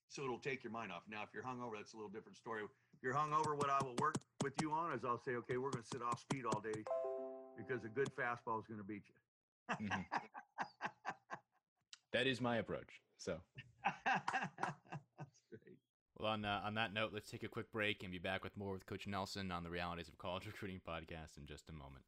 So 0.10 0.24
it'll 0.24 0.40
take 0.40 0.64
your 0.64 0.72
mind 0.72 0.92
off. 0.92 1.04
Now, 1.10 1.24
if 1.24 1.30
you're 1.34 1.44
hungover, 1.44 1.78
that's 1.78 1.94
a 1.94 1.98
little 1.98 2.12
different 2.12 2.38
story. 2.38 2.62
If 2.64 3.02
you're 3.04 3.14
hungover, 3.14 3.58
what 3.58 3.70
I 3.70 3.80
will 3.84 3.96
work 4.00 4.16
with 4.44 4.54
you 4.62 4.72
on 4.72 4.94
is 4.94 5.04
I'll 5.04 5.18
say, 5.18 5.32
okay, 5.36 5.58
we're 5.58 5.72
going 5.72 5.84
to 5.84 5.90
sit 5.90 6.02
off 6.02 6.20
speed 6.20 6.46
all 6.46 6.60
day 6.62 6.84
because 7.58 7.84
a 7.86 7.90
good 7.90 8.10
fastball 8.16 8.60
is 8.60 8.68
going 8.68 8.80
to 8.80 8.84
beat 8.86 9.04
you. 9.10 9.88
Mhm. 9.88 10.06
That 12.14 12.28
is 12.28 12.40
my 12.40 12.58
approach. 12.58 13.02
So. 13.18 13.42
well, 16.20 16.32
on 16.32 16.46
uh, 16.46 16.62
on 16.64 16.76
that 16.76 16.94
note, 16.94 17.12
let's 17.14 17.30
take 17.30 17.44
a 17.44 17.48
quick 17.48 17.72
break 17.72 18.04
and 18.04 18.12
be 18.12 18.20
back 18.20 18.44
with 18.44 18.56
more 18.56 18.72
with 18.72 18.86
Coach 18.86 19.08
Nelson 19.08 19.52
on 19.52 19.64
the 19.64 19.70
Realities 19.70 20.08
of 20.08 20.18
College 20.18 20.46
Recruiting 20.48 20.80
podcast 20.88 21.38
in 21.38 21.46
just 21.46 21.70
a 21.70 21.74
moment. 21.74 22.06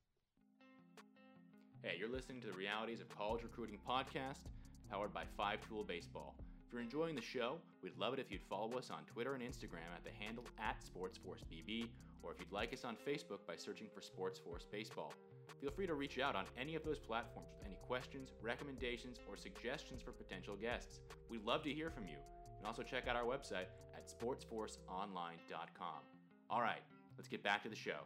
Hey, 1.83 1.95
you're 1.99 2.09
listening 2.09 2.41
to 2.41 2.47
the 2.47 2.53
Realities 2.53 3.01
of 3.01 3.09
College 3.09 3.43
Recruiting 3.43 3.77
podcast, 3.87 4.47
powered 4.89 5.13
by 5.13 5.23
Five 5.35 5.59
Tool 5.67 5.83
Baseball. 5.83 6.35
If 6.65 6.73
you're 6.73 6.81
enjoying 6.81 7.15
the 7.15 7.21
show, 7.21 7.59
we'd 7.81 7.97
love 7.97 8.13
it 8.13 8.19
if 8.19 8.31
you'd 8.31 8.43
follow 8.49 8.77
us 8.77 8.89
on 8.89 9.03
Twitter 9.05 9.35
and 9.35 9.43
Instagram 9.43 9.87
at 9.95 10.03
the 10.03 10.11
handle 10.19 10.43
at 10.59 10.77
SportsForceBB, 10.81 11.87
or 12.23 12.31
if 12.31 12.39
you'd 12.39 12.51
like 12.51 12.73
us 12.73 12.83
on 12.83 12.97
Facebook 13.07 13.39
by 13.47 13.55
searching 13.55 13.87
for 13.93 14.01
Sports 14.01 14.39
Force 14.39 14.65
Baseball. 14.69 15.13
Feel 15.61 15.71
free 15.71 15.87
to 15.87 15.93
reach 15.93 16.19
out 16.19 16.35
on 16.35 16.45
any 16.59 16.75
of 16.75 16.83
those 16.83 16.99
platforms 16.99 17.49
with 17.57 17.65
any 17.65 17.77
questions, 17.87 18.33
recommendations, 18.41 19.17
or 19.29 19.37
suggestions 19.37 20.01
for 20.01 20.11
potential 20.11 20.55
guests. 20.55 20.99
We'd 21.29 21.45
love 21.45 21.63
to 21.63 21.73
hear 21.73 21.89
from 21.89 22.07
you. 22.07 22.17
And 22.57 22.67
also 22.67 22.83
check 22.83 23.07
out 23.07 23.15
our 23.15 23.23
website 23.23 23.67
at 23.95 24.07
sportsforceonline.com. 24.07 26.01
All 26.49 26.61
right, 26.61 26.81
let's 27.17 27.27
get 27.27 27.43
back 27.43 27.63
to 27.63 27.69
the 27.69 27.75
show. 27.75 27.99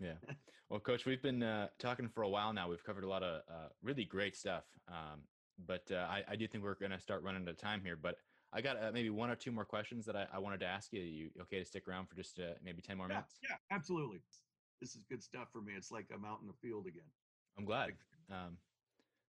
Yeah. 0.00 0.14
Well, 0.68 0.80
Coach, 0.80 1.04
we've 1.04 1.22
been 1.22 1.42
uh, 1.42 1.68
talking 1.78 2.08
for 2.08 2.22
a 2.22 2.28
while 2.28 2.52
now. 2.52 2.68
We've 2.68 2.82
covered 2.82 3.04
a 3.04 3.08
lot 3.08 3.22
of 3.22 3.42
uh, 3.48 3.68
really 3.82 4.04
great 4.04 4.34
stuff. 4.34 4.64
Um, 4.88 5.20
but 5.66 5.82
uh, 5.92 6.06
I, 6.08 6.24
I 6.30 6.34
do 6.36 6.48
think 6.48 6.64
we're 6.64 6.74
going 6.74 6.90
to 6.92 6.98
start 7.00 7.22
running 7.22 7.42
out 7.42 7.48
of 7.48 7.58
time 7.58 7.82
here. 7.84 7.94
But 7.94 8.16
I 8.52 8.62
got 8.62 8.82
uh, 8.82 8.90
maybe 8.92 9.10
one 9.10 9.30
or 9.30 9.36
two 9.36 9.52
more 9.52 9.64
questions 9.66 10.06
that 10.06 10.16
I, 10.16 10.26
I 10.32 10.38
wanted 10.38 10.60
to 10.60 10.66
ask 10.66 10.92
you. 10.92 11.02
you 11.02 11.30
okay 11.42 11.58
to 11.58 11.64
stick 11.64 11.86
around 11.86 12.06
for 12.08 12.16
just 12.16 12.40
uh, 12.40 12.54
maybe 12.64 12.80
10 12.82 12.96
more 12.96 13.06
Yeah, 13.06 13.16
minutes? 13.16 13.38
yeah, 13.48 13.56
absolutely. 13.70 14.22
This 14.80 14.96
is 14.96 15.04
good 15.08 15.22
stuff 15.22 15.48
for 15.52 15.60
me. 15.60 15.74
It's 15.76 15.92
like 15.92 16.06
I'm 16.12 16.24
out 16.24 16.38
in 16.40 16.46
the 16.48 16.54
field 16.54 16.86
again. 16.86 17.04
I'm 17.58 17.64
glad. 17.66 17.92
Um, 18.30 18.56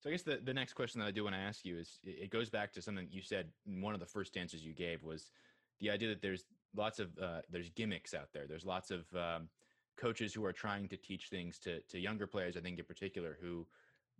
so 0.03 0.09
I 0.09 0.11
guess 0.11 0.23
the, 0.23 0.41
the 0.43 0.53
next 0.53 0.73
question 0.73 0.99
that 0.99 1.07
I 1.07 1.11
do 1.11 1.23
want 1.23 1.33
to 1.35 1.39
ask 1.41 1.63
you 1.63 1.77
is 1.77 1.99
it 2.03 2.29
goes 2.29 2.49
back 2.49 2.73
to 2.73 2.81
something 2.81 3.07
you 3.09 3.21
said 3.21 3.47
in 3.65 3.81
one 3.81 3.93
of 3.93 4.01
the 4.01 4.05
first 4.05 4.35
answers 4.35 4.65
you 4.65 4.73
gave 4.73 5.01
was 5.01 5.31
the 5.79 5.89
idea 5.89 6.09
that 6.09 6.21
there's 6.21 6.43
lots 6.75 6.99
of 6.99 7.17
uh, 7.17 7.39
there's 7.49 7.69
gimmicks 7.69 8.13
out 8.13 8.27
there. 8.33 8.45
There's 8.45 8.65
lots 8.65 8.91
of 8.91 9.05
um, 9.15 9.47
coaches 9.95 10.33
who 10.33 10.43
are 10.43 10.51
trying 10.51 10.89
to 10.89 10.97
teach 10.97 11.29
things 11.29 11.57
to 11.59 11.79
to 11.83 11.99
younger 11.99 12.27
players. 12.27 12.57
I 12.57 12.59
think 12.59 12.79
in 12.79 12.85
particular 12.85 13.37
who 13.41 13.65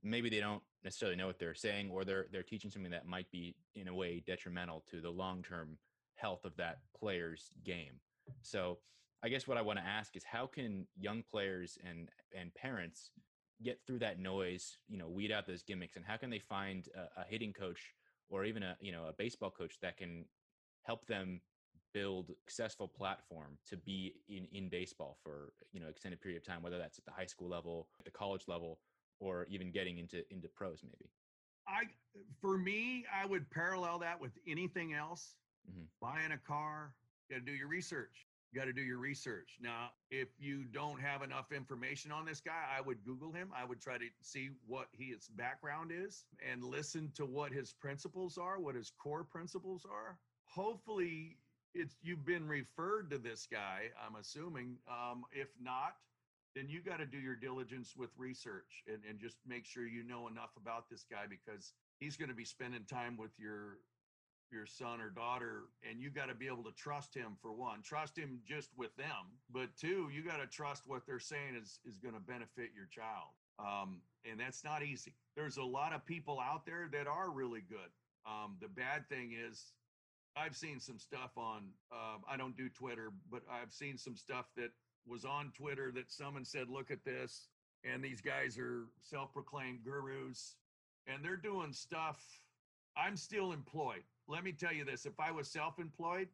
maybe 0.02 0.30
they 0.30 0.40
don't 0.40 0.64
necessarily 0.86 1.18
know 1.18 1.28
what 1.28 1.38
they're 1.38 1.54
saying 1.54 1.90
or 1.92 2.06
they're 2.06 2.28
they're 2.32 2.44
teaching 2.44 2.72
something 2.72 2.92
that 2.92 3.06
might 3.06 3.30
be 3.30 3.54
in 3.76 3.90
a 3.90 3.94
way 3.94 4.24
detrimental 4.26 4.86
to 4.92 5.02
the 5.02 5.10
long 5.10 5.44
term 5.44 5.78
health 6.16 6.46
of 6.46 6.56
that 6.56 6.80
player's 6.98 7.52
game. 7.66 8.00
So 8.42 8.78
I 9.22 9.28
guess 9.28 9.48
what 9.50 9.58
I 9.58 9.62
want 9.62 9.80
to 9.80 9.86
ask 9.86 10.16
is 10.16 10.24
how 10.24 10.48
can 10.48 10.88
young 10.98 11.24
players 11.30 11.78
and 11.86 12.08
and 12.34 12.54
parents 12.56 13.12
get 13.64 13.80
through 13.86 14.00
that 14.00 14.20
noise, 14.20 14.78
you 14.88 14.98
know, 14.98 15.08
weed 15.08 15.32
out 15.32 15.48
those 15.48 15.64
gimmicks, 15.64 15.96
and 15.96 16.06
how 16.06 16.18
can 16.18 16.30
they 16.30 16.40
find 16.40 16.88
a, 16.96 17.22
a 17.22 17.26
hitting 17.26 17.54
coach 17.54 17.94
or 18.30 18.46
even 18.46 18.64
a 18.64 18.78
you 18.82 18.92
know 18.92 19.06
a 19.06 19.14
baseball 19.14 19.52
coach 19.52 19.80
that 19.82 19.98
can 19.98 20.26
help 20.84 21.06
them 21.06 21.42
build 21.94 22.32
successful 22.48 22.88
platform 22.88 23.58
to 23.68 23.78
be 23.78 24.14
in 24.28 24.48
in 24.52 24.70
baseball 24.70 25.18
for 25.24 25.54
you 25.72 25.80
know 25.80 25.88
extended 25.88 26.22
period 26.22 26.38
of 26.42 26.46
time, 26.46 26.62
whether 26.62 26.78
that's 26.78 26.98
at 27.00 27.06
the 27.06 27.12
high 27.12 27.26
school 27.26 27.50
level, 27.50 27.88
at 28.00 28.06
the 28.06 28.12
college 28.12 28.44
level, 28.48 28.80
or 29.20 29.46
even 29.50 29.72
getting 29.72 29.98
into 29.98 30.24
into 30.32 30.48
pros 30.48 30.82
maybe. 30.84 31.10
I, 31.66 31.84
for 32.42 32.58
me, 32.58 33.06
I 33.14 33.26
would 33.26 33.50
parallel 33.50 34.00
that 34.00 34.20
with 34.20 34.34
anything 34.46 34.94
else. 34.94 35.36
Mhm. 35.70 35.88
Buying 36.02 36.34
a 36.34 36.38
car, 36.38 36.94
you 37.30 37.36
got 37.36 37.46
to 37.46 37.52
do 37.52 37.56
your 37.56 37.70
research. 37.70 38.28
You 38.54 38.60
got 38.60 38.66
to 38.66 38.74
do 38.74 38.82
your 38.84 39.00
research. 39.00 39.58
Now, 39.60 39.90
if 40.12 40.28
you 40.38 40.64
don't 40.66 41.02
have 41.02 41.24
enough 41.24 41.52
information 41.52 42.12
on 42.12 42.24
this 42.24 42.40
guy, 42.40 42.66
I 42.78 42.82
would 42.82 43.04
Google 43.04 43.32
him. 43.32 43.50
I 43.56 43.66
would 43.66 43.82
try 43.82 43.98
to 43.98 44.06
see 44.22 44.52
what 44.68 44.90
his 44.92 45.28
background 45.28 45.92
is 45.92 46.26
and 46.48 46.64
listen 46.64 47.12
to 47.16 47.26
what 47.26 47.52
his 47.52 47.74
principles 47.74 48.38
are, 48.38 48.60
what 48.60 48.76
his 48.76 48.92
core 49.02 49.24
principles 49.24 49.88
are. 49.92 50.20
Hopefully, 50.46 51.38
it's 51.74 51.96
you've 52.04 52.28
been 52.28 52.48
referred 52.48 53.10
to 53.10 53.18
this 53.18 53.48
guy. 53.52 53.90
I'm 54.06 54.18
assuming. 54.18 54.78
Um, 54.88 55.24
if 55.32 55.48
not, 55.60 55.96
then 56.56 56.70
you 56.70 56.82
got 56.82 56.98
to 56.98 57.08
do 57.08 57.18
your 57.18 57.36
diligence 57.36 57.96
with 57.98 58.12
research 58.18 58.84
and, 58.88 59.00
and 59.10 59.20
just 59.20 59.38
make 59.48 59.66
sure 59.66 59.88
you 59.88 60.04
know 60.04 60.28
enough 60.28 60.52
about 60.62 60.88
this 60.92 61.06
guy 61.10 61.26
because 61.28 61.74
he's 62.00 62.16
going 62.16 62.30
to 62.30 62.36
be 62.36 62.46
spending 62.46 62.84
time 62.84 63.18
with 63.18 63.32
your 63.40 63.80
your 64.54 64.68
son 64.68 65.02
or 65.02 65.10
daughter 65.10 65.64
and 65.90 66.00
you 66.00 66.12
got 66.12 66.28
to 66.30 66.36
be 66.36 66.48
able 66.48 66.64
to 66.64 66.74
trust 66.74 67.16
him 67.16 67.36
for 67.42 67.52
one 67.54 67.82
trust 67.84 68.18
him 68.18 68.40
just 68.48 68.70
with 68.78 68.96
them 68.98 69.40
but 69.52 69.76
two 69.78 70.10
you 70.14 70.24
got 70.24 70.38
to 70.38 70.48
trust 70.48 70.84
what 70.88 71.06
they're 71.08 71.20
saying 71.20 71.56
is 71.62 71.80
is 71.86 71.98
going 71.98 72.16
to 72.16 72.22
benefit 72.22 72.72
your 72.76 72.88
child 72.88 73.32
Um, 73.60 74.02
and 74.30 74.40
that's 74.40 74.64
not 74.64 74.84
easy. 74.84 75.16
There's 75.36 75.58
a 75.58 75.64
lot 75.64 75.94
of 75.94 76.06
people 76.06 76.40
out 76.40 76.66
there 76.66 76.90
that 76.92 77.08
are 77.08 77.30
really 77.32 77.62
good. 77.70 77.92
Um, 78.26 78.58
the 78.62 78.70
bad 78.70 79.10
thing 79.10 79.34
is, 79.34 79.74
I've 80.36 80.56
seen 80.56 80.80
some 80.80 81.00
stuff 81.00 81.32
on, 81.38 81.70
uh, 81.92 82.18
I 82.30 82.38
don't 82.38 82.58
do 82.58 82.70
Twitter, 82.70 83.12
but 83.32 83.44
I've 83.52 83.74
seen 83.74 83.98
some 83.98 84.16
stuff 84.16 84.48
that 84.58 84.72
was 85.06 85.26
on 85.26 85.52
Twitter 85.52 85.92
that 85.94 86.12
someone 86.12 86.46
said, 86.46 86.70
look 86.70 86.92
at 86.92 87.04
this. 87.06 87.50
And 87.84 88.04
these 88.04 88.22
guys 88.22 88.58
are 88.58 88.88
self 89.02 89.34
proclaimed 89.34 89.84
gurus 89.84 90.56
and 91.08 91.24
they're 91.24 91.36
doing 91.38 91.74
stuff. 91.74 92.24
I'm 92.98 93.18
still 93.18 93.52
employed. 93.52 94.04
Let 94.28 94.44
me 94.44 94.52
tell 94.52 94.74
you 94.74 94.86
this 94.86 95.06
if 95.06 95.20
I 95.20 95.32
was 95.32 95.48
self 95.50 95.80
employed, 95.80 96.28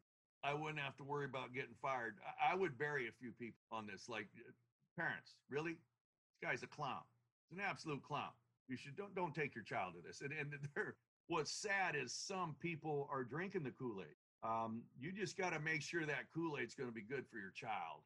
I 0.44 0.54
wouldn't 0.54 0.80
have 0.80 0.96
to 0.98 1.04
worry 1.04 1.26
about 1.26 1.54
getting 1.54 1.76
fired. 1.82 2.16
I, 2.44 2.56
would 2.56 2.78
bury 2.78 3.08
a 3.08 3.12
few 3.12 3.32
people 3.32 3.60
on 3.72 3.88
this, 3.88 4.08
like 4.08 4.28
parents. 4.98 5.36
Really? 5.50 5.74
This 5.74 6.50
guy's 6.50 6.64
a 6.64 6.68
clown. 6.68 7.02
He's 7.50 7.60
an 7.60 7.66
absolute 7.68 8.04
clown. 8.04 8.32
You 8.68 8.78
should 8.78 8.96
don't 8.96 9.14
don't 9.16 9.34
take 9.34 9.56
your 9.56 9.64
child 9.64 9.96
to 9.96 10.02
this. 10.08 10.22
And 10.22 10.32
and 10.32 10.54
what's 11.28 11.52
sad 11.52 11.96
is 11.96 12.14
some 12.14 12.56
people 12.60 13.10
are 13.12 13.24
drinking 13.24 13.64
the 13.64 13.72
Kool 13.72 14.02
Aid. 14.02 14.16
Um, 14.44 14.84
you 14.98 15.12
just 15.12 15.38
got 15.38 15.52
to 15.52 15.60
make 15.60 15.82
sure 15.82 16.06
that 16.06 16.32
Kool 16.34 16.58
Aid's 16.58 16.76
going 16.76 16.90
to 16.90 16.96
be 16.96 17.02
good 17.02 17.26
for 17.30 17.38
your 17.38 17.52
child. 17.52 18.04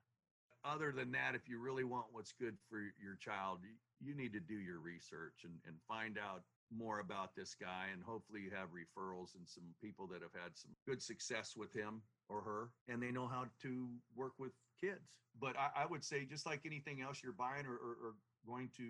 Other 0.65 0.93
than 0.95 1.11
that, 1.11 1.35
if 1.35 1.47
you 1.47 1.59
really 1.59 1.83
want 1.83 2.05
what's 2.11 2.31
good 2.31 2.55
for 2.69 2.79
your 2.79 3.15
child, 3.19 3.59
you, 3.61 3.75
you 3.99 4.15
need 4.15 4.31
to 4.33 4.39
do 4.39 4.55
your 4.55 4.79
research 4.79 5.43
and, 5.43 5.53
and 5.67 5.75
find 5.87 6.17
out 6.17 6.43
more 6.75 6.99
about 6.99 7.35
this 7.35 7.55
guy 7.55 7.87
and 7.91 8.03
hopefully 8.03 8.41
you 8.41 8.51
have 8.51 8.69
referrals 8.69 9.35
and 9.35 9.47
some 9.47 9.63
people 9.81 10.07
that 10.07 10.21
have 10.21 10.33
had 10.33 10.55
some 10.55 10.71
good 10.87 11.01
success 11.01 11.55
with 11.55 11.73
him 11.73 12.01
or 12.29 12.41
her 12.41 12.69
and 12.87 13.01
they 13.01 13.11
know 13.11 13.27
how 13.27 13.45
to 13.61 13.87
work 14.15 14.33
with 14.39 14.51
kids. 14.79 15.13
But 15.39 15.55
i, 15.57 15.83
I 15.83 15.85
would 15.85 16.03
say 16.03 16.25
just 16.25 16.45
like 16.45 16.61
anything 16.65 17.01
else 17.01 17.21
you're 17.23 17.33
buying 17.33 17.65
or, 17.65 17.75
or, 17.75 17.95
or 18.03 18.13
going 18.47 18.69
to 18.77 18.89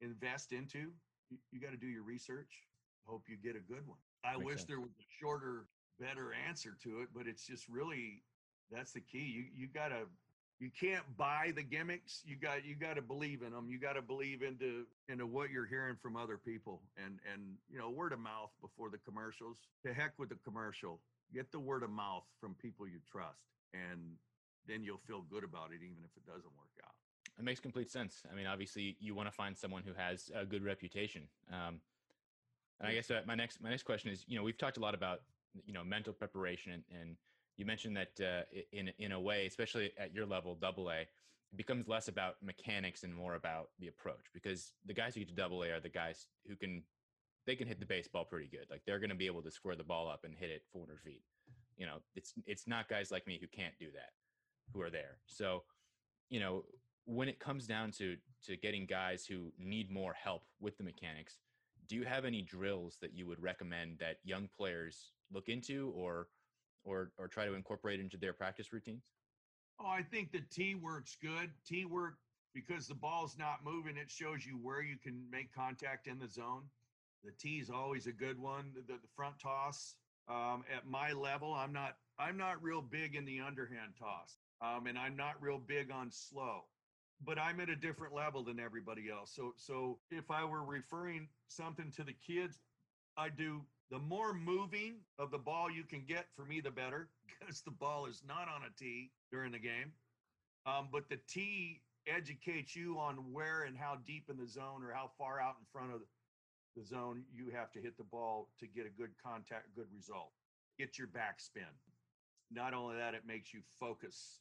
invest 0.00 0.52
into 0.52 0.92
you, 1.30 1.38
you 1.52 1.60
got 1.60 1.70
to 1.70 1.76
do 1.76 1.86
your 1.86 2.02
research. 2.02 2.66
Hope 3.06 3.24
you 3.28 3.36
get 3.36 3.56
a 3.56 3.60
good 3.72 3.86
one. 3.86 3.98
I 4.24 4.32
Makes 4.34 4.44
wish 4.44 4.56
sense. 4.56 4.68
there 4.68 4.80
was 4.80 4.90
a 4.98 5.06
shorter 5.20 5.66
better 5.98 6.32
answer 6.48 6.76
to 6.82 7.02
it 7.02 7.08
but 7.14 7.26
it's 7.26 7.46
just 7.46 7.68
really 7.68 8.22
that's 8.70 8.92
the 8.92 9.00
key. 9.00 9.18
You 9.18 9.44
you 9.54 9.66
got 9.66 9.88
to 9.88 10.06
you 10.60 10.70
can't 10.78 11.04
buy 11.16 11.52
the 11.56 11.62
gimmicks. 11.62 12.22
You 12.24 12.36
got 12.36 12.64
you 12.64 12.76
got 12.76 12.96
to 12.96 13.02
believe 13.02 13.42
in 13.42 13.52
them 13.52 13.68
you 13.70 13.80
got 13.80 13.94
to 13.94 14.02
believe 14.02 14.42
into 14.42 14.84
into 15.08 15.26
what 15.26 15.50
you're 15.50 15.66
hearing 15.66 15.96
from 16.00 16.16
other 16.16 16.36
people. 16.36 16.82
And 17.02 17.18
and 17.32 17.56
you 17.70 17.78
know 17.78 17.90
word 17.90 18.12
of 18.12 18.20
mouth 18.20 18.50
before 18.60 18.90
the 18.90 18.98
commercials. 18.98 19.56
To 19.84 19.94
heck 19.94 20.18
with 20.18 20.28
the 20.28 20.38
commercial. 20.44 21.00
Get 21.32 21.50
the 21.50 21.60
word 21.60 21.82
of 21.82 21.90
mouth 21.90 22.24
from 22.40 22.54
people 22.54 22.86
you 22.86 22.98
trust 23.10 23.40
and 23.72 24.16
then 24.66 24.82
you'll 24.82 25.00
feel 25.06 25.22
good 25.30 25.44
about 25.44 25.70
it 25.70 25.76
even 25.76 26.04
if 26.04 26.10
it 26.16 26.26
doesn't 26.26 26.52
work 26.58 26.74
out. 26.84 26.94
It 27.38 27.44
makes 27.44 27.60
complete 27.60 27.90
sense. 27.90 28.22
I 28.30 28.36
mean 28.36 28.46
obviously 28.46 28.96
you 29.00 29.14
want 29.14 29.28
to 29.28 29.34
find 29.34 29.56
someone 29.56 29.82
who 29.84 29.94
has 29.94 30.30
a 30.34 30.44
good 30.44 30.62
reputation. 30.62 31.22
Um, 31.50 31.80
and 32.80 32.88
i 32.88 32.94
guess 32.94 33.10
uh, 33.10 33.20
my 33.26 33.34
next 33.34 33.62
my 33.62 33.70
next 33.70 33.82
question 33.82 34.10
is 34.10 34.24
you 34.26 34.36
know 34.36 34.42
we've 34.42 34.58
talked 34.58 34.78
a 34.78 34.80
lot 34.80 34.94
about 34.94 35.20
you 35.66 35.72
know 35.72 35.84
mental 35.84 36.12
preparation 36.12 36.72
and, 36.72 36.82
and 37.00 37.16
you 37.60 37.66
mentioned 37.66 37.96
that 37.96 38.20
uh, 38.20 38.42
in 38.72 38.90
in 38.98 39.12
a 39.12 39.20
way, 39.20 39.46
especially 39.46 39.92
at 39.98 40.14
your 40.14 40.24
level, 40.24 40.54
double 40.54 40.90
A, 40.90 41.02
it 41.02 41.56
becomes 41.56 41.86
less 41.86 42.08
about 42.08 42.36
mechanics 42.42 43.02
and 43.02 43.14
more 43.14 43.34
about 43.34 43.68
the 43.78 43.88
approach 43.88 44.30
because 44.32 44.72
the 44.86 44.94
guys 44.94 45.14
who 45.14 45.20
get 45.20 45.28
to 45.28 45.34
double 45.34 45.62
A 45.62 45.70
are 45.70 45.80
the 45.80 45.90
guys 45.90 46.26
who 46.48 46.56
can 46.56 46.82
they 47.46 47.54
can 47.54 47.68
hit 47.68 47.78
the 47.78 47.86
baseball 47.86 48.24
pretty 48.24 48.48
good. 48.48 48.66
Like 48.70 48.82
they're 48.86 48.98
going 48.98 49.10
to 49.10 49.16
be 49.16 49.26
able 49.26 49.42
to 49.42 49.50
square 49.50 49.76
the 49.76 49.84
ball 49.84 50.08
up 50.08 50.24
and 50.24 50.34
hit 50.34 50.50
it 50.50 50.62
400 50.72 51.00
feet. 51.00 51.22
You 51.76 51.86
know, 51.86 51.96
it's 52.14 52.32
it's 52.46 52.66
not 52.66 52.88
guys 52.88 53.10
like 53.10 53.26
me 53.26 53.38
who 53.40 53.46
can't 53.46 53.74
do 53.78 53.86
that 53.92 54.12
who 54.72 54.80
are 54.80 54.90
there. 54.90 55.18
So, 55.26 55.64
you 56.30 56.40
know, 56.40 56.64
when 57.04 57.28
it 57.28 57.40
comes 57.40 57.66
down 57.66 57.90
to 57.92 58.16
to 58.46 58.56
getting 58.56 58.86
guys 58.86 59.26
who 59.26 59.52
need 59.58 59.90
more 59.90 60.14
help 60.14 60.44
with 60.60 60.78
the 60.78 60.84
mechanics, 60.84 61.36
do 61.88 61.96
you 61.96 62.04
have 62.04 62.24
any 62.24 62.40
drills 62.40 62.96
that 63.02 63.12
you 63.14 63.26
would 63.26 63.42
recommend 63.42 63.98
that 63.98 64.16
young 64.24 64.48
players 64.56 65.10
look 65.30 65.48
into 65.48 65.92
or 65.94 66.28
or 66.84 67.12
or 67.18 67.28
try 67.28 67.46
to 67.46 67.54
incorporate 67.54 68.00
into 68.00 68.16
their 68.16 68.32
practice 68.32 68.72
routines? 68.72 69.02
Oh, 69.80 69.88
I 69.88 70.02
think 70.02 70.32
the 70.32 70.42
T 70.50 70.74
work's 70.74 71.16
good. 71.20 71.50
T 71.66 71.84
work 71.84 72.14
because 72.54 72.86
the 72.86 72.94
ball's 72.94 73.36
not 73.38 73.64
moving, 73.64 73.96
it 73.96 74.10
shows 74.10 74.44
you 74.44 74.54
where 74.54 74.82
you 74.82 74.96
can 75.02 75.22
make 75.30 75.54
contact 75.54 76.06
in 76.06 76.18
the 76.18 76.28
zone. 76.28 76.64
The 77.24 77.32
T 77.38 77.58
is 77.58 77.70
always 77.70 78.06
a 78.06 78.12
good 78.12 78.38
one. 78.38 78.72
The, 78.74 78.94
the 78.94 78.98
front 79.14 79.38
toss. 79.40 79.94
Um, 80.28 80.64
at 80.74 80.86
my 80.86 81.12
level, 81.12 81.52
I'm 81.52 81.72
not 81.72 81.96
I'm 82.18 82.36
not 82.36 82.62
real 82.62 82.82
big 82.82 83.16
in 83.16 83.24
the 83.24 83.40
underhand 83.40 83.92
toss, 83.98 84.38
um, 84.62 84.86
and 84.86 84.98
I'm 84.98 85.16
not 85.16 85.40
real 85.40 85.58
big 85.58 85.90
on 85.90 86.10
slow. 86.10 86.62
But 87.22 87.38
I'm 87.38 87.60
at 87.60 87.68
a 87.68 87.76
different 87.76 88.14
level 88.14 88.42
than 88.42 88.60
everybody 88.60 89.10
else. 89.10 89.32
So 89.34 89.52
so 89.56 89.98
if 90.10 90.30
I 90.30 90.44
were 90.44 90.64
referring 90.64 91.28
something 91.48 91.90
to 91.96 92.04
the 92.04 92.14
kids, 92.26 92.58
I 93.16 93.28
do 93.28 93.62
the 93.90 93.98
more 93.98 94.32
moving 94.32 94.94
of 95.18 95.30
the 95.30 95.38
ball 95.38 95.70
you 95.70 95.82
can 95.82 96.04
get 96.06 96.26
for 96.36 96.44
me, 96.44 96.60
the 96.60 96.70
better, 96.70 97.08
because 97.40 97.60
the 97.62 97.70
ball 97.70 98.06
is 98.06 98.22
not 98.26 98.48
on 98.48 98.62
a 98.62 98.78
tee 98.78 99.10
during 99.32 99.52
the 99.52 99.58
game. 99.58 99.92
Um, 100.66 100.88
but 100.92 101.08
the 101.08 101.18
tee 101.28 101.82
educates 102.06 102.76
you 102.76 102.98
on 102.98 103.16
where 103.32 103.64
and 103.64 103.76
how 103.76 103.98
deep 104.06 104.24
in 104.30 104.36
the 104.36 104.46
zone 104.46 104.82
or 104.84 104.92
how 104.94 105.10
far 105.18 105.40
out 105.40 105.56
in 105.58 105.66
front 105.72 105.92
of 105.92 106.00
the 106.76 106.84
zone 106.84 107.24
you 107.32 107.50
have 107.50 107.72
to 107.72 107.80
hit 107.80 107.96
the 107.96 108.04
ball 108.04 108.48
to 108.60 108.66
get 108.66 108.86
a 108.86 108.90
good 108.90 109.10
contact, 109.22 109.74
good 109.74 109.88
result. 109.94 110.30
Get 110.78 110.98
your 110.98 111.08
backspin. 111.08 111.70
Not 112.52 112.74
only 112.74 112.96
that, 112.96 113.14
it 113.14 113.22
makes 113.26 113.52
you 113.52 113.60
focus 113.78 114.40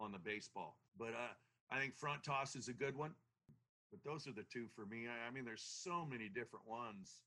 on 0.00 0.12
the 0.12 0.18
baseball. 0.18 0.76
But 0.98 1.10
uh, 1.10 1.34
I 1.70 1.78
think 1.80 1.96
front 1.96 2.22
toss 2.22 2.56
is 2.56 2.68
a 2.68 2.72
good 2.72 2.96
one. 2.96 3.12
But 3.90 4.00
those 4.04 4.26
are 4.26 4.32
the 4.32 4.44
two 4.52 4.66
for 4.74 4.86
me. 4.86 5.06
I, 5.06 5.28
I 5.28 5.30
mean, 5.30 5.44
there's 5.44 5.64
so 5.64 6.06
many 6.08 6.28
different 6.28 6.66
ones 6.66 7.22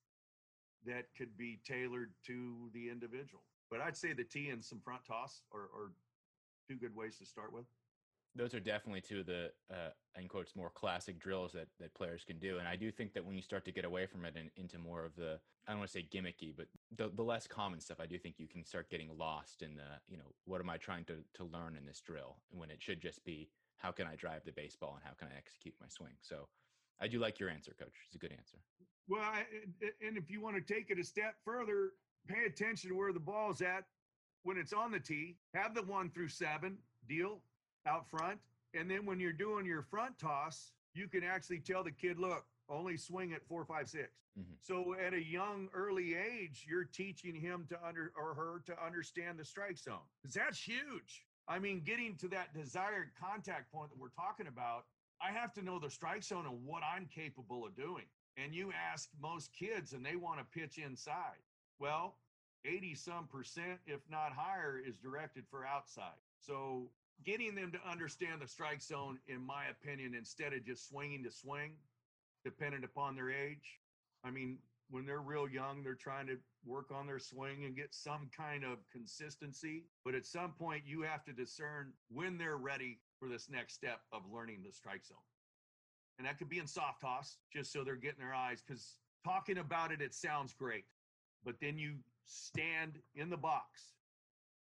that 0.86 1.06
could 1.18 1.38
be 1.38 1.60
tailored 1.66 2.12
to 2.28 2.70
the 2.74 2.90
individual. 2.90 3.44
But 3.70 3.82
I'd 3.82 3.98
say 3.98 4.14
the 4.14 4.24
tee 4.24 4.50
and 4.50 4.64
some 4.64 4.80
front 4.80 5.02
toss 5.06 5.42
are, 5.54 5.70
are 5.76 5.92
two 6.70 6.76
good 6.76 6.96
ways 6.96 7.18
to 7.18 7.26
start 7.26 7.52
with. 7.52 7.66
Those 8.36 8.54
are 8.54 8.60
definitely 8.60 9.02
two 9.02 9.22
of 9.22 9.26
the, 9.26 9.52
uh, 9.72 9.90
in 10.20 10.28
quotes, 10.28 10.56
more 10.56 10.70
classic 10.70 11.20
drills 11.20 11.54
that, 11.54 11.68
that 11.80 11.94
players 11.96 12.24
can 12.24 12.38
do. 12.38 12.60
And 12.60 12.68
I 12.68 12.76
do 12.76 12.92
think 12.92 13.14
that 13.14 13.26
when 13.26 13.36
you 13.36 13.42
start 13.42 13.66
to 13.66 13.72
get 13.72 13.84
away 13.84 14.06
from 14.06 14.26
it 14.26 14.36
and 14.38 14.52
into 14.58 14.78
more 14.78 15.06
of 15.06 15.16
the, 15.16 15.40
I 15.68 15.72
don't 15.72 15.80
want 15.80 15.92
to 15.92 15.94
say 15.94 16.08
gimmicky, 16.14 16.54
but 16.56 16.68
the, 16.96 17.12
the 17.16 17.24
less 17.24 17.48
common 17.48 17.80
stuff, 17.80 17.98
I 18.00 18.06
do 18.06 18.20
think 18.20 18.36
you 18.38 18.48
can 18.48 18.64
start 18.64 18.92
getting 18.92 19.10
lost 19.18 19.64
in 19.64 19.76
the, 19.76 20.00
you 20.08 20.18
know, 20.18 20.32
what 20.46 20.62
am 20.62 20.70
I 20.70 20.78
trying 20.78 21.04
to, 21.06 21.16
to 21.34 21.44
learn 21.44 21.76
in 21.76 21.86
this 21.86 22.00
drill? 22.00 22.38
When 22.52 22.70
it 22.70 22.82
should 22.82 23.02
just 23.02 23.26
be, 23.26 23.50
how 23.78 23.92
can 23.92 24.06
I 24.06 24.16
drive 24.16 24.44
the 24.46 24.52
baseball 24.52 24.94
and 24.96 25.04
how 25.04 25.14
can 25.18 25.30
I 25.34 25.38
execute 25.38 25.74
my 25.82 25.88
swing? 25.90 26.14
So 26.22 26.48
I 27.00 27.08
do 27.08 27.20
like 27.20 27.40
your 27.40 27.50
answer, 27.50 27.76
coach. 27.78 27.94
It's 28.08 28.16
a 28.16 28.20
good 28.20 28.32
answer. 28.32 28.58
Well, 29.08 29.22
I, 29.22 29.46
and 30.06 30.18
if 30.18 30.30
you 30.30 30.42
want 30.42 30.56
to 30.56 30.74
take 30.74 30.90
it 30.90 31.00
a 31.00 31.04
step 31.04 31.36
further, 31.46 31.92
pay 32.28 32.46
attention 32.46 32.90
to 32.90 32.96
where 32.96 33.14
the 33.14 33.20
ball's 33.20 33.62
at 33.62 33.86
when 34.44 34.58
it's 34.58 34.74
on 34.74 34.92
the 34.92 35.00
tee. 35.00 35.38
Have 35.54 35.74
the 35.76 35.84
one 35.84 36.10
through 36.10 36.30
seven 36.30 36.78
deal 37.08 37.40
out 37.88 38.10
front. 38.10 38.40
And 38.74 38.90
then 38.90 39.06
when 39.06 39.20
you're 39.20 39.32
doing 39.32 39.66
your 39.66 39.82
front 39.82 40.20
toss, 40.20 40.72
you 40.94 41.08
can 41.08 41.24
actually 41.24 41.60
tell 41.60 41.84
the 41.84 41.92
kid, 41.92 42.20
look, 42.20 42.44
only 42.70 42.98
swing 42.98 43.34
at 43.34 43.46
four, 43.48 43.64
five, 43.64 43.88
six. 43.88 44.10
Mm-hmm. 44.38 44.54
So 44.62 44.96
at 44.96 45.14
a 45.14 45.24
young, 45.24 45.70
early 45.74 46.16
age, 46.16 46.66
you're 46.68 46.84
teaching 46.84 47.34
him 47.34 47.66
to 47.70 47.78
under 47.86 48.12
or 48.18 48.34
her 48.34 48.62
to 48.66 48.86
understand 48.86 49.40
the 49.40 49.46
strike 49.46 49.78
zone. 49.78 50.06
Because 50.22 50.36
that's 50.36 50.62
huge. 50.62 51.26
I 51.48 51.60
mean, 51.60 51.82
getting 51.86 52.16
to 52.18 52.28
that 52.30 52.54
desired 52.54 53.12
contact 53.20 53.72
point 53.72 53.90
that 53.90 53.98
we're 53.98 54.10
talking 54.10 54.48
about, 54.48 54.86
I 55.22 55.32
have 55.32 55.54
to 55.54 55.64
know 55.64 55.80
the 55.80 55.90
strike 55.90 56.24
zone 56.24 56.46
and 56.46 56.66
what 56.66 56.84
I'm 56.84 57.08
capable 57.14 57.66
of 57.66 57.76
doing 57.76 58.06
and 58.38 58.54
you 58.54 58.72
ask 58.72 59.10
most 59.22 59.52
kids 59.54 59.94
and 59.94 60.06
they 60.06 60.16
want 60.16 60.40
to 60.40 60.60
pitch 60.60 60.78
inside. 60.78 61.42
Well, 61.80 62.16
80 62.66 62.96
some 62.96 63.28
percent, 63.28 63.80
if 63.86 64.02
not 64.10 64.32
higher, 64.36 64.80
is 64.86 64.98
directed 64.98 65.46
for 65.50 65.66
outside. 65.66 66.22
So 66.40 66.90
getting 67.26 67.56
them 67.56 67.72
to 67.72 67.90
understand 67.90 68.42
the 68.42 68.48
strike 68.48 68.82
zone, 68.82 69.20
in 69.28 69.42
my 69.42 69.66
opinion, 69.66 70.14
instead 70.16 70.54
of 70.54 70.66
just 70.66 70.88
swinging 70.88 71.24
to 71.24 71.32
swing, 71.32 71.74
dependent 72.44 72.84
upon 72.84 73.16
their 73.16 73.32
age. 73.32 73.80
I 74.24 74.32
mean, 74.32 74.58
when 74.90 75.06
they're 75.06 75.22
real 75.22 75.50
young, 75.50 75.84
they're 75.84 75.96
trying 75.96 76.28
to 76.28 76.38
work 76.66 76.92
on 76.94 77.08
their 77.08 77.20
swing 77.20 77.66
and 77.66 77.76
get 77.76 77.94
some 77.94 78.30
kind 78.36 78.64
of 78.64 78.78
consistency. 78.92 79.86
But 80.06 80.16
at 80.16 80.26
some 80.26 80.52
point, 80.52 80.84
you 80.86 81.02
have 81.02 81.26
to 81.26 81.34
discern 81.34 81.94
when 82.10 82.38
they're 82.38 82.58
ready 82.58 83.00
for 83.20 83.28
this 83.30 83.50
next 83.50 83.74
step 83.74 84.02
of 84.12 84.22
learning 84.32 84.64
the 84.64 84.72
strike 84.72 85.06
zone 85.06 85.18
and 86.18 86.28
that 86.28 86.38
could 86.38 86.50
be 86.50 86.60
in 86.60 86.68
soft 86.68 87.02
toss, 87.02 87.38
just 87.52 87.72
so 87.72 87.84
they're 87.84 87.96
getting 87.96 88.20
their 88.20 88.34
eyes. 88.34 88.64
Because 88.66 88.98
talking 89.24 89.60
about 89.60 89.92
it, 89.92 90.02
it 90.02 90.14
sounds 90.14 90.54
great, 90.54 90.86
but 91.46 91.56
then 91.62 91.78
you 91.78 91.96
stand 92.26 93.00
in 93.16 93.30
the 93.30 93.38
box 93.38 93.94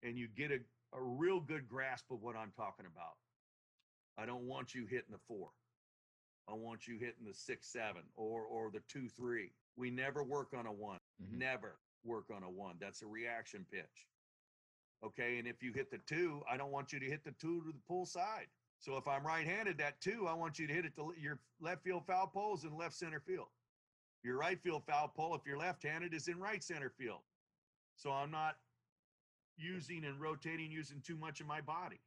and 0.04 0.18
you 0.18 0.28
get 0.36 0.52
a, 0.52 0.60
a 0.98 1.02
real 1.02 1.40
good 1.40 1.68
grasp 1.68 2.12
of 2.12 2.22
what 2.22 2.36
I'm 2.36 2.52
talking 2.56 2.86
about. 2.86 3.16
I 4.18 4.26
don't 4.26 4.44
want 4.44 4.76
you 4.76 4.86
hitting 4.86 5.12
the 5.12 5.20
four. 5.28 5.50
I 6.50 6.54
want 6.54 6.88
you 6.88 6.96
hitting 6.96 7.26
the 7.26 7.34
six, 7.34 7.68
seven, 7.68 8.02
or 8.16 8.42
or 8.42 8.72
the 8.72 8.82
two, 8.90 9.08
three. 9.08 9.52
We 9.78 9.92
never 9.92 10.24
work 10.24 10.50
on 10.58 10.66
a 10.66 10.74
one. 10.74 11.00
Mm-hmm. 11.24 11.38
Never 11.38 11.78
work 12.04 12.26
on 12.36 12.44
a 12.44 12.50
one. 12.50 12.76
That's 12.82 13.02
a 13.02 13.08
reaction 13.08 13.66
pitch. 13.72 14.08
Okay. 15.06 15.38
And 15.38 15.48
if 15.48 15.62
you 15.64 15.72
hit 15.74 15.92
the 15.92 16.00
two, 16.08 16.42
I 16.52 16.58
don't 16.58 16.72
want 16.72 16.92
you 16.92 17.00
to 17.00 17.06
hit 17.06 17.24
the 17.24 17.34
two 17.40 17.62
to 17.62 17.72
the 17.72 17.80
pull 17.88 18.06
side. 18.06 18.48
So 18.80 18.96
if 18.96 19.08
I'm 19.08 19.26
right-handed, 19.26 19.78
that 19.80 20.00
two, 20.00 20.28
I 20.28 20.34
want 20.34 20.58
you 20.58 20.66
to 20.68 20.74
hit 20.74 20.86
it 20.86 20.96
to 20.96 21.14
your 21.20 21.40
left 21.60 21.84
field 21.84 22.06
foul 22.08 22.28
poles 22.28 22.64
in 22.64 22.78
left 22.78 22.96
center 22.96 23.20
field. 23.20 23.48
Your 24.24 24.38
right 24.38 24.62
field 24.62 24.84
foul 24.88 25.10
pole, 25.10 25.36
if 25.36 25.42
you're 25.46 25.58
left-handed, 25.58 26.14
is 26.14 26.28
in 26.28 26.40
right 26.40 26.64
center 26.64 26.90
field. 26.90 27.20
So 27.96 28.12
I'm 28.12 28.32
not 28.32 28.56
using 29.58 30.06
and 30.06 30.20
rotating 30.20 30.72
using 30.72 31.02
too 31.06 31.18
much 31.18 31.42
of 31.42 31.48
my 31.48 31.60
body. 31.60 32.00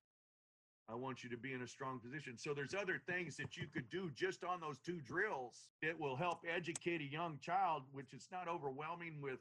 I 0.89 0.94
want 0.94 1.23
you 1.23 1.31
to 1.31 1.36
be 1.36 1.52
in 1.52 1.62
a 1.62 1.69
strong 1.69 2.01
position. 2.01 2.36
So 2.36 2.55
there's 2.55 2.74
other 2.74 3.01
things 3.06 3.36
that 3.36 3.56
you 3.56 3.66
could 3.73 3.89
do 3.90 4.10
just 4.14 4.44
on 4.44 4.60
those 4.60 4.78
two 4.78 5.01
drills. 5.01 5.69
It 5.81 5.98
will 5.98 6.16
help 6.16 6.40
educate 6.48 7.01
a 7.01 7.05
young 7.05 7.39
child, 7.40 7.82
which 7.93 8.12
is 8.12 8.28
not 8.32 8.48
overwhelming 8.48 9.20
with 9.23 9.39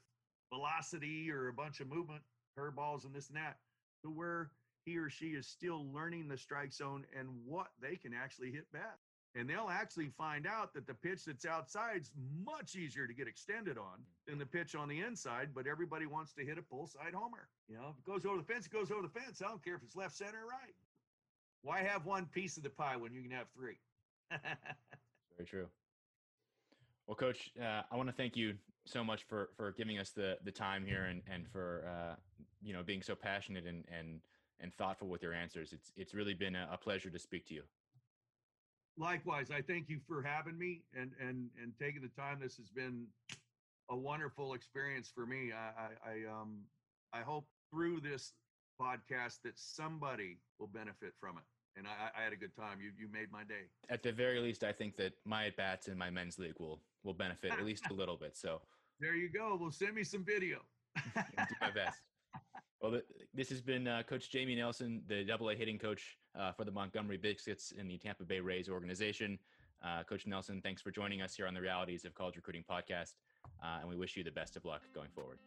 velocity 0.54 1.32
or 1.32 1.48
a 1.48 1.54
bunch 1.54 1.80
of 1.80 1.88
movement, 1.88 2.22
curveballs 2.58 3.06
and 3.06 3.14
this 3.14 3.28
and 3.28 3.38
that, 3.38 3.58
to 4.04 4.10
where 4.10 4.52
he 4.86 4.98
or 4.98 5.10
she 5.10 5.28
is 5.28 5.48
still 5.48 5.92
learning 5.94 6.28
the 6.28 6.38
strike 6.38 6.74
zone 6.74 7.06
and 7.18 7.30
what 7.46 7.68
they 7.82 7.96
can 7.96 8.14
actually 8.14 8.52
hit 8.52 8.72
best. 8.72 9.04
And 9.34 9.50
they'll 9.50 9.70
actually 9.70 10.10
find 10.10 10.46
out 10.46 10.74
that 10.74 10.86
the 10.86 10.94
pitch 10.94 11.24
that's 11.26 11.46
outside 11.46 12.02
is 12.02 12.12
much 12.44 12.76
easier 12.76 13.08
to 13.08 13.14
get 13.14 13.28
extended 13.28 13.78
on 13.78 14.04
than 14.28 14.38
the 14.38 14.46
pitch 14.46 14.76
on 14.76 14.90
the 14.90 15.00
inside, 15.00 15.50
but 15.56 15.68
everybody 15.68 16.06
wants 16.06 16.34
to 16.34 16.44
hit 16.44 16.58
a 16.58 16.62
pull 16.62 16.86
side 16.86 17.14
homer. 17.14 17.48
You 17.70 17.78
know, 17.78 17.94
if 17.94 17.98
it 17.98 18.06
goes 18.06 18.26
over 18.26 18.38
the 18.38 18.44
fence, 18.44 18.66
it 18.66 18.74
goes 18.74 18.92
over 18.92 19.02
the 19.04 19.20
fence. 19.20 19.42
I 19.42 19.48
don't 19.48 19.64
care 19.64 19.76
if 19.76 19.84
it's 19.84 19.96
left, 19.96 20.18
center, 20.18 20.40
or 20.40 20.50
right. 20.50 20.76
Why 21.62 21.80
have 21.80 22.06
one 22.06 22.26
piece 22.26 22.58
of 22.58 22.64
the 22.64 22.70
pie 22.70 22.98
when 22.98 23.14
you 23.14 23.22
can 23.22 23.32
have 23.32 23.48
three? 23.56 23.78
Very 24.32 25.48
true. 25.48 25.68
Well, 27.08 27.16
Coach, 27.16 27.52
uh, 27.62 27.84
I 27.90 27.96
want 27.96 28.10
to 28.10 28.14
thank 28.14 28.36
you 28.36 28.56
so 28.86 29.04
much 29.04 29.24
for 29.24 29.50
for 29.56 29.72
giving 29.72 30.00
us 30.00 30.12
the 30.12 30.38
the 30.44 30.52
time 30.52 30.86
here 30.86 31.06
and 31.06 31.22
and 31.32 31.48
for 31.52 31.86
uh, 31.88 32.16
you 32.62 32.74
know 32.74 32.84
being 32.84 33.02
so 33.02 33.16
passionate 33.16 33.66
and 33.66 33.86
and 33.92 34.22
and 34.60 34.74
thoughtful 34.76 35.08
with 35.08 35.24
your 35.24 35.34
answers. 35.34 35.74
It's 35.74 35.92
it's 35.96 36.14
really 36.14 36.34
been 36.34 36.56
a, 36.56 36.68
a 36.72 36.78
pleasure 36.78 37.10
to 37.10 37.20
speak 37.20 37.48
to 37.48 37.54
you. 37.54 37.64
Likewise, 38.98 39.50
I 39.52 39.62
thank 39.62 39.90
you 39.90 40.00
for 40.08 40.22
having 40.22 40.58
me 40.58 40.84
and 40.94 41.12
and 41.20 41.50
and 41.62 41.74
taking 41.80 42.02
the 42.02 42.22
time. 42.22 42.40
This 42.42 42.58
has 42.58 42.70
been 42.70 43.08
a 43.90 43.96
wonderful 43.96 44.54
experience 44.54 45.12
for 45.14 45.26
me. 45.26 45.52
I 45.52 45.82
I, 45.82 46.12
I 46.12 46.42
um 46.42 46.60
I 47.14 47.22
hope 47.22 47.46
through 47.72 48.02
this 48.02 48.34
podcast 48.80 49.42
that 49.44 49.58
somebody 49.58 50.38
will 50.60 50.68
benefit 50.68 51.14
from 51.20 51.38
it. 51.38 51.44
And 51.78 51.88
I, 51.88 52.20
I, 52.20 52.24
had 52.24 52.34
a 52.34 52.36
good 52.36 52.54
time. 52.56 52.80
You 52.82 52.92
you 52.98 53.08
made 53.12 53.32
my 53.32 53.44
day. 53.44 53.70
At 53.90 54.04
the 54.04 54.12
very 54.12 54.40
least, 54.40 54.64
I 54.64 54.74
think 54.74 54.98
that 54.98 55.14
my 55.24 55.46
at 55.46 55.56
bats 55.56 55.88
in 55.88 55.98
my 55.98 56.10
men's 56.10 56.38
league 56.38 56.60
will 56.60 56.82
will 57.04 57.14
benefit 57.14 57.54
at 57.54 57.64
least 57.64 57.90
a 57.90 57.94
little 58.02 58.18
bit. 58.18 58.36
So 58.36 58.62
there 59.00 59.16
you 59.16 59.30
go. 59.30 59.58
Well, 59.60 59.72
send 59.72 59.96
me 59.96 60.04
some 60.04 60.26
video. 60.26 60.60
do 61.16 61.56
my 61.62 61.72
best. 61.72 62.00
Well, 62.82 63.00
this 63.32 63.50
has 63.50 63.62
been 63.62 63.88
uh, 63.88 64.02
Coach 64.02 64.32
Jamie 64.32 64.56
Nelson, 64.56 65.04
the 65.08 65.24
Double 65.24 65.52
A 65.52 65.56
hitting 65.56 65.78
coach 65.78 66.18
uh, 66.36 66.52
for 66.52 66.66
the 66.66 66.72
Montgomery 66.72 67.18
Biscuits 67.18 67.74
in 67.78 67.88
the 67.88 67.96
Tampa 68.00 68.24
Bay 68.24 68.40
Rays 68.40 68.70
organization. 68.70 69.38
Uh, 69.86 70.02
coach 70.02 70.26
Nelson, 70.26 70.62
thanks 70.64 70.82
for 70.82 70.90
joining 70.90 71.22
us 71.22 71.36
here 71.36 71.46
on 71.46 71.54
the 71.54 71.62
Realities 71.62 72.06
of 72.06 72.16
College 72.16 72.38
Recruiting 72.38 72.64
podcast, 72.68 73.14
uh, 73.64 73.78
and 73.82 73.90
we 73.90 73.96
wish 73.96 74.18
you 74.18 74.24
the 74.24 74.32
best 74.32 74.56
of 74.58 74.66
luck 74.66 74.82
going 74.96 75.10
forward. 75.14 75.38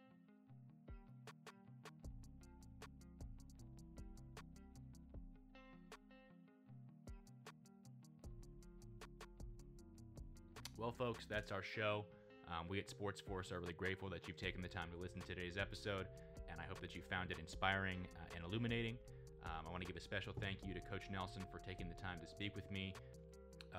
Well, 10.77 10.93
folks, 10.93 11.25
that's 11.29 11.51
our 11.51 11.63
show. 11.63 12.05
Um, 12.49 12.67
we 12.69 12.79
at 12.79 12.89
Sports 12.89 13.19
Force 13.19 13.51
are 13.51 13.59
really 13.59 13.73
grateful 13.73 14.09
that 14.09 14.27
you've 14.27 14.37
taken 14.37 14.61
the 14.61 14.67
time 14.67 14.87
to 14.95 15.01
listen 15.01 15.19
to 15.21 15.27
today's 15.27 15.57
episode, 15.57 16.05
and 16.55 16.61
I 16.61 16.65
hope 16.65 16.79
that 16.79 16.95
you 16.95 17.01
found 17.01 17.31
it 17.31 17.37
inspiring 17.37 18.07
uh, 18.15 18.35
and 18.35 18.45
illuminating. 18.45 18.95
Um, 19.43 19.67
I 19.67 19.69
want 19.69 19.81
to 19.81 19.87
give 19.87 19.97
a 19.97 20.01
special 20.01 20.33
thank 20.39 20.59
you 20.65 20.73
to 20.73 20.79
Coach 20.79 21.03
Nelson 21.11 21.43
for 21.51 21.59
taking 21.59 21.89
the 21.89 22.01
time 22.01 22.19
to 22.21 22.27
speak 22.27 22.55
with 22.55 22.71
me. 22.71 22.93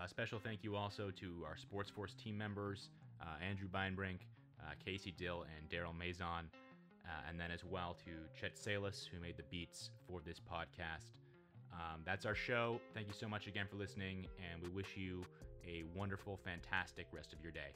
A 0.05 0.07
special 0.07 0.39
thank 0.39 0.63
you 0.63 0.77
also 0.77 1.11
to 1.11 1.43
our 1.49 1.57
Sports 1.57 1.89
Force 1.89 2.13
team 2.13 2.37
members, 2.37 2.91
uh, 3.23 3.43
Andrew 3.43 3.67
Beinbrink, 3.67 4.19
uh, 4.61 4.73
Casey 4.85 5.11
Dill, 5.11 5.47
and 5.57 5.71
Daryl 5.71 5.97
Mazon, 5.97 6.51
uh, 7.07 7.29
and 7.29 7.41
then 7.41 7.51
as 7.51 7.65
well 7.65 7.97
to 8.05 8.11
Chet 8.39 8.59
Salis, 8.59 9.09
who 9.11 9.19
made 9.21 9.39
the 9.39 9.45
beats 9.45 9.91
for 10.07 10.21
this 10.21 10.39
podcast. 10.39 11.17
Um, 11.73 12.03
that's 12.05 12.27
our 12.27 12.35
show. 12.35 12.79
Thank 12.93 13.07
you 13.07 13.15
so 13.15 13.27
much 13.27 13.47
again 13.47 13.67
for 13.71 13.77
listening, 13.77 14.27
and 14.53 14.63
we 14.63 14.69
wish 14.69 14.97
you 14.97 15.25
a 15.67 15.85
wonderful, 15.95 16.39
fantastic 16.45 17.07
rest 17.11 17.33
of 17.33 17.41
your 17.41 17.53
day. 17.53 17.73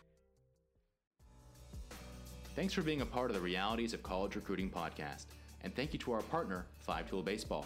Thanks 2.57 2.75
for 2.75 2.83
being 2.83 3.01
a 3.01 3.07
part 3.07 3.31
of 3.31 3.37
the 3.37 3.41
Realities 3.41 3.95
of 3.95 4.03
College 4.03 4.35
Recruiting 4.35 4.71
podcast, 4.71 5.27
and 5.63 5.75
thank 5.75 5.93
you 5.93 6.01
to 6.01 6.13
our 6.13 6.23
partner, 6.23 6.67
Five 6.81 7.09
Tool 7.09 7.23
Baseball. 7.23 7.65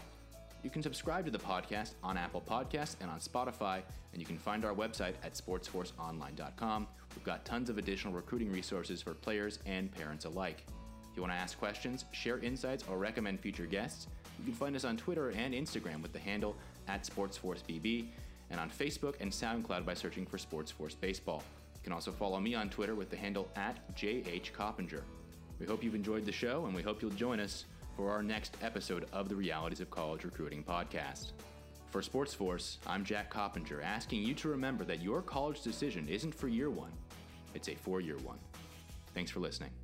You 0.62 0.68
can 0.68 0.82
subscribe 0.82 1.24
to 1.24 1.30
the 1.30 1.38
podcast 1.38 1.92
on 2.02 2.18
Apple 2.18 2.42
Podcasts 2.46 2.96
and 3.00 3.10
on 3.10 3.18
Spotify, 3.18 3.80
and 4.12 4.20
you 4.20 4.26
can 4.26 4.36
find 4.36 4.62
our 4.64 4.74
website 4.74 5.14
at 5.24 5.32
sportsforceonline.com. 5.32 6.86
We've 7.16 7.24
got 7.24 7.46
tons 7.46 7.70
of 7.70 7.78
additional 7.78 8.12
recruiting 8.12 8.52
resources 8.52 9.00
for 9.00 9.14
players 9.14 9.58
and 9.64 9.90
parents 9.90 10.26
alike. 10.26 10.64
If 11.10 11.16
you 11.16 11.22
want 11.22 11.32
to 11.32 11.38
ask 11.38 11.58
questions, 11.58 12.04
share 12.12 12.38
insights, 12.38 12.84
or 12.88 12.98
recommend 12.98 13.40
future 13.40 13.66
guests, 13.66 14.06
you 14.38 14.44
can 14.44 14.54
find 14.54 14.76
us 14.76 14.84
on 14.84 14.98
Twitter 14.98 15.30
and 15.30 15.54
Instagram 15.54 16.02
with 16.02 16.12
the 16.12 16.18
handle 16.18 16.56
at 16.88 17.04
SportsForceBB, 17.04 18.06
and 18.50 18.60
on 18.60 18.68
Facebook 18.68 19.14
and 19.20 19.32
SoundCloud 19.32 19.86
by 19.86 19.94
searching 19.94 20.26
for 20.26 20.36
Sports 20.36 20.70
Force 20.70 20.94
Baseball. 20.94 21.42
You 21.84 21.90
can 21.90 21.96
also 21.96 22.12
follow 22.12 22.40
me 22.40 22.54
on 22.54 22.70
Twitter 22.70 22.94
with 22.94 23.10
the 23.10 23.16
handle 23.18 23.46
at 23.56 23.94
JH 23.94 24.52
We 25.60 25.66
hope 25.66 25.84
you've 25.84 25.94
enjoyed 25.94 26.24
the 26.24 26.32
show, 26.32 26.64
and 26.64 26.74
we 26.74 26.80
hope 26.80 27.02
you'll 27.02 27.10
join 27.10 27.40
us 27.40 27.66
for 27.94 28.10
our 28.10 28.22
next 28.22 28.56
episode 28.62 29.04
of 29.12 29.28
the 29.28 29.36
Realities 29.36 29.80
of 29.80 29.90
College 29.90 30.24
Recruiting 30.24 30.64
podcast. 30.64 31.32
For 31.90 32.00
Sports 32.00 32.32
Force, 32.32 32.78
I'm 32.86 33.04
Jack 33.04 33.28
Coppinger, 33.28 33.82
asking 33.82 34.22
you 34.22 34.32
to 34.32 34.48
remember 34.48 34.84
that 34.84 35.02
your 35.02 35.20
college 35.20 35.60
decision 35.60 36.08
isn't 36.08 36.34
for 36.34 36.48
year 36.48 36.70
one, 36.70 36.92
it's 37.52 37.68
a 37.68 37.74
four 37.74 38.00
year 38.00 38.16
one. 38.16 38.38
Thanks 39.12 39.30
for 39.30 39.40
listening. 39.40 39.83